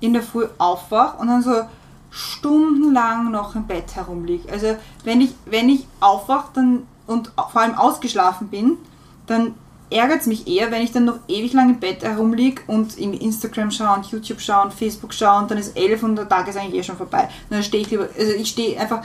in 0.00 0.12
der 0.12 0.22
Früh 0.22 0.46
aufwache 0.58 1.18
und 1.18 1.28
dann 1.28 1.42
so 1.42 1.62
stundenlang 2.10 3.30
noch 3.30 3.54
im 3.54 3.66
Bett 3.66 3.94
herumliege. 3.94 4.50
Also 4.50 4.76
wenn 5.04 5.20
ich, 5.20 5.34
wenn 5.46 5.68
ich 5.68 5.86
aufwache 6.00 6.48
dann, 6.54 6.86
und 7.06 7.32
vor 7.36 7.60
allem 7.60 7.74
ausgeschlafen 7.74 8.48
bin, 8.48 8.78
dann 9.26 9.54
ärgert 9.90 10.22
es 10.22 10.26
mich 10.26 10.46
eher, 10.48 10.70
wenn 10.70 10.82
ich 10.82 10.92
dann 10.92 11.04
noch 11.04 11.18
ewig 11.28 11.52
lang 11.52 11.70
im 11.70 11.80
Bett 11.80 12.02
herumliege 12.02 12.62
und 12.66 12.98
in 12.98 13.14
Instagram 13.14 13.70
schaue 13.70 13.96
und 13.96 14.06
YouTube 14.06 14.40
schaue 14.40 14.64
und 14.64 14.74
Facebook 14.74 15.14
schaue 15.14 15.42
und 15.42 15.50
dann 15.50 15.58
ist 15.58 15.76
11 15.76 16.02
und 16.02 16.16
der 16.16 16.28
Tag 16.28 16.48
ist 16.48 16.56
eigentlich 16.56 16.80
eh 16.80 16.82
schon 16.82 16.96
vorbei. 16.96 17.28
Dann 17.50 17.62
stehe 17.62 17.82
ich 17.82 17.90
lieber, 17.90 18.08
also 18.18 18.32
ich 18.32 18.48
stehe 18.48 18.80
einfach 18.80 19.02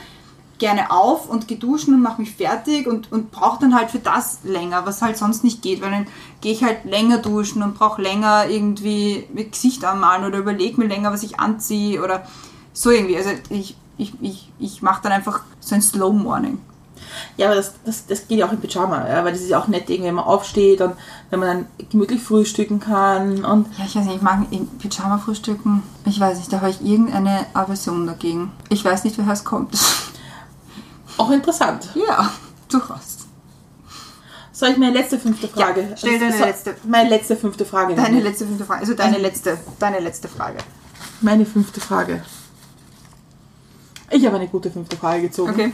gerne 0.58 0.92
auf 0.92 1.28
und 1.28 1.48
gehe 1.48 1.58
duschen 1.58 1.96
und 1.96 2.02
mache 2.02 2.22
mich 2.22 2.36
fertig 2.36 2.86
und, 2.86 3.12
und 3.12 3.32
brauche 3.32 3.62
dann 3.62 3.76
halt 3.76 3.90
für 3.90 4.00
das 4.00 4.40
länger, 4.44 4.86
was 4.86 5.02
halt 5.02 5.18
sonst 5.18 5.44
nicht 5.44 5.64
geht, 5.64 5.82
weil 5.82 5.90
dann 5.90 6.08
gehe 6.40 6.54
ich 6.54 6.64
halt 6.64 6.86
länger 6.86 7.18
duschen 7.18 7.64
und 7.64 7.74
brauche 7.76 8.02
länger 8.02 8.48
irgendwie 8.48 9.28
mit 9.34 9.54
Gesicht 9.54 9.84
anmalen 9.84 10.24
oder 10.24 10.38
überlege 10.38 10.80
mir 10.80 10.88
länger, 10.88 11.12
was 11.12 11.24
ich 11.24 11.40
anziehe 11.40 12.02
oder 12.02 12.28
so 12.74 12.92
irgendwie. 12.92 13.18
Also 13.18 13.32
ich, 13.50 13.76
ich, 13.98 14.14
ich, 14.22 14.52
ich 14.60 14.82
mache 14.84 15.02
dann 15.02 15.12
einfach 15.12 15.42
so 15.60 15.74
ein 15.74 15.82
Slow 15.82 16.14
Morning. 16.14 16.60
Ja, 17.38 17.47
aber 17.47 17.55
das, 17.55 17.74
das, 17.86 18.05
das 18.05 18.28
geht 18.28 18.39
ja 18.39 18.47
auch 18.47 18.51
im 18.51 18.59
Pyjama, 18.59 19.07
ja, 19.07 19.24
weil 19.24 19.32
das 19.32 19.41
ist 19.41 19.49
ja 19.49 19.59
auch 19.59 19.68
nett, 19.68 19.89
irgendwie, 19.89 20.07
wenn 20.07 20.16
man 20.16 20.26
aufsteht 20.26 20.82
und 20.82 20.95
wenn 21.30 21.39
man 21.39 21.47
dann 21.47 21.88
gemütlich 21.89 22.22
frühstücken 22.22 22.80
kann 22.80 23.45
und 23.45 23.68
Ja, 23.78 23.86
ich 23.86 23.95
weiß 23.95 24.05
nicht, 24.05 24.18
ich 24.18 24.22
mag 24.22 24.45
im 24.51 24.68
Pyjama 24.68 25.18
frühstücken. 25.18 25.84
Ich 26.05 26.20
weiß 26.20 26.38
nicht, 26.38 26.51
da 26.51 26.62
habe 26.62 26.72
ich 26.72 26.82
irgendeine 26.82 27.45
Aversion 27.53 28.07
dagegen. 28.07 28.51
Ich 28.70 28.84
weiß 28.84 29.03
nicht, 29.03 29.18
woher 29.18 29.34
es 29.34 29.43
kommt. 29.43 29.78
auch 31.18 31.32
interessant. 31.32 31.89
ja, 31.95 32.32
durchaus. 32.70 33.22
Soll 34.62 34.70
ich 34.70 34.78
meine 34.78 34.93
letzte 34.93 35.18
fünfte 35.18 35.47
Frage? 35.47 35.82
Ja, 35.89 35.97
stell 35.97 36.20
deine 36.20 36.38
so, 36.38 36.43
letzte. 36.43 36.76
Meine 36.88 37.09
letzte 37.09 37.36
fünfte 37.36 37.66
Frage. 37.66 37.95
Deine 37.95 38.09
nehmen. 38.09 38.24
letzte 38.24 38.45
fünfte 38.45 38.66
Frage. 38.66 38.82
Also 38.82 38.93
deine 38.93 39.18
letzte, 39.18 39.57
deine 39.80 39.99
letzte 39.99 40.28
Frage. 40.28 40.59
Meine 41.22 41.47
fünfte 41.47 41.82
Frage. 41.82 42.22
Ich 44.12 44.24
habe 44.26 44.36
eine 44.36 44.47
gute 44.47 44.70
fünfte 44.70 44.97
Frage 44.97 45.24
gezogen. 45.24 45.51
Okay. 45.51 45.74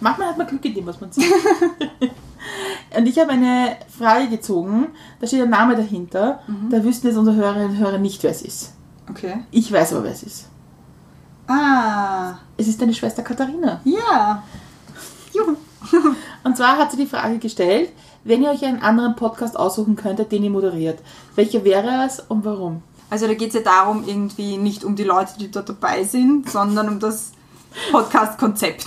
Manchmal 0.00 0.28
hat 0.28 0.38
man 0.38 0.46
Glück 0.46 0.64
in 0.64 0.74
dem, 0.74 0.86
was 0.86 1.00
man 1.00 1.12
sieht. 1.12 1.24
und 2.96 3.06
ich 3.06 3.18
habe 3.18 3.30
eine 3.32 3.76
Frage 3.98 4.28
gezogen, 4.28 4.88
da 5.20 5.26
steht 5.26 5.42
ein 5.42 5.50
Name 5.50 5.76
dahinter. 5.76 6.40
Da 6.70 6.82
wüssten 6.84 7.08
jetzt 7.08 7.16
unsere 7.16 7.36
Hörerinnen 7.36 7.70
und 7.70 7.78
Hörer 7.78 7.98
nicht, 7.98 8.22
wer 8.22 8.30
es 8.30 8.42
ist. 8.42 8.72
Okay. 9.08 9.44
Ich 9.50 9.70
weiß 9.72 9.92
aber, 9.94 10.04
wer 10.04 10.12
es 10.12 10.22
ist. 10.22 10.48
Ah, 11.46 12.34
Es 12.56 12.68
ist 12.68 12.80
deine 12.80 12.94
Schwester 12.94 13.22
Katharina. 13.22 13.80
ja. 13.84 14.42
Juhu. 15.32 15.56
Und 16.44 16.56
zwar 16.56 16.76
hat 16.76 16.90
sie 16.90 16.96
die 16.96 17.06
Frage 17.06 17.38
gestellt, 17.38 17.90
wenn 18.24 18.42
ihr 18.42 18.50
euch 18.50 18.64
einen 18.64 18.82
anderen 18.82 19.14
Podcast 19.16 19.56
aussuchen 19.56 19.96
könntet, 19.96 20.30
den 20.32 20.42
ihr 20.44 20.50
moderiert, 20.50 20.98
welcher 21.36 21.64
wäre 21.64 22.04
es 22.06 22.20
und 22.20 22.44
warum? 22.44 22.82
Also 23.08 23.26
da 23.26 23.34
geht 23.34 23.48
es 23.48 23.54
ja 23.54 23.60
darum, 23.60 24.04
irgendwie 24.06 24.56
nicht 24.58 24.84
um 24.84 24.94
die 24.96 25.04
Leute, 25.04 25.32
die 25.38 25.50
dort 25.50 25.68
dabei 25.68 26.04
sind, 26.04 26.50
sondern 26.50 26.88
um 26.88 26.98
das 27.00 27.32
Podcast-Konzept. 27.92 28.84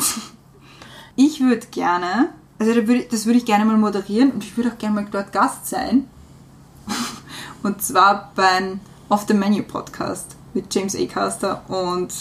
Ich 1.15 1.39
würde 1.41 1.67
gerne, 1.67 2.29
also 2.59 2.73
da 2.73 2.87
würd, 2.87 3.13
das 3.13 3.25
würde 3.25 3.37
ich 3.37 3.45
gerne 3.45 3.65
mal 3.65 3.77
moderieren 3.77 4.31
und 4.31 4.43
ich 4.43 4.55
würde 4.57 4.71
auch 4.71 4.77
gerne 4.77 4.95
mal 4.95 5.07
dort 5.11 5.31
Gast 5.31 5.67
sein. 5.67 6.07
Und 7.63 7.81
zwar 7.81 8.31
beim 8.35 8.81
Off 9.07 9.25
the 9.27 9.33
Menu 9.33 9.63
Podcast 9.63 10.35
mit 10.53 10.73
James 10.73 10.95
Acaster 10.95 11.61
und 11.69 12.13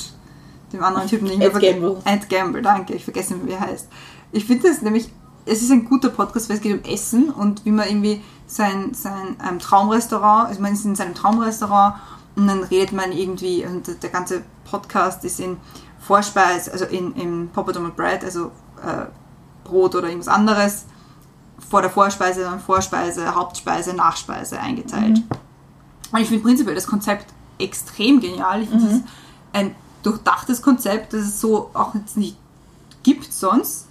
dem 0.73 0.85
anderen 0.85 1.09
Typen, 1.09 1.27
den 1.27 1.41
ich 1.41 1.47
Ed 1.49 1.61
Gamble. 1.61 1.97
Ed 2.05 2.29
Gamble, 2.29 2.63
danke, 2.63 2.95
ich 2.95 3.05
vergesse 3.05 3.35
nicht, 3.35 3.47
wie 3.47 3.53
er 3.53 3.61
heißt. 3.61 3.89
Ich 4.31 4.45
finde 4.45 4.69
das 4.69 4.83
nämlich, 4.83 5.11
es 5.45 5.63
ist 5.63 5.71
ein 5.71 5.85
guter 5.85 6.11
Podcast, 6.11 6.49
weil 6.49 6.57
es 6.57 6.63
geht 6.63 6.73
um 6.73 6.91
Essen 6.91 7.31
und 7.31 7.65
wie 7.65 7.73
man 7.73 7.89
irgendwie 7.89 8.23
sein, 8.47 8.95
sein 8.95 9.37
ähm, 9.47 9.59
Traumrestaurant, 9.59 10.49
also 10.49 10.61
man 10.63 10.73
ist 10.75 10.85
in 10.85 10.95
seinem 10.95 11.15
Traumrestaurant 11.15 11.97
und 12.37 12.47
dann 12.47 12.63
redet 12.63 12.93
man 12.93 13.13
irgendwie, 13.13 13.67
und 13.67 14.03
der- 14.03 14.11
ganze 14.11 14.43
Podcast 14.71 15.25
ist 15.25 15.41
in 15.41 15.57
Vorspeise, 15.99 16.73
also 16.73 16.85
in, 16.85 17.15
in 17.15 17.49
Poppadom 17.49 17.87
and 17.87 17.97
Bread, 17.97 18.25
also 18.25 18.51
äh, 18.85 19.07
Brot 19.65 19.95
oder 19.95 20.09
irgendwas 20.09 20.29
anderes, 20.29 20.85
vor 21.71 21.83
der 21.83 21.91
Vorspeise, 21.91 22.43
dann 22.43 22.61
Vorspeise, 22.61 23.35
Hauptspeise, 23.35 23.95
Nachspeise 23.95 24.59
eingeteilt. 24.59 25.23
Und 26.13 26.21
ich 26.21 26.29
finde 26.29 26.43
prinzipiell 26.43 26.75
das 26.75 26.87
Konzept 26.87 27.27
extrem 27.59 28.21
genial. 28.21 28.63
Ich 28.63 28.69
finde 28.69 28.87
es 28.87 28.93
ist 28.97 29.05
ein 29.53 29.75
durchdachtes 30.03 30.63
Konzept, 30.63 31.13
das 31.13 31.23
es 31.23 31.41
so 31.41 31.71
auch 31.75 31.95
jetzt 31.95 32.17
nicht 32.17 32.37
gibt 33.03 33.33
sonst. 33.33 33.87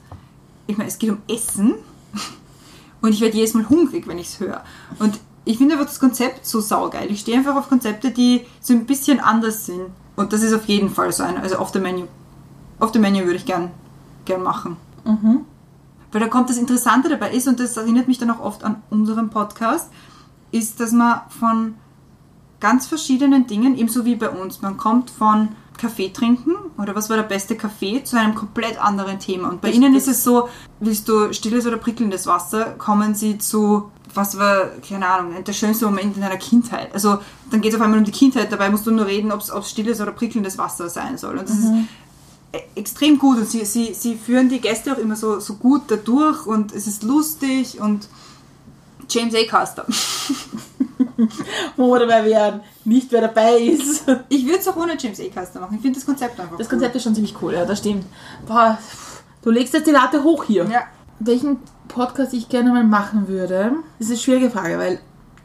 Ich 0.68 0.78
meine, 0.78 0.90
es 0.90 1.00
geht 1.00 1.10
um 1.10 1.22
Essen 1.28 1.76
und 3.02 3.14
ich 3.14 3.22
werde 3.22 3.38
jedes 3.38 3.54
Mal 3.54 3.68
hungrig, 3.70 4.08
wenn 4.08 4.18
ich 4.18 4.28
es 4.28 4.40
höre. 4.40 4.64
Und 5.00 5.20
ich 5.44 5.58
finde 5.58 5.74
einfach 5.74 5.88
das 5.88 6.00
Konzept 6.00 6.46
so 6.46 6.62
saugeil. 6.62 7.10
Ich 7.12 7.22
stehe 7.22 7.38
einfach 7.38 7.56
auf 7.56 7.68
Konzepte, 7.68 8.12
die 8.12 8.46
so 8.62 8.74
ein 8.74 8.86
bisschen 8.86 9.20
anders 9.20 9.66
sind. 9.66 9.88
Und 10.16 10.34
das 10.34 10.44
ist 10.44 10.54
auf 10.54 10.66
jeden 10.66 10.90
Fall 10.90 11.12
so 11.12 11.24
ein, 11.24 11.38
also 11.38 11.56
auf 11.58 11.72
der 11.72 11.82
Menü. 11.82 12.04
Auf 12.80 12.92
der 12.92 13.02
Menü 13.02 13.24
würde 13.26 13.38
ich 13.38 13.46
gern, 13.46 13.72
gern 14.26 14.44
machen. 14.44 14.78
Weil 16.12 16.20
da 16.22 16.28
kommt 16.28 16.50
das 16.50 16.58
Interessante 16.58 17.10
dabei 17.10 17.32
ist, 17.32 17.48
und 17.48 17.60
das 17.60 17.78
erinnert 17.78 18.08
mich 18.08 18.18
dann 18.18 18.30
auch 18.32 18.40
oft 18.42 18.64
an 18.64 18.82
unseren 18.90 19.30
Podcast, 19.30 19.90
ist, 20.52 20.80
dass 20.80 20.92
man 20.92 21.22
von 21.30 21.76
ganz 22.60 22.86
verschiedenen 22.86 23.48
Dingen, 23.48 23.76
ebenso 23.78 24.06
wie 24.06 24.16
bei 24.16 24.30
uns, 24.30 24.62
man 24.62 24.78
kommt 24.78 25.10
von 25.10 25.50
Kaffee 25.78 26.10
trinken 26.10 26.52
oder 26.78 26.94
was 26.96 27.10
war 27.10 27.18
der 27.18 27.24
beste 27.24 27.56
Kaffee 27.56 28.04
zu 28.04 28.20
einem 28.20 28.36
komplett 28.36 28.78
anderen 28.84 29.18
Thema. 29.20 29.50
Und 29.50 29.62
bei 29.62 29.70
Das- 29.70 29.78
Ihnen 29.78 29.96
ist 29.96 30.08
es 30.08 30.24
so, 30.24 30.48
willst 30.80 31.08
du 31.10 31.34
stilles 31.34 31.66
oder 31.66 31.78
prickelndes 31.78 32.28
Wasser, 32.28 32.66
kommen 32.78 33.16
Sie 33.16 33.40
zu, 33.40 33.90
was 34.14 34.38
war, 34.38 34.66
keine 34.88 35.08
Ahnung, 35.08 35.44
der 35.44 35.54
schönste 35.54 35.86
Moment 35.86 36.18
in 36.18 36.22
deiner 36.22 36.38
Kindheit. 36.38 36.94
Also 36.94 37.18
dann 37.50 37.62
geht 37.62 37.72
es 37.74 37.80
auf 37.80 37.84
einmal 37.84 37.98
um 37.98 38.06
die 38.06 38.12
Kindheit, 38.12 38.52
dabei 38.52 38.70
musst 38.70 38.86
du 38.86 38.92
nur 38.92 39.08
reden, 39.08 39.32
ob 39.32 39.40
es 39.40 39.52
stilles 39.70 40.00
oder 40.02 40.12
prickelndes 40.12 40.58
Wasser 40.60 40.88
sein 40.90 41.18
soll. 41.18 41.38
Und 41.40 41.50
das 41.50 41.58
ist 41.58 41.66
e- 41.66 41.84
extrem 42.76 43.18
gut 43.18 43.38
und 43.38 43.50
sie, 43.50 43.66
sie, 43.66 43.94
sie 43.94 44.16
führen 44.16 44.50
die 44.50 44.60
Gäste 44.60 44.94
auch 44.94 44.98
immer 44.98 45.16
so, 45.16 45.40
so 45.40 45.56
gut 45.56 45.84
dadurch 45.88 46.46
und 46.46 46.74
es 46.74 46.88
ist 46.88 47.04
lustig 47.04 47.80
und 47.80 48.08
James 49.10 49.34
A. 49.36 49.44
Custer. 49.50 49.86
Wo 51.78 51.94
wir 51.94 52.00
dabei 52.00 52.26
wären, 52.26 52.62
nicht 52.86 53.12
wer 53.12 53.22
dabei 53.22 53.58
ist. 53.58 54.06
Ich 54.30 54.46
würde 54.46 54.60
es 54.60 54.68
auch 54.68 54.76
ohne 54.76 54.98
James 54.98 55.20
A. 55.20 55.24
Custer 55.28 55.60
machen. 55.60 55.76
Ich 55.76 55.82
finde 55.82 56.00
das 56.00 56.06
Konzept 56.06 56.40
einfach 56.40 56.58
Das 56.58 56.68
cool. 56.68 56.72
Konzept 56.72 56.96
ist 56.96 57.04
schon 57.04 57.16
ziemlich 57.16 57.36
cool, 57.42 57.54
ja, 57.54 57.66
das 57.66 57.80
stimmt. 57.80 58.06
Boah, 58.48 58.78
du 59.42 59.52
legst 59.52 59.74
jetzt 59.74 59.88
die 59.88 59.92
Latte 59.92 60.24
hoch 60.24 60.44
hier. 60.44 60.66
Ja. 60.66 60.84
Welchen 61.20 61.58
Podcast 61.88 62.34
ich 62.34 62.50
gerne 62.50 62.72
mal 62.72 62.84
machen 62.84 63.28
würde, 63.28 63.74
das 64.00 64.08
ist 64.08 64.14
eine 64.14 64.20
schwierige 64.20 64.50
Frage, 64.50 64.78
weil 64.78 65.00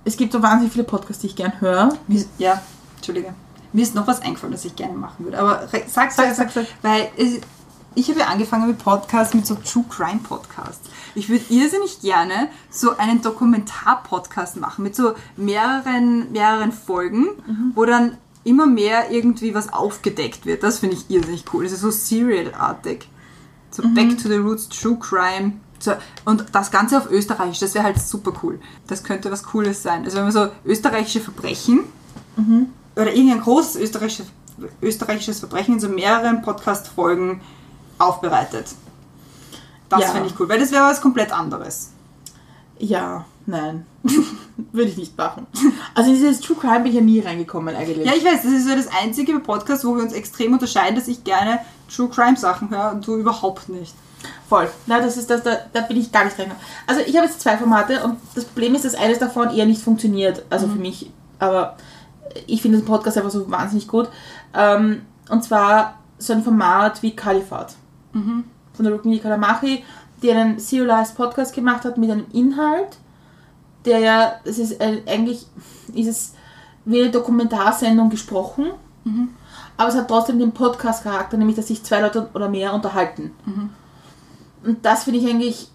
es 0.04 0.16
gibt 0.16 0.32
so 0.32 0.42
wahnsinnig 0.42 0.72
viele 0.72 0.84
Podcasts, 0.84 1.20
die 1.20 1.26
ich 1.28 1.36
gerne 1.36 1.60
höre. 1.60 1.90
Ja, 2.38 2.62
Entschuldige. 2.96 3.34
Mir 3.72 3.82
ist 3.82 3.94
noch 3.94 4.06
was 4.06 4.20
eingefallen, 4.22 4.52
das 4.52 4.64
ich 4.64 4.76
gerne 4.76 4.96
machen 4.96 5.24
würde. 5.24 5.38
Aber 5.38 5.72
re- 5.72 5.84
sag, 5.86 6.12
Sag, 6.12 6.34
sag. 6.34 6.50
Weil 6.82 7.08
ich 7.94 8.08
habe 8.10 8.20
ja 8.20 8.26
angefangen 8.26 8.68
mit 8.68 8.78
Podcasts, 8.78 9.34
mit 9.34 9.46
so 9.46 9.54
True 9.54 9.84
Crime 9.88 10.20
Podcasts. 10.22 10.88
Ich 11.14 11.28
würde 11.30 11.44
irrsinnig 11.48 12.00
gerne 12.02 12.48
so 12.70 12.96
einen 12.98 13.22
Dokumentar-Podcast 13.22 14.56
machen 14.56 14.82
mit 14.82 14.94
so 14.94 15.14
mehreren, 15.36 16.30
mehreren 16.32 16.72
Folgen, 16.72 17.28
wo 17.74 17.84
dann 17.86 18.18
immer 18.44 18.66
mehr 18.66 19.10
irgendwie 19.10 19.54
was 19.54 19.72
aufgedeckt 19.72 20.44
wird. 20.46 20.62
Das 20.62 20.78
finde 20.80 20.96
ich 20.96 21.10
irrsinnig 21.10 21.44
cool. 21.52 21.64
Das 21.64 21.72
ist 21.72 21.80
so 21.80 21.90
Serial-artig. 21.90 23.08
So 23.70 23.82
Back 23.94 24.18
to 24.18 24.28
the 24.28 24.36
Roots, 24.36 24.68
True 24.68 24.96
Crime. 24.98 25.54
So, 25.78 25.92
und 26.24 26.44
das 26.52 26.70
Ganze 26.70 26.96
auf 26.98 27.10
Österreichisch, 27.10 27.58
das 27.60 27.74
wäre 27.74 27.84
halt 27.84 28.00
super 28.00 28.32
cool. 28.42 28.60
Das 28.86 29.04
könnte 29.04 29.30
was 29.30 29.42
Cooles 29.42 29.82
sein. 29.82 30.04
Also 30.04 30.16
wenn 30.18 30.24
man 30.24 30.32
so 30.32 30.48
österreichische 30.64 31.20
Verbrechen 31.20 31.80
oder 32.96 33.12
irgendein 33.12 33.40
großes 33.42 33.76
österreichisches, 33.76 34.26
österreichisches 34.82 35.38
Verbrechen 35.40 35.74
in 35.74 35.80
so 35.80 35.88
mehreren 35.88 36.42
Podcast-Folgen 36.42 37.40
aufbereitet. 37.98 38.66
Das 39.88 40.00
Ja. 40.00 40.08
finde 40.08 40.28
ich 40.28 40.40
cool, 40.40 40.48
weil 40.48 40.58
das 40.58 40.72
wäre 40.72 40.84
was 40.84 41.00
komplett 41.00 41.32
anderes. 41.32 41.90
Ja, 42.78 43.24
nein. 43.46 43.86
würde 44.72 44.90
ich 44.90 44.96
nicht 44.96 45.16
machen. 45.16 45.46
Also 45.94 46.10
in 46.10 46.16
dieses 46.16 46.40
True 46.40 46.56
Crime 46.56 46.80
bin 46.80 46.86
ich 46.88 46.94
ja 46.94 47.00
nie 47.00 47.20
reingekommen 47.20 47.74
eigentlich. 47.74 48.06
Ja, 48.06 48.12
ich 48.14 48.24
weiß, 48.24 48.42
das 48.42 48.52
ist 48.52 48.66
so 48.68 48.74
das 48.74 48.88
einzige 48.88 49.38
Podcast, 49.40 49.84
wo 49.84 49.94
wir 49.96 50.02
uns 50.02 50.12
extrem 50.12 50.52
unterscheiden, 50.52 50.94
dass 50.96 51.08
ich 51.08 51.24
gerne 51.24 51.60
True 51.94 52.08
Crime 52.08 52.36
Sachen 52.36 52.70
höre 52.70 52.92
und 52.92 53.06
du 53.06 53.16
überhaupt 53.16 53.68
nicht. 53.68 53.94
Voll. 54.48 54.68
Na, 54.86 55.00
das 55.00 55.16
ist 55.16 55.30
das, 55.30 55.42
da, 55.42 55.56
da 55.72 55.82
bin 55.82 55.96
ich 55.98 56.10
gar 56.10 56.24
nicht 56.24 56.36
drin. 56.36 56.50
Also 56.86 57.00
ich 57.06 57.16
habe 57.16 57.26
jetzt 57.26 57.40
zwei 57.40 57.56
Formate 57.56 58.02
und 58.04 58.18
das 58.34 58.44
Problem 58.44 58.74
ist, 58.74 58.84
dass 58.84 58.94
eines 58.94 59.18
davon 59.18 59.50
eher 59.50 59.66
nicht 59.66 59.82
funktioniert. 59.82 60.44
Also 60.50 60.66
für 60.68 60.74
mich. 60.78 61.10
Aber 61.38 61.76
ich 62.46 62.62
finde 62.62 62.78
den 62.78 62.86
Podcast 62.86 63.16
einfach 63.16 63.30
so 63.30 63.50
wahnsinnig 63.50 63.88
gut. 63.88 64.08
Ähm, 64.54 65.02
und 65.28 65.44
zwar 65.44 65.98
so 66.18 66.32
ein 66.32 66.42
Format 66.42 67.02
wie 67.02 67.14
Kalifat. 67.14 67.74
Von 68.72 68.84
der 68.84 68.92
Rukmini 68.92 69.18
Kalamachi, 69.18 69.84
die 70.22 70.30
einen 70.30 70.58
Serialized 70.58 71.16
Podcast 71.16 71.54
gemacht 71.54 71.84
hat 71.84 71.98
mit 71.98 72.10
einem 72.10 72.26
Inhalt, 72.32 72.98
der 73.84 73.98
ja, 74.00 74.32
es 74.44 74.58
ist 74.58 74.80
äh, 74.80 75.02
eigentlich, 75.06 75.46
ist 75.94 76.08
es 76.08 76.34
wie 76.84 77.02
eine 77.02 77.10
Dokumentarsendung 77.10 78.10
gesprochen, 78.10 78.66
aber 79.76 79.88
es 79.88 79.94
hat 79.96 80.08
trotzdem 80.08 80.38
den 80.38 80.52
Podcast-Charakter, 80.52 81.36
nämlich 81.36 81.56
dass 81.56 81.68
sich 81.68 81.82
zwei 81.84 82.00
Leute 82.00 82.28
oder 82.34 82.48
mehr 82.48 82.72
unterhalten. 82.74 83.32
Und 84.64 84.84
das 84.84 85.04
finde 85.04 85.20
ich 85.20 85.28
eigentlich 85.28 85.68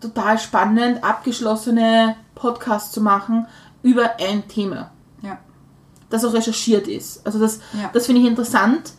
total 0.00 0.38
spannend, 0.38 1.02
abgeschlossene 1.04 2.16
Podcasts 2.34 2.92
zu 2.92 3.00
machen 3.00 3.46
über 3.82 4.18
ein 4.18 4.48
Thema. 4.48 4.90
Das 6.14 6.24
auch 6.24 6.32
recherchiert 6.34 6.88
ist. 6.88 7.24
Also 7.26 7.38
das, 7.38 7.60
Ja. 7.72 7.90
das 7.92 8.06
finde 8.06 8.20
ich 8.22 8.26
interessant. 8.26 8.92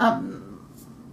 Ähm, 0.00 0.38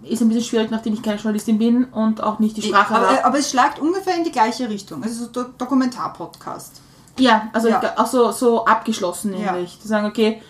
ist 0.04 0.22
ein 0.22 0.30
bisschen 0.30 0.44
schwierig, 0.44 0.72
nachdem 0.72 0.94
ich 0.94 1.02
keine 1.04 1.18
Journalistin 1.18 1.58
bin 1.60 1.86
und 1.86 2.24
auch 2.24 2.40
nicht 2.40 2.58
die 2.58 2.62
Sprache 2.64 2.94
habe. 2.96 3.08
aber, 3.10 3.26
aber 3.26 3.38
es 3.40 3.50
schlagt 3.52 3.78
ungefähr 3.80 4.16
in 4.18 4.24
die 4.24 4.32
gleiche 4.32 4.68
Richtung. 4.70 5.04
Also 5.04 5.26
so 5.26 5.32
Do 5.32 5.46
Dokumentar-Podcast. 5.58 6.82
Ja, 7.20 7.50
also 7.54 7.68
Ja. 7.68 7.82
auch 7.98 8.08
so, 8.08 8.32
so 8.32 8.66
abgeschlossen 8.66 9.34
Ja. 9.38 9.52
nämlich. 9.52 9.80
Zu 9.80 9.88
sagen, 9.88 10.08
okay, 10.08 10.42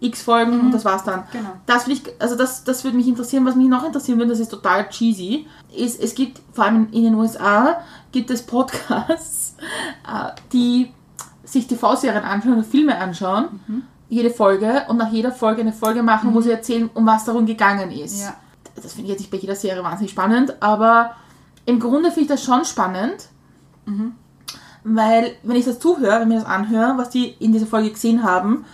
x 0.00 0.22
Folgen 0.22 0.60
und 0.60 0.72
das 0.72 0.84
war's 0.84 1.04
dann. 1.04 1.24
Genau. 1.32 1.50
Das 1.66 1.84
finde 1.84 2.00
ich, 2.00 2.20
also 2.20 2.36
das, 2.36 2.64
das 2.64 2.84
würde 2.84 2.96
mich 2.96 3.06
interessieren. 3.06 3.44
Was 3.46 3.54
mich 3.54 3.68
noch 3.68 3.84
interessieren 3.84 4.18
würde, 4.18 4.30
das 4.30 4.40
ist 4.40 4.50
total 4.50 4.88
cheesy, 4.88 5.46
ist, 5.74 6.00
es 6.02 6.14
gibt, 6.14 6.40
vor 6.52 6.64
allem 6.64 6.88
in 6.92 7.04
den 7.04 7.14
USA, 7.14 7.78
gibt 8.12 8.30
es 8.30 8.42
Podcasts, 8.42 9.54
äh, 10.06 10.30
die 10.52 10.90
sich 11.44 11.66
TV-Serien 11.66 12.24
anschauen 12.24 12.54
oder 12.54 12.64
Filme 12.64 12.96
anschauen, 12.98 13.60
Mhm. 13.68 13.82
Jede 14.08 14.30
Folge 14.30 14.84
und 14.88 14.96
nach 14.98 15.10
jeder 15.10 15.32
Folge 15.32 15.60
eine 15.62 15.72
Folge 15.72 16.02
machen, 16.02 16.32
wo 16.34 16.40
sie 16.40 16.50
erzählen, 16.50 16.88
um 16.94 17.06
was 17.06 17.24
darum 17.24 17.44
gegangen 17.46 17.90
ist. 17.90 18.20
Ja. 18.22 18.34
Das 18.76 18.92
finde 18.92 19.04
ich 19.04 19.10
jetzt 19.10 19.20
nicht 19.20 19.30
bei 19.30 19.38
jeder 19.38 19.56
Serie 19.56 19.82
wahnsinnig 19.82 20.12
spannend, 20.12 20.54
aber 20.60 21.16
im 21.64 21.80
Grunde 21.80 22.10
finde 22.10 22.22
ich 22.22 22.28
das 22.28 22.44
schon 22.44 22.64
spannend, 22.64 23.28
weil 24.84 25.36
wenn 25.42 25.56
ich 25.56 25.64
das 25.64 25.78
zuhöre, 25.80 26.20
wenn 26.20 26.22
ich 26.22 26.28
mir 26.28 26.40
das 26.40 26.44
anhöre, 26.48 26.98
was 26.98 27.10
die 27.10 27.34
in 27.40 27.52
dieser 27.52 27.66
Folge 27.66 27.90
gesehen 27.90 28.22
haben, 28.22 28.64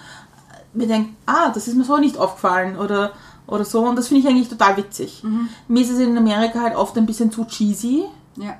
mir 0.74 0.87
denke, 0.87 1.11
ah, 1.26 1.51
das 1.51 1.68
ist 1.68 1.76
mir 1.76 1.85
so 1.85 1.97
nicht 1.99 2.16
aufgefallen 2.18 2.76
oder, 2.78 3.12
oder 3.47 3.64
so 3.64 3.87
und 3.87 3.97
das 3.97 4.09
finde 4.09 4.22
ich 4.22 4.28
eigentlich 4.28 4.49
total 4.49 4.76
witzig. 4.76 5.22
Mir 5.68 5.83
ist 5.83 5.91
es 5.91 5.99
in 5.99 6.16
Amerika 6.16 6.61
halt 6.61 6.76
oft 6.76 6.97
ein 6.99 7.07
bisschen 7.07 7.30
zu 7.30 7.45
cheesy, 7.45 8.05
Ja, 8.37 8.57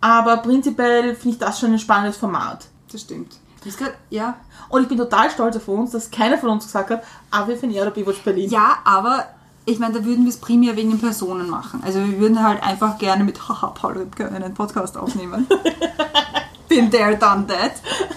aber 0.00 0.38
prinzipiell 0.38 1.14
finde 1.14 1.34
ich 1.36 1.38
das 1.38 1.60
schon 1.60 1.72
ein 1.72 1.78
spannendes 1.78 2.16
Format. 2.18 2.66
das 2.90 3.00
stimmt. 3.02 3.36
Das 3.64 3.76
grad, 3.76 3.94
ja. 4.10 4.36
Und 4.68 4.82
ich 4.82 4.88
bin 4.88 4.98
total 4.98 5.30
stolz 5.30 5.56
auf 5.56 5.68
uns, 5.68 5.92
dass 5.92 6.10
keiner 6.10 6.38
von 6.38 6.50
uns 6.50 6.64
gesagt 6.64 6.90
hat, 6.90 7.02
ah, 7.30 7.46
wir 7.48 7.56
finden 7.56 7.76
eher 7.76 7.90
Baywatch 7.90 8.22
Berlin. 8.22 8.50
Ja, 8.50 8.78
aber 8.84 9.26
ich 9.64 9.78
meine, 9.78 9.94
da 9.94 10.04
würden 10.04 10.24
wir 10.24 10.30
es 10.30 10.36
primär 10.36 10.76
wegen 10.76 10.90
den 10.90 11.00
Personen 11.00 11.48
machen. 11.48 11.82
Also 11.84 12.00
wir 12.00 12.18
würden 12.18 12.42
halt 12.42 12.62
einfach 12.62 12.98
gerne 12.98 13.24
mit 13.24 13.38
Haha 13.48 13.68
Paul 13.68 13.98
Ripke 13.98 14.30
einen 14.30 14.54
Podcast 14.54 14.96
aufnehmen. 14.96 15.46
Been 16.68 16.90
there, 16.90 17.16
done 17.16 17.46
that. 17.46 17.72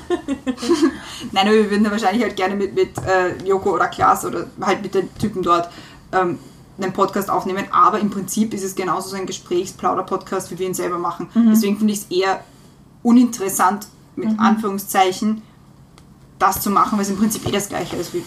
Nein, 1.32 1.48
aber 1.48 1.56
wir 1.56 1.70
würden 1.70 1.90
wahrscheinlich 1.90 2.24
halt 2.24 2.36
gerne 2.36 2.56
mit, 2.56 2.74
mit 2.76 2.98
äh, 3.00 3.38
Joko 3.46 3.74
oder 3.74 3.88
Klaas 3.88 4.26
oder 4.26 4.48
halt 4.62 4.82
mit 4.82 4.96
den 4.96 5.14
Typen 5.16 5.44
dort 5.44 5.70
ähm, 6.12 6.40
einen 6.80 6.94
Podcast 6.94 7.30
aufnehmen. 7.30 7.66
Aber 7.72 8.00
im 8.00 8.10
Prinzip 8.10 8.54
ist 8.54 8.64
es 8.64 8.76
genauso 8.76 9.10
so 9.10 9.16
ein 9.16 9.26
Gesprächsplauder-Podcast, 9.26 10.50
wie 10.52 10.60
wir 10.60 10.68
ihn 10.68 10.74
selber 10.74 10.98
machen. 10.98 11.30
Deswegen 11.36 11.78
finde 11.78 11.94
ich 11.94 12.02
es 12.02 12.06
eher 12.10 12.44
uninteressant, 13.04 13.88
mit 14.18 14.40
Anführungszeichen, 14.40 15.42
das 16.40 16.62
zu 16.62 16.70
machen, 16.70 16.98
weil 16.98 17.04
es 17.06 17.10
im 17.10 17.18
Prinzip 17.18 17.48
eh 17.48 17.52
das 17.52 17.70
gleiche 17.70 17.96
ist, 17.96 18.14
wie, 18.14 18.24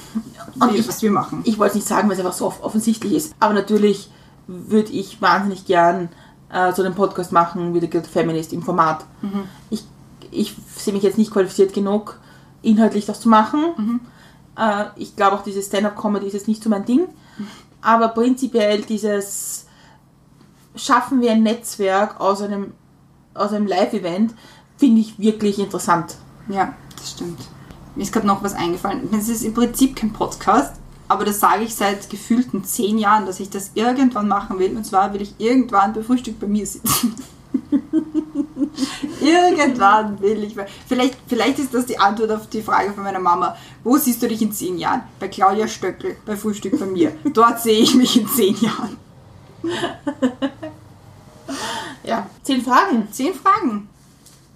wie 0.73 0.77
ich- 0.77 0.89
was 0.89 1.03
wir 1.03 1.11
machen. 1.13 1.43
ich 1.45 1.59
wollte 1.59 1.71
es 1.73 1.75
nicht 1.77 1.87
sagen, 1.89 2.09
weil 2.09 2.15
es 2.19 2.25
einfach 2.25 2.37
so 2.37 2.47
off- 2.47 2.63
offensichtlich 2.63 3.13
ist. 3.13 3.35
Aber 3.39 3.55
natürlich 3.55 4.11
würde 4.47 4.91
ich 4.93 5.21
wahnsinnig 5.23 5.65
gern 5.67 6.09
äh, 6.53 6.73
so 6.73 6.83
einen 6.83 6.95
Podcast 6.95 7.31
machen 7.31 7.73
wie 7.75 7.81
The 7.81 7.89
Good 7.91 8.07
Feminist 8.09 8.53
im 8.53 8.63
Format. 8.63 9.05
Ich, 9.71 9.85
ich 10.33 10.57
sehe 10.77 10.93
mich 10.93 11.05
jetzt 11.05 11.19
nicht 11.19 11.31
qualifiziert 11.31 11.73
genug, 11.73 12.19
inhaltlich 12.63 13.07
das 13.07 13.21
zu 13.21 13.29
machen. 13.29 14.01
Äh, 14.59 14.87
ich 14.97 15.15
glaube 15.15 15.37
auch, 15.37 15.43
diese 15.45 15.63
Stand-up-Comedy 15.63 16.27
ist 16.27 16.33
jetzt 16.33 16.49
nicht 16.49 16.63
so 16.65 16.69
mein 16.71 16.85
Ding. 16.85 17.07
Aber 17.83 18.09
prinzipiell 18.09 18.83
dieses 18.83 19.67
Schaffen 20.77 21.21
wir 21.21 21.33
ein 21.33 21.43
Netzwerk 21.43 22.21
aus 22.21 22.43
einem, 22.43 22.73
aus 23.35 23.53
einem 23.53 23.67
Live-Event 23.67 24.35
finde 24.81 25.03
ich 25.03 25.19
wirklich 25.19 25.59
interessant. 25.59 26.17
Ja, 26.49 26.75
das 26.97 27.11
stimmt. 27.13 27.39
Mir 27.95 28.03
ist 28.03 28.13
gerade 28.13 28.27
noch 28.27 28.43
was 28.43 28.55
eingefallen. 28.55 29.09
Es 29.13 29.29
ist 29.29 29.45
im 29.45 29.53
Prinzip 29.53 29.95
kein 29.95 30.13
Podcast, 30.13 30.75
aber 31.07 31.25
das 31.25 31.39
sage 31.39 31.65
ich 31.65 31.75
seit 31.75 32.09
gefühlten 32.09 32.65
zehn 32.65 32.99
Jahren, 32.99 33.27
dass 33.27 33.41
ich 33.41 33.51
das 33.51 33.73
irgendwann 33.75 34.27
machen 34.27 34.59
will. 34.59 34.75
Und 34.77 34.85
zwar 34.85 35.13
will 35.13 35.21
ich 35.21 35.35
irgendwann 35.39 35.93
bei 35.93 36.03
Frühstück 36.03 36.41
bei 36.41 36.47
mir 36.47 36.67
sitzen. 36.67 37.15
irgendwann 39.21 40.19
will 40.21 40.45
ich. 40.45 40.57
Vielleicht, 40.89 41.19
vielleicht 41.27 41.59
ist 41.59 41.75
das 41.75 41.85
die 41.85 41.99
Antwort 41.99 42.31
auf 42.31 42.49
die 42.49 42.63
Frage 42.63 42.93
von 42.93 43.05
meiner 43.05 43.21
Mama. 43.21 43.57
Wo 43.85 43.99
siehst 43.99 44.23
du 44.23 44.29
dich 44.29 44.41
in 44.41 44.53
zehn 44.53 44.79
Jahren? 44.79 45.03
Bei 45.19 45.29
Claudia 45.29 45.69
Stöckel, 45.69 46.17
bei 46.25 46.37
Frühstück 46.37 46.79
bei 46.79 46.87
mir. 46.87 47.13
Dort 47.35 47.61
sehe 47.61 47.83
ich 47.83 47.95
mich 47.95 48.19
in 48.19 48.29
zehn 48.29 48.57
Jahren. 48.57 48.97
Ja, 52.03 52.27
zehn 52.43 52.63
Fragen. 52.63 53.09
Zehn 53.13 53.35
Fragen. 53.35 53.90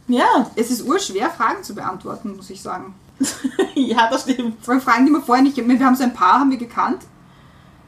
Ja, 0.06 0.50
Es 0.56 0.70
ist 0.70 0.82
urschwer, 0.86 1.30
Fragen 1.30 1.62
zu 1.62 1.74
beantworten, 1.74 2.36
muss 2.36 2.50
ich 2.50 2.60
sagen. 2.60 2.94
ja, 3.74 4.10
das 4.10 4.22
stimmt. 4.22 4.62
Vor 4.64 4.72
allem 4.74 4.82
Fragen, 4.82 5.06
die 5.06 5.12
wir 5.12 5.22
vorher 5.22 5.42
nicht, 5.44 5.56
wir 5.56 5.86
haben 5.86 5.96
so 5.96 6.02
ein 6.04 6.12
paar, 6.14 6.40
haben 6.40 6.50
wir 6.50 6.58
gekannt, 6.58 6.98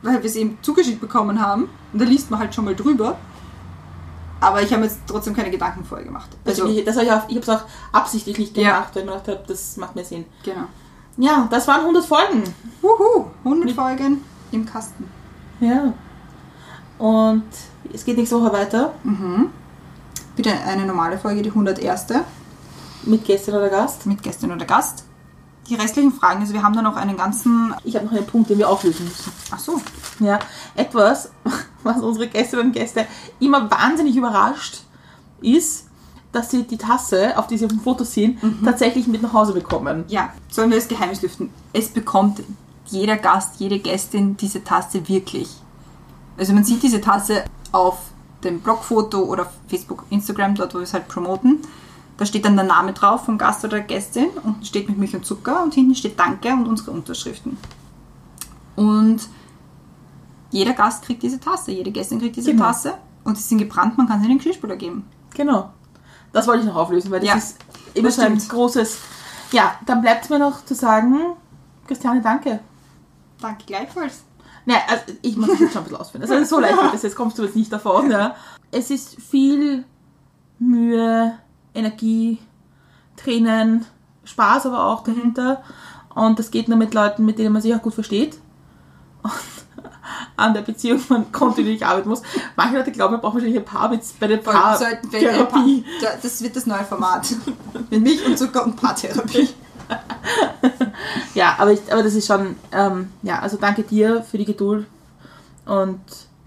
weil 0.03 0.23
wir 0.23 0.31
sie 0.31 0.41
eben 0.41 0.59
zugeschickt 0.63 1.01
bekommen 1.01 1.41
haben. 1.41 1.69
Und 1.93 2.01
da 2.01 2.05
liest 2.05 2.31
man 2.31 2.41
halt 2.41 2.55
schon 2.55 2.65
mal 2.65 2.75
drüber. 2.77 3.19
Aber 4.41 4.63
ich 4.63 4.71
habe 4.71 4.81
mir 4.83 4.87
jetzt 4.87 5.01
trotzdem 5.07 5.35
keine 5.35 5.51
Gedanken 5.51 5.85
vorher 5.85 6.07
gemacht. 6.07 6.29
Also, 6.45 6.67
ich, 6.67 6.85
das 6.85 6.97
hab 6.97 7.03
ich, 7.05 7.11
auch, 7.13 7.29
ich 7.29 7.37
habe 7.37 7.41
es 7.41 7.49
auch 7.49 7.63
absichtlich 7.93 8.39
nicht 8.39 8.57
Ja. 8.57 8.77
gemacht, 8.77 8.95
weil 8.95 9.03
ich 9.03 9.07
mir 9.09 9.13
gedacht 9.15 9.29
habe, 9.29 9.45
das 9.49 9.77
macht 9.77 9.95
mehr 9.95 10.05
Sinn. 10.05 10.25
genau. 10.45 10.67
Ja, 11.19 11.49
das 11.51 11.67
waren 11.67 11.81
100 11.81 12.05
Folgen. 12.05 12.43
Wuhu, 12.83 13.25
100 13.45 13.73
Folgen 13.73 14.23
im 14.53 14.67
Kasten. 14.67 15.09
Ja. 15.61 15.95
Und 16.99 17.45
es 17.93 18.05
geht 18.05 18.19
nächste 18.19 18.39
Woche 18.39 18.53
weiter 18.53 18.93
Bitte 20.37 20.53
eine 20.53 20.85
normale 20.85 21.19
Folge, 21.19 21.41
die 21.41 21.49
101. 21.49 22.09
mit 23.05 23.25
Gästin 23.25 23.55
oder 23.55 23.71
Gast. 23.71 24.05
mit 24.05 24.23
Gästin 24.23 24.53
oder 24.53 24.67
Gast. 24.67 25.05
Die 25.69 25.75
restlichen 25.75 26.13
Fragen, 26.13 26.43
also 26.43 26.53
wir 26.53 26.63
haben 26.63 26.77
da 26.77 26.83
noch 26.83 26.97
einen 26.97 27.17
ganzen. 27.17 27.75
Ich 27.83 27.97
habe 27.97 28.05
noch 28.05 28.13
einen 28.13 28.27
Punkt, 28.27 28.51
den 28.51 28.59
wir 28.59 28.69
auflösen 28.69 29.05
müssen. 29.05 29.33
Ach 29.51 29.59
so. 29.59 29.81
Ja, 30.21 30.39
etwas, 30.77 31.31
was 31.83 32.01
unsere 32.03 32.29
Gästinnen 32.29 32.67
und 32.67 32.73
Gäste 32.73 33.07
immer 33.41 33.69
wahnsinnig 33.71 34.15
überrascht, 34.15 34.83
ist, 35.41 35.87
dass 36.33 36.51
sie 36.51 36.65
die 36.65 36.77
Tasse, 36.77 37.37
auf 37.39 37.47
die 37.47 37.57
sie 37.57 37.65
auf 37.65 37.73
dem 37.73 37.81
Foto 37.81 38.05
sind, 38.05 38.39
tatsächlich 38.65 39.07
mit 39.07 39.23
nach 39.23 39.33
Hause 39.33 39.55
bekommen. 39.55 40.05
Ja, 40.09 40.35
sollen 40.51 40.71
wir 40.71 40.77
das 40.77 40.87
Geheimnis 40.87 41.23
lüften? 41.23 41.51
Es 41.73 41.89
bekommt 41.89 42.43
jeder 42.87 43.17
Gast, 43.17 43.55
jede 43.59 43.79
Gästin 43.79 44.37
diese 44.37 44.63
Tasse 44.63 45.09
wirklich. 45.09 45.49
Also 46.37 46.53
man 46.53 46.63
sieht 46.63 46.83
diese 46.83 47.01
Tasse 47.01 47.45
auf 47.73 47.97
dem 48.47 48.60
Blogfoto 48.60 49.20
oder 49.20 49.51
Facebook, 49.68 50.05
Instagram, 50.10 50.55
dort 50.55 50.74
wo 50.74 50.78
wir 50.78 50.85
es 50.85 50.94
halt 50.94 51.09
promoten. 51.09 51.59
Da 52.16 52.24
steht 52.24 52.44
dann 52.44 52.56
der 52.56 52.64
Name 52.64 52.93
drauf 52.93 53.27
vom 53.27 53.36
Gast 53.36 53.64
oder 53.64 53.78
der 53.78 53.86
Gästin 53.86 54.28
und 54.43 54.66
steht 54.66 54.89
mit 54.89 54.97
Milch 54.98 55.14
und 55.14 55.27
Zucker 55.27 55.62
und 55.62 55.74
hinten 55.74 55.94
steht 55.94 56.18
Danke 56.18 56.52
und 56.52 56.66
unsere 56.66 56.90
Unterschriften. 56.93 57.59
Und 58.74 59.20
jeder 60.51 60.73
Gast 60.73 61.05
kriegt 61.05 61.23
diese 61.23 61.40
Tasse, 61.40 61.73
jede 61.73 61.90
Gästin 61.90 62.18
kriegt 62.18 62.36
diese 62.36 62.52
Genau. 62.52 62.64
Tasse 62.64 62.94
und 63.24 63.36
sie 63.36 63.43
sind 63.43 63.59
gebrannt, 63.59 63.98
man 63.98 64.09
kann 64.09 64.20
sie 64.20 64.27
in 64.27 64.31
den 64.31 64.39
Geschirrspüler 64.39 64.77
geben. 64.77 65.05
Genau. 65.35 65.70
Das 66.32 66.47
wollte 66.47 66.60
ich 66.62 66.66
noch 66.66 66.77
auflösen, 66.77 67.10
weil 67.10 67.20
das 67.20 67.28
Ja, 67.28 67.35
ist 67.36 67.59
immer 67.94 68.10
so 68.10 68.23
ein 68.23 68.39
großes. 68.39 68.98
Ja, 69.52 69.74
dann 69.86 70.01
bleibt 70.01 70.28
mir 70.31 70.39
noch 70.39 70.64
zu 70.64 70.74
sagen, 70.74 71.18
Christiane, 71.86 72.20
danke. 72.23 72.60
Danke 73.40 73.64
gleichfalls. 73.66 74.23
Nein, 74.67 74.81
also 74.89 75.05
ich 75.23 75.37
muss 75.37 75.49
das 75.49 75.61
jetzt 75.61 75.73
schon 75.73 75.83
ein 75.83 75.85
bisschen 75.85 76.01
ausführen. 76.01 76.23
Also 76.23 76.45
so 76.45 76.61
leicht 76.61 76.81
wird 76.83 76.93
das, 76.95 77.03
jetzt 77.03 77.17
kommst 77.17 77.39
du 77.39 77.45
jetzt 77.45 77.57
nicht 77.57 77.73
davon. 77.73 78.11
Ja. 78.11 78.35
Es 78.73 78.91
ist 78.91 79.17
viel 79.23 79.85
Mühe, 80.59 81.33
Energie, 81.75 82.39
Tränen, 83.17 83.87
Spaß 84.25 84.67
aber 84.67 84.85
auch 84.87 85.03
dahinter. 85.05 85.63
Und 86.15 86.39
das 86.39 86.51
geht 86.51 86.69
nur 86.69 86.77
mit 86.79 86.95
Leuten, 86.95 87.25
mit 87.25 87.39
denen 87.39 87.53
man 87.53 87.63
sich 87.63 87.75
auch 87.75 87.83
gut 87.83 87.95
versteht. 87.95 88.39
Und 89.23 89.33
an 90.37 90.55
der 90.55 90.63
Beziehung 90.63 91.01
man 91.09 91.31
kontinuierlich 91.33 91.85
arbeiten 91.87 92.09
muss. 92.09 92.23
Manche 92.57 92.77
Leute 92.77 92.93
glauben, 92.93 93.13
man 93.13 93.21
braucht 93.21 93.35
wahrscheinlich 93.35 93.59
ein 93.59 93.65
Paar 93.65 93.89
mit, 93.89 94.01
bei 94.21 94.27
der 94.27 94.39
ein 94.39 94.43
Paartherapie. 94.45 95.85
Da- 96.01 96.09
Das 96.23 96.43
wird 96.43 96.57
das 96.57 96.67
neue 96.67 96.85
Format. 96.85 97.27
Mit 97.91 98.03
Milch 98.03 98.25
und 98.27 98.39
Zucker 98.39 98.65
und 98.65 98.77
Paartherapie. 98.77 99.49
Ja, 101.37 101.57
aber, 101.59 101.73
ich, 101.73 101.81
aber 101.93 102.03
das 102.03 102.15
ist 102.15 102.27
schon, 102.27 102.57
ähm, 102.73 103.11
ja, 103.23 103.41
also 103.41 103.59
danke 103.59 103.83
dir 103.83 104.23
für 104.23 104.39
die 104.39 104.47
Geduld. 104.47 104.87
Und 105.67 106.01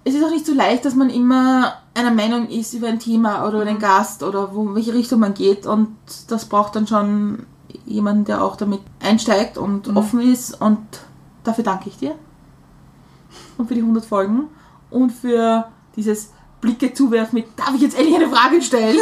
es 0.04 0.16
ist 0.16 0.24
auch 0.24 0.32
nicht 0.32 0.48
so 0.48 0.54
leicht, 0.56 0.84
dass 0.84 0.96
man 0.96 1.12
immer 1.12 1.76
einer 1.94 2.10
Meinung 2.10 2.50
ist 2.50 2.74
über 2.74 2.88
ein 2.88 2.98
Thema 2.98 3.48
oder 3.48 3.58
über 3.58 3.66
den 3.66 3.78
Gast 3.78 4.24
oder 4.24 4.56
wo, 4.56 4.64
in 4.64 4.74
welche 4.74 4.96
Richtung 4.96 5.20
man 5.20 5.36
geht. 5.36 5.68
Und 5.68 5.96
das 6.28 6.46
braucht 6.46 6.76
dann 6.76 6.88
schon 6.88 7.46
jemanden, 7.86 8.26
der 8.26 8.44
auch 8.44 8.56
damit 8.56 8.82
einsteigt 9.00 9.60
und 9.60 9.96
offen 9.96 10.22
ist. 10.22 10.60
Und 10.60 10.80
dafür 11.44 11.64
danke 11.64 11.90
ich 11.90 11.98
dir. 11.98 12.16
Und 13.60 13.68
für 13.68 13.76
die 13.76 13.82
100 13.82 14.04
Folgen. 14.04 14.46
Und 14.90 15.12
für 15.12 15.66
dieses 15.96 16.32
Blicke 16.62 16.96
zuwerfen 16.96 17.36
mit, 17.36 17.60
darf 17.60 17.76
ich 17.76 17.82
jetzt 17.82 17.96
endlich 17.96 18.16
eine 18.16 18.30
Frage 18.30 18.60
stellen? 18.64 18.98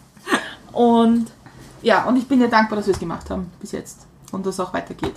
und 0.72 1.26
ja, 1.82 2.04
und 2.04 2.16
ich 2.16 2.26
bin 2.26 2.40
dir 2.40 2.48
dankbar, 2.48 2.76
dass 2.76 2.86
wir 2.86 2.94
es 2.94 3.00
gemacht 3.00 3.30
haben 3.30 3.50
bis 3.60 3.72
jetzt. 3.72 4.06
Und 4.32 4.46
das 4.46 4.60
auch 4.60 4.72
weitergeht. 4.72 5.14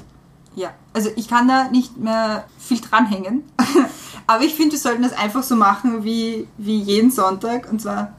Ja, 0.55 0.71
also 0.93 1.09
ich 1.15 1.27
kann 1.27 1.47
da 1.47 1.65
nicht 1.69 1.97
mehr 1.97 2.45
viel 2.57 2.79
dranhängen. 2.79 3.43
Aber 4.27 4.43
ich 4.43 4.55
finde, 4.55 4.73
wir 4.73 4.79
sollten 4.79 5.03
das 5.03 5.13
einfach 5.13 5.43
so 5.43 5.55
machen 5.55 6.03
wie, 6.03 6.47
wie 6.57 6.79
jeden 6.79 7.11
Sonntag. 7.11 7.69
Und 7.71 7.81
zwar, 7.81 8.13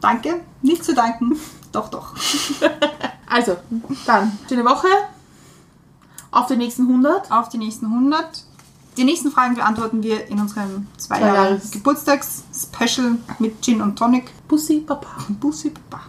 danke, 0.00 0.40
nicht 0.60 0.84
zu 0.84 0.94
danken. 0.94 1.38
Doch, 1.72 1.88
doch. 1.88 2.14
Also, 3.26 3.56
dann, 4.04 4.38
schöne 4.46 4.62
Woche. 4.66 4.88
Auf 6.30 6.48
die 6.48 6.56
nächsten 6.56 6.82
100. 6.82 7.32
Auf 7.32 7.48
die 7.48 7.56
nächsten 7.56 7.86
100. 7.86 8.44
Die 8.98 9.04
nächsten 9.04 9.30
Fragen 9.30 9.54
beantworten 9.54 10.02
wir 10.02 10.28
in 10.28 10.38
unserem 10.38 10.86
zwei 10.98 11.20
Jahre 11.20 11.58
Geburtstags-Special 11.70 13.16
mit 13.38 13.62
Gin 13.62 13.80
und 13.80 13.98
Tonic. 13.98 14.30
Bussi, 14.46 14.80
Papa. 14.80 15.08
Bussi 15.40 15.72
Baba. 15.88 16.02